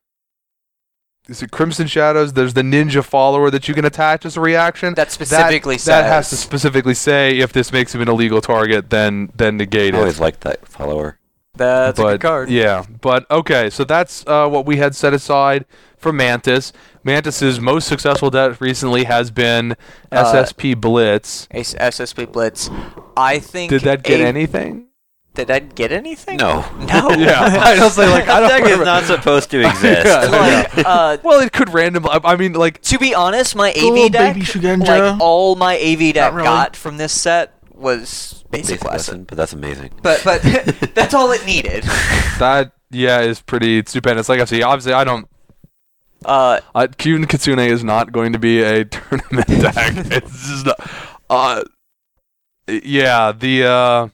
is 1.30 1.41
it 1.41 1.51
Crimson 1.51 1.88
Shadows, 1.88 2.34
there's 2.34 2.53
the 2.53 2.61
ninja 2.63 3.03
follower 3.03 3.49
that 3.51 3.67
you 3.67 3.74
can 3.74 3.86
attach 3.86 4.26
as 4.26 4.38
a 4.38 4.41
reaction. 4.41 4.93
that 4.95 5.11
specifically 5.11 5.78
that, 5.78 5.86
that 5.86 6.03
has 6.05 6.30
to 6.32 6.36
specifically 6.38 6.93
say 6.95 7.38
if 7.38 7.53
this 7.53 7.72
makes 7.72 7.93
him 7.95 8.01
an 8.01 8.09
illegal 8.09 8.41
target, 8.41 8.89
then 8.89 9.32
then 9.36 9.57
negate 9.57 9.93
I 9.93 9.97
it. 9.97 10.01
always 10.01 10.19
liked 10.19 10.41
that 10.41 10.67
follower. 10.67 11.19
that's 11.55 11.99
a 11.99 12.01
but 12.01 12.11
good 12.13 12.22
card. 12.22 12.49
yeah, 12.49 12.86
but 13.01 13.30
okay, 13.30 13.69
so 13.69 13.84
that's 13.84 14.26
uh, 14.28 14.47
what 14.49 14.65
we 14.65 14.78
had 14.78 14.95
set 14.95 15.13
aside 15.13 15.65
for 15.97 16.11
Mantis. 16.11 16.74
Mantis's 17.03 17.59
most 17.59 17.88
successful 17.88 18.30
deck 18.30 18.59
recently 18.61 19.03
has 19.05 19.32
been 19.32 19.76
Uh, 20.11 20.24
SSP 20.34 20.80
Blitz. 20.80 21.47
SSP 21.53 22.32
Blitz. 22.32 22.69
I 23.17 23.39
think 23.39 23.69
Did 23.69 23.82
that 23.84 24.03
get 24.03 24.19
a- 24.22 24.26
anything? 24.26 24.88
Did 25.34 25.49
I 25.49 25.59
get 25.59 25.93
anything? 25.93 26.38
No. 26.38 26.61
No. 26.79 27.09
yeah, 27.17 27.39
I 27.63 27.79
was 27.82 27.97
like, 27.97 28.27
I 28.27 28.39
That 28.39 28.39
don't 28.41 28.49
deck 28.49 28.61
is 28.63 28.65
remember. 28.79 28.86
not 28.86 29.03
supposed 29.05 29.49
to 29.51 29.59
exist. 29.69 30.05
Yeah. 30.05 30.67
like, 30.75 30.86
uh, 30.86 31.17
Well, 31.23 31.39
it 31.39 31.53
could 31.53 31.69
random. 31.73 32.05
I 32.07 32.19
I 32.23 32.36
mean, 32.36 32.53
like 32.53 32.82
to 32.84 32.99
be 32.99 33.15
honest, 33.15 33.55
my 33.55 33.71
Little 33.75 34.05
AV 34.05 34.11
deck, 34.11 34.34
baby 34.36 34.45
Shugenja. 34.45 34.88
like 34.88 35.21
all 35.21 35.55
my 35.55 35.75
AV 35.79 36.13
deck 36.13 36.34
really. 36.34 36.43
got 36.43 36.75
from 36.75 36.97
this 36.97 37.13
set 37.13 37.53
was 37.73 38.43
basic, 38.51 38.82
Basic 38.82 38.84
lesson. 38.84 38.91
lesson, 38.91 39.23
but 39.23 39.38
that's 39.38 39.53
amazing. 39.53 39.91
But 40.03 40.21
but 40.25 40.41
that's 40.95 41.13
all 41.13 41.32
it 41.32 41.45
needed. 41.45 41.84
that. 42.39 42.73
Yeah, 42.93 43.21
is 43.21 43.39
pretty 43.41 43.84
stupendous. 43.86 44.27
Like 44.27 44.41
I 44.41 44.45
see, 44.45 44.61
obviously, 44.63 44.91
I 44.91 45.05
don't. 45.05 45.29
Uh, 46.25 46.59
Uh, 46.75 46.88
Kyuden 46.88 47.25
Kitsune 47.29 47.57
is 47.59 47.86
not 47.86 48.11
going 48.11 48.34
to 48.34 48.38
be 48.39 48.61
a 48.61 48.84
tournament 48.84 49.47
deck. 49.47 49.93
it's 50.11 50.49
just 50.49 50.65
not. 50.65 50.91
Uh, 51.29 51.63
yeah, 52.67 53.32
the 53.32 53.63
uh, 53.65 54.07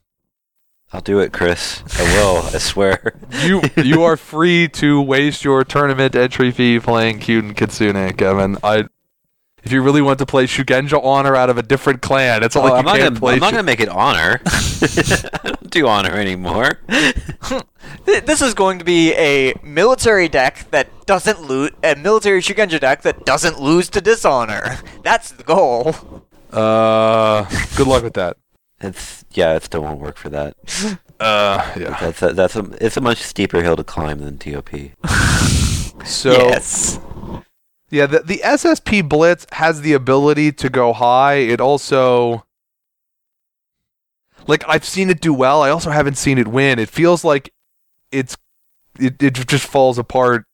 I'll 0.94 1.02
do 1.02 1.20
it, 1.20 1.34
Chris. 1.34 1.84
I 2.00 2.04
will. 2.16 2.38
I 2.54 2.58
swear. 2.60 3.14
you 3.44 3.62
you 3.76 4.04
are 4.04 4.16
free 4.16 4.68
to 4.70 5.02
waste 5.02 5.44
your 5.44 5.64
tournament 5.66 6.16
entry 6.16 6.50
fee 6.52 6.80
playing 6.80 7.20
Kyuden 7.20 7.56
Kitsune, 7.56 8.14
Kevin. 8.18 8.58
I. 8.64 8.86
If 9.64 9.74
you 9.74 9.82
really 9.82 10.02
want 10.02 10.20
to 10.20 10.26
play 10.26 10.46
Shugenja 10.46 11.04
Honor 11.04 11.36
out 11.36 11.50
of 11.50 11.58
a 11.58 11.62
different 11.64 12.02
clan, 12.02 12.42
it's 12.42 12.56
not 12.56 12.64
Oh, 12.64 12.68
like 12.70 12.74
I'm, 12.74 12.80
you 12.80 12.86
not 12.86 12.98
can't 13.00 13.10
gonna, 13.16 13.20
play. 13.20 13.34
I'm 13.34 13.40
not 13.40 13.52
gonna 13.52 13.64
make 13.64 13.82
it 13.82 13.90
honor. 13.90 14.40
I 14.46 15.40
don't 15.44 15.70
do 15.70 15.88
honor 15.88 16.12
anymore. 16.14 16.80
this 18.06 18.42
is 18.42 18.54
going 18.54 18.80
to 18.80 18.86
be 18.86 19.14
a 19.16 19.54
military 19.64 20.30
deck 20.30 20.68
that 20.72 20.88
doesn't 21.06 21.42
lose 21.42 21.72
a 21.84 21.96
military 21.96 22.40
Shugenja 22.42 22.80
deck 22.80 23.02
that 23.02 23.26
doesn't 23.26 23.60
lose 23.60 23.90
to 23.90 24.00
dishonor. 24.00 24.78
That's 25.04 25.32
the 25.32 25.44
goal. 25.44 25.96
uh, 26.54 27.44
good 27.76 27.88
luck 27.88 28.04
with 28.04 28.14
that. 28.14 28.38
It's 28.80 29.26
yeah, 29.32 29.56
it 29.56 29.64
still 29.64 29.82
won't 29.82 30.00
work 30.00 30.18
for 30.18 30.30
that. 30.30 30.56
Uh, 31.20 31.74
yeah. 31.76 31.98
That's 32.00 32.22
a, 32.22 32.34
that's 32.34 32.56
a 32.56 32.70
it's 32.80 32.96
a 32.96 33.02
much 33.02 33.18
steeper 33.24 33.64
hill 33.64 33.76
to 33.76 33.84
climb 33.84 34.20
than 34.20 34.38
TOP. 34.38 34.70
So 36.06 36.32
yes. 36.32 37.00
Yeah, 37.90 38.06
the, 38.06 38.20
the 38.20 38.38
SSP 38.44 39.08
Blitz 39.08 39.46
has 39.54 39.82
the 39.82 39.94
ability 39.94 40.52
to 40.54 40.70
go 40.70 40.94
high. 40.94 41.36
It 41.36 41.62
also. 41.62 42.46
Like, 44.46 44.64
I've 44.68 44.86
seen 44.86 45.10
it 45.10 45.20
do 45.20 45.34
well. 45.34 45.62
I 45.62 45.70
also 45.70 45.90
haven't 45.90 46.18
seen 46.18 46.38
it 46.38 46.48
win. 46.48 46.80
It 46.80 46.90
feels 46.90 47.24
like 47.24 47.54
it's. 48.12 48.38
It, 49.00 49.22
it 49.22 49.34
just 49.48 49.66
falls 49.66 49.98
apart 49.98 50.46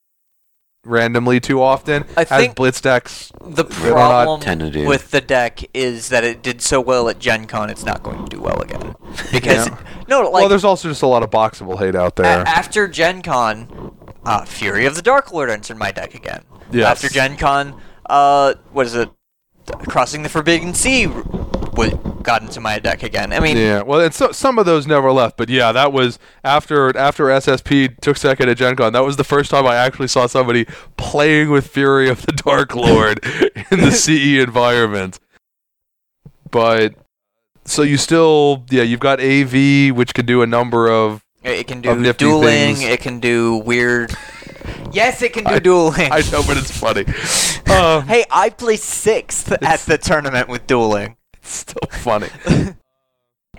randomly 0.86 1.40
too 1.40 1.62
often. 1.62 2.06
I 2.18 2.22
as 2.22 2.28
think 2.30 2.56
Blitz 2.56 2.82
decks. 2.82 3.32
The 3.44 3.64
They're 3.64 3.92
not 3.96 4.24
problem 4.24 4.40
tend 4.42 4.62
to 4.62 4.70
do. 4.72 4.86
with 4.88 5.12
the 5.12 5.22
deck 5.22 5.60
is 5.74 6.10
that 6.10 6.24
it 6.24 6.42
did 6.42 6.62
so 6.62 6.82
well 6.82 7.10
at 7.10 7.20
Gen 7.20 7.46
Con, 7.46 7.70
it's 7.70 7.84
not 7.86 8.04
going 8.04 8.24
to 8.26 8.30
do 8.36 8.42
well 8.42 8.62
again. 8.62 8.96
Because 9.32 9.68
Yeah. 9.68 9.78
no, 10.08 10.22
like 10.24 10.34
well, 10.34 10.50
there's 10.50 10.64
also 10.66 10.90
just 10.90 11.02
a 11.02 11.08
lot 11.08 11.24
of 11.24 11.30
boxable 11.30 11.80
hate 11.80 11.96
out 11.96 12.18
a- 12.20 12.22
there. 12.22 12.40
after 12.48 12.88
Gen 12.88 13.22
Con, 13.22 13.96
uh, 14.26 14.46
Fury 14.46 14.86
of 14.86 14.96
the 14.96 15.02
Dark 15.02 15.32
Lord 15.32 15.50
entered 15.50 15.78
my 15.78 15.92
deck 15.92 16.14
again. 16.16 16.44
Yes. 16.72 16.86
After 16.88 17.10
Gen 17.10 17.38
Con, 17.38 17.80
uh, 18.08 18.56
what 18.72 18.86
is 18.86 18.96
it? 18.96 19.10
Crossing 19.88 20.24
the 20.24 20.30
Forbidden 20.30 20.74
Sea 20.74 21.08
was 21.08 21.94
got 22.24 22.42
into 22.42 22.60
my 22.60 22.80
deck 22.80 23.04
again. 23.04 23.32
I 23.34 23.40
mean, 23.40 23.58
Yeah, 23.58 23.82
well, 23.84 24.00
and 24.00 24.14
so, 24.14 24.32
some 24.32 24.58
of 24.58 24.66
those 24.66 24.88
never 24.88 25.12
left, 25.12 25.38
but 25.38 25.50
yeah, 25.50 25.72
that 25.72 25.94
was 25.94 26.18
after 26.44 26.96
after 26.98 27.26
SSP 27.26 28.00
took 28.00 28.18
second 28.18 28.50
at 28.50 28.58
Gen 28.58 28.76
Con. 28.76 28.94
That 28.94 29.04
was 29.04 29.18
the 29.18 29.24
first 29.24 29.52
time 29.52 29.68
I 29.68 29.76
actually 29.76 30.08
saw 30.08 30.26
somebody 30.28 30.66
playing 30.98 31.50
with 31.50 31.68
Fury 31.68 32.10
of 32.10 32.26
the 32.26 32.32
Dark 32.46 32.76
Lord 32.76 33.20
in 33.72 33.80
the 33.80 33.92
CE 33.92 34.42
environment. 34.44 35.20
But 36.52 36.96
so 37.66 37.82
you 37.82 37.98
still, 37.98 38.66
yeah, 38.70 38.84
you've 38.84 39.00
got 39.00 39.20
AV, 39.20 39.96
which 39.96 40.14
could 40.14 40.26
do 40.26 40.42
a 40.42 40.48
number 40.48 40.90
of. 40.90 41.24
It 41.44 41.68
can 41.68 41.82
do 41.82 42.14
dueling. 42.14 42.76
things. 42.76 42.82
It 42.84 43.02
can 43.02 43.20
do 43.20 43.58
weird. 43.58 44.14
yes, 44.94 45.22
it 45.22 45.34
can 45.34 45.44
do 45.44 45.56
I- 45.56 45.60
dueling. 45.60 46.12
I 46.12 46.22
know, 46.32 46.42
but 46.46 46.58
it's 46.58 46.72
funny. 46.72 47.06
Uh, 47.68 48.02
hey, 48.08 48.24
I 48.32 48.50
placed 48.50 48.86
sixth 48.86 49.52
at 49.62 49.80
the 49.82 49.98
tournament 49.98 50.48
with 50.48 50.68
dueling, 50.68 51.18
still 51.48 51.90
funny. 51.92 52.30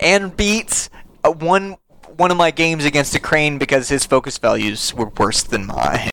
and 0.01 0.37
beat 0.37 0.89
uh, 1.23 1.31
one 1.31 1.77
one 2.17 2.31
of 2.31 2.37
my 2.37 2.51
games 2.51 2.85
against 2.85 3.15
a 3.15 3.21
crane 3.21 3.59
because 3.59 3.89
his 3.89 4.07
focus 4.07 4.39
values 4.39 4.95
were 4.95 5.11
worse 5.19 5.43
than 5.43 5.67
mine. 5.67 6.11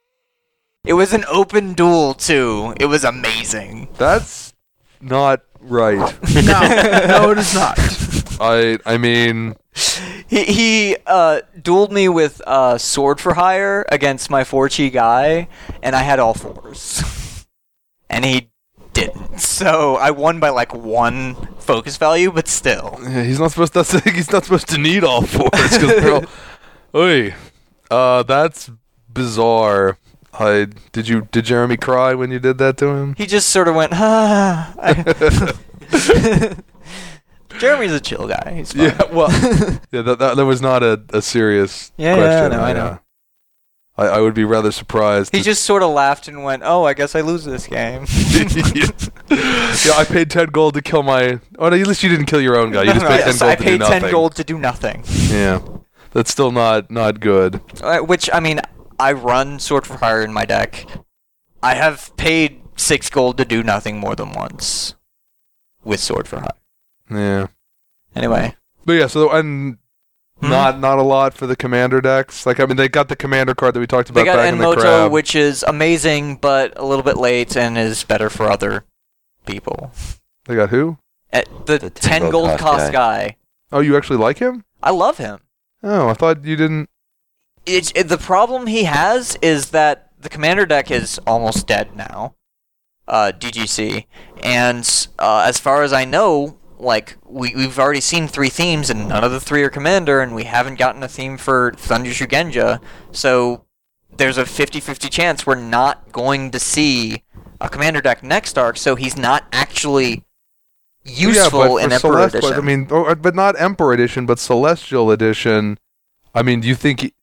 It 0.84 0.94
was 0.94 1.14
an 1.14 1.26
open 1.30 1.74
duel 1.74 2.14
too. 2.14 2.74
It 2.80 2.88
was 2.88 3.04
amazing. 3.04 3.88
That's 3.98 4.54
not 5.00 5.42
right. 5.60 6.00
No, 6.34 6.60
no, 7.08 7.32
it 7.32 7.38
is 7.38 7.54
not. 7.54 7.78
I 8.40 8.80
I 8.86 8.98
mean, 8.98 9.56
He 10.28 10.44
he 10.46 10.98
uh, 11.06 11.42
dueled 11.58 11.92
me 11.92 12.10
with 12.10 12.42
uh, 12.48 12.78
sword 12.78 13.20
for 13.20 13.36
hire 13.36 13.86
against 13.90 14.30
my 14.30 14.44
four 14.44 14.70
chi 14.70 14.88
guy, 14.90 15.48
and 15.84 15.96
I 15.96 16.04
had 16.04 16.20
all 16.20 16.34
fours, 16.34 17.04
and 18.10 18.26
he 18.26 18.51
didn't. 18.94 19.40
So 19.40 19.96
I 19.96 20.12
won 20.12 20.40
by 20.40 20.50
like 20.50 20.74
one 20.74 21.36
focus 21.60 21.98
value, 21.98 22.32
but 22.32 22.48
still. 22.48 22.98
he's 23.06 23.40
not 23.40 23.52
supposed 23.52 23.74
to. 23.74 23.84
He's 24.12 24.32
not 24.32 24.44
supposed 24.44 24.68
to 24.70 24.78
need 24.78 25.04
all 25.04 25.22
fours 25.22 25.50
because. 25.78 26.26
Oy, 26.96 27.34
uh, 27.90 28.24
that's 28.24 28.70
bizarre. 29.10 29.98
I 30.34 30.68
did 30.92 31.08
you 31.08 31.28
did 31.32 31.46
Jeremy 31.46 31.78
cry 31.78 32.14
when 32.14 32.32
you 32.32 32.40
did 32.40 32.58
that 32.60 32.78
to 32.78 32.88
him? 32.88 33.16
He 33.18 33.26
just 33.26 33.50
sort 33.50 33.68
of 33.68 33.76
went, 33.76 33.92
ah. 33.94 34.74
I- 34.80 35.54
Jeremy's 37.60 37.92
a 37.92 38.00
chill 38.00 38.28
guy. 38.28 38.54
He's 38.56 38.72
fine. 38.72 38.84
Yeah, 38.86 39.04
well, 39.12 39.30
yeah, 39.92 40.02
that, 40.02 40.20
that, 40.20 40.38
that 40.38 40.46
was 40.46 40.62
not 40.62 40.84
a, 40.84 41.02
a 41.14 41.22
serious 41.22 41.92
Yeah, 41.98 42.16
yeah, 42.16 42.22
question. 42.22 42.54
I 42.54 42.56
know, 42.58 42.64
I 42.64 42.74
know. 42.74 43.00
I, 43.98 44.06
I 44.08 44.20
would 44.22 44.34
be 44.34 44.44
rather 44.46 44.72
surprised. 44.72 45.36
He 45.36 45.42
just 45.42 45.64
sort 45.64 45.84
of 45.84 45.92
laughed 45.92 46.28
and 46.28 46.44
went, 46.44 46.64
"Oh, 46.66 46.86
I 46.86 46.94
guess 46.94 47.14
I 47.16 47.22
lose 47.22 47.44
this 47.44 47.68
game." 47.68 48.06
yeah, 49.30 49.94
I 49.96 50.06
paid 50.08 50.30
ten 50.32 50.48
gold 50.48 50.76
to 50.76 50.82
kill 50.82 51.04
my. 51.04 51.40
Oh, 51.60 51.70
no, 51.70 51.76
at 51.76 51.88
least 51.88 52.02
you 52.04 52.10
didn't 52.10 52.26
kill 52.28 52.42
your 52.42 52.58
own 52.58 52.72
guy. 52.72 52.84
You 52.84 52.94
just 52.94 53.06
paid 53.08 53.22
ten 53.24 53.38
gold 53.38 53.52
I 53.52 53.56
to 53.56 53.64
paid 53.64 53.72
do 53.72 53.78
nothing. 53.80 54.02
ten 54.02 54.12
gold 54.12 54.36
to 54.36 54.44
do 54.44 54.58
nothing. 54.58 55.04
Yeah, 55.30 55.60
that's 56.12 56.32
still 56.32 56.52
not 56.52 56.90
not 56.90 57.20
good. 57.20 57.60
Uh, 57.82 58.00
which 58.00 58.30
I 58.34 58.40
mean, 58.40 58.62
I 59.00 59.12
run 59.12 59.60
Sword 59.60 59.86
for 59.86 59.98
Hire 59.98 60.22
in 60.24 60.32
my 60.32 60.46
deck. 60.46 60.86
I 61.62 61.76
have 61.76 62.16
paid 62.18 62.62
six 62.78 63.10
gold 63.10 63.38
to 63.38 63.46
do 63.46 63.62
nothing 63.62 64.00
more 64.00 64.16
than 64.16 64.32
once 64.32 64.96
with 65.84 66.00
Sword 66.00 66.28
for 66.28 66.40
Hire. 66.40 66.50
Yeah, 67.10 67.48
Anyway, 68.16 68.56
but 68.86 68.94
yeah. 68.94 69.08
So 69.08 69.30
and 69.32 69.78
Hmm? 70.42 70.50
not 70.50 70.80
not 70.80 70.98
a 70.98 71.04
lot 71.04 71.36
for 71.36 71.46
the 71.46 71.56
commander 71.56 72.02
decks. 72.02 72.46
Like 72.46 72.60
I 72.60 72.66
mean, 72.66 72.78
they 72.78 72.90
got 72.90 73.10
the 73.10 73.16
commander 73.16 73.54
card 73.54 73.76
that 73.76 73.80
we 73.80 73.88
talked 73.88 74.10
about 74.10 74.22
they 74.22 74.26
got 74.26 74.38
back 74.38 74.52
in 74.52 74.58
the 74.58 74.66
Enmoto, 74.66 74.82
crab. 74.82 75.12
which 75.12 75.36
is 75.36 75.64
amazing, 75.64 76.38
but 76.38 76.74
a 76.78 76.84
little 76.86 77.04
bit 77.04 77.18
late 77.18 77.56
and 77.56 77.78
is 77.78 78.04
better 78.04 78.30
for 78.30 78.50
other 78.50 78.84
people. 79.46 79.92
They 80.46 80.56
got 80.56 80.70
who? 80.70 80.98
Uh, 81.32 81.44
the, 81.66 81.78
The 81.78 81.90
10 81.92 82.22
10 82.22 82.22
gold 82.22 82.32
gold 82.32 82.60
cost 82.60 82.80
cost 82.80 82.92
guy. 82.92 83.38
Oh, 83.72 83.80
you 83.80 83.96
actually 83.96 84.18
like 84.18 84.40
him? 84.40 84.66
I 84.82 84.90
love 84.92 85.18
him. 85.18 85.40
Oh, 85.84 86.10
I 86.10 86.14
thought 86.14 86.44
you 86.44 86.56
didn't. 86.56 86.90
It's 87.66 87.92
it, 87.96 88.08
the 88.08 88.18
problem 88.18 88.68
he 88.68 88.86
has 88.86 89.38
is 89.42 89.70
that 89.70 90.10
the 90.20 90.30
commander 90.30 90.66
deck 90.66 90.90
is 90.90 91.20
almost 91.28 91.68
dead 91.68 91.96
now. 91.96 92.36
Uh, 93.08 93.32
DGC, 93.38 94.06
and 94.42 95.08
uh, 95.20 95.44
as 95.46 95.60
far 95.60 95.84
as 95.84 95.92
I 95.92 96.06
know, 96.06 96.58
like 96.82 97.18
we 97.26 97.56
we've 97.56 97.80
already 97.80 98.02
seen 98.02 98.28
three 98.28 98.50
themes, 98.50 98.90
and 98.90 99.08
none 99.08 99.24
of 99.24 99.32
the 99.32 99.40
three 99.40 99.64
are 99.64 99.70
commander, 99.70 100.20
and 100.22 100.34
we 100.36 100.46
haven't 100.46 100.80
gotten 100.80 101.04
a 101.04 101.08
theme 101.08 101.38
for 101.38 101.72
Thunder 101.78 102.10
Shugenja. 102.10 102.82
So 103.12 103.66
there's 104.18 104.38
a 104.38 104.44
50-50 104.44 105.10
chance 105.10 105.46
we're 105.46 105.56
not 105.56 106.12
going 106.12 106.52
to 106.52 106.60
see 106.60 107.24
a 107.62 107.70
commander 107.70 108.02
deck 108.02 108.24
next 108.24 108.58
arc. 108.58 108.78
So 108.78 108.96
he's 108.96 109.18
not 109.18 109.46
actually 109.52 110.26
useful 111.06 111.80
yeah, 111.80 111.86
in 111.86 111.92
Emperor 111.94 112.30
Celeste, 112.30 112.36
Edition. 112.36 112.54
I 112.54 112.62
mean, 112.62 112.88
or, 112.92 113.16
but 113.16 113.36
not 113.36 113.60
Emperor 113.60 113.94
Edition, 113.94 114.26
but 114.26 114.40
Celestial 114.40 115.12
Edition. 115.12 115.78
I 116.36 116.44
mean, 116.44 116.62
do 116.62 116.68
you 116.68 116.76
think? 116.76 117.02
He, 117.02 117.14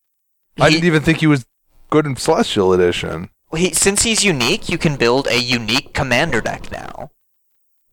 I 0.59 0.69
He- 0.69 0.77
didn't 0.77 0.87
even 0.87 1.03
think 1.03 1.19
he 1.19 1.27
was 1.27 1.47
good 1.91 2.07
in 2.07 2.17
Celestial 2.17 2.73
Edition. 2.73 3.31
he, 3.55 3.73
since 3.73 4.03
he's 4.03 4.25
unique, 4.25 4.69
you 4.69 4.79
can 4.79 4.97
build 4.97 5.27
a 5.27 5.41
unique 5.41 5.93
commander 5.95 6.41
deck 6.41 6.71
now. 6.71 7.11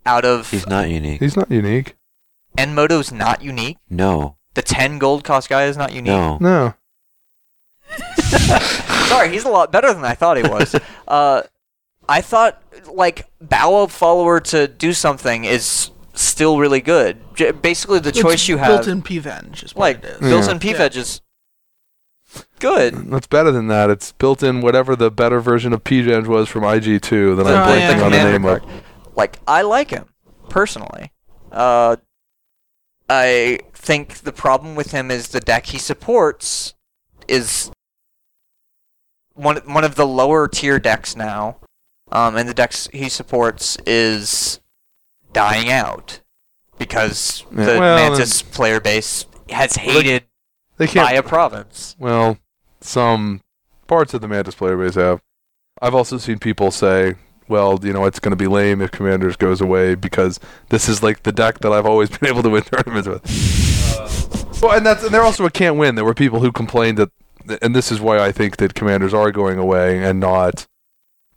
Out 0.06 0.26
of 0.26 0.52
He's 0.52 0.68
not 0.68 0.90
unique. 0.90 1.19
He's 1.19 1.36
not 1.36 1.49
unique. 1.49 1.95
Enmoto's 2.57 3.11
not 3.11 3.41
unique. 3.41 3.77
No. 3.90 4.38
The 4.53 4.61
10 4.61 4.99
gold 4.99 5.23
cost 5.23 5.49
guy 5.49 5.65
is 5.65 5.76
not 5.77 5.91
unique. 5.91 6.06
No. 6.14 6.38
No. 6.40 6.73
Sorry, 9.07 9.30
he's 9.30 9.44
a 9.45 9.49
lot 9.49 9.72
better 9.72 9.94
than 9.94 10.03
I 10.06 10.14
thought 10.15 10.38
he 10.38 10.44
was. 10.44 10.76
uh, 11.07 11.41
I 12.07 12.22
thought, 12.22 12.61
like, 12.88 13.27
bow 13.41 13.84
a 13.84 13.88
follower 13.88 14.40
to 14.40 14.68
do 14.68 14.94
something 14.94 15.44
is 15.45 15.91
still 16.14 16.60
really 16.60 16.82
good. 16.82 17.18
J- 17.36 17.52
basically, 17.52 17.99
the 17.99 18.11
choice 18.11 18.48
you 18.48 18.57
have. 18.57 18.68
built-in 18.68 19.02
P-Venge 19.02 19.64
is 19.64 19.76
what 19.76 19.82
like, 19.82 19.98
it 20.03 20.06
is. 20.06 20.19
built 20.19 20.64
in 20.64 20.69
Yeah. 20.69 20.88
Is 20.99 21.22
good. 22.60 22.94
That's 23.11 23.27
better 23.27 23.52
than 23.52 23.68
that. 23.68 23.90
It's 23.90 24.11
built 24.14 24.44
in 24.44 24.61
whatever 24.61 24.95
the 24.95 25.11
better 25.11 25.40
version 25.40 25.73
of 25.73 25.84
PGen 25.84 26.27
was 26.27 26.48
from 26.49 26.64
IG2 26.64 27.38
that 27.38 27.45
Oh, 27.48 27.56
I'm 27.56 27.80
yeah. 27.80 27.94
blanking 27.94 28.06
on 28.06 28.11
the 28.11 28.18
Commander 28.18 28.32
name 28.40 28.45
of. 28.45 28.61
Card. 29.16 29.18
Like, 29.18 29.40
I 29.48 29.62
like 29.62 29.90
him, 29.92 30.10
personally. 30.50 31.12
Uh, 31.52 31.98
I 33.10 33.60
think 33.74 34.20
the 34.20 34.32
problem 34.32 34.76
with 34.76 34.92
him 34.92 35.12
is 35.12 35.30
the 35.30 35.40
deck 35.40 35.68
he 35.68 35.78
supports 35.78 36.74
is 37.28 37.72
one 39.34 39.58
one 39.66 39.84
of 39.84 39.96
the 39.96 40.08
lower 40.08 40.48
tier 40.48 40.80
decks 40.80 41.16
now, 41.16 41.58
um, 42.12 42.36
and 42.36 42.48
the 42.50 42.54
decks 42.54 42.88
he 42.94 43.10
supports 43.10 43.78
is 43.86 44.60
dying 45.34 45.70
out 45.70 46.22
because 46.78 47.44
Yeah, 47.52 47.66
the 47.66 47.80
well, 47.80 48.10
Mantis 48.10 48.42
player 48.42 48.80
base 48.80 49.26
has 49.50 49.76
hated 49.76 50.24
They 50.78 50.88
can't. 50.88 51.06
Maya 51.08 51.22
Province. 51.24 51.96
Well, 52.00 52.38
some 52.82 53.42
parts 53.88 54.14
of 54.14 54.22
the 54.22 54.28
Mantis 54.28 54.56
player 54.56 54.78
base 54.78 54.96
have. 54.96 55.22
I've 55.82 55.96
also 55.96 56.18
seen 56.18 56.40
people 56.40 56.72
say, 56.72 57.16
well, 57.48 57.80
you 57.84 57.94
know, 57.94 58.06
it's 58.06 58.20
going 58.20 58.32
to 58.32 58.36
be 58.36 58.48
lame 58.48 58.82
if 58.82 58.92
Commanders 58.92 59.36
goes 59.36 59.62
away 59.62 59.96
because 59.96 60.40
this 60.70 60.90
is 60.90 61.04
like 61.04 61.24
the 61.24 61.32
deck 61.32 61.60
that 61.60 61.72
I've 61.72 61.86
always 61.86 62.10
been 62.18 62.30
able 62.30 62.44
to 62.44 62.50
win 62.50 62.64
tournaments 62.64 63.08
with. 63.08 63.22
Uh, 63.98 64.46
well, 64.62 64.78
and 64.78 64.86
that's 64.86 65.04
and 65.04 65.14
they're 65.14 65.22
also 65.22 65.46
a 65.46 65.52
can't 65.52 65.78
win. 65.78 65.96
There 65.96 66.06
were 66.06 66.14
people 66.14 66.40
who 66.40 66.52
complained 66.52 66.98
that, 66.98 67.12
and 67.62 67.76
this 67.76 67.92
is 67.92 68.00
why 68.00 68.20
I 68.20 68.32
think 68.32 68.58
that 68.58 68.74
Commanders 68.74 69.14
are 69.14 69.32
going 69.32 69.58
away 69.58 70.04
and 70.04 70.20
not 70.20 70.68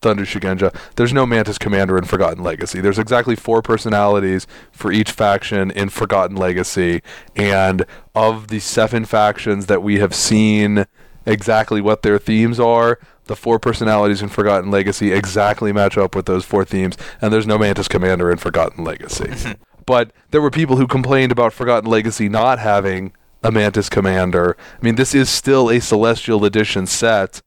Thunder 0.01 0.25
Shugenja. 0.25 0.75
There's 0.97 1.13
no 1.13 1.27
Mantis 1.27 1.59
Commander 1.59 1.99
in 1.99 2.05
Forgotten 2.05 2.43
Legacy. 2.43 2.81
There's 2.81 2.99
exactly 2.99 3.37
four 3.37 3.63
personalities 3.63 4.47
for 4.71 4.93
each 4.93 5.11
faction 5.11 5.71
in 5.71 5.89
Forgotten 5.89 6.37
Legacy, 6.37 7.03
and 7.35 7.85
of 8.15 8.49
the 8.49 8.61
seven 8.61 9.05
factions 9.05 9.67
that 9.67 9.83
we 9.83 9.99
have 9.99 10.15
seen 10.15 10.87
exactly 11.27 11.81
what 11.81 12.03
their 12.03 12.19
themes 12.19 12.59
are, 12.59 12.99
the 13.29 13.37
four 13.37 13.59
personalities 13.59 14.21
in 14.21 14.29
Forgotten 14.29 14.71
Legacy 14.71 15.13
exactly 15.13 15.73
match 15.73 15.97
up 15.97 16.15
with 16.15 16.27
those 16.27 16.45
four 16.45 16.65
themes, 16.65 16.97
and 17.21 17.33
there's 17.33 17.47
no 17.47 17.59
Mantis 17.59 17.89
Commander 17.89 18.31
in 18.31 18.39
Forgotten 18.39 18.85
Legacy. 18.85 19.55
but 19.87 20.13
there 20.31 20.43
were 20.43 20.51
people 20.51 20.77
who 20.77 20.87
complained 20.87 21.33
about 21.33 21.53
Forgotten 21.53 21.89
Legacy 21.89 22.29
not 22.29 22.59
having 22.59 23.13
a 23.43 23.53
Mantis 23.53 23.89
Commander. 23.89 24.57
I 24.81 24.85
mean, 24.85 24.97
this 24.97 25.15
is 25.15 25.31
still 25.31 25.71
a 25.71 25.81
Celestial 25.81 26.45
Edition 26.45 26.87
set. 26.87 27.41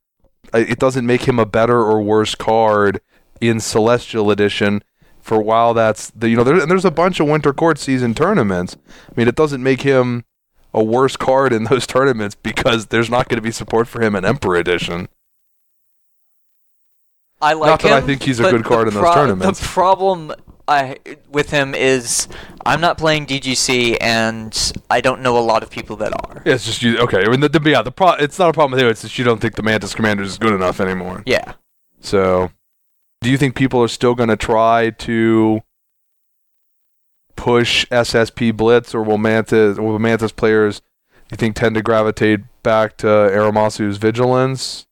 It 0.53 0.79
doesn't 0.79 1.05
make 1.05 1.27
him 1.27 1.39
a 1.39 1.45
better 1.45 1.81
or 1.81 2.01
worse 2.01 2.35
card 2.35 3.01
in 3.39 3.59
Celestial 3.59 4.31
Edition. 4.31 4.83
For 5.19 5.39
while 5.39 5.75
that's 5.75 6.09
the 6.09 6.29
you 6.29 6.35
know 6.35 6.43
there, 6.43 6.59
and 6.59 6.71
there's 6.71 6.83
a 6.83 6.89
bunch 6.89 7.19
of 7.19 7.27
Winter 7.27 7.53
Court 7.53 7.77
season 7.77 8.15
tournaments. 8.15 8.75
I 8.87 9.13
mean, 9.15 9.27
it 9.27 9.35
doesn't 9.35 9.61
make 9.61 9.83
him 9.83 10.25
a 10.73 10.83
worse 10.83 11.15
card 11.15 11.53
in 11.53 11.65
those 11.65 11.85
tournaments 11.95 12.35
because 12.35 12.87
there's 12.87 13.09
not 13.09 13.29
going 13.29 13.37
to 13.37 13.43
be 13.43 13.51
support 13.51 13.87
for 13.87 14.01
him 14.01 14.15
in 14.15 14.25
Emperor 14.25 14.55
Edition. 14.55 15.09
I 17.41 17.53
like 17.53 17.67
Not 17.67 17.81
that 17.81 17.91
I 17.91 18.01
think 18.01 18.23
he's 18.23 18.39
a 18.39 18.43
good 18.43 18.63
card 18.63 18.87
in 18.87 18.93
those 18.93 19.13
tournaments. 19.13 19.59
The 19.59 19.65
problem 19.65 20.33
I 20.67 20.97
with 21.29 21.49
him 21.49 21.73
is 21.73 22.27
I'm 22.65 22.81
not 22.81 22.97
playing 22.97 23.25
DGC, 23.25 23.97
and 23.99 24.73
I 24.89 25.01
don't 25.01 25.21
know 25.21 25.37
a 25.37 25.41
lot 25.41 25.63
of 25.63 25.69
people 25.69 25.95
that 25.97 26.13
are. 26.13 26.43
Yeah, 26.45 26.53
it's 26.53 26.65
just 26.65 26.81
you. 26.81 26.97
Okay, 26.99 27.23
I 27.25 27.29
mean, 27.29 27.39
the, 27.39 27.49
the, 27.49 27.69
yeah, 27.69 27.81
the 27.81 27.91
pro, 27.91 28.11
it's 28.13 28.37
not 28.39 28.49
a 28.49 28.53
problem 28.53 28.71
with 28.71 28.81
you. 28.81 28.89
It's 28.89 29.01
just 29.01 29.17
you 29.17 29.25
don't 29.25 29.41
think 29.41 29.55
the 29.55 29.63
Mantis 29.63 29.93
Commander 29.93 30.23
is 30.23 30.37
good 30.37 30.53
enough 30.53 30.79
anymore. 30.79 31.23
Yeah, 31.25 31.53
So, 31.99 32.51
do 33.21 33.29
you 33.29 33.37
think 33.37 33.55
people 33.55 33.81
are 33.81 33.87
still 33.87 34.15
going 34.15 34.29
to 34.29 34.37
try 34.37 34.91
to 34.91 35.61
push 37.35 37.85
SSP 37.87 38.55
Blitz, 38.55 38.93
or 38.93 39.03
will 39.03 39.17
Mantis, 39.17 39.77
will 39.77 39.97
Mantis 39.99 40.31
players, 40.31 40.79
do 40.79 40.85
you 41.31 41.37
think, 41.37 41.55
tend 41.55 41.75
to 41.75 41.81
gravitate 41.81 42.41
back 42.63 42.97
to 42.97 43.07
Aramasu's 43.07 43.97
Vigilance? 43.97 44.85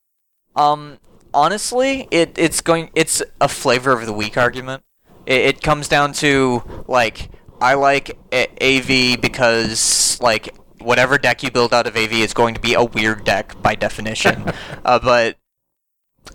Um, 0.56 0.98
honestly, 1.34 2.08
it 2.12 2.34
it's 2.38 2.62
going 2.62 2.90
it's 2.96 3.22
a 3.40 3.48
flavor 3.48 3.92
of 3.92 4.06
the 4.06 4.14
week 4.14 4.38
argument. 4.38 4.84
It, 5.26 5.42
it 5.42 5.62
comes 5.62 5.88
down 5.88 6.14
to 6.14 6.64
like 6.88 7.30
I 7.62 7.74
like 7.74 8.18
A- 8.32 8.50
AV 8.62 9.22
because 9.22 10.20
like 10.22 10.56
whatever 10.80 11.18
deck 11.18 11.44
you 11.44 11.52
build 11.52 11.74
out 11.74 11.88
of 11.88 11.96
AV 11.96 12.14
is 12.14 12.34
going 12.34 12.56
to 12.56 12.62
be 12.62 12.74
a 12.74 12.84
weird 12.84 13.24
deck 13.24 13.62
by 13.62 13.76
definition. 13.76 14.52
uh, 14.86 15.00
but 15.00 15.38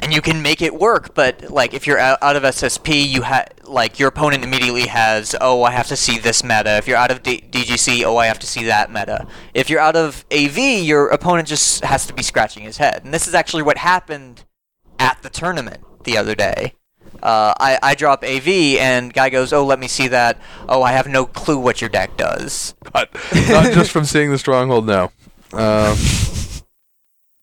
and 0.02 0.12
you 0.12 0.20
can 0.20 0.42
make 0.42 0.60
it 0.60 0.74
work, 0.74 1.14
but 1.14 1.50
like 1.50 1.72
if 1.72 1.86
you're 1.86 1.98
out, 1.98 2.18
out 2.20 2.36
of 2.36 2.42
SSP, 2.42 3.06
you 3.06 3.22
ha 3.22 3.44
like 3.62 3.98
your 3.98 4.08
opponent 4.08 4.44
immediately 4.44 4.86
has, 4.86 5.34
oh, 5.40 5.62
I 5.62 5.70
have 5.70 5.86
to 5.88 5.96
see 5.96 6.18
this 6.18 6.42
meta. 6.42 6.76
If 6.76 6.88
you're 6.88 6.96
out 6.96 7.10
of 7.10 7.22
D- 7.22 7.44
DGC, 7.50 8.04
oh, 8.04 8.16
I 8.16 8.26
have 8.26 8.38
to 8.40 8.46
see 8.46 8.64
that 8.64 8.90
meta. 8.92 9.26
If 9.54 9.70
you're 9.70 9.80
out 9.80 9.96
of 9.96 10.24
AV, 10.32 10.58
your 10.58 11.08
opponent 11.08 11.48
just 11.48 11.84
has 11.84 12.06
to 12.06 12.12
be 12.12 12.22
scratching 12.22 12.64
his 12.64 12.76
head. 12.76 13.02
And 13.04 13.14
this 13.14 13.26
is 13.26 13.34
actually 13.34 13.62
what 13.62 13.78
happened 13.78 14.44
at 15.05 15.22
the 15.22 15.28
tournament 15.28 15.85
the 16.05 16.16
other 16.16 16.35
day. 16.35 16.72
Uh, 17.22 17.52
I, 17.60 17.78
I 17.82 17.94
drop 17.94 18.24
AV 18.24 18.48
and 18.48 19.12
guy 19.12 19.28
goes, 19.28 19.52
oh, 19.52 19.64
let 19.64 19.78
me 19.78 19.86
see 19.86 20.09
that. 20.09 20.39
Oh, 20.66 20.82
I 20.82 20.93
have 20.93 21.06
no 21.06 21.26
clue 21.26 21.59
what 21.59 21.82
your 21.82 21.90
deck 21.90 22.16
does. 22.16 22.74
Not, 22.94 23.10
not 23.48 23.72
just 23.72 23.90
from 23.90 24.06
seeing 24.06 24.31
the 24.31 24.39
stronghold. 24.39 24.86
No. 24.86 25.12
Um, 25.52 25.97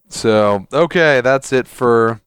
so 0.10 0.68
okay, 0.74 1.22
that's 1.22 1.54
it 1.54 1.68
for 1.68 2.20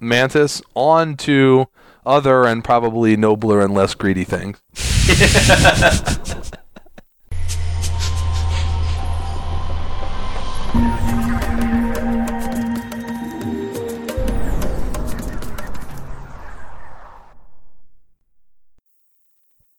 Mantis. 0.00 0.62
On 0.74 1.16
to 1.18 1.66
other 2.06 2.44
and 2.44 2.64
probably 2.64 3.16
nobler 3.16 3.60
and 3.60 3.74
less 3.74 3.94
greedy 3.94 4.24
things. 4.24 4.62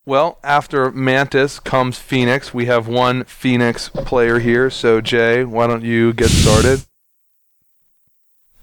Well, 0.08 0.38
after 0.42 0.90
Mantis 0.90 1.60
comes 1.60 1.98
Phoenix. 1.98 2.54
We 2.54 2.64
have 2.64 2.88
one 2.88 3.24
Phoenix 3.24 3.90
player 3.90 4.38
here. 4.38 4.70
So, 4.70 5.02
Jay, 5.02 5.44
why 5.44 5.66
don't 5.66 5.84
you 5.84 6.14
get 6.14 6.30
started? 6.30 6.86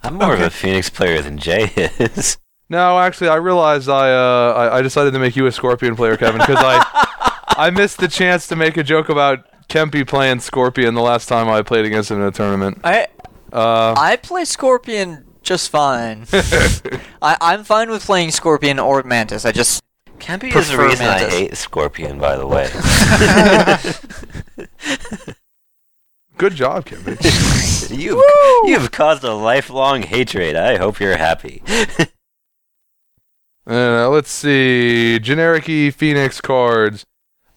I'm 0.02 0.16
more 0.16 0.34
of 0.34 0.42
a 0.42 0.50
Phoenix 0.50 0.90
player 0.90 1.22
than 1.22 1.38
Jay 1.38 1.72
is. 2.00 2.40
No, 2.68 2.98
actually, 2.98 3.28
I 3.28 3.36
realized 3.36 3.88
I 3.90 4.12
uh, 4.12 4.54
I, 4.54 4.78
I 4.80 4.82
decided 4.82 5.14
to 5.14 5.20
make 5.20 5.36
you 5.36 5.46
a 5.46 5.52
Scorpion 5.52 5.96
player, 5.96 6.18
Kevin, 6.18 6.40
because 6.40 6.58
I 6.58 7.44
I 7.50 7.70
missed 7.70 8.00
the 8.00 8.08
chance 8.08 8.48
to 8.48 8.56
make 8.56 8.76
a 8.76 8.82
joke 8.82 9.10
about 9.10 9.46
Kempy 9.68 10.06
playing 10.08 10.40
Scorpion 10.40 10.96
the 10.96 11.04
last 11.04 11.30
time 11.30 11.48
I 11.48 11.62
played 11.62 11.86
against 11.86 12.10
him 12.10 12.22
in 12.22 12.24
a 12.26 12.32
tournament. 12.32 12.80
I 12.84 13.06
Uh, 13.54 13.94
I 13.96 14.16
play 14.16 14.46
Scorpion 14.46 15.26
just 15.44 15.70
fine. 15.70 16.26
I, 17.22 17.38
I'm 17.40 17.64
fine 17.64 17.92
with 17.92 18.04
playing 18.04 18.32
Scorpion 18.32 18.80
or 18.80 19.04
Mantis. 19.04 19.46
I 19.46 19.52
just 19.52 19.85
Campy 20.20 20.56
is 20.56 20.70
the 20.70 20.76
Prefer 20.76 20.88
reason 20.88 21.06
I 21.06 21.10
Mantis. 21.20 21.34
hate 21.34 21.58
Scorpion, 21.58 22.18
by 22.20 22.36
the 22.36 22.48
way. 22.48 22.68
good 26.38 26.56
job, 26.56 26.86
Kempy. 26.86 27.90
you've, 27.98 28.22
you've 28.66 28.92
caused 28.92 29.24
a 29.24 29.34
lifelong 29.34 30.04
hatred. 30.04 30.56
I 30.56 30.78
hope 30.78 31.00
you're 31.00 31.18
happy. 31.18 31.62
Uh, 33.68 34.08
let's 34.10 34.30
see. 34.30 35.18
Generic 35.18 35.68
E 35.68 35.90
Phoenix 35.90 36.40
cards. 36.40 37.04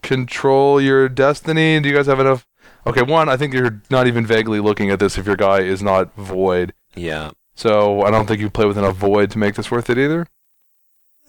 Control 0.00 0.80
your 0.80 1.06
destiny. 1.06 1.78
Do 1.80 1.90
you 1.90 1.94
guys 1.94 2.06
have 2.06 2.18
enough? 2.18 2.46
Okay, 2.86 3.02
one, 3.02 3.28
I 3.28 3.36
think 3.36 3.52
you're 3.52 3.82
not 3.90 4.06
even 4.06 4.24
vaguely 4.24 4.58
looking 4.58 4.88
at 4.90 5.00
this 5.00 5.18
if 5.18 5.26
your 5.26 5.36
guy 5.36 5.58
is 5.58 5.82
not 5.82 6.14
void. 6.16 6.72
yeah. 6.94 7.32
So 7.54 8.00
I 8.04 8.10
don't 8.10 8.24
think 8.26 8.40
you 8.40 8.48
play 8.48 8.64
with 8.64 8.78
enough 8.78 8.96
void 8.96 9.30
to 9.32 9.38
make 9.38 9.54
this 9.56 9.70
worth 9.70 9.90
it 9.90 9.98
either. 9.98 10.26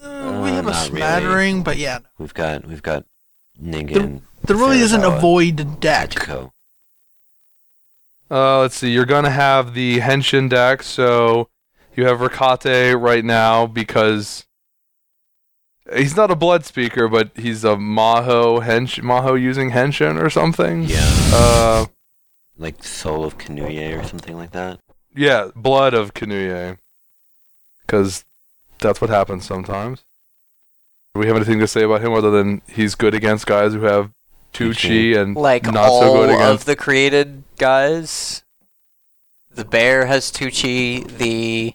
Uh, 0.01 0.39
we 0.45 0.48
have 0.48 0.48
a 0.69 0.71
not 0.73 0.87
really. 0.89 0.97
smattering, 1.01 1.63
but 1.63 1.77
yeah, 1.77 1.99
We've 2.17 2.33
got 2.33 2.65
we've 2.65 2.83
got 2.83 3.05
Ningen. 3.61 4.21
there 4.43 4.55
really 4.57 4.79
isn't 4.79 5.03
a 5.03 5.09
Serizawa, 5.09 5.21
void 5.21 5.79
deck. 5.79 6.11
Ichiko. 6.11 6.51
Uh, 8.31 8.59
let's 8.61 8.75
see. 8.75 8.91
You're 8.91 9.05
gonna 9.05 9.31
have 9.31 9.73
the 9.73 9.99
Henshin 9.99 10.49
deck, 10.49 10.83
so 10.83 11.49
you 11.95 12.05
have 12.05 12.19
Rakate 12.19 12.99
right 13.01 13.25
now 13.25 13.65
because 13.65 14.45
he's 15.95 16.15
not 16.15 16.29
a 16.29 16.35
blood 16.35 16.63
speaker, 16.65 17.07
but 17.07 17.31
he's 17.35 17.63
a 17.63 17.75
Maho 17.75 18.63
Hensh 18.63 19.01
Maho 19.01 19.39
using 19.41 19.71
Henshin 19.71 20.21
or 20.21 20.29
something. 20.29 20.83
Yeah. 20.83 21.09
Uh, 21.33 21.85
Like 22.57 22.83
Soul 22.83 23.23
of 23.25 23.37
Kanuye 23.37 23.99
or 23.99 24.03
something 24.07 24.35
like 24.37 24.51
that. 24.51 24.79
yeah, 25.15 25.49
blood 25.55 25.93
of 25.95 26.13
Kanuye, 26.13 26.77
because 27.81 28.23
that's 28.79 29.01
what 29.01 29.09
happens 29.09 29.45
sometimes. 29.45 30.03
Do 31.13 31.19
we 31.21 31.27
have 31.27 31.35
anything 31.35 31.59
to 31.59 31.67
say 31.67 31.83
about 31.83 32.01
him 32.01 32.13
other 32.13 32.29
than 32.31 32.61
he's 32.67 32.95
good 32.95 33.13
against 33.15 33.45
guys 33.47 33.73
who 33.73 33.81
have 33.81 34.11
two 34.53 34.73
Two 34.73 35.13
chi 35.13 35.19
and 35.19 35.35
like 35.35 35.63
not 35.65 35.77
all 35.77 36.01
so 36.01 36.13
good 36.13 36.29
against. 36.29 36.43
All 36.43 36.51
of 36.53 36.65
the 36.65 36.75
created 36.75 37.43
guys. 37.57 38.43
The 39.51 39.65
bear 39.65 40.05
has 40.05 40.31
two 40.31 40.51
chi. 40.51 41.05
The 41.07 41.73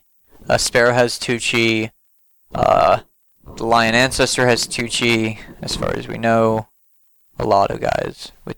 uh, 0.48 0.58
sparrow 0.58 0.92
has 0.92 1.18
two 1.18 1.38
chi. 1.40 1.92
Uh, 2.54 3.00
the 3.56 3.66
lion 3.66 3.94
ancestor 3.94 4.46
has 4.46 4.66
two 4.66 4.88
chi. 4.88 5.38
As 5.60 5.76
far 5.76 5.94
as 5.96 6.06
we 6.08 6.16
know, 6.16 6.68
a 7.38 7.44
lot 7.44 7.70
of 7.70 7.80
guys. 7.80 8.32
With 8.44 8.56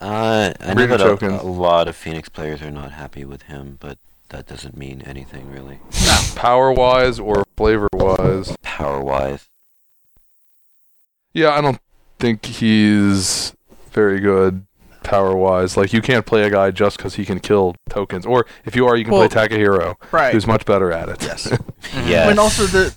Uh, 0.00 0.54
I 0.60 0.74
know 0.74 0.86
that 0.86 1.00
a, 1.00 1.42
a 1.42 1.42
lot 1.42 1.88
of 1.88 1.96
Phoenix 1.96 2.28
players 2.28 2.62
are 2.62 2.70
not 2.70 2.92
happy 2.92 3.24
with 3.24 3.42
him, 3.42 3.76
but 3.80 3.98
that 4.30 4.46
doesn't 4.46 4.76
mean 4.76 5.02
anything 5.02 5.50
really. 5.50 5.80
Power 6.34 6.72
wise 6.72 7.18
or 7.18 7.44
flavor 7.56 7.88
wise. 7.92 8.56
Power 8.62 9.02
wise. 9.02 9.47
Yeah, 11.34 11.50
I 11.50 11.60
don't 11.60 11.78
think 12.18 12.44
he's 12.46 13.54
very 13.92 14.20
good 14.20 14.64
power 15.02 15.34
wise. 15.36 15.76
Like 15.76 15.92
you 15.92 16.02
can't 16.02 16.26
play 16.26 16.42
a 16.42 16.50
guy 16.50 16.70
just 16.70 16.96
because 16.96 17.14
he 17.14 17.24
can 17.24 17.40
kill 17.40 17.74
tokens, 17.88 18.26
or 18.26 18.46
if 18.64 18.74
you 18.76 18.86
are, 18.86 18.96
you 18.96 19.04
can 19.04 19.14
Well, 19.14 19.28
play 19.28 19.48
Takahiro, 19.48 19.94
Right. 20.12 20.32
who's 20.32 20.46
much 20.46 20.64
better 20.66 20.92
at 20.92 21.08
it. 21.08 21.22
Yes. 21.22 21.50
Yes. 22.06 22.28
And 22.30 22.38
also 22.38 22.66
the 22.66 22.94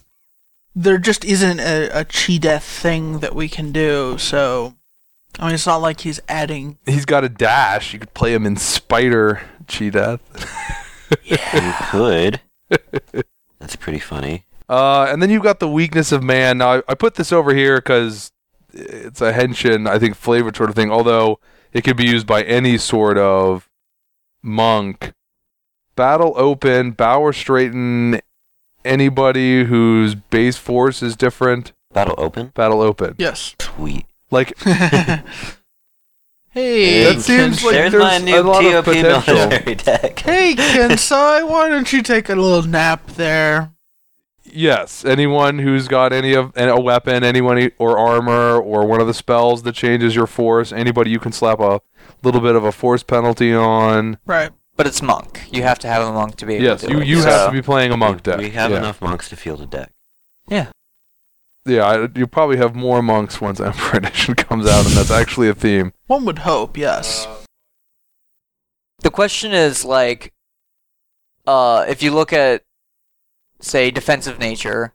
there 0.76 0.98
just 0.98 1.24
isn't 1.26 1.60
a, 1.60 1.90
a 2.02 2.06
chi 2.06 2.38
death 2.38 2.64
thing 2.64 3.20
that 3.20 3.36
we 3.36 3.48
can 3.48 3.72
do. 3.72 4.18
So 4.18 4.76
I 5.40 5.46
mean, 5.46 5.56
it's 5.56 5.66
not 5.66 5.78
like 5.78 6.02
he's 6.02 6.20
adding. 6.28 6.78
he's 6.86 7.06
got 7.06 7.24
a 7.24 7.30
dash. 7.30 7.94
You 7.94 8.00
could 8.00 8.14
play 8.14 8.34
him 8.34 8.46
in 8.46 8.58
Spider 8.58 9.42
Chi 9.68 9.90
Death. 9.90 10.20
yeah, 11.24 11.68
You 11.80 11.86
could. 11.90 12.42
That's 13.60 13.76
pretty 13.78 14.00
funny. 14.00 14.46
Uh, 14.72 15.06
and 15.10 15.22
then 15.22 15.30
you've 15.30 15.44
got 15.44 15.60
the 15.60 15.68
weakness 15.68 16.14
of 16.14 16.24
man. 16.24 16.60
Now 16.60 16.76
I, 16.76 16.82
I 16.88 16.94
put 16.96 17.16
this 17.16 17.34
over 17.34 17.54
here 17.54 17.76
because 17.78 18.32
it's 18.72 19.20
a 19.20 19.34
henshin, 19.34 19.86
I 19.86 20.00
think, 20.00 20.16
flavored 20.16 20.56
sort 20.56 20.70
of 20.70 20.76
thing. 20.78 20.90
Although 20.90 21.40
it 21.74 21.84
could 21.84 21.98
be 21.98 22.06
used 22.06 22.26
by 22.26 22.42
any 22.44 22.78
sort 22.78 23.18
of 23.18 23.68
monk. 24.42 25.12
Battle 25.98 26.34
open, 26.38 26.92
bower 26.92 27.34
straighten. 27.34 28.22
Anybody 28.86 29.66
whose 29.66 30.16
base 30.16 30.56
force 30.58 31.04
is 31.04 31.16
different. 31.18 31.74
Battle 31.94 32.16
open? 32.18 32.48
Battle 32.56 32.82
open. 32.82 33.16
Yes. 33.18 33.56
Sweet. 33.60 34.06
Like 34.32 34.58
hey, 36.50 37.04
That 37.04 37.22
seems 37.22 37.60
Kensai- 37.60 37.64
like 37.66 37.74
There's 37.74 37.92
there's 37.92 38.04
my 38.04 38.18
new 38.20 38.40
a 38.40 38.42
lot 38.42 38.64
of 38.66 38.86
TOP 38.86 38.86
potential. 38.86 39.36
military 39.36 39.76
deck. 39.76 40.20
hey, 40.20 40.56
Kensai, 40.56 41.48
why 41.48 41.70
don't 41.70 41.92
you 41.92 42.02
take 42.02 42.30
a 42.30 42.36
little 42.36 42.64
nap 42.68 43.06
there? 43.12 43.72
Yes, 44.54 45.04
anyone 45.06 45.60
who's 45.60 45.88
got 45.88 46.14
any 46.14 46.34
of 46.34 46.52
a 46.56 46.80
weapon, 46.80 47.24
anyone 47.24 47.72
or 47.78 47.98
armor 47.98 48.58
or 48.60 48.86
one 48.86 49.02
of 49.02 49.08
the 49.08 49.14
spells 49.14 49.64
that 49.64 49.74
changes 49.74 50.16
your 50.16 50.28
force, 50.28 50.72
anybody 50.72 51.10
you 51.12 51.20
can 51.20 51.32
slap 51.32 51.60
a 51.60 51.82
little 52.24 52.42
bit 52.42 52.56
of 52.56 52.64
a 52.64 52.72
force 52.72 53.04
penalty 53.04 53.54
on. 53.54 54.18
Right. 54.26 54.52
but 54.78 54.88
it's 54.88 55.02
monk. 55.02 55.42
You 55.52 55.64
have 55.64 55.80
to 55.80 55.88
have 55.88 56.02
a 56.08 56.12
monk 56.12 56.36
to 56.38 56.46
be 56.46 56.56
able 56.56 56.66
Yes, 56.66 56.82
to 56.82 56.88
do 56.88 56.94
you 56.94 57.00
it. 57.02 57.08
you 57.08 57.22
so- 57.22 57.30
have 57.30 57.46
to 57.48 57.54
be 57.54 57.62
playing 57.62 57.92
a 57.92 57.98
monk 57.98 58.24
deck. 58.24 58.38
We 58.40 58.50
have 58.52 58.72
yeah. 58.72 58.78
enough 58.78 59.02
monks 59.02 59.30
to 59.30 59.36
field 59.36 59.62
a 59.62 59.66
deck. 59.66 59.92
Yeah, 61.64 61.86
I, 61.86 62.08
you 62.16 62.26
probably 62.26 62.58
have 62.58 62.74
more 62.76 63.04
monks 63.04 63.40
once 63.40 63.60
Emperor 63.60 64.00
Edition 64.00 64.34
comes 64.34 64.68
out, 64.68 64.86
and 64.86 64.96
that's 64.96 65.12
actually 65.12 65.48
a 65.48 65.54
theme. 65.54 65.94
One 66.08 66.26
would 66.26 66.40
hope. 66.40 66.76
Yes. 66.76 67.28
The 69.02 69.12
question 69.12 69.52
is 69.52 69.86
like, 69.86 70.34
uh, 71.46 71.86
if 71.88 72.02
you 72.02 72.12
look 72.12 72.34
at, 72.34 72.64
say, 73.62 73.92
defensive 73.92 74.40
nature, 74.40 74.94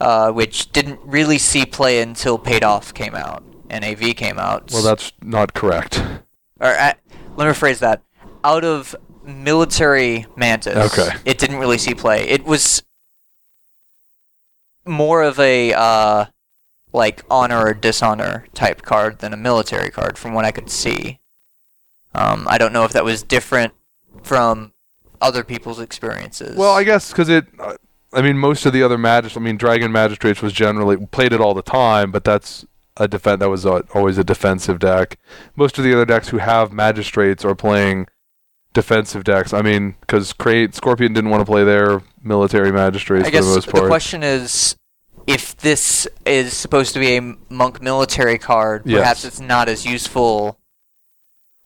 uh, 0.00 0.30
which 0.32 0.70
didn't 0.72 1.00
really 1.04 1.38
see 1.38 1.64
play 1.64 2.00
until 2.02 2.38
Paid 2.38 2.64
Off 2.64 2.92
came 2.92 3.14
out 3.14 3.42
and 3.70 3.84
AV 3.84 4.14
came 4.16 4.38
out. 4.38 4.70
Well, 4.72 4.82
that's 4.82 5.12
not 5.22 5.54
correct. 5.54 5.98
or 6.60 6.68
uh, 6.68 6.92
let 7.36 7.46
me 7.46 7.52
rephrase 7.52 7.78
that. 7.78 8.02
Out 8.44 8.64
of 8.64 8.94
military 9.24 10.26
mantis, 10.36 10.92
Okay. 10.98 11.14
it 11.24 11.38
didn't 11.38 11.58
really 11.58 11.78
see 11.78 11.94
play. 11.94 12.22
It 12.28 12.44
was 12.44 12.82
more 14.86 15.22
of 15.22 15.38
a 15.38 15.72
uh, 15.74 16.24
like 16.92 17.22
honor 17.30 17.66
or 17.66 17.74
dishonor 17.74 18.46
type 18.54 18.82
card 18.82 19.18
than 19.20 19.32
a 19.32 19.36
military 19.36 19.90
card, 19.90 20.18
from 20.18 20.32
what 20.34 20.44
I 20.44 20.50
could 20.50 20.70
see. 20.70 21.18
Um, 22.14 22.46
I 22.48 22.58
don't 22.58 22.72
know 22.72 22.84
if 22.84 22.92
that 22.92 23.04
was 23.04 23.22
different 23.22 23.72
from 24.22 24.72
other 25.20 25.44
people's 25.44 25.78
experiences. 25.78 26.56
Well, 26.56 26.72
I 26.72 26.82
guess 26.84 27.10
because 27.12 27.28
it. 27.28 27.46
I 28.12 28.22
mean, 28.22 28.38
most 28.38 28.66
of 28.66 28.72
the 28.72 28.82
other 28.82 28.98
magistrates. 28.98 29.36
I 29.36 29.40
mean, 29.40 29.56
Dragon 29.56 29.92
Magistrates 29.92 30.42
was 30.42 30.52
generally 30.52 30.96
played 31.06 31.32
it 31.32 31.40
all 31.40 31.54
the 31.54 31.62
time, 31.62 32.10
but 32.10 32.24
that's 32.24 32.66
a 32.96 33.06
defense 33.06 33.38
that 33.40 33.48
was 33.48 33.64
a, 33.64 33.84
always 33.94 34.18
a 34.18 34.24
defensive 34.24 34.78
deck. 34.80 35.18
Most 35.56 35.78
of 35.78 35.84
the 35.84 35.92
other 35.94 36.04
decks 36.04 36.28
who 36.30 36.38
have 36.38 36.72
magistrates 36.72 37.44
are 37.44 37.54
playing 37.54 38.08
defensive 38.72 39.22
decks. 39.24 39.52
I 39.52 39.62
mean, 39.62 39.94
because 40.00 40.32
Crate 40.32 40.74
Scorpion 40.74 41.12
didn't 41.12 41.30
want 41.30 41.40
to 41.40 41.44
play 41.50 41.64
their 41.64 42.02
military 42.22 42.72
magistrates 42.72 43.24
I 43.26 43.30
for 43.30 43.32
guess 43.32 43.44
the 43.46 43.54
most 43.54 43.68
part. 43.70 43.84
the 43.84 43.88
question 43.88 44.22
is, 44.22 44.76
if 45.26 45.56
this 45.58 46.08
is 46.26 46.52
supposed 46.52 46.92
to 46.94 46.98
be 47.00 47.16
a 47.16 47.36
monk 47.48 47.80
military 47.80 48.38
card, 48.38 48.82
Yes. 48.86 49.00
perhaps 49.00 49.24
it's 49.24 49.40
not 49.40 49.68
as 49.68 49.86
useful. 49.86 50.58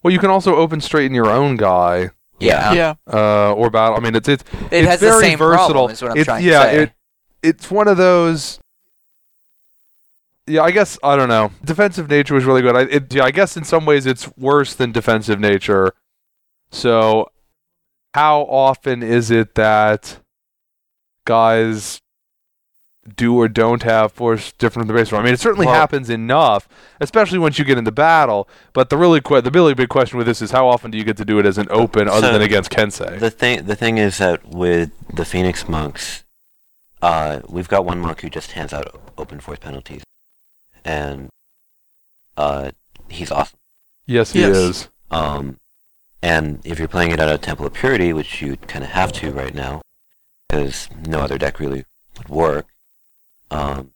well, 0.03 0.13
you 0.13 0.19
can 0.19 0.31
also 0.31 0.57
open 0.57 0.81
straight 0.83 1.07
in 1.07 1.15
your 1.15 1.31
own 1.31 1.57
guy. 1.57 2.11
Yeah, 2.41 2.73
yeah. 2.73 2.95
Uh, 3.11 3.53
or 3.55 3.71
battle. 3.71 3.97
I 3.97 4.01
mean, 4.01 4.15
it's 4.15 4.29
it's 4.29 4.43
it 4.43 4.73
it's 4.73 4.89
has 4.89 5.01
very 5.01 5.13
the 5.15 5.21
same 5.21 5.39
versatile. 5.39 5.65
problem. 5.87 5.91
Is 5.93 6.03
what 6.03 6.11
I'm 6.13 6.17
It's- 6.19 6.27
trying 6.27 6.45
yeah, 6.45 6.65
to 6.65 6.71
say. 6.71 6.83
it 6.85 6.93
it's 7.43 7.71
one 7.71 7.89
of 7.89 7.97
those. 7.97 8.59
Yeah, 10.47 10.63
I 10.63 10.73
guess 10.73 10.99
I 11.03 11.17
don't 11.17 11.29
know. 11.29 11.53
Defensive 11.65 12.09
nature 12.11 12.35
was 12.35 12.45
really 12.45 12.61
good. 12.61 12.77
I, 12.77 12.81
it, 12.83 13.15
yeah, 13.15 13.25
I 13.25 13.31
guess 13.31 13.57
in 13.57 13.65
some 13.65 13.87
ways 13.87 14.05
it's 14.05 14.29
worse 14.37 14.75
than 14.75 14.93
defensive 14.93 15.41
nature. 15.41 15.93
So, 16.71 17.31
how 18.15 18.43
often 18.43 19.03
is 19.03 19.31
it 19.31 19.55
that 19.55 20.19
guys 21.25 22.03
do 23.17 23.37
or 23.37 23.49
don't 23.49 23.83
have 23.83 24.13
force 24.13 24.53
different 24.53 24.87
from 24.89 24.95
the 24.97 25.01
base 25.01 25.11
form? 25.11 25.23
I 25.23 25.25
mean, 25.27 25.35
it 25.35 25.41
certainly 25.41 25.67
Well- 25.67 25.75
happens 25.75 26.09
enough, 26.11 26.69
especially 27.01 27.39
once 27.39 27.59
you 27.59 27.65
get 27.65 27.77
into 27.79 27.91
battle. 27.93 28.49
But 28.73 28.91
the 28.91 28.97
really 28.97 29.21
que- 29.21 29.41
the 29.43 29.51
really 29.51 29.75
big 29.75 29.89
question 29.89 30.17
with 30.19 30.27
this 30.27 30.41
is 30.41 30.51
how 30.53 30.67
often 30.67 30.91
do 30.91 30.99
you 30.99 31.05
get 31.05 31.17
to 31.19 31.25
do 31.25 31.39
it 31.39 31.47
as 31.47 31.59
an 31.59 31.67
open, 31.71 32.09
other 32.09 32.29
So, 32.29 32.33
than 32.33 32.43
against 32.43 32.71
Kensai? 32.71 33.19
The 33.19 33.31
thing, 33.31 33.65
the 33.67 33.77
thing 33.77 33.99
is 33.99 34.19
that 34.19 34.47
with 34.47 34.91
the 35.13 35.25
Phoenix 35.25 35.69
monks, 35.69 36.25
uh, 37.03 37.41
we've 37.49 37.69
got 37.69 37.85
one 37.85 38.01
monk 38.01 38.23
who 38.23 38.31
just 38.31 38.53
hands 38.53 38.73
out 38.73 38.87
open 39.19 39.41
force 39.41 39.59
penalties, 39.59 40.03
and 40.85 41.29
uh, 42.37 42.71
he's 43.09 43.31
awesome. 43.31 43.59
yes, 44.07 44.33
he 44.33 44.41
Yes. 44.41 44.57
is. 44.57 44.89
Um, 45.11 45.59
and 46.23 46.61
if 46.65 46.79
you're 46.79 46.89
playing 46.89 47.11
it 47.13 47.21
out 47.21 47.29
of 47.29 47.41
Temple 47.43 47.67
of 47.67 47.75
Purity, 47.75 48.13
which 48.13 48.41
you 48.43 48.57
kind 48.57 48.83
of 48.85 48.91
have 48.91 49.13
to 49.13 49.31
right 49.31 49.55
now, 49.55 49.83
because 50.49 50.89
no 51.07 51.21
other 51.21 51.39
deck 51.39 51.61
really 51.61 51.85
would 52.19 52.29
work, 52.29 52.67
um, 53.55 53.91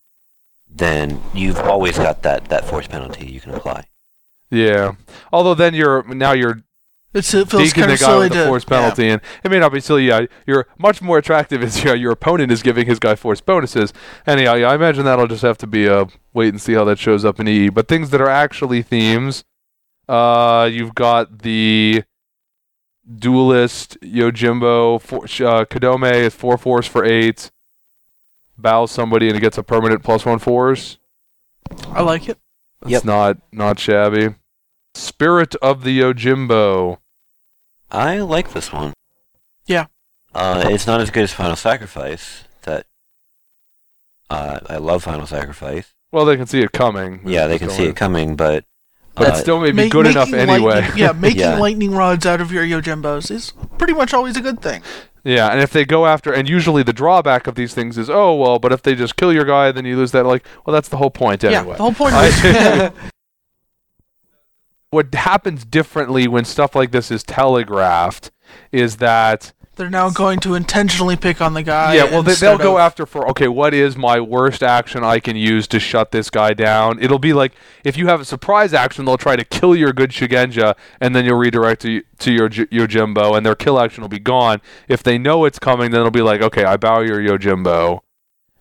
then 0.70 1.20
you've 1.34 1.58
always 1.58 1.96
got 1.96 2.22
that, 2.22 2.46
that 2.46 2.64
force 2.64 2.86
penalty 2.86 3.26
you 3.26 3.40
can 3.40 3.52
apply. 3.54 3.84
Yeah. 4.50 4.92
Although 5.32 5.54
then 5.54 5.74
you're 5.74 6.02
now 6.14 6.32
you're 6.32 6.62
It's, 7.12 7.34
it 7.34 7.48
feels 7.50 7.64
taking 7.64 7.82
kind 7.82 7.90
the 7.90 7.94
of 7.94 8.00
guy 8.00 8.06
silly 8.06 8.24
with 8.28 8.32
the 8.32 8.44
to. 8.44 8.46
force 8.46 8.64
penalty, 8.64 9.08
and 9.08 9.20
it 9.42 9.50
may 9.50 9.58
not 9.58 9.72
be 9.72 9.80
silly. 9.80 10.06
Yeah, 10.08 10.26
you're 10.46 10.66
much 10.78 11.02
more 11.02 11.18
attractive 11.18 11.62
as 11.62 11.82
yeah, 11.84 11.94
your 11.94 12.12
opponent 12.12 12.52
is 12.52 12.62
giving 12.62 12.86
his 12.86 12.98
guy 12.98 13.14
force 13.14 13.40
bonuses. 13.40 13.92
Anyhow, 14.26 14.54
yeah, 14.54 14.70
I 14.70 14.74
imagine 14.74 15.04
that'll 15.04 15.26
just 15.26 15.42
have 15.42 15.58
to 15.58 15.66
be 15.66 15.86
a 15.86 16.06
wait 16.32 16.48
and 16.50 16.60
see 16.60 16.74
how 16.74 16.84
that 16.84 16.98
shows 16.98 17.24
up 17.24 17.40
in 17.40 17.48
EE. 17.48 17.68
But 17.70 17.88
things 17.88 18.10
that 18.10 18.20
are 18.20 18.28
actually 18.30 18.82
themes, 18.82 19.44
uh, 20.08 20.68
you've 20.70 20.94
got 20.94 21.40
the 21.40 22.04
duelist 23.18 23.98
Yojimbo. 24.00 25.00
For, 25.00 25.24
uh, 25.24 25.64
Kadome 25.64 26.12
is 26.12 26.34
four 26.34 26.56
force 26.58 26.86
for 26.86 27.04
eight. 27.04 27.50
Bows 28.58 28.90
somebody 28.90 29.28
and 29.28 29.36
it 29.36 29.40
gets 29.40 29.56
a 29.58 29.62
permanent 29.62 30.02
plus 30.02 30.24
one 30.26 30.38
force. 30.40 30.98
I 31.92 32.02
like 32.02 32.28
it. 32.28 32.38
It's 32.82 32.90
Yep. 32.90 33.04
not 33.04 33.38
not 33.52 33.78
shabby. 33.78 34.34
Spirit 34.94 35.54
of 35.56 35.84
the 35.84 36.00
Yojimbo. 36.00 36.98
I 37.90 38.18
like 38.18 38.52
this 38.52 38.72
one. 38.72 38.92
Yeah. 39.66 39.86
Uh, 40.34 40.64
it's 40.70 40.86
not 40.86 41.00
as 41.00 41.10
good 41.10 41.22
as 41.24 41.32
Final 41.32 41.56
Sacrifice. 41.56 42.44
That 42.62 42.86
uh, 44.30 44.60
I 44.68 44.76
love 44.76 45.04
Final 45.04 45.26
Sacrifice. 45.26 45.94
Well, 46.12 46.24
they 46.24 46.36
can 46.36 46.46
see 46.46 46.60
it 46.60 46.72
coming. 46.72 47.20
Yeah, 47.24 47.46
they 47.46 47.58
can 47.58 47.70
see 47.70 47.84
it 47.84 47.96
coming, 47.96 48.34
but 48.36 48.64
But 49.14 49.28
uh, 49.28 49.32
it 49.32 49.36
still 49.40 49.60
may 49.60 49.70
be 49.70 49.76
Make- 49.76 49.92
good 49.92 50.06
enough 50.06 50.32
anyway. 50.32 50.88
yeah, 50.96 51.12
making 51.16 51.40
Yeah. 51.40 51.58
lightning 51.58 51.92
rods 51.92 52.24
out 52.26 52.40
of 52.40 52.50
your 52.52 52.64
Yojimbos 52.64 53.30
is 53.30 53.52
pretty 53.78 53.92
much 53.94 54.12
always 54.14 54.36
a 54.36 54.40
good 54.40 54.60
thing. 54.60 54.82
Yeah, 55.24 55.48
and 55.48 55.60
if 55.60 55.70
they 55.72 55.84
go 55.84 56.06
after, 56.06 56.32
and 56.32 56.48
usually 56.48 56.82
the 56.82 56.92
drawback 56.92 57.46
of 57.46 57.54
these 57.54 57.74
things 57.74 57.98
is, 57.98 58.08
oh 58.08 58.34
well, 58.34 58.58
but 58.58 58.72
if 58.72 58.82
they 58.82 58.94
just 58.94 59.16
kill 59.16 59.32
your 59.32 59.44
guy, 59.44 59.72
then 59.72 59.84
you 59.84 59.96
lose 59.96 60.12
that. 60.12 60.24
Like, 60.24 60.46
well, 60.64 60.72
that's 60.72 60.88
the 60.88 60.96
whole 60.96 61.10
point 61.10 61.44
anyway. 61.44 61.70
Yeah, 61.70 61.76
the 61.76 61.82
whole 61.82 61.92
point 61.92 62.94
what 64.90 65.14
happens 65.14 65.64
differently 65.64 66.28
when 66.28 66.44
stuff 66.44 66.74
like 66.74 66.92
this 66.92 67.10
is 67.10 67.22
telegraphed 67.22 68.30
is 68.72 68.96
that 68.96 69.52
they're 69.78 69.88
now 69.88 70.10
going 70.10 70.40
to 70.40 70.54
intentionally 70.54 71.16
pick 71.16 71.40
on 71.40 71.54
the 71.54 71.62
guy. 71.62 71.94
yeah, 71.94 72.04
well, 72.04 72.22
they, 72.22 72.34
they'll 72.34 72.52
instead 72.52 72.60
go 72.60 72.76
after 72.76 73.06
for 73.06 73.26
okay, 73.30 73.48
what 73.48 73.72
is 73.72 73.96
my 73.96 74.20
worst 74.20 74.62
action 74.62 75.02
I 75.02 75.20
can 75.20 75.36
use 75.36 75.66
to 75.68 75.80
shut 75.80 76.10
this 76.10 76.28
guy 76.28 76.52
down? 76.52 77.00
It'll 77.00 77.18
be 77.18 77.32
like 77.32 77.52
if 77.84 77.96
you 77.96 78.08
have 78.08 78.20
a 78.20 78.24
surprise 78.24 78.74
action, 78.74 79.06
they'll 79.06 79.16
try 79.16 79.36
to 79.36 79.44
kill 79.44 79.74
your 79.74 79.94
good 79.94 80.10
Shugenja, 80.10 80.76
and 81.00 81.16
then 81.16 81.24
you'll 81.24 81.38
redirect 81.38 81.80
to, 81.82 82.02
to 82.18 82.32
your 82.32 82.48
J- 82.50 82.66
Yojimbo, 82.66 83.36
and 83.36 83.46
their 83.46 83.54
kill 83.54 83.78
action 83.80 84.02
will 84.02 84.08
be 84.08 84.18
gone. 84.18 84.60
If 84.88 85.02
they 85.02 85.16
know 85.16 85.46
it's 85.46 85.58
coming, 85.58 85.92
then 85.92 86.00
it'll 86.00 86.10
be 86.10 86.22
like, 86.22 86.42
okay, 86.42 86.64
I 86.64 86.76
bow 86.76 87.00
your 87.00 87.18
Yojimbo, 87.18 88.00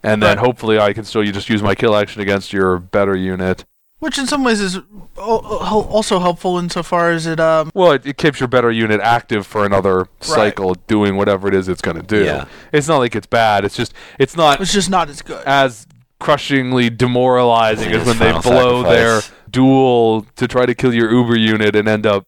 and 0.03 0.23
then 0.23 0.37
hopefully 0.37 0.79
I 0.79 0.93
can 0.93 1.03
still 1.03 1.23
you 1.23 1.33
just 1.33 1.49
use 1.49 1.61
my 1.61 1.75
kill 1.75 1.95
action 1.95 2.21
against 2.21 2.53
your 2.53 2.77
better 2.77 3.15
unit. 3.15 3.65
Which 3.99 4.17
in 4.17 4.27
some 4.27 4.43
ways 4.43 4.59
is 4.61 4.75
al- 5.17 5.45
al- 5.63 5.87
also 5.91 6.19
helpful 6.19 6.57
insofar 6.59 7.11
as 7.11 7.25
it 7.25 7.39
um 7.39 7.71
Well, 7.73 7.91
it, 7.93 8.05
it 8.05 8.17
keeps 8.17 8.39
your 8.39 8.47
better 8.47 8.69
unit 8.71 9.01
active 9.01 9.45
for 9.47 9.65
another 9.65 10.07
cycle, 10.21 10.75
doing 10.87 11.15
whatever 11.15 11.47
it 11.47 11.53
is 11.55 11.67
it's 11.67 11.81
going 11.81 11.97
to 11.97 12.03
do. 12.03 12.23
Yeah. 12.23 12.45
It's 12.71 12.87
not 12.87 12.97
like 12.97 13.15
it's 13.15 13.27
bad. 13.27 13.65
It's 13.65 13.75
just 13.75 13.93
it's 14.19 14.35
not 14.35 14.61
it's 14.61 14.73
just 14.73 14.89
not 14.89 15.09
as 15.09 15.21
good. 15.21 15.43
as 15.45 15.87
crushingly 16.19 16.89
demoralizing 16.89 17.91
as 17.91 18.01
As 18.01 18.07
when 18.07 18.17
they 18.17 18.31
Final 18.31 18.41
blow 18.41 18.83
their 18.83 19.21
Sacrifice. 19.21 19.51
duel 19.51 20.25
to 20.35 20.47
try 20.47 20.65
to 20.65 20.73
kill 20.75 20.93
your 20.93 21.11
Uber 21.11 21.37
unit 21.37 21.75
and 21.75 21.87
end 21.87 22.05
up 22.07 22.23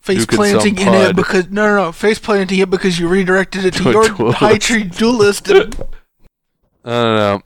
face 0.00 0.20
Duke 0.20 0.32
and 0.32 0.36
planting 0.38 0.78
in 0.78 0.94
it 0.94 1.16
because 1.16 1.48
no, 1.50 1.66
no, 1.66 1.84
no, 1.86 1.92
face 1.92 2.18
planting 2.20 2.60
it 2.60 2.70
because 2.70 2.98
you 2.98 3.08
redirected 3.08 3.64
it 3.64 3.74
to, 3.78 3.82
To 3.84 3.90
your 3.90 4.08
duelist. 4.08 4.38
high 4.38 4.58
tree 4.58 4.84
duelist. 4.84 5.48
And, 5.48 5.74
I 6.84 6.90
don't 6.90 7.16
know. 7.16 7.42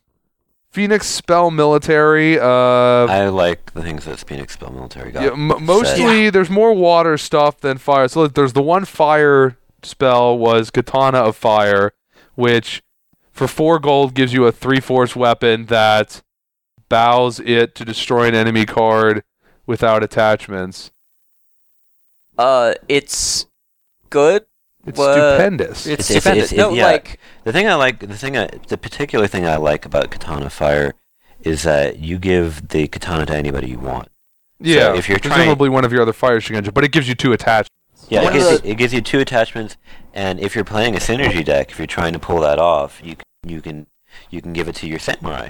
Phoenix 0.73 1.07
Spell 1.07 1.51
Military. 1.51 2.39
Uh, 2.41 2.45
I 2.47 3.29
like 3.29 3.73
the 3.75 3.83
things 3.83 4.07
that 4.07 4.19
Phoenix 4.21 4.55
Spell 4.55 4.71
Military 4.73 5.13
got. 5.13 5.23
yeah, 5.23 5.33
m- 5.33 5.63
mostly 5.65 6.31
there's 6.31 6.49
more 6.51 6.73
water 6.73 7.19
stuff 7.19 7.61
than 7.61 7.77
fire. 7.79 8.09
So 8.09 8.21
look, 8.23 8.35
there's 8.35 8.55
the 8.55 8.63
one 8.63 8.87
fire 8.87 9.59
spell 9.83 10.39
was 10.39 10.71
Katana 10.71 11.19
of 11.19 11.37
Fire, 11.37 11.93
which 12.37 12.83
for 13.33 13.47
four 13.47 13.79
gold 13.79 14.15
gives 14.15 14.33
you 14.33 14.47
a 14.47 14.53
three 14.53 14.81
force 14.81 15.15
weapon 15.15 15.67
that 15.67 16.23
bows 16.89 17.39
it 17.41 17.75
to 17.75 17.85
destroy 17.85 18.29
an 18.29 18.35
enemy 18.35 18.65
card 18.65 19.25
without 19.67 20.03
attachments. 20.03 20.91
Uh, 22.39 22.73
it's 22.89 23.45
good. 24.09 24.47
It's 24.87 24.99
What? 24.99 25.13
stupendous. 25.15 25.87
It's, 25.87 25.87
It's- 25.87 26.11
it's- 26.11 26.23
stupendous. 26.23 26.53
it's- 26.53 26.59
no, 26.71 26.75
yeah. 26.75 26.87
like 26.87 27.19
The 27.45 27.53
thing 27.53 27.69
I 27.69 27.75
like, 27.75 28.01
the 28.01 28.17
thing, 28.17 28.37
I, 28.37 28.49
the 28.69 28.77
particular 28.79 29.27
thing 29.27 29.47
I 29.47 29.57
like 29.57 29.85
about 29.87 30.11
Katana 30.11 30.51
Fire 30.51 30.95
is 31.43 31.63
that 31.65 31.99
you 31.99 32.19
give 32.19 32.69
the 32.69 32.87
katana 32.89 33.27
to 33.27 33.35
anybody 33.37 33.69
you 33.69 33.79
want. 33.79 34.09
yeah, 34.61 34.95
if 34.95 35.09
you're 35.09 35.19
trying- 35.19 35.35
presumably 35.35 35.69
one 35.69 35.85
of 35.85 35.93
your 35.93 36.03
other 36.03 36.13
fire 36.13 36.41
Shugenja, 36.41 36.73
but 36.73 36.85
it 36.85 36.93
gives 36.93 37.09
you 37.09 37.15
two 37.17 37.33
attachments. 37.33 37.69
Yeah, 38.09 38.29
it 38.29 38.33
gives, 38.33 38.51
you, 38.65 38.71
it 38.71 38.75
gives 38.77 38.93
you 38.95 39.01
two 39.01 39.19
attachments, 39.21 39.77
and 40.15 40.39
if 40.41 40.55
you're 40.55 40.65
playing 40.65 40.95
a 40.95 40.99
synergy 40.99 41.45
deck, 41.45 41.71
if 41.71 41.79
you're 41.79 41.87
trying 41.87 42.13
to 42.13 42.19
pull 42.19 42.41
that 42.41 42.59
off, 42.59 43.01
you 43.03 43.13
c- 43.13 43.19
you 43.47 43.61
can 43.61 43.87
you 44.31 44.41
can 44.43 44.53
give 44.53 44.69
it 44.69 44.75
to 44.77 44.87
your 44.89 44.99
samurai. 44.99 45.49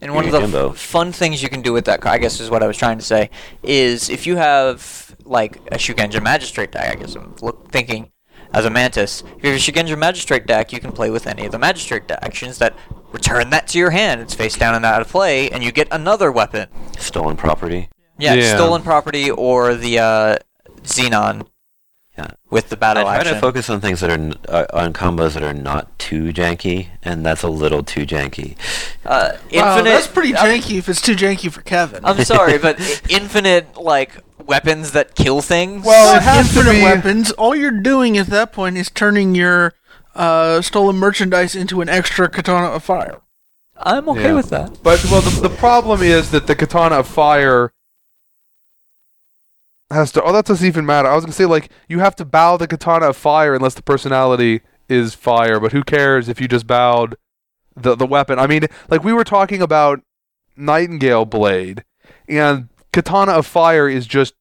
And 0.00 0.14
one 0.14 0.26
of 0.26 0.50
the 0.52 0.68
f- 0.70 0.76
fun 0.76 1.12
things 1.12 1.42
you 1.42 1.48
can 1.48 1.62
do 1.62 1.72
with 1.72 1.84
that, 1.86 2.04
I 2.06 2.18
guess, 2.18 2.38
is 2.40 2.50
what 2.50 2.62
I 2.62 2.66
was 2.66 2.76
trying 2.76 2.98
to 2.98 3.04
say, 3.04 3.30
is 3.62 4.10
if 4.10 4.26
you 4.26 4.36
have 4.36 5.16
like 5.24 5.56
a 5.72 5.76
Shugenja 5.76 6.20
Magistrate 6.22 6.70
deck, 6.72 6.90
I 6.96 7.00
guess 7.00 7.14
I'm 7.14 7.34
look, 7.40 7.70
thinking 7.70 8.10
as 8.52 8.64
a 8.64 8.70
Mantis. 8.70 9.22
If 9.38 9.44
you 9.44 9.50
have 9.50 9.58
a 9.58 9.62
Shugenja 9.62 9.98
Magistrate 9.98 10.46
deck, 10.46 10.72
you 10.72 10.80
can 10.80 10.92
play 10.92 11.10
with 11.10 11.26
any 11.26 11.44
of 11.46 11.52
the 11.52 11.58
Magistrate 11.58 12.06
de- 12.08 12.22
actions 12.24 12.58
that 12.58 12.74
return 13.12 13.50
that 13.50 13.68
to 13.68 13.78
your 13.78 13.90
hand. 13.90 14.20
It's 14.20 14.34
face 14.34 14.56
down 14.56 14.74
and 14.74 14.84
out 14.84 15.00
of 15.00 15.08
play, 15.08 15.50
and 15.50 15.62
you 15.62 15.72
get 15.72 15.88
another 15.90 16.30
weapon. 16.32 16.68
Stolen 16.98 17.36
property. 17.36 17.88
Yeah, 18.18 18.34
Yeah. 18.34 18.54
stolen 18.56 18.82
property 18.82 19.30
or 19.30 19.74
the 19.74 19.98
uh, 19.98 20.36
Xenon. 20.82 21.46
Yeah. 22.18 22.28
With 22.50 22.68
the 22.68 22.76
battle 22.76 23.06
I 23.06 23.16
battle 23.16 23.22
try 23.22 23.30
action. 23.30 23.34
to 23.36 23.40
focus 23.40 23.70
on 23.70 23.80
things 23.80 24.00
that 24.00 24.10
are 24.10 24.32
uh, 24.54 24.66
on 24.74 24.92
combos 24.92 25.32
that 25.32 25.42
are 25.42 25.54
not 25.54 25.98
too 25.98 26.24
janky, 26.24 26.88
and 27.02 27.24
that's 27.24 27.42
a 27.42 27.48
little 27.48 27.82
too 27.82 28.04
janky. 28.04 28.56
uh, 29.06 29.30
wow, 29.32 29.38
infinite. 29.78 29.90
that's 29.90 30.08
pretty 30.08 30.34
I'm- 30.34 30.60
janky 30.60 30.76
if 30.76 30.90
it's 30.90 31.00
too 31.00 31.14
janky 31.14 31.50
for 31.50 31.62
Kevin. 31.62 32.04
I'm 32.04 32.22
sorry, 32.24 32.58
but 32.66 32.78
infinite 33.08 33.78
like 33.78 34.12
weapons 34.46 34.92
that 34.92 35.14
kill 35.14 35.40
things. 35.40 35.84
Well, 35.84 36.16
it 36.16 36.22
has 36.22 36.52
to 36.52 36.58
infinite 36.60 36.78
be- 36.78 36.82
weapons. 36.82 37.30
All 37.32 37.54
you're 37.54 37.70
doing 37.80 38.16
at 38.18 38.26
that 38.28 38.52
point 38.52 38.76
is 38.76 38.90
turning 38.90 39.34
your 39.34 39.74
uh, 40.14 40.60
stolen 40.62 40.96
merchandise 40.96 41.54
into 41.56 41.80
an 41.80 41.88
extra 41.88 42.28
katana 42.28 42.66
of 42.68 42.82
fire. 42.84 43.20
I'm 43.76 44.08
okay 44.10 44.24
Yeah. 44.24 44.34
with 44.34 44.50
that. 44.50 44.78
But 44.82 45.04
well, 45.10 45.22
the, 45.22 45.48
the 45.48 45.54
problem 45.56 46.02
is 46.02 46.30
that 46.30 46.46
the 46.46 46.54
katana 46.54 46.96
of 46.96 47.08
fire 47.08 47.72
has 49.90 50.12
to. 50.12 50.22
Oh, 50.22 50.32
that 50.32 50.44
doesn't 50.46 50.66
even 50.66 50.86
matter. 50.86 51.08
I 51.08 51.14
was 51.14 51.24
gonna 51.24 51.32
say 51.32 51.46
like 51.46 51.70
you 51.88 51.98
have 52.00 52.16
to 52.16 52.24
bow 52.24 52.56
the 52.56 52.66
katana 52.66 53.06
of 53.10 53.16
fire 53.16 53.54
unless 53.54 53.74
the 53.74 53.82
personality 53.82 54.60
is 54.88 55.14
fire. 55.14 55.58
But 55.60 55.72
who 55.72 55.82
cares 55.82 56.28
if 56.28 56.40
you 56.40 56.48
just 56.48 56.66
bowed 56.66 57.16
the 57.76 57.94
the 57.94 58.06
weapon? 58.06 58.38
I 58.38 58.46
mean, 58.46 58.66
like 58.88 59.04
we 59.04 59.12
were 59.12 59.24
talking 59.24 59.60
about 59.62 60.00
Nightingale 60.56 61.24
Blade, 61.24 61.84
and 62.28 62.68
Katana 62.92 63.32
of 63.32 63.46
Fire 63.46 63.88
is 63.88 64.06
just 64.06 64.34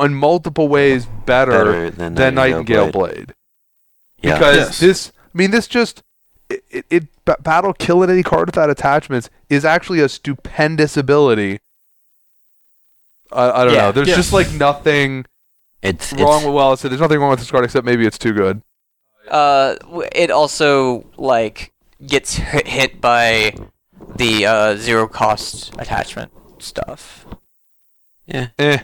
in 0.00 0.14
multiple 0.14 0.68
ways 0.68 1.06
better, 1.26 1.50
Better 1.52 1.90
than 1.90 2.14
than 2.14 2.34
Nightingale 2.34 2.86
Nightingale 2.86 2.92
Blade. 2.92 3.34
Yeah. 4.22 4.34
Because 4.34 4.56
Yes. 4.56 4.78
this, 4.80 5.12
I 5.34 5.38
mean, 5.38 5.50
this 5.50 5.66
just 5.66 6.02
it, 6.48 6.64
it, 6.70 6.86
it 6.90 7.04
ba- 7.24 7.36
battle 7.40 7.72
kill 7.72 8.02
at 8.04 8.10
any 8.10 8.22
card 8.22 8.46
without 8.46 8.70
attachments 8.70 9.28
is 9.50 9.64
actually 9.64 10.00
a 10.00 10.08
stupendous 10.08 10.96
ability. 10.96 11.58
I, 13.32 13.50
I 13.50 13.64
don't 13.64 13.74
Yeah. 13.74 13.80
know. 13.82 13.92
There's 13.92 14.08
Yeah. 14.08 14.14
just 14.16 14.32
like 14.32 14.50
nothing 14.52 15.26
It's, 15.82 16.12
wrong 16.12 16.36
it's 16.36 16.44
with 16.46 16.54
well, 16.54 16.76
so 16.76 16.88
there's 16.88 17.00
nothing 17.00 17.18
wrong 17.18 17.30
with 17.30 17.40
this 17.40 17.50
card 17.50 17.64
except 17.64 17.84
maybe 17.84 18.06
it's 18.06 18.18
too 18.18 18.32
good. 18.32 18.62
Uh, 19.28 19.74
it 20.14 20.30
also 20.30 21.04
like 21.16 21.72
gets 22.06 22.36
hit, 22.36 22.68
hit 22.68 23.00
by 23.00 23.52
the 24.14 24.46
uh, 24.46 24.76
zero 24.76 25.08
cost 25.08 25.74
attachment 25.78 26.30
stuff. 26.62 27.26
Eh, 28.28 28.78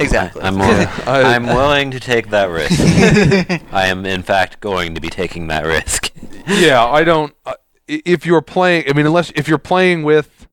Exactly. 0.00 0.42
I'm 0.42 0.58
willing, 0.58 0.88
I- 1.06 1.34
I'm 1.34 1.46
willing 1.46 1.90
to 1.92 2.00
take 2.00 2.30
that 2.30 2.46
risk. 2.46 2.80
I 3.72 3.86
am 3.86 4.04
in 4.06 4.22
fact 4.22 4.60
going 4.60 4.94
to 4.94 5.00
be 5.00 5.08
taking 5.08 5.46
that 5.48 5.64
risk. 5.64 6.10
yeah, 6.48 6.84
I 6.84 7.04
don't. 7.04 7.32
Uh, 7.46 7.54
if 7.86 8.24
you're 8.26 8.40
playing, 8.42 8.84
I 8.88 8.92
mean, 8.92 9.06
unless 9.06 9.30
if 9.36 9.46
you're 9.46 9.58
playing 9.58 10.02
with. 10.02 10.48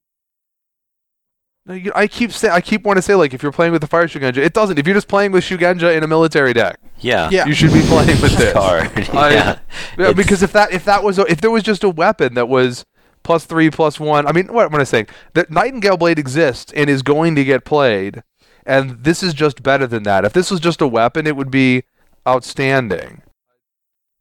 No, 1.66 1.80
I 1.96 2.08
keep 2.08 2.32
say 2.32 2.50
I 2.50 2.60
keep 2.60 2.84
wanting 2.84 3.00
to 3.00 3.06
say 3.06 3.14
like 3.16 3.34
if 3.36 3.44
you're 3.44 3.52
playing 3.52 3.72
with 3.72 3.82
the 3.82 3.88
fire 3.88 4.08
Shugenja, 4.08 4.38
it 4.38 4.54
doesn't. 4.54 4.78
If 4.80 4.86
you're 4.88 4.96
just 4.96 5.08
playing 5.08 5.32
with 5.32 5.44
Shugenja 5.44 5.96
in 5.96 6.04
a 6.04 6.08
military 6.08 6.54
deck, 6.54 6.80
Yeah. 7.00 7.30
Yeah. 7.32 7.46
you 7.46 7.54
should 7.54 7.72
be 7.72 7.82
playing 7.84 8.20
with 8.22 8.36
this. 8.38 8.54
Card. 8.54 8.92
I- 9.12 9.34
yeah. 9.34 9.60
Yeah, 9.98 10.14
because 10.14 10.42
if 10.44 10.52
that 10.54 10.72
if 10.72 10.86
that 10.86 11.04
was 11.04 11.20
a, 11.20 11.24
if 11.32 11.40
there 11.40 11.52
was 11.52 11.62
just 11.64 11.84
a 11.84 11.90
weapon 11.90 12.34
that 12.34 12.50
was 12.50 12.84
plus 13.24 13.46
three 13.46 13.70
plus 13.70 14.00
one, 14.00 14.28
I 14.28 14.32
mean, 14.32 14.52
what 14.52 14.72
am 14.72 14.80
I 14.80 14.84
saying? 14.84 15.08
That 15.34 15.52
Nightingale 15.52 15.98
Blade 15.98 16.20
exists 16.20 16.72
and 16.74 16.90
is 16.90 17.02
going 17.02 17.36
to 17.36 17.44
get 17.44 17.66
played, 17.66 18.24
and 18.66 19.04
this 19.04 19.24
is 19.24 19.34
just 19.34 19.64
better 19.64 19.88
than 19.88 20.04
that. 20.04 20.26
If 20.26 20.34
this 20.34 20.52
was 20.52 20.60
just 20.60 20.82
a 20.82 20.88
weapon, 20.88 21.28
it 21.28 21.36
would 21.36 21.52
be 21.52 21.84
outstanding. 22.28 23.22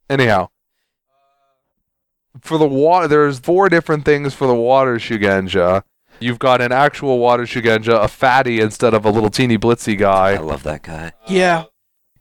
Anyhow, 0.08 0.48
for 2.40 2.58
the 2.58 2.66
water, 2.66 3.08
there's 3.08 3.38
four 3.38 3.68
different 3.68 4.04
things 4.04 4.34
for 4.34 4.46
the 4.46 4.54
water 4.54 4.96
Shugenja. 4.96 5.82
You've 6.18 6.38
got 6.38 6.60
an 6.60 6.72
actual 6.72 7.18
water 7.18 7.44
Shugenja, 7.44 8.04
a 8.04 8.08
fatty 8.08 8.60
instead 8.60 8.92
of 8.92 9.04
a 9.04 9.10
little 9.10 9.30
teeny 9.30 9.56
blitzy 9.56 9.96
guy. 9.96 10.32
I 10.32 10.38
love 10.38 10.62
that 10.64 10.82
guy. 10.82 11.12
yeah. 11.28 11.64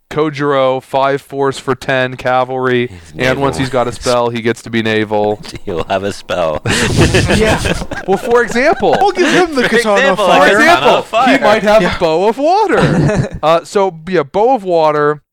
Kojiro, 0.09 0.81
five 0.81 1.21
force 1.21 1.59
for 1.59 1.75
ten 1.75 2.17
cavalry, 2.17 2.87
He's 2.87 3.13
and 3.17 3.39
once 3.39 3.57
he's 3.57 3.69
got 3.69 3.87
a 3.87 3.91
spell, 3.91 4.29
he 4.29 4.41
gets 4.41 4.63
to 4.63 4.69
be 4.71 4.81
naval. 4.81 5.35
He'll 5.65 5.83
have 5.85 6.03
a 6.03 6.11
spell. 6.11 6.61
Yeah. 7.37 7.61
Well, 8.07 8.17
for 8.17 8.41
example, 8.43 8.95
We'll 8.99 9.11
give 9.11 9.31
him 9.31 9.55
the 9.55 9.67
Great 9.69 9.83
katana 9.83 9.99
example, 9.99 10.25
fire. 10.25 10.49
Katana 10.49 10.63
example, 10.63 11.01
fire. 11.03 11.37
he 11.37 11.43
might 11.43 11.63
have 11.63 11.81
Yeah. 11.83 11.95
a 11.95 11.99
bow 11.99 12.27
of 12.27 12.37
water. 12.39 13.37
uh, 13.43 13.63
so 13.63 13.99
yeah, 14.07 14.23
bow 14.23 14.55
of 14.55 14.63
water. 14.63 15.23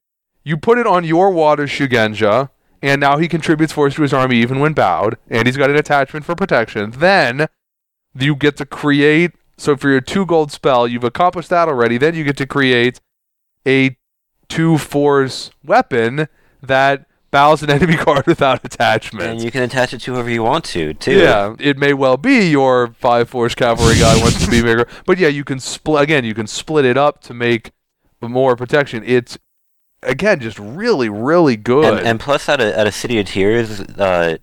You 0.45 0.57
put 0.59 0.79
it 0.79 0.87
on 0.87 1.05
your 1.05 1.31
water 1.31 1.65
Shugenja, 1.65 2.51
and 2.83 3.01
now 3.01 3.17
he 3.17 3.29
contributes 3.29 3.73
force 3.73 3.95
to 3.95 4.03
his 4.03 4.13
army 4.13 4.37
even 4.37 4.61
when 4.61 4.75
bowed, 4.75 5.17
and 5.29 5.47
he's 5.49 5.57
got 5.57 5.71
an 5.71 5.77
attachment 5.77 6.25
for 6.27 6.35
protection. 6.35 6.91
Then 6.91 7.47
you 8.15 8.37
get 8.37 8.57
to 8.59 8.67
create. 8.67 9.33
So 9.57 9.75
for 9.77 9.89
your 9.89 10.03
two 10.03 10.27
gold 10.27 10.53
spell, 10.53 10.87
you've 10.87 11.03
accomplished 11.03 11.49
that 11.49 11.67
already. 11.67 11.97
Then 11.97 12.15
you 12.15 12.25
get 12.25 12.37
to 12.37 12.47
create 12.47 13.01
a 13.67 13.97
two 14.49 14.79
force 14.79 15.51
weapon 15.65 16.29
that 16.63 17.07
bows 17.31 17.63
an 17.63 17.71
enemy 17.77 17.97
card 17.97 18.27
without 18.27 18.65
attachment. 18.65 19.27
and 19.27 19.43
you 19.43 19.51
can 19.51 19.63
attach 19.63 19.93
it 19.93 20.01
to 20.01 20.15
whoever 20.15 20.31
you 20.31 20.43
want 20.43 20.65
to, 20.65 20.95
too. 20.95 21.19
Yeah, 21.19 21.55
it 21.59 21.79
may 21.79 21.93
well 21.93 22.17
be 22.17 22.49
your 22.49 22.89
five 22.89 23.29
force 23.29 23.55
cavalry 23.55 23.99
guy 23.99 24.19
wants 24.21 24.45
to 24.45 24.51
be 24.51 24.63
bigger, 24.63 24.89
but 25.07 25.19
yeah, 25.19 25.29
you 25.29 25.45
can 25.45 25.61
split 25.61 26.03
again. 26.03 26.25
You 26.25 26.35
can 26.35 26.47
split 26.47 26.85
it 26.85 26.97
up 26.97 27.21
to 27.23 27.35
make 27.35 27.73
more 28.23 28.57
protection. 28.57 29.03
It's 29.05 29.39
again 30.03 30.41
just 30.41 30.59
really, 30.59 31.09
really 31.09 31.57
good. 31.57 31.99
And, 31.99 32.07
and 32.07 32.21
plus, 32.21 32.49
at 32.49 32.61
a, 32.61 32.79
at 32.79 32.87
a 32.87 32.93
city 32.93 33.19
of 33.19 33.27
tears, 33.27 33.81
uh, 33.81 34.39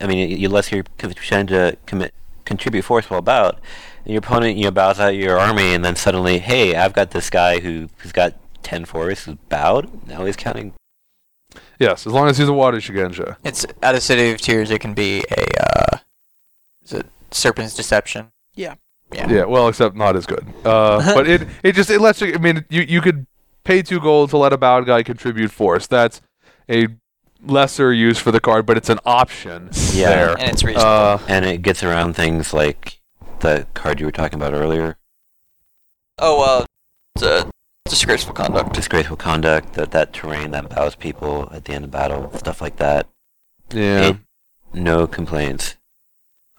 I 0.00 0.06
mean, 0.06 0.38
you 0.38 0.48
let 0.48 0.70
your 0.70 0.84
to 0.84 1.76
commit 1.86 2.14
contribute 2.44 2.82
force 2.82 3.10
while 3.10 3.22
bout, 3.22 3.58
and 4.04 4.12
your 4.12 4.20
opponent 4.20 4.56
you 4.56 4.64
know 4.64 4.70
bows 4.70 5.00
out 5.00 5.16
your 5.16 5.38
army, 5.38 5.74
and 5.74 5.84
then 5.84 5.96
suddenly, 5.96 6.38
hey, 6.38 6.76
I've 6.76 6.92
got 6.92 7.10
this 7.10 7.28
guy 7.30 7.60
who 7.60 7.88
who's 7.98 8.12
got 8.12 8.34
ten 8.66 8.84
force 8.84 9.28
is 9.28 9.36
bowed. 9.48 10.06
Now 10.08 10.24
he's 10.24 10.36
counting. 10.36 10.72
yes, 11.78 12.06
as 12.06 12.12
long 12.12 12.28
as 12.28 12.36
he's 12.38 12.48
a 12.48 12.52
water 12.52 12.78
Shugenja. 12.78 13.36
It's 13.44 13.64
at 13.80 13.94
a 13.94 14.00
city 14.00 14.30
of 14.32 14.40
tears. 14.40 14.70
It 14.70 14.80
can 14.80 14.92
be 14.92 15.22
a 15.30 15.44
uh, 15.62 15.98
is 16.82 16.92
it 16.92 17.06
Serpent's 17.30 17.74
Deception? 17.76 18.28
Yeah. 18.54 18.74
Yeah. 19.12 19.30
Yeah, 19.30 19.44
well, 19.44 19.68
except 19.68 19.94
not 19.94 20.16
as 20.16 20.26
good. 20.26 20.44
Uh, 20.64 21.14
but 21.14 21.28
it 21.28 21.46
it 21.62 21.72
just 21.76 21.90
it 21.90 22.00
lets 22.00 22.20
you. 22.20 22.34
I 22.34 22.38
mean, 22.38 22.64
you 22.68 22.82
you 22.82 23.00
could 23.00 23.26
pay 23.62 23.82
two 23.82 24.00
gold 24.00 24.30
to 24.30 24.36
let 24.36 24.52
a 24.52 24.58
bowed 24.58 24.84
guy 24.86 25.02
contribute 25.04 25.52
force. 25.52 25.86
That's 25.86 26.20
a 26.68 26.88
lesser 27.44 27.92
use 27.92 28.18
for 28.18 28.32
the 28.32 28.40
card, 28.40 28.66
but 28.66 28.76
it's 28.76 28.88
an 28.90 28.98
option 29.06 29.70
Yeah. 29.92 30.08
there. 30.08 30.30
And 30.38 30.50
it's 30.50 30.64
reasonable. 30.64 30.90
Uh, 30.90 31.18
And 31.28 31.44
it 31.44 31.62
gets 31.62 31.84
around 31.84 32.14
things 32.16 32.52
like 32.52 32.98
the 33.40 33.66
card 33.74 34.00
you 34.00 34.06
were 34.06 34.12
talking 34.12 34.40
about 34.40 34.52
earlier, 34.54 34.96
oh, 36.18 36.42
uh, 36.42 36.64
it's 37.14 37.22
a 37.24 37.48
disgraceful 37.88 38.34
conduct. 38.34 38.72
disgraceful 38.74 39.16
conduct, 39.16 39.74
that 39.74 39.90
that 39.92 40.12
terrain 40.12 40.50
that 40.52 40.68
bows 40.68 40.94
people 40.94 41.48
at 41.52 41.64
the 41.64 41.72
end 41.72 41.84
of 41.84 41.90
battle, 41.90 42.30
stuff 42.36 42.60
like 42.60 42.76
that. 42.76 43.06
yeah. 43.72 44.08
It- 44.08 44.16
no 44.74 45.06
complaints. 45.06 45.76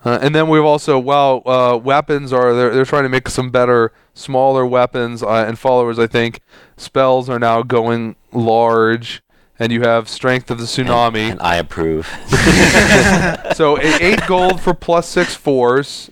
Uh, 0.04 0.18
and 0.22 0.34
then 0.34 0.48
we've 0.48 0.64
also 0.64 0.98
well, 0.98 1.42
uh, 1.46 1.78
weapons 1.78 2.32
are 2.32 2.54
they're 2.54 2.74
they're 2.74 2.86
trying 2.86 3.04
to 3.04 3.10
make 3.10 3.28
some 3.30 3.50
better, 3.52 3.92
smaller 4.14 4.66
weapons 4.66 5.22
uh, 5.22 5.46
and 5.48 5.60
followers. 5.60 6.00
I 6.00 6.08
think 6.08 6.40
spells 6.78 7.30
are 7.30 7.40
now 7.40 7.62
going 7.64 8.16
large, 8.32 9.22
and 9.60 9.72
you 9.72 9.82
have 9.82 10.08
strength 10.08 10.50
of 10.50 10.60
the 10.60 10.64
tsunami. 10.66 11.32
And 11.32 11.42
I 11.42 11.58
approve. 11.58 12.08
so 13.56 13.80
eight 13.82 14.22
gold 14.28 14.62
for 14.62 14.74
plus 14.74 15.08
six 15.10 15.36
force, 15.36 16.10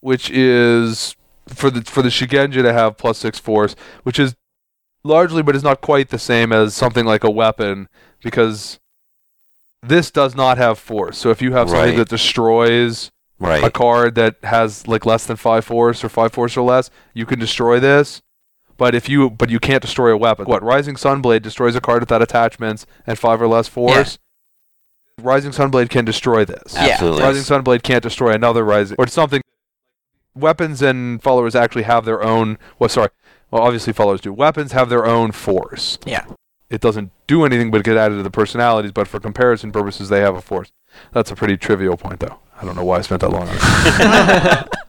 which 0.00 0.30
is 0.30 1.14
for 1.48 1.70
the 1.70 1.82
for 1.82 2.02
the 2.02 2.08
Shugenja 2.08 2.62
to 2.62 2.72
have 2.72 2.96
plus 2.96 3.18
six 3.18 3.38
force, 3.38 3.74
which 4.02 4.18
is 4.18 4.36
largely, 5.04 5.42
but 5.42 5.56
is 5.56 5.62
not 5.62 5.80
quite 5.80 6.10
the 6.10 6.18
same 6.18 6.52
as 6.52 6.74
something 6.74 7.04
like 7.06 7.24
a 7.24 7.30
weapon 7.30 7.88
because 8.22 8.78
this 9.82 10.10
does 10.10 10.34
not 10.34 10.58
have 10.58 10.78
force. 10.78 11.18
So 11.18 11.30
if 11.30 11.40
you 11.40 11.52
have 11.52 11.68
something 11.68 11.90
Right. 11.90 11.96
that 11.96 12.08
destroys 12.08 13.10
right. 13.38 13.62
a 13.62 13.70
card 13.70 14.14
that 14.16 14.36
has 14.42 14.86
like 14.88 15.06
less 15.06 15.24
than 15.26 15.36
five 15.36 15.64
force 15.64 16.02
or 16.02 16.08
five 16.08 16.32
force 16.32 16.56
or 16.56 16.62
less, 16.62 16.90
you 17.14 17.24
can 17.26 17.38
destroy 17.38 17.78
this. 17.80 18.20
But 18.76 18.94
if 18.94 19.08
you 19.08 19.30
but 19.30 19.50
you 19.50 19.58
can't 19.58 19.82
destroy 19.82 20.10
a 20.12 20.16
weapon. 20.16 20.44
What 20.46 20.62
Rising 20.62 20.94
Sunblade 20.96 21.42
destroys 21.42 21.74
a 21.74 21.80
card 21.80 22.00
without 22.00 22.22
attachments 22.22 22.86
and 23.06 23.18
five 23.18 23.40
or 23.42 23.48
less 23.48 23.68
force. 23.68 24.18
Rising 25.20 25.50
Sunblade 25.50 25.90
can 25.90 26.04
destroy 26.04 26.44
this. 26.44 26.74
Yeah. 26.74 26.90
Absolutely. 26.92 27.22
Rising 27.22 27.42
Sunblade 27.42 27.82
can't 27.82 28.02
destroy 28.04 28.32
another 28.32 28.64
Rising 28.64 28.96
or 28.98 29.06
something. 29.08 29.42
Weapons 30.34 30.82
and 30.82 31.22
followers 31.22 31.54
actually 31.54 31.82
have 31.84 32.04
their 32.04 32.22
own. 32.22 32.58
Well, 32.78 32.88
sorry. 32.88 33.10
Well, 33.50 33.62
obviously 33.62 33.92
followers 33.92 34.20
do. 34.20 34.32
Weapons 34.32 34.72
have 34.72 34.88
their 34.88 35.06
own 35.06 35.32
force. 35.32 35.98
Yeah. 36.04 36.26
It 36.70 36.80
doesn't 36.80 37.10
do 37.26 37.44
anything 37.44 37.70
but 37.70 37.82
get 37.82 37.96
added 37.96 38.16
to 38.16 38.22
the 38.22 38.30
personalities. 38.30 38.92
But 38.92 39.08
for 39.08 39.18
comparison 39.18 39.72
purposes, 39.72 40.08
they 40.10 40.20
have 40.20 40.36
a 40.36 40.42
force. 40.42 40.70
That's 41.12 41.30
a 41.30 41.36
pretty 41.36 41.56
trivial 41.56 41.96
point, 41.96 42.20
though. 42.20 42.38
I 42.60 42.64
don't 42.64 42.76
know 42.76 42.84
why 42.84 42.98
I 42.98 43.00
spent 43.00 43.22
that 43.22 43.30
long 43.30 43.48
on 43.48 43.56
it. 43.56 44.68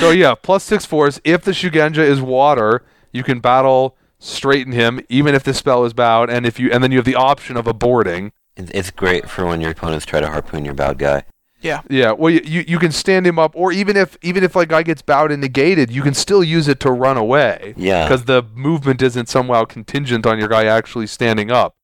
So 0.00 0.10
yeah, 0.10 0.34
plus 0.34 0.64
six 0.64 0.84
force. 0.84 1.20
If 1.24 1.44
the 1.44 1.52
Shugenja 1.52 1.98
is 1.98 2.20
water, 2.20 2.82
you 3.12 3.22
can 3.22 3.38
battle 3.40 3.96
straighten 4.18 4.72
him, 4.72 5.00
even 5.08 5.34
if 5.34 5.44
the 5.44 5.54
spell 5.54 5.84
is 5.84 5.92
bowed, 5.92 6.30
and 6.30 6.44
if 6.44 6.58
you 6.58 6.70
and 6.72 6.82
then 6.82 6.90
you 6.90 6.98
have 6.98 7.04
the 7.04 7.14
option 7.14 7.56
of 7.56 7.66
aborting. 7.66 8.32
It's 8.56 8.70
it's 8.72 8.90
great 8.90 9.28
for 9.30 9.46
when 9.46 9.60
your 9.60 9.70
opponents 9.70 10.06
try 10.06 10.20
to 10.20 10.28
harpoon 10.28 10.64
your 10.64 10.74
bowed 10.74 10.98
guy. 10.98 11.24
Yeah, 11.64 11.80
Yeah. 11.88 12.12
well, 12.12 12.30
you, 12.30 12.42
you 12.44 12.64
you 12.68 12.78
can 12.78 12.92
stand 12.92 13.26
him 13.26 13.38
up, 13.38 13.52
or 13.56 13.72
even 13.72 13.96
if 13.96 14.16
even 14.22 14.44
if 14.44 14.54
like 14.54 14.68
guy 14.68 14.82
gets 14.82 15.02
bowed 15.02 15.32
and 15.32 15.40
negated, 15.40 15.90
you 15.90 16.02
can 16.02 16.12
still 16.14 16.44
use 16.44 16.68
it 16.68 16.78
to 16.80 16.92
run 16.92 17.16
away 17.16 17.74
Yeah. 17.76 18.04
because 18.04 18.26
the 18.26 18.42
movement 18.54 19.00
isn't 19.02 19.28
somehow 19.28 19.64
contingent 19.64 20.26
on 20.26 20.38
your 20.38 20.48
guy 20.48 20.66
actually 20.66 21.06
standing 21.06 21.50
up. 21.50 21.74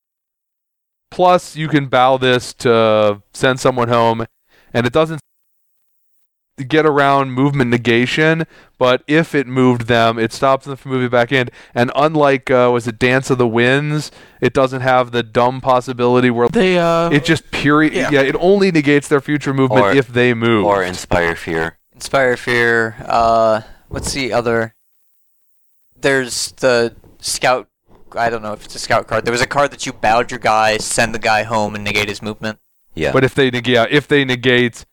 Plus, 1.10 1.56
you 1.56 1.66
can 1.66 1.86
bow 1.86 2.18
this 2.18 2.52
to 2.54 3.22
send 3.32 3.58
someone 3.58 3.88
home, 3.88 4.26
and 4.72 4.86
it 4.86 4.92
doesn't 4.92 5.20
get 6.68 6.86
around 6.86 7.32
movement 7.32 7.70
negation. 7.70 8.46
But 8.78 9.02
if 9.06 9.34
it 9.34 9.46
moved 9.46 9.82
them, 9.88 10.18
it 10.18 10.32
stops 10.32 10.64
them 10.66 10.76
from 10.76 10.92
moving 10.92 11.10
back 11.10 11.32
in. 11.32 11.48
And 11.74 11.90
unlike 11.94 12.50
uh, 12.50 12.70
was 12.72 12.88
it 12.88 12.98
Dance 12.98 13.28
of 13.30 13.36
the 13.38 13.46
Winds, 13.46 14.10
it 14.40 14.54
doesn't 14.54 14.80
have 14.80 15.10
the 15.12 15.22
dumb 15.22 15.60
possibility 15.60 16.30
where 16.30 16.48
They 16.48 16.78
uh 16.78 17.10
it 17.10 17.24
just 17.24 17.50
period. 17.50 17.92
Yeah. 17.92 18.10
Yeah. 18.10 18.22
it 18.22 18.36
only 18.40 18.70
negates 18.72 19.08
their 19.08 19.20
future 19.20 19.52
movement 19.52 19.82
Or- 19.86 19.92
if 19.92 20.08
they 20.08 20.32
move. 20.34 20.64
Or 20.64 20.82
inspire 20.82 21.36
fear. 21.36 21.76
Inspire 21.92 22.38
Fear. 22.38 22.96
Uh, 23.04 23.60
what's 23.88 24.14
the 24.14 24.32
other? 24.32 24.74
There's 26.00 26.52
the 26.52 26.94
Scout. 27.20 27.68
I 28.16 28.30
don't 28.30 28.42
know 28.42 28.54
if 28.54 28.64
it's 28.64 28.74
a 28.74 28.78
Scout 28.78 29.06
card. 29.06 29.26
There 29.26 29.32
was 29.32 29.42
a 29.42 29.46
card 29.46 29.70
that 29.72 29.84
you 29.84 29.92
bowed 29.92 30.30
your 30.30 30.40
guy, 30.40 30.78
send 30.78 31.14
the 31.14 31.18
guy 31.18 31.42
home, 31.42 31.74
and 31.74 31.84
negate 31.84 32.08
his 32.08 32.22
movement. 32.22 32.58
Yeah. 32.94 33.12
But 33.12 33.22
if 33.24 33.34
they 33.34 33.50
negate, 33.50 33.88
if 33.90 34.08
they 34.08 34.24
negate 34.24 34.86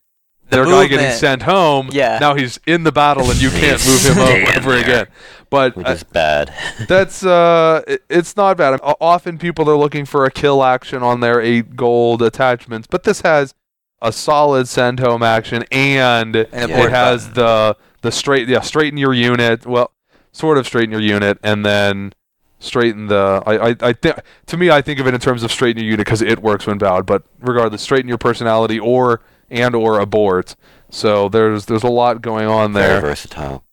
The 0.50 0.58
their 0.58 0.66
guy 0.66 0.88
getting 0.88 1.12
sent 1.18 1.42
home. 1.44 1.90
Yeah. 1.92 2.20
Now 2.20 2.36
he's 2.36 2.60
in 2.66 2.84
the 2.84 2.92
battle 2.92 3.30
and 3.30 3.42
you 3.42 3.50
can't 3.50 3.84
move 3.86 4.02
him 4.06 4.14
Stay 4.14 4.44
in 4.52 4.58
over 4.58 4.74
again. 4.74 5.08
But 5.50 5.76
which 5.76 5.88
uh, 5.88 5.92
is 5.92 6.04
bad. 6.04 6.54
that's 6.88 7.24
uh, 7.24 7.82
it- 7.88 8.04
it's 8.10 8.36
not 8.36 8.58
bad. 8.58 8.80
O- 8.84 8.96
Often 9.02 9.38
people 9.40 9.70
are 9.70 9.78
looking 9.78 10.06
for 10.06 10.26
a 10.26 10.32
kill 10.32 10.64
action 10.64 11.04
on 11.04 11.20
their 11.22 11.40
eight 11.42 11.76
gold 11.76 12.22
attachments, 12.22 12.88
but 12.90 13.04
this 13.04 13.22
has 13.22 13.54
a 14.02 14.12
solid 14.12 14.68
send 14.68 15.00
home 15.00 15.24
action 15.24 15.64
and 15.72 16.36
And 16.36 16.54
a 16.54 16.64
it 16.74 16.78
board 16.78 16.92
has 16.92 17.32
the 17.32 17.76
the 18.02 18.12
straight 18.12 18.48
yeah 18.48 18.62
straighten 18.62 18.98
your 18.98 19.14
unit. 19.14 19.66
Well, 19.66 19.92
sort 20.32 20.58
of 20.58 20.66
straighten 20.68 20.92
your 20.92 21.02
unit 21.02 21.40
and 21.44 21.66
then 21.66 22.14
straighten 22.60 23.08
the. 23.08 23.42
I 23.46 23.70
I, 23.70 23.76
I 23.82 23.94
think 23.94 24.18
to 24.48 24.58
me 24.58 24.70
I 24.70 24.82
think 24.82 25.00
of 25.00 25.08
it 25.08 25.14
in 25.14 25.20
terms 25.20 25.44
of 25.44 25.52
straighten 25.52 25.82
your 25.82 25.92
unit 25.92 26.06
because 26.06 26.22
it 26.22 26.40
works 26.40 26.68
when 26.68 26.78
bowed. 26.78 27.06
But 27.06 27.24
regardless, 27.40 27.82
straighten 27.82 28.08
your 28.10 28.18
personality 28.18 28.80
or 28.80 29.22
and 29.50 29.76
or 29.76 30.00
abort. 30.00 30.56
So 30.90 31.30
there's 31.30 31.66
there's 31.66 31.84
a 31.84 31.90
lot 31.90 32.22
going 32.22 32.48
on 32.48 32.74
there. 32.74 32.88
Very 32.88 33.02
there. 33.02 33.10
versatile. 33.10 33.64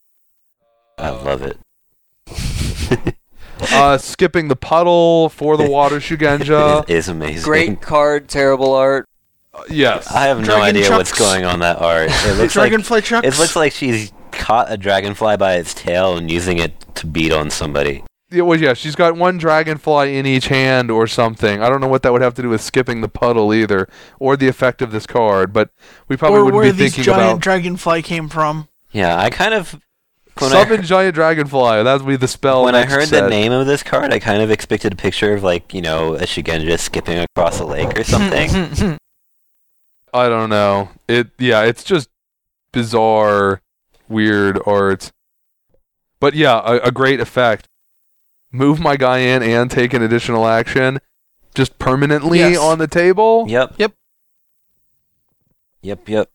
I 0.98 1.10
love 1.10 1.42
it. 1.42 1.58
uh, 3.72 3.98
skipping 3.98 4.48
the 4.48 4.56
puddle 4.56 5.28
for 5.28 5.56
the 5.56 5.68
water 5.68 5.96
Shugenja. 5.96 6.82
it 6.88 6.90
is 6.90 7.08
amazing. 7.08 7.42
Great 7.42 7.80
card, 7.80 8.28
terrible 8.28 8.72
art. 8.72 9.08
yes. 9.68 10.10
I 10.10 10.26
have 10.26 10.38
no 10.38 10.44
Dragon 10.44 10.62
idea 10.62 10.90
what's 10.90 11.16
going 11.16 11.44
on 11.44 11.60
that 11.60 11.78
art. 11.80 12.10
It 12.26 12.36
looks 12.36 12.56
like 12.56 12.70
Dragonfly 12.70 13.02
chucks. 13.02 13.26
it 13.26 13.38
looks 13.38 13.56
like 13.56 13.72
she's 13.72 14.12
caught 14.32 14.70
a 14.70 14.76
dragonfly 14.76 15.36
by 15.36 15.54
its 15.56 15.74
tail 15.74 16.16
and 16.16 16.30
using 16.30 16.58
it 16.58 16.72
to 16.96 17.06
beat 17.06 17.32
on 17.32 17.50
somebody. 17.50 18.02
Yeah, 18.34 18.42
well, 18.42 18.58
yeah, 18.58 18.74
she's 18.74 18.96
got 18.96 19.16
one 19.16 19.38
dragonfly 19.38 20.16
in 20.16 20.26
each 20.26 20.48
hand 20.48 20.90
or 20.90 21.06
something. 21.06 21.62
I 21.62 21.68
don't 21.68 21.80
know 21.80 21.88
what 21.88 22.02
that 22.02 22.12
would 22.12 22.22
have 22.22 22.34
to 22.34 22.42
do 22.42 22.48
with 22.48 22.60
skipping 22.60 23.00
the 23.00 23.08
puddle 23.08 23.54
either, 23.54 23.88
or 24.18 24.36
the 24.36 24.48
effect 24.48 24.82
of 24.82 24.90
this 24.90 25.06
card. 25.06 25.52
But 25.52 25.70
we 26.08 26.16
probably 26.16 26.40
or 26.40 26.44
wouldn't 26.44 26.56
where 26.62 26.72
be 26.72 26.78
these 26.78 26.94
thinking 26.94 27.04
giant 27.04 27.22
about 27.22 27.40
dragonfly 27.40 28.02
came 28.02 28.28
from. 28.28 28.68
Yeah, 28.90 29.16
I 29.16 29.30
kind 29.30 29.54
of 29.54 29.80
when 30.38 30.52
I 30.52 30.64
summon 30.64 30.82
giant 30.82 31.14
dragonfly. 31.14 31.82
That 31.84 32.00
would 32.00 32.08
be 32.08 32.16
the 32.16 32.28
spell. 32.28 32.64
when 32.64 32.74
I 32.74 32.84
heard 32.84 33.08
set. 33.08 33.22
the 33.22 33.30
name 33.30 33.52
of 33.52 33.66
this 33.66 33.82
card, 33.82 34.12
I 34.12 34.18
kind 34.18 34.42
of 34.42 34.50
expected 34.50 34.92
a 34.92 34.96
picture 34.96 35.32
of 35.32 35.42
like 35.42 35.72
you 35.72 35.80
know 35.80 36.14
a 36.14 36.22
Shigenja 36.22 36.78
skipping 36.78 37.18
across 37.18 37.60
a 37.60 37.64
lake 37.64 37.96
or 37.98 38.04
something. 38.04 38.98
I 40.12 40.28
don't 40.28 40.50
know. 40.50 40.90
It 41.08 41.28
yeah, 41.38 41.62
it's 41.62 41.84
just 41.84 42.08
bizarre, 42.72 43.62
weird 44.08 44.60
art. 44.66 45.12
But 46.20 46.34
yeah, 46.34 46.60
a, 46.64 46.88
a 46.88 46.92
great 46.92 47.20
effect. 47.20 47.68
Move 48.54 48.78
my 48.78 48.96
guy 48.96 49.18
in 49.18 49.42
and 49.42 49.68
take 49.70 49.92
an 49.94 50.00
additional 50.02 50.46
action, 50.46 51.00
just 51.56 51.76
permanently 51.80 52.38
Yes. 52.38 52.56
on 52.58 52.78
the 52.78 52.86
table. 52.86 53.46
yep. 53.48 53.74
Yep. 53.78 53.92
Yep. 55.82 56.08
Yep. 56.08 56.30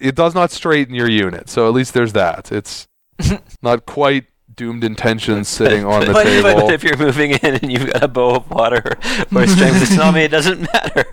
It 0.00 0.14
does 0.14 0.34
not 0.34 0.50
straighten 0.50 0.94
your 0.94 1.08
unit, 1.10 1.48
so 1.48 1.66
at 1.68 1.74
least 1.74 1.92
there's 1.94 2.12
that. 2.14 2.50
It's 2.52 2.86
not 3.62 3.84
quite 3.86 4.26
doomed 4.54 4.84
intentions 4.84 5.48
sitting 5.58 5.84
on 5.84 6.06
the 6.06 6.12
but, 6.12 6.22
table. 6.24 6.54
but 6.66 6.72
if 6.72 6.84
you're 6.84 6.96
moving 6.96 7.32
in 7.32 7.54
and 7.56 7.72
you've 7.72 7.92
got 7.92 8.02
a 8.02 8.08
bow 8.08 8.36
of 8.36 8.50
water 8.50 8.82
or 9.34 9.46
strength 9.46 9.82
of 9.82 9.88
tsunami, 9.98 10.24
it 10.24 10.30
doesn't 10.30 10.60
matter. 10.72 11.04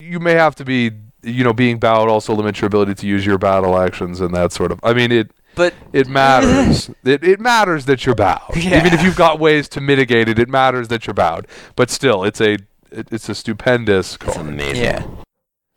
you 0.00 0.20
may 0.20 0.32
have 0.32 0.54
to 0.56 0.64
be, 0.64 0.90
you 1.22 1.44
know, 1.44 1.52
being 1.52 1.78
bowed 1.78 2.08
also 2.08 2.34
limits 2.34 2.60
your 2.60 2.66
ability 2.66 2.94
to 2.94 3.06
use 3.06 3.24
your 3.24 3.38
battle 3.38 3.78
actions 3.78 4.20
and 4.20 4.34
that 4.34 4.52
sort 4.52 4.70
of. 4.70 4.80
I 4.82 4.92
mean, 4.92 5.10
it 5.12 5.30
But 5.56 5.74
it 5.92 6.06
matters. 6.06 6.88
it, 7.04 7.24
it 7.24 7.40
matters 7.40 7.86
that 7.86 8.06
you're 8.06 8.14
bowed. 8.14 8.54
Yeah. 8.54 8.78
Even 8.78 8.92
if 8.94 9.02
you've 9.02 9.16
got 9.16 9.40
ways 9.40 9.68
to 9.70 9.80
mitigate 9.80 10.28
it, 10.28 10.38
it 10.38 10.48
matters 10.48 10.88
that 10.88 11.06
you're 11.06 11.14
bowed. 11.14 11.48
But 11.74 11.90
still, 11.90 12.22
it's 12.22 12.40
a 12.40 12.58
it, 12.92 13.08
it's 13.10 13.28
a 13.28 13.34
stupendous 13.34 14.16
It's 14.20 14.36
amazing. 14.36 14.84
yeah, 14.84 15.06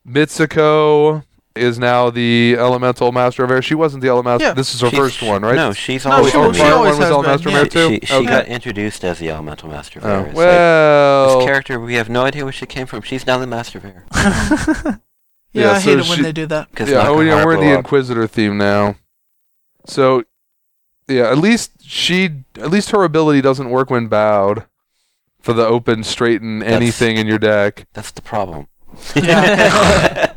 Mitsuko 0.07 1.23
is 1.55 1.77
now 1.79 2.09
the 2.09 2.55
elemental 2.57 3.11
master 3.11 3.43
of 3.43 3.51
air. 3.51 3.61
She 3.61 3.75
wasn't 3.75 4.01
the 4.01 4.09
elemental. 4.09 4.45
Yeah. 4.47 4.53
This 4.53 4.73
is 4.73 4.81
her 4.81 4.89
She's- 4.89 5.01
first 5.01 5.21
one, 5.21 5.41
right? 5.41 5.55
No, 5.55 5.73
she's 5.73 6.05
No, 6.05 6.11
always 6.11 6.31
she- 6.31 6.37
oh, 6.37 6.53
she 6.53 6.59
part 6.61 6.73
always 6.73 6.91
one 6.91 6.99
was 6.99 7.07
has 7.07 7.11
elemental 7.11 7.51
been, 7.51 7.55
of 7.55 7.59
air 7.59 7.65
too. 7.65 7.89
She, 8.01 8.05
she 8.05 8.13
okay. 8.13 8.25
got 8.25 8.47
introduced 8.47 9.03
as 9.03 9.19
the 9.19 9.29
elemental 9.29 9.69
master 9.69 9.99
of 9.99 10.05
oh, 10.05 10.09
air. 10.09 10.15
Oh, 10.15 10.19
It's 10.19 10.27
like, 10.27 10.35
well, 10.35 11.37
this 11.39 11.45
character, 11.47 11.79
we 11.79 11.95
have 11.95 12.09
no 12.09 12.23
idea 12.23 12.43
where 12.43 12.53
she 12.53 12.65
came 12.65 12.85
from. 12.85 13.01
She's 13.01 13.25
now 13.25 13.37
the 13.39 13.47
master 13.47 13.79
of 13.79 13.85
air. 13.85 14.05
yeah, 14.13 14.95
Yeah, 15.53 15.71
I 15.71 15.79
so 15.79 15.89
hate 15.89 15.99
it 15.99 16.05
she- 16.05 16.09
when 16.11 16.21
they 16.21 16.31
do 16.31 16.45
that. 16.45 16.69
Because 16.69 16.89
yeah, 16.89 17.07
oh, 17.07 17.19
yeah, 17.21 17.43
we're 17.43 17.55
in 17.55 17.61
the 17.61 17.77
Inquisitor 17.77 18.27
theme 18.27 18.57
now. 18.57 18.95
So, 19.85 20.23
yeah, 21.07 21.29
at 21.31 21.37
least 21.37 21.71
she, 21.81 22.43
at 22.55 22.69
least 22.69 22.91
her 22.91 23.03
ability 23.03 23.41
doesn't 23.41 23.69
work 23.69 23.89
when 23.89 24.07
bowed. 24.07 24.65
For 25.41 25.53
the 25.53 25.65
open, 25.65 26.03
straighten 26.03 26.59
That's- 26.59 26.75
anything 26.75 27.15
in 27.17 27.25
your 27.25 27.39
deck. 27.39 27.87
That's 27.93 28.11
the 28.11 28.21
problem. 28.21 28.67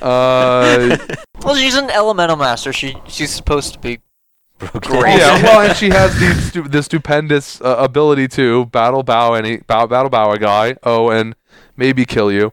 Uh, 0.00 0.96
well, 1.44 1.54
she's 1.54 1.74
an 1.74 1.90
elemental 1.90 2.36
master. 2.36 2.72
She 2.72 2.96
she's 3.06 3.30
supposed 3.30 3.74
to 3.74 3.78
be. 3.78 4.00
Great. 4.58 5.18
yeah, 5.18 5.42
well, 5.42 5.60
and 5.68 5.76
she 5.76 5.88
has 5.88 6.18
the 6.18 6.34
stu- 6.48 6.68
the 6.68 6.82
stupendous 6.82 7.60
uh, 7.62 7.76
ability 7.78 8.28
to 8.28 8.66
battle 8.66 9.02
bow 9.02 9.34
any 9.34 9.58
bow, 9.58 9.86
battle 9.86 10.10
bow 10.10 10.32
a 10.32 10.38
guy. 10.38 10.76
Oh, 10.82 11.10
and 11.10 11.34
maybe 11.76 12.04
kill 12.06 12.30
you. 12.32 12.52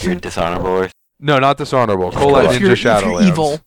You're 0.00 0.14
dishonorable. 0.16 0.88
No, 1.20 1.38
not 1.38 1.56
dishonorable. 1.58 2.12
Kolat 2.12 2.44
if 2.44 2.50
Ninja 2.52 2.60
you're, 2.60 2.72
if 2.72 2.78
Shadowlands. 2.80 3.20
you're 3.20 3.28
evil, 3.28 3.60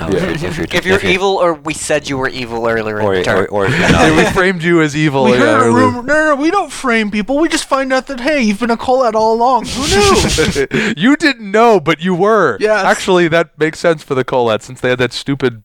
oh, 0.00 0.10
Yeah. 0.10 0.24
if, 0.30 0.42
you're, 0.42 0.50
if 0.50 0.56
you're, 0.58 0.66
If 0.96 1.02
you're 1.02 1.10
evil, 1.12 1.36
or 1.36 1.54
we 1.54 1.74
said 1.74 2.08
you 2.08 2.18
were 2.18 2.28
evil 2.28 2.66
earlier 2.66 3.00
or, 3.00 3.14
in 3.14 3.20
the 3.20 3.24
turn. 3.24 3.38
or, 3.46 3.46
or 3.48 3.66
if 3.70 3.78
you're 3.78 4.16
we 4.16 4.24
framed 4.32 4.62
you 4.62 4.80
as 4.82 4.94
evil. 4.96 5.24
we 5.24 5.32
yeah, 5.32 5.38
heard 5.38 5.68
a 5.68 5.72
rumor. 5.72 6.02
No, 6.02 6.14
no, 6.14 6.34
no, 6.34 6.42
we 6.42 6.50
don't 6.50 6.70
frame 6.72 7.10
people. 7.10 7.38
We 7.38 7.48
just 7.48 7.64
find 7.66 7.92
out 7.92 8.06
that 8.08 8.20
hey, 8.20 8.40
you've 8.42 8.60
been 8.60 8.70
a 8.70 8.76
Kolat 8.76 9.14
all 9.14 9.34
along. 9.34 9.66
Who 9.66 9.82
knew? 10.86 10.94
you 10.96 11.16
didn't 11.16 11.50
know, 11.50 11.80
but 11.80 12.00
you 12.00 12.14
were. 12.14 12.56
Yes. 12.60 12.84
Actually, 12.84 13.28
that 13.28 13.58
makes 13.58 13.78
sense 13.78 14.02
for 14.02 14.14
the 14.14 14.24
Kolat 14.24 14.62
since 14.62 14.80
they 14.80 14.90
had 14.90 14.98
that 14.98 15.12
stupid 15.12 15.62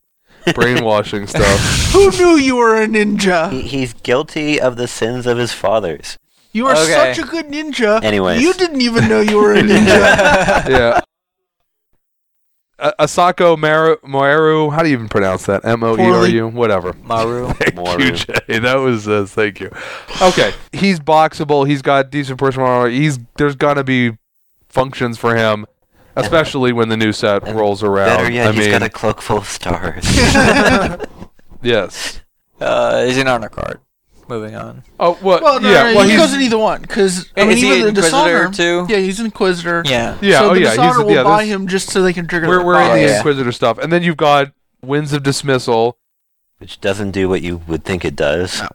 brainwashing 0.55 1.27
stuff. 1.27 1.91
Who 1.93 2.09
knew 2.11 2.35
you 2.37 2.55
were 2.55 2.81
a 2.81 2.87
ninja? 2.87 3.51
he, 3.51 3.61
he's 3.61 3.93
guilty 3.93 4.59
of 4.59 4.75
the 4.75 4.87
sins 4.87 5.27
of 5.27 5.37
his 5.37 5.51
fathers. 5.53 6.17
You 6.53 6.67
are 6.67 6.75
Okay. 6.75 7.13
such 7.13 7.19
a 7.25 7.27
good 7.29 7.45
ninja. 7.47 8.03
Anyways. 8.03 8.41
you 8.41 8.53
didn't 8.53 8.81
even 8.81 9.07
know 9.07 9.21
you 9.21 9.37
were 9.37 9.53
a 9.53 9.61
ninja. 9.61 10.67
yeah. 10.67 11.01
A- 12.81 12.93
Asako 13.05 13.57
Maru, 13.57 13.97
Moeru, 13.97 14.73
how 14.73 14.81
do 14.81 14.89
you 14.89 14.93
even 14.95 15.07
pronounce 15.07 15.45
that? 15.45 15.63
M 15.63 15.83
O 15.83 15.95
E 15.97 16.01
R 16.01 16.27
U? 16.27 16.47
Whatever. 16.47 16.93
Maru. 17.03 17.47
Thank 17.53 17.75
Moeru. 17.75 17.99
you, 18.05 18.11
Jay. 18.13 18.59
That 18.59 18.75
was 18.75 19.07
uh, 19.07 19.25
thank 19.27 19.59
you. 19.59 19.69
Okay, 20.21 20.53
he's 20.73 20.99
boxable. 20.99 21.67
He's 21.67 21.81
got 21.81 22.09
decent 22.09 22.39
personal 22.39 22.67
armor. 22.67 22.89
He's 22.89 23.19
there's 23.37 23.55
gonna 23.55 23.83
be 23.83 24.17
functions 24.69 25.17
for 25.19 25.35
him, 25.35 25.65
especially 26.15 26.73
when 26.73 26.89
the 26.89 26.97
new 26.97 27.11
set 27.13 27.47
And 27.47 27.55
rolls 27.57 27.83
around. 27.83 28.17
Better 28.17 28.31
yet, 28.31 28.47
I 28.47 28.51
he's 28.53 28.61
mean, 28.61 28.71
got 28.71 28.81
a 28.83 28.89
cloak 28.89 29.21
full 29.21 29.37
of 29.37 29.47
stars. 29.47 30.03
yes. 31.61 32.21
Uh, 32.59 33.05
he's 33.05 33.17
an 33.17 33.27
honor 33.27 33.49
card. 33.49 33.79
Moving 34.31 34.55
on. 34.55 34.83
Oh 34.97 35.19
well, 35.21 35.41
well, 35.43 35.59
no, 35.59 35.69
yeah. 35.69 35.83
no, 35.91 35.95
well, 35.97 36.05
he 36.05 36.11
he's 36.11 36.19
goes 36.21 36.33
in 36.33 36.41
either 36.41 36.57
one 36.57 36.81
because 36.81 37.29
I 37.35 37.41
Is 37.41 37.47
mean, 37.47 37.57
he 37.57 37.67
even 37.67 37.81
the 37.81 37.87
Inquisitor 37.89 38.47
dishonor 38.47 38.51
too? 38.53 38.85
Yeah, 38.89 38.99
he's 38.99 39.19
an 39.19 39.25
inquisitor. 39.25 39.83
Yeah. 39.85 40.17
yeah. 40.21 40.39
so 40.39 40.51
oh 40.51 40.53
the 40.53 40.61
yeah. 40.61 40.69
dishonor 40.69 40.87
He's 40.87 40.97
will 41.03 41.11
yeah. 41.11 41.23
buy 41.23 41.43
this- 41.43 41.53
him 41.53 41.67
just 41.67 41.89
so 41.89 42.01
they 42.01 42.13
can 42.13 42.27
trigger. 42.27 42.47
We're 42.47 42.59
the 42.59 42.65
we're 42.65 42.81
in 42.81 42.91
the 42.93 43.01
yeah. 43.01 43.17
Inquisitor 43.17 43.51
stuff, 43.51 43.77
and 43.77 43.91
then 43.91 44.03
you've 44.03 44.15
got 44.15 44.53
Winds 44.81 45.11
of 45.11 45.21
Dismissal. 45.23 45.97
which 46.59 46.79
doesn't 46.79 47.11
do 47.11 47.27
what 47.27 47.41
you 47.41 47.57
would 47.67 47.83
think 47.83 48.05
it 48.05 48.15
does. 48.15 48.61
No. 48.61 48.69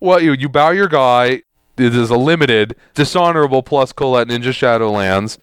Well, 0.00 0.20
you 0.20 0.32
you 0.34 0.50
bow 0.50 0.68
your 0.70 0.88
guy. 0.88 1.42
It 1.78 1.94
is 1.96 2.10
a 2.10 2.16
limited 2.18 2.76
dishonorable 2.92 3.62
plus 3.62 3.92
Kolat 3.94 4.26
Ninja 4.26 4.52
Shadowlands. 4.52 5.38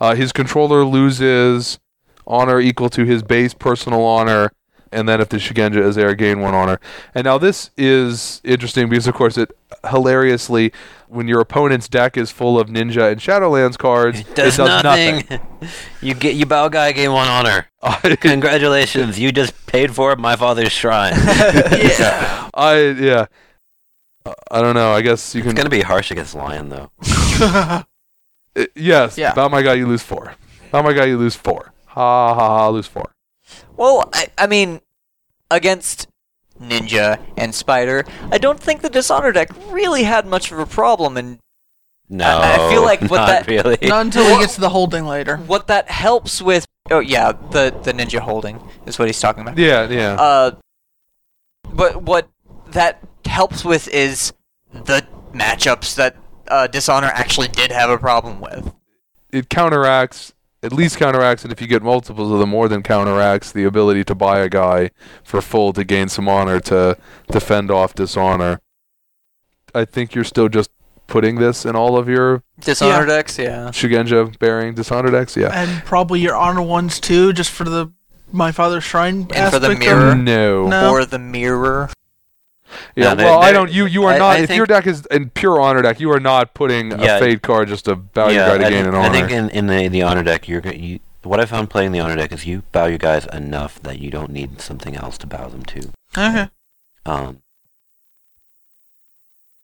Uh, 0.00 0.14
his 0.14 0.30
controller 0.32 0.84
loses 0.84 1.78
honor 2.26 2.60
equal 2.60 2.88
to 2.90 3.04
his 3.04 3.22
base 3.24 3.54
personal 3.54 4.02
honor, 4.02 4.52
and 4.94 5.08
then 5.08 5.20
if 5.20 5.28
the 5.28 5.36
Shugenja 5.38 5.76
is 5.84 5.96
there, 5.96 6.14
gain 6.14 6.40
one 6.40 6.54
honor. 6.54 6.80
And 7.14 7.24
now 7.24 7.36
this 7.38 7.70
is 7.76 8.40
interesting 8.44 8.88
because, 8.88 9.06
of 9.06 9.14
course, 9.14 9.36
it 9.36 9.50
hilariously 9.90 10.72
when 11.08 11.28
your 11.28 11.40
opponent's 11.40 11.88
deck 11.88 12.16
is 12.16 12.30
full 12.30 12.58
of 12.58 12.68
Ninja 12.68 13.12
and 13.12 13.20
Shadowlands 13.20 13.76
cards, 13.76 14.20
It 14.20 14.34
does, 14.34 14.58
nothing. 14.58 15.24
you 16.00 16.14
get 16.14 16.34
you 16.34 16.46
bow 16.46 16.68
guy 16.68 16.92
gain 16.92 17.12
one 17.12 17.28
honor. 17.28 17.68
Congratulations, 18.20 19.18
you 19.18 19.30
just 19.32 19.66
paid 19.66 19.94
for 19.94 20.16
my 20.16 20.36
father's 20.36 20.72
shrine. 20.72 21.12
yeah. 21.16 22.48
I 22.54 22.78
yeah. 22.98 23.26
I 24.50 24.62
don't 24.62 24.74
know. 24.74 24.92
I 24.92 25.02
guess 25.02 25.34
you 25.34 25.40
It's 25.40 25.48
can. 25.48 25.54
gonna 25.56 25.68
be 25.68 25.82
harsh 25.82 26.10
against 26.10 26.34
Lion 26.34 26.70
though. 26.70 26.90
Uh, 28.56 28.64
yes. 28.74 29.18
Yeah. 29.18 29.34
Bow 29.34 29.48
my 29.48 29.62
guy, 29.62 29.74
you 29.74 29.86
lose 29.86 30.02
four. 30.02 30.34
Bow 30.70 30.82
my 30.82 30.92
guy, 30.92 31.04
you 31.06 31.18
lose 31.18 31.36
four. 31.36 31.72
Ha 31.88 32.34
ha 32.34 32.48
ha, 32.58 32.68
lose 32.68 32.86
four. 32.86 33.13
Well, 33.76 34.08
I, 34.12 34.28
I 34.38 34.46
mean, 34.46 34.80
against 35.50 36.08
Ninja 36.60 37.20
and 37.36 37.54
Spider, 37.54 38.04
I 38.30 38.38
don't 38.38 38.60
think 38.60 38.82
the 38.82 38.88
Dishonor 38.90 39.32
deck 39.32 39.50
really 39.70 40.04
had 40.04 40.26
much 40.26 40.52
of 40.52 40.58
a 40.58 40.66
problem, 40.66 41.16
and 41.16 41.38
No, 42.08 42.24
I 42.26 42.70
feel 42.70 42.82
like 42.82 43.00
what 43.02 43.16
not 43.18 43.26
that- 43.28 43.46
really. 43.46 43.78
Not 43.82 44.06
until 44.06 44.24
he 44.24 44.38
gets 44.40 44.54
to 44.56 44.60
the 44.60 44.68
holding 44.70 45.04
later. 45.06 45.36
what 45.38 45.66
that 45.68 45.90
helps 45.90 46.40
with. 46.42 46.66
Oh 46.90 47.00
yeah, 47.00 47.32
the 47.32 47.74
the 47.82 47.92
Ninja 47.94 48.18
holding 48.20 48.60
is 48.86 48.98
what 48.98 49.08
he's 49.08 49.18
talking 49.20 49.40
about. 49.42 49.56
Yeah, 49.56 49.88
yeah. 49.88 50.12
Uh, 50.14 50.50
but 51.72 52.02
what 52.02 52.28
that 52.68 53.00
helps 53.24 53.64
with 53.64 53.88
is 53.88 54.32
the 54.72 55.06
matchups 55.32 55.94
that 55.96 56.16
uh, 56.48 56.66
Dishonor 56.66 57.06
actually 57.08 57.48
did 57.48 57.72
have 57.72 57.88
a 57.88 57.96
problem 57.98 58.40
with. 58.40 58.72
it 59.32 59.48
counteracts 59.48 60.33
at 60.64 60.72
least 60.72 60.96
counteracts 60.98 61.44
it 61.44 61.52
if 61.52 61.60
you 61.60 61.66
get 61.66 61.82
multiples 61.82 62.32
of 62.32 62.38
them, 62.38 62.48
more 62.50 62.68
than 62.68 62.82
counteracts 62.82 63.52
the 63.52 63.64
ability 63.64 64.02
to 64.04 64.14
buy 64.14 64.40
a 64.40 64.48
guy 64.48 64.90
for 65.22 65.40
full 65.40 65.72
to 65.74 65.84
gain 65.84 66.08
some 66.08 66.28
honor 66.28 66.58
to 66.60 66.96
defend 67.30 67.70
off 67.70 67.94
dishonor. 67.94 68.60
I 69.74 69.84
think 69.84 70.14
you're 70.14 70.24
still 70.24 70.48
just 70.48 70.70
putting 71.06 71.36
this 71.36 71.64
in 71.66 71.76
all 71.76 71.98
of 71.98 72.08
your 72.08 72.42
Dishonor 72.60 73.04
decks, 73.06 73.38
yeah. 73.38 73.68
Shugenja 73.68 74.38
bearing 74.38 74.74
dishonor 74.74 75.10
decks. 75.10 75.36
Yeah. 75.36 75.50
and 75.52 75.84
probably 75.84 76.20
your 76.20 76.34
honor 76.36 76.62
ones 76.62 76.98
too, 76.98 77.32
just 77.32 77.50
for 77.50 77.64
the 77.64 77.92
my 78.32 78.50
father's 78.52 78.84
shrine 78.84 79.28
And 79.34 79.52
for 79.52 79.58
the 79.58 79.74
mirror. 79.76 80.12
it. 80.12 80.16
No. 80.16 80.66
No. 80.66 80.90
Or 80.90 81.04
the 81.04 81.18
mirror. 81.18 81.90
Yeah. 82.96 83.14
No, 83.14 83.24
well, 83.24 83.38
I 83.40 83.46
they're- 83.46 83.54
don't. 83.54 83.72
You 83.72 83.86
you 83.86 84.04
are 84.04 84.12
I- 84.14 84.18
not. 84.18 84.36
I 84.36 84.38
if 84.40 84.50
your 84.50 84.66
deck 84.66 84.86
is 84.86 85.06
in 85.10 85.30
pure 85.30 85.60
honor 85.60 85.82
deck, 85.82 86.00
you 86.00 86.10
are 86.12 86.20
not 86.20 86.54
putting 86.54 86.90
Yeah. 86.90 87.16
a 87.16 87.20
fade 87.20 87.42
card 87.42 87.68
just 87.68 87.84
to 87.86 87.96
bow 87.96 88.28
your 88.28 88.46
guy 88.46 88.58
to 88.58 88.66
I, 88.66 88.70
gain 88.70 88.82
thi- 88.84 88.88
an 88.88 88.94
I 88.94 89.08
think 89.10 89.30
in, 89.30 89.48
in 89.50 89.66
the 89.66 89.88
the 89.88 90.02
honor 90.02 90.22
deck, 90.22 90.48
you're 90.48 90.60
you. 90.66 91.00
What 91.22 91.40
I 91.40 91.46
found 91.46 91.70
playing 91.70 91.92
the 91.92 92.00
honor 92.00 92.16
deck 92.16 92.32
is 92.32 92.44
you 92.46 92.64
bow 92.72 92.84
your 92.86 92.98
guys 92.98 93.24
enough 93.32 93.80
that 93.82 93.98
you 93.98 94.10
don't 94.10 94.30
need 94.30 94.60
something 94.60 94.94
else 94.94 95.16
to 95.18 95.26
bow 95.26 95.48
them 95.48 95.62
to. 95.64 95.90
Okay. 96.18 96.48
Um, 97.06 97.38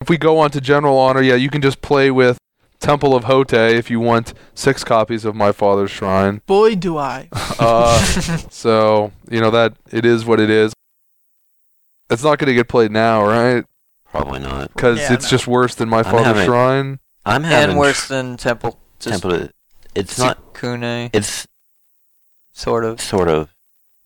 if 0.01 0.09
we 0.09 0.17
go 0.17 0.39
on 0.39 0.51
to 0.53 0.61
general 0.61 0.97
honor, 0.99 1.21
yeah, 1.21 1.35
you 1.35 1.51
can 1.51 1.61
just 1.61 1.83
play 1.83 2.11
with 2.11 2.39
Temple 2.81 3.15
of 3.15 3.25
Hote 3.25 3.53
if 3.53 3.91
you 3.91 4.01
want 4.01 4.33
six 4.55 4.83
copies 4.85 5.27
of 5.27 5.35
My 5.35 5.53
Father's 5.53 5.91
Shrine. 5.91 6.41
Boy, 6.47 6.75
do 6.75 6.97
I. 6.97 7.29
Uh, 7.59 7.99
so 8.51 9.13
you 9.31 9.41
know 9.43 9.51
that 9.51 9.75
it 9.93 10.07
is 10.07 10.25
what 10.25 10.41
it 10.41 10.49
is. 10.49 10.73
It's 12.11 12.23
not 12.25 12.39
going 12.39 12.49
to 12.49 12.55
get 12.55 12.69
played 12.69 12.91
now, 12.91 13.25
right? 13.27 13.65
probably 14.11 14.41
not. 14.41 14.73
Because 14.75 14.99
Yeah, 14.99 15.13
it's 15.13 15.25
no. 15.27 15.31
just 15.31 15.47
worse 15.47 15.77
than 15.77 15.89
My 15.89 16.03
Father's 16.03 16.25
having- 16.27 16.45
Shrine. 16.47 16.99
I'm 17.25 17.45
having 17.45 17.71
And 17.71 17.79
worse 17.79 18.09
than 18.09 18.37
Temple. 18.37 18.79
Just 18.99 19.23
temple. 19.23 19.49
It's 19.95 20.19
not. 20.19 20.53
Sukune, 20.53 21.11
It's 21.13 21.47
sort 22.53 22.85
of. 22.85 23.01
sort 23.01 23.29
of. 23.29 23.55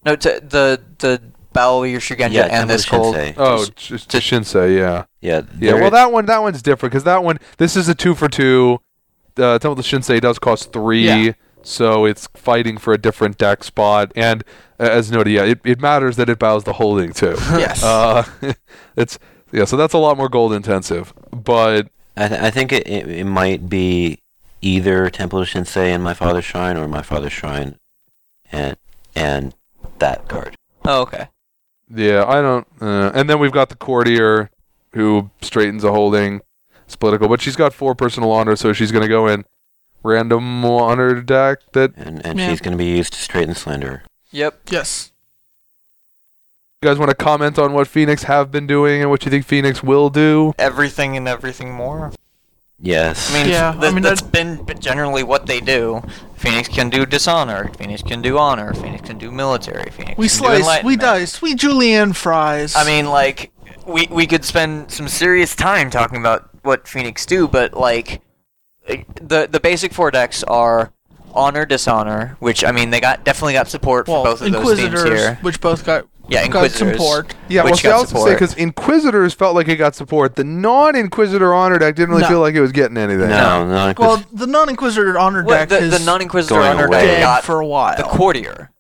No, 0.05 0.17
t- 0.17 0.39
the 0.41 0.81
the 0.99 1.23
Battle 1.53 1.85
of 1.85 1.91
your 1.91 2.01
Shugenja 2.01 2.33
Yeah, 2.33 2.43
and 2.43 2.51
Temple 2.51 2.69
this 2.69 2.85
cold. 2.87 3.15
Shinsei. 3.15 3.35
Oh, 3.39 3.59
Just- 3.59 3.77
just, 3.77 4.09
just- 4.11 4.27
Shinsei, 4.31 4.77
yeah. 4.77 5.05
Yeah. 5.21 5.43
Yeah, 5.59 5.75
well, 5.75 5.91
that 5.91 6.13
one 6.13 6.27
that 6.27 6.43
one's 6.43 6.61
different 6.63 6.93
because 6.93 7.05
that 7.05 7.23
one 7.25 7.39
this 7.59 7.77
is 7.77 7.89
a 7.89 7.95
two 7.95 8.15
for 8.15 8.29
two. 8.29 8.81
Uh, 9.37 9.59
Temple 9.59 9.73
of 9.73 9.79
Shinsei 9.87 10.21
does 10.21 10.39
cost 10.39 10.73
three, 10.73 11.07
Yeah. 11.07 11.33
So 11.65 12.05
it's 12.05 12.29
fighting 12.35 12.79
for 12.79 12.93
a 12.93 12.99
different 12.99 13.39
deck 13.39 13.65
spot. 13.65 14.13
And 14.15 14.45
uh, 14.79 14.85
as 14.85 15.11
noted, 15.11 15.33
yeah, 15.33 15.45
it, 15.45 15.61
it 15.65 15.81
matters 15.81 16.17
that 16.17 16.29
it 16.29 16.39
bows 16.39 16.65
the 16.65 16.75
holding 16.75 17.13
too. 17.13 17.35
yes. 17.39 17.83
uh, 17.83 18.25
it's 18.97 19.19
yeah, 19.53 19.65
so 19.65 19.77
that's 19.77 19.95
a 19.95 19.99
lot 19.99 20.17
more 20.17 20.29
gold 20.29 20.53
intensive. 20.53 21.13
But 21.31 21.89
I, 22.17 22.29
th- 22.29 22.41
I 22.41 22.51
think 22.51 22.73
it, 22.73 22.87
it 22.87 23.09
it 23.09 23.25
might 23.25 23.69
be 23.69 24.21
either 24.61 25.11
Temple 25.11 25.41
of 25.41 25.49
Shinsei 25.49 25.89
and 25.89 26.03
My 26.03 26.15
Father's 26.15 26.45
Shrine, 26.45 26.77
or 26.77 26.89
My 26.89 27.03
Father's 27.03 27.33
Shrine, 27.33 27.79
and 28.53 28.77
and 29.15 29.55
that 29.99 30.29
card. 30.29 30.57
Oh, 30.85 31.03
okay. 31.03 31.29
yeah, 31.89 32.25
I 32.27 32.43
don't. 32.43 32.67
Uh, 32.81 33.11
and 33.15 33.31
then 33.31 33.39
we've 33.39 33.53
got 33.53 33.69
the 33.71 33.77
courtier 33.77 34.51
who 34.93 35.31
straightens 35.41 35.85
a 35.85 35.93
holding. 35.93 36.41
It's 36.85 36.97
political, 36.97 37.29
but 37.29 37.41
she's 37.41 37.57
got 37.57 37.73
four 37.73 37.95
personal 37.95 38.31
honor, 38.31 38.57
so 38.57 38.73
she's 38.75 38.93
gonna 38.93 39.09
go 39.09 39.27
in 39.27 39.45
random 40.05 40.65
honor 40.65 41.21
deck 41.21 41.59
that 41.73 41.93
And 41.97 42.25
and 42.25 42.39
Yeah. 42.39 42.51
she's 42.51 42.61
going 42.61 42.73
to 42.73 42.79
be 42.79 42.87
used 42.97 43.15
to 43.15 43.19
straighten 43.19 43.55
Slender. 43.55 44.05
Yep. 44.31 44.61
yes. 44.71 45.11
You 46.83 46.91
guys 46.91 46.99
want 46.99 47.11
to 47.11 47.17
comment 47.17 47.59
on 47.59 47.73
what 47.73 47.89
Phoenix 47.89 48.25
have 48.25 48.51
been 48.51 48.67
doing 48.67 49.01
and 49.01 49.09
what 49.11 49.25
you 49.25 49.31
think 49.31 49.47
Phoenix 49.47 49.83
will 49.83 50.11
do? 50.11 50.53
Everything 50.59 51.17
and 51.17 51.27
everything 51.27 51.73
more. 51.73 52.13
Yes. 52.79 53.31
I 53.31 53.39
mean, 53.39 53.49
Yeah, 53.51 53.73
th- 53.73 53.85
I 53.85 53.91
mean, 53.95 54.03
that's 54.03 54.21
that- 54.21 54.33
been 54.67 54.67
generally 54.81 55.23
what 55.23 55.47
they 55.47 55.61
do. 55.61 56.03
Phoenix 56.37 56.69
can 56.69 56.91
do 56.91 57.07
dishonor. 57.07 57.71
Phoenix 57.79 58.03
can 58.03 58.21
do 58.21 58.37
honor. 58.37 58.75
Phoenix 58.75 59.09
can 59.09 59.17
do 59.17 59.31
military. 59.31 59.91
Phoenix 59.91 60.19
We 60.19 60.29
can 60.29 60.57
do 60.57 60.63
slice, 60.63 60.85
we 60.85 60.97
dice, 60.97 61.41
we 61.41 61.55
julienne 61.55 62.13
fries. 62.13 62.77
I 62.77 62.85
mean, 62.85 63.07
like, 63.07 63.51
we 63.87 64.07
we 64.11 64.27
could 64.27 64.45
spend 64.45 64.91
some 64.91 65.09
serious 65.09 65.57
time 65.57 65.89
talking 65.89 66.19
about 66.19 66.51
what 66.63 66.87
Phoenix 66.87 67.25
do, 67.25 67.49
but 67.49 67.73
like, 67.73 68.21
the 68.87 69.49
the 69.51 69.61
basic 69.61 69.93
four 69.93 70.11
decks 70.11 70.43
are 70.45 70.93
honor, 71.33 71.65
dishonor, 71.67 72.37
which 72.41 72.65
I 72.65 72.73
mean 72.73 72.91
they 72.91 73.01
got 73.01 73.25
definitely 73.25 73.55
got 73.55 73.69
support 73.69 74.07
well, 74.09 74.23
for 74.25 74.31
both 74.31 74.43
of 74.43 74.53
those 74.53 74.77
themes 74.79 75.03
here. 75.03 75.39
which 75.43 75.61
both 75.61 75.85
got 75.85 76.07
Yeah, 76.29 76.47
got 76.49 76.65
Inquisitors. 76.65 76.93
support. 76.97 77.35
Yeah, 77.49 77.65
Which 77.65 77.71
well, 77.73 77.77
see, 77.79 77.89
I 77.89 77.91
got 77.91 77.99
also 77.99 78.25
say 78.27 78.33
because 78.35 78.55
Inquisitors 78.55 79.35
felt 79.35 79.55
like 79.55 79.69
it 79.69 79.77
got 79.77 79.95
support. 79.95 80.37
The 80.37 80.45
non-Inquisitor 80.45 81.53
honor 81.53 81.79
deck 81.79 81.97
didn't 81.97 82.11
really 82.11 82.23
No. 82.23 82.29
feel 82.29 82.41
like 82.41 82.55
it 82.55 82.61
was 82.63 82.73
getting 82.73 82.97
anything. 82.97 83.29
no, 83.29 83.67
no. 83.67 83.93
Well, 83.99 84.23
the 84.33 84.47
non-Inquisitor 84.47 85.19
honor 85.19 85.45
Well, 85.45 85.59
deck 85.59 85.69
the, 85.71 85.79
is 85.79 85.99
the 85.99 86.05
non-inquisitor 86.05 86.59
honor 86.61 86.87
away. 86.87 87.07
deck 87.07 87.21
got 87.21 87.45
for 87.45 87.61
a 87.61 87.67
while. 87.67 87.97
the 87.97 88.05
courtier 88.05 88.71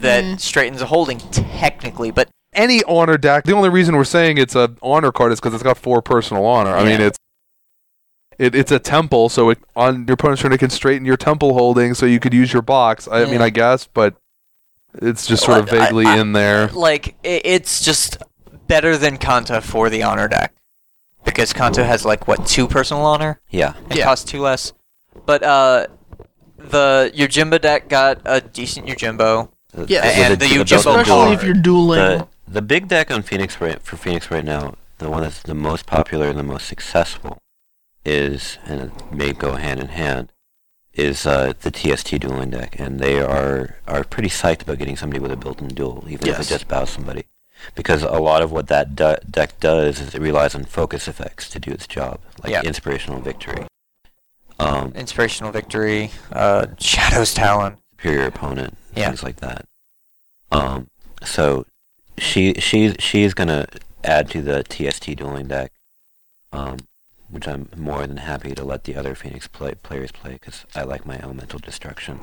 that 0.00 0.24
Mm. 0.24 0.40
straightens 0.40 0.82
a 0.82 0.86
holding 0.86 1.18
technically, 1.18 2.10
but 2.10 2.28
Any 2.52 2.82
honor 2.84 3.18
deck. 3.18 3.44
The 3.44 3.52
only 3.52 3.68
reason 3.68 3.94
we're 3.96 4.04
saying 4.04 4.38
it's 4.38 4.54
a 4.56 4.70
honor 4.80 5.12
card 5.12 5.30
is 5.30 5.38
because 5.40 5.52
it's 5.52 5.62
got 5.62 5.76
four 5.76 6.00
personal 6.00 6.46
honor. 6.46 6.74
I 6.74 6.84
mean, 6.84 7.00
it's 7.02 7.18
it, 8.38 8.54
it's 8.54 8.70
a 8.72 8.78
temple, 8.78 9.28
so 9.28 9.50
it, 9.50 9.58
on 9.74 10.06
your 10.06 10.14
opponent's 10.14 10.42
turn 10.42 10.52
it 10.52 10.58
can 10.58 10.70
straighten 10.70 11.04
your 11.06 11.16
temple 11.16 11.54
holding, 11.54 11.94
so 11.94 12.06
you 12.06 12.20
could 12.20 12.34
use 12.34 12.52
your 12.52 12.62
box. 12.62 13.08
I 13.10 13.24
mean, 13.26 13.40
I 13.40 13.50
guess, 13.50 13.86
but 13.86 14.14
it's 14.94 15.26
just 15.26 15.44
sort 15.44 15.58
of 15.58 15.70
Well, 15.70 15.80
I- 15.80 15.84
vaguely 15.86 16.06
I- 16.06 16.18
in 16.18 16.32
there. 16.32 16.68
like 16.68 17.16
i 17.24 17.40
it's 17.44 17.84
just 17.84 18.18
better 18.66 18.96
than 18.96 19.16
Kanta 19.18 19.62
for 19.62 19.88
the 19.90 20.02
honor 20.02 20.26
deck 20.28 20.54
because 21.24 21.52
Kanta 21.52 21.84
has 21.86 22.04
like 22.04 22.26
what 22.26 22.46
two 22.46 22.66
personal 22.66 23.04
honor 23.04 23.40
yeah. 23.50 23.74
and 23.90 23.96
Yeah. 23.96 24.04
costs 24.04 24.24
two 24.30 24.40
less. 24.40 24.72
But 25.24 25.42
uh, 25.42 25.86
the 26.58 27.12
Yojimbo 27.14 27.60
deck 27.60 27.88
got 27.88 28.20
a 28.24 28.40
decent 28.40 28.86
Yojimbo. 28.86 29.50
Yeah, 29.86 30.04
And 30.04 30.30
With 30.30 30.40
the 30.40 30.58
with 30.58 30.68
Yojimbo 30.68 30.76
especially 31.00 31.04
door. 31.04 31.32
if 31.34 31.42
you're 31.44 31.54
dueling. 31.54 31.98
the 32.18 32.28
the 32.48 32.62
big 32.62 32.88
deck 32.88 33.10
on 33.10 33.22
Phoenix 33.22 33.60
right 33.60 33.80
for 33.82 33.96
Phoenix 33.96 34.30
right 34.30 34.44
now, 34.44 34.74
the 34.98 35.10
one 35.10 35.22
that's 35.22 35.42
the 35.42 35.54
most 35.54 35.84
popular 35.86 36.28
and 36.28 36.38
the 36.38 36.42
most 36.42 36.66
successful 36.66 37.38
is, 38.06 38.58
and 38.66 38.80
it 38.82 39.12
may 39.12 39.32
go 39.32 39.56
hand 39.56 39.80
in 39.80 39.88
hand, 39.88 40.32
is 40.94 41.26
uh, 41.26 41.52
the 41.60 41.70
TST 41.70 42.18
dueling 42.20 42.50
deck, 42.50 42.78
and 42.78 42.98
they 43.00 43.20
are 43.20 43.76
are 43.86 44.04
pretty 44.04 44.28
psyched 44.28 44.62
about 44.62 44.78
getting 44.78 44.96
somebody 44.96 45.20
with 45.20 45.30
a 45.32 45.36
built-in 45.36 45.68
duel, 45.68 46.04
even 46.08 46.26
if 46.28 46.36
Yes. 46.38 46.46
it 46.46 46.54
just 46.54 46.68
bows 46.68 46.90
somebody, 46.90 47.24
because 47.74 48.02
a 48.02 48.12
lot 48.12 48.40
of 48.42 48.50
what 48.52 48.68
that 48.68 48.96
du- 48.96 49.20
deck 49.30 49.60
does 49.60 50.00
is 50.00 50.14
it 50.14 50.20
relies 50.22 50.54
on 50.54 50.64
focus 50.64 51.06
effects 51.08 51.48
to 51.50 51.58
do 51.58 51.70
its 51.70 51.86
job, 51.86 52.20
like 52.42 52.52
Yeah. 52.52 52.62
inspirational 52.62 53.20
victory, 53.20 53.66
um, 54.58 54.92
Inspirational 54.94 55.52
Victory, 55.52 56.10
uh, 56.32 56.66
Shadow's 56.78 57.34
Talon. 57.34 57.76
superior 57.92 58.26
opponent, 58.26 58.76
Yeah. 58.94 59.08
things 59.08 59.22
like 59.22 59.36
that. 59.36 59.66
Um, 60.50 60.88
so 61.24 61.66
she 62.18 62.54
she 62.54 62.94
she's 62.98 63.34
gonna 63.34 63.66
add 64.04 64.30
to 64.30 64.40
the 64.40 64.62
TST 64.62 65.14
dueling 65.14 65.48
deck, 65.48 65.72
um, 66.52 66.78
which 67.30 67.46
I'm 67.48 67.68
more 67.76 68.06
than 68.06 68.18
happy 68.18 68.54
to 68.54 68.64
let 68.64 68.84
the 68.84 68.94
other 68.96 69.14
Phoenix 69.14 69.46
play, 69.48 69.74
players 69.74 70.12
play 70.12 70.32
because 70.34 70.64
I 70.74 70.82
like 70.82 71.04
my 71.06 71.18
elemental 71.18 71.58
destruction. 71.58 72.20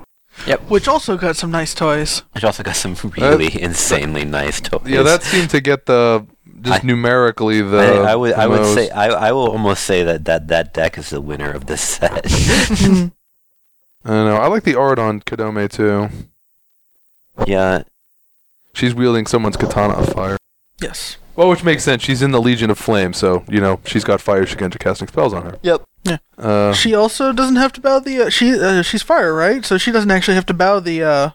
Yep. 0.47 0.61
Which 0.69 0.87
also 0.87 1.15
got 1.17 1.35
some 1.35 1.51
nice 1.51 1.73
toys. 1.75 2.23
Which 2.33 2.43
also 2.43 2.63
got 2.63 2.75
some 2.75 2.95
really 3.17 3.61
insanely 3.61 4.25
nice 4.25 4.59
toys. 4.61 4.81
Yeah, 4.87 5.03
that 5.03 5.21
seemed 5.23 5.49
to 5.51 5.61
get 5.61 5.85
the 5.85 6.25
just 6.61 6.83
I- 6.83 6.87
numerically 6.87 7.61
the. 7.61 7.77
I, 7.77 8.11
I 8.11 8.15
would 8.15 8.31
the 8.33 8.39
I 8.39 8.47
would 8.47 8.61
most. 8.61 8.73
say 8.73 8.89
I, 8.89 9.07
I 9.09 9.31
will 9.31 9.49
almost 9.51 9.83
say 9.83 10.03
that, 10.03 10.25
that 10.25 10.47
that 10.47 10.73
deck 10.73 10.97
is 10.97 11.09
the 11.11 11.21
winner 11.21 11.51
of 11.51 11.67
this 11.67 11.81
set. 11.81 12.25
I 14.05 14.09
don't 14.09 14.25
know. 14.27 14.35
I 14.37 14.47
like 14.47 14.63
the 14.63 14.75
art 14.75 14.99
on 14.99 15.21
Kadome 15.21 15.69
too. 15.69 16.09
yeah, 17.47 17.83
She's 18.73 18.93
wielding 18.95 19.27
someone's 19.27 19.55
katana 19.57 19.93
of 19.93 20.09
fire. 20.09 20.37
yes. 20.81 21.17
Well, 21.35 21.49
which 21.49 21.63
makes 21.63 21.83
sense. 21.83 22.03
She's 22.03 22.21
in 22.21 22.31
the 22.31 22.41
Legion 22.41 22.69
of 22.69 22.77
Flame, 22.77 23.13
so 23.13 23.43
you 23.49 23.59
know 23.59 23.79
she's 23.85 24.03
got 24.03 24.21
fire. 24.21 24.45
She 24.45 24.55
can 24.55 24.69
casting 24.71 25.07
spells 25.07 25.33
on 25.33 25.43
her. 25.43 25.59
Yep. 25.63 25.83
Yeah. 26.05 26.17
Uh, 26.37 26.73
She 26.73 26.93
also 26.93 27.31
doesn't 27.33 27.55
have 27.55 27.71
to 27.73 27.81
bow 27.81 27.99
the. 27.99 28.23
Uh, 28.23 28.29
she 28.29 28.53
uh, 28.59 28.81
she's 28.81 29.01
fire, 29.01 29.33
right? 29.33 29.63
So 29.65 29.77
she 29.77 29.91
doesn't 29.91 30.11
actually 30.11 30.35
have 30.35 30.45
to 30.47 30.53
bow 30.53 30.79
the 30.79 31.01
uh, 31.03 31.29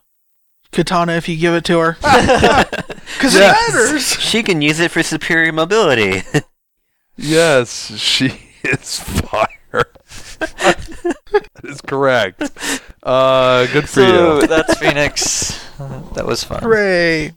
katana 0.72 1.12
if 1.14 1.28
you 1.28 1.36
give 1.36 1.54
it 1.54 1.64
to 1.64 1.78
her. 1.78 1.96
Because 3.14 3.34
Yes. 3.34 3.68
it 3.68 3.72
matters. 3.74 4.06
she 4.20 4.42
can 4.42 4.60
use 4.62 4.78
it 4.80 4.90
for 4.90 5.02
superior 5.02 5.50
mobility. 5.52 6.22
yes, 7.16 7.96
she 7.96 8.38
is 8.62 9.00
fire. 9.00 9.48
that 10.38 11.64
is 11.64 11.80
correct. 11.80 12.42
Uh, 13.02 13.66
good 13.72 13.84
for 13.88 14.00
So 14.02 14.40
you. 14.40 14.46
that's 14.46 14.78
Phoenix. 14.78 15.58
Uh, 15.80 16.00
that 16.12 16.26
was 16.26 16.44
fun. 16.44 16.62
Hooray! 16.62 17.32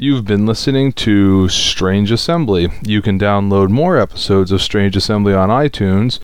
You've 0.00 0.24
been 0.24 0.46
listening 0.46 0.92
to 0.92 1.48
Strange 1.48 2.12
Assembly. 2.12 2.68
You 2.82 3.02
can 3.02 3.18
download 3.18 3.68
more 3.68 3.98
episodes 3.98 4.52
of 4.52 4.62
Strange 4.62 4.94
Assembly 4.94 5.34
on 5.34 5.48
iTunes 5.48 6.20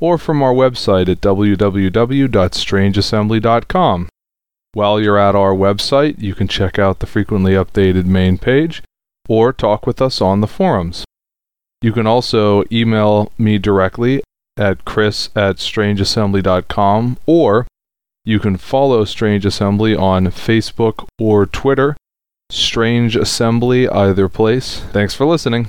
or 0.00 0.16
from 0.16 0.40
our 0.40 0.54
website 0.54 1.10
at 1.10 1.20
www.strangeassembly.com. 1.20 4.08
While 4.72 4.98
you're 4.98 5.18
at 5.18 5.34
our 5.34 5.52
website, 5.52 6.22
you 6.22 6.34
can 6.34 6.48
check 6.48 6.78
out 6.78 7.00
the 7.00 7.06
frequently 7.06 7.52
updated 7.52 8.06
main 8.06 8.38
page 8.38 8.82
or 9.28 9.52
talk 9.52 9.86
with 9.86 10.00
us 10.00 10.22
on 10.22 10.40
the 10.40 10.46
forums. 10.46 11.04
You 11.82 11.92
can 11.92 12.06
also 12.06 12.64
email 12.72 13.30
me 13.36 13.58
directly 13.58 14.22
at 14.56 14.86
chris 14.86 15.28
at 15.36 15.56
strangeassembly.com 15.56 17.18
or 17.26 17.66
you 18.24 18.40
can 18.40 18.56
follow 18.56 19.04
Strange 19.04 19.44
Assembly 19.44 19.94
on 19.94 20.28
Facebook 20.28 21.06
or 21.18 21.44
Twitter. 21.44 21.94
Strange 22.50 23.16
Assembly, 23.16 23.88
either 23.88 24.28
place. 24.28 24.80
Thanks 24.92 25.14
for 25.14 25.26
listening. 25.26 25.68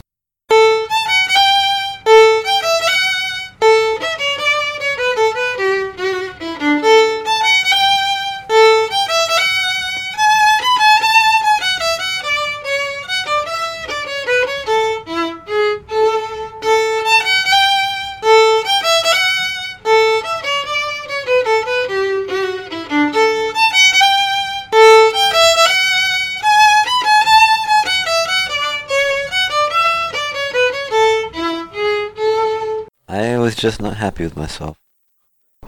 Just 33.59 33.81
not 33.81 33.97
happy 33.97 34.23
with 34.23 34.35
myself. 34.35 34.77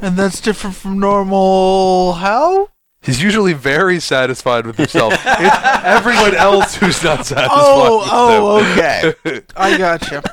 And 0.01 0.17
that's 0.17 0.41
different 0.41 0.75
from 0.75 0.99
normal. 0.99 2.13
How? 2.13 2.69
He's 3.01 3.21
usually 3.21 3.53
very 3.53 3.99
satisfied 3.99 4.65
with 4.65 4.77
himself. 4.77 5.13
it's 5.25 5.83
everyone 5.83 6.35
else 6.35 6.75
who's 6.75 7.03
not 7.03 7.19
oh, 7.19 7.23
satisfied. 7.23 7.49
Oh, 7.51 7.99
with 7.99 8.09
oh, 8.11 8.63
him. 8.63 8.71
okay. 8.77 9.41
I 9.57 9.77
gotcha. 9.77 10.23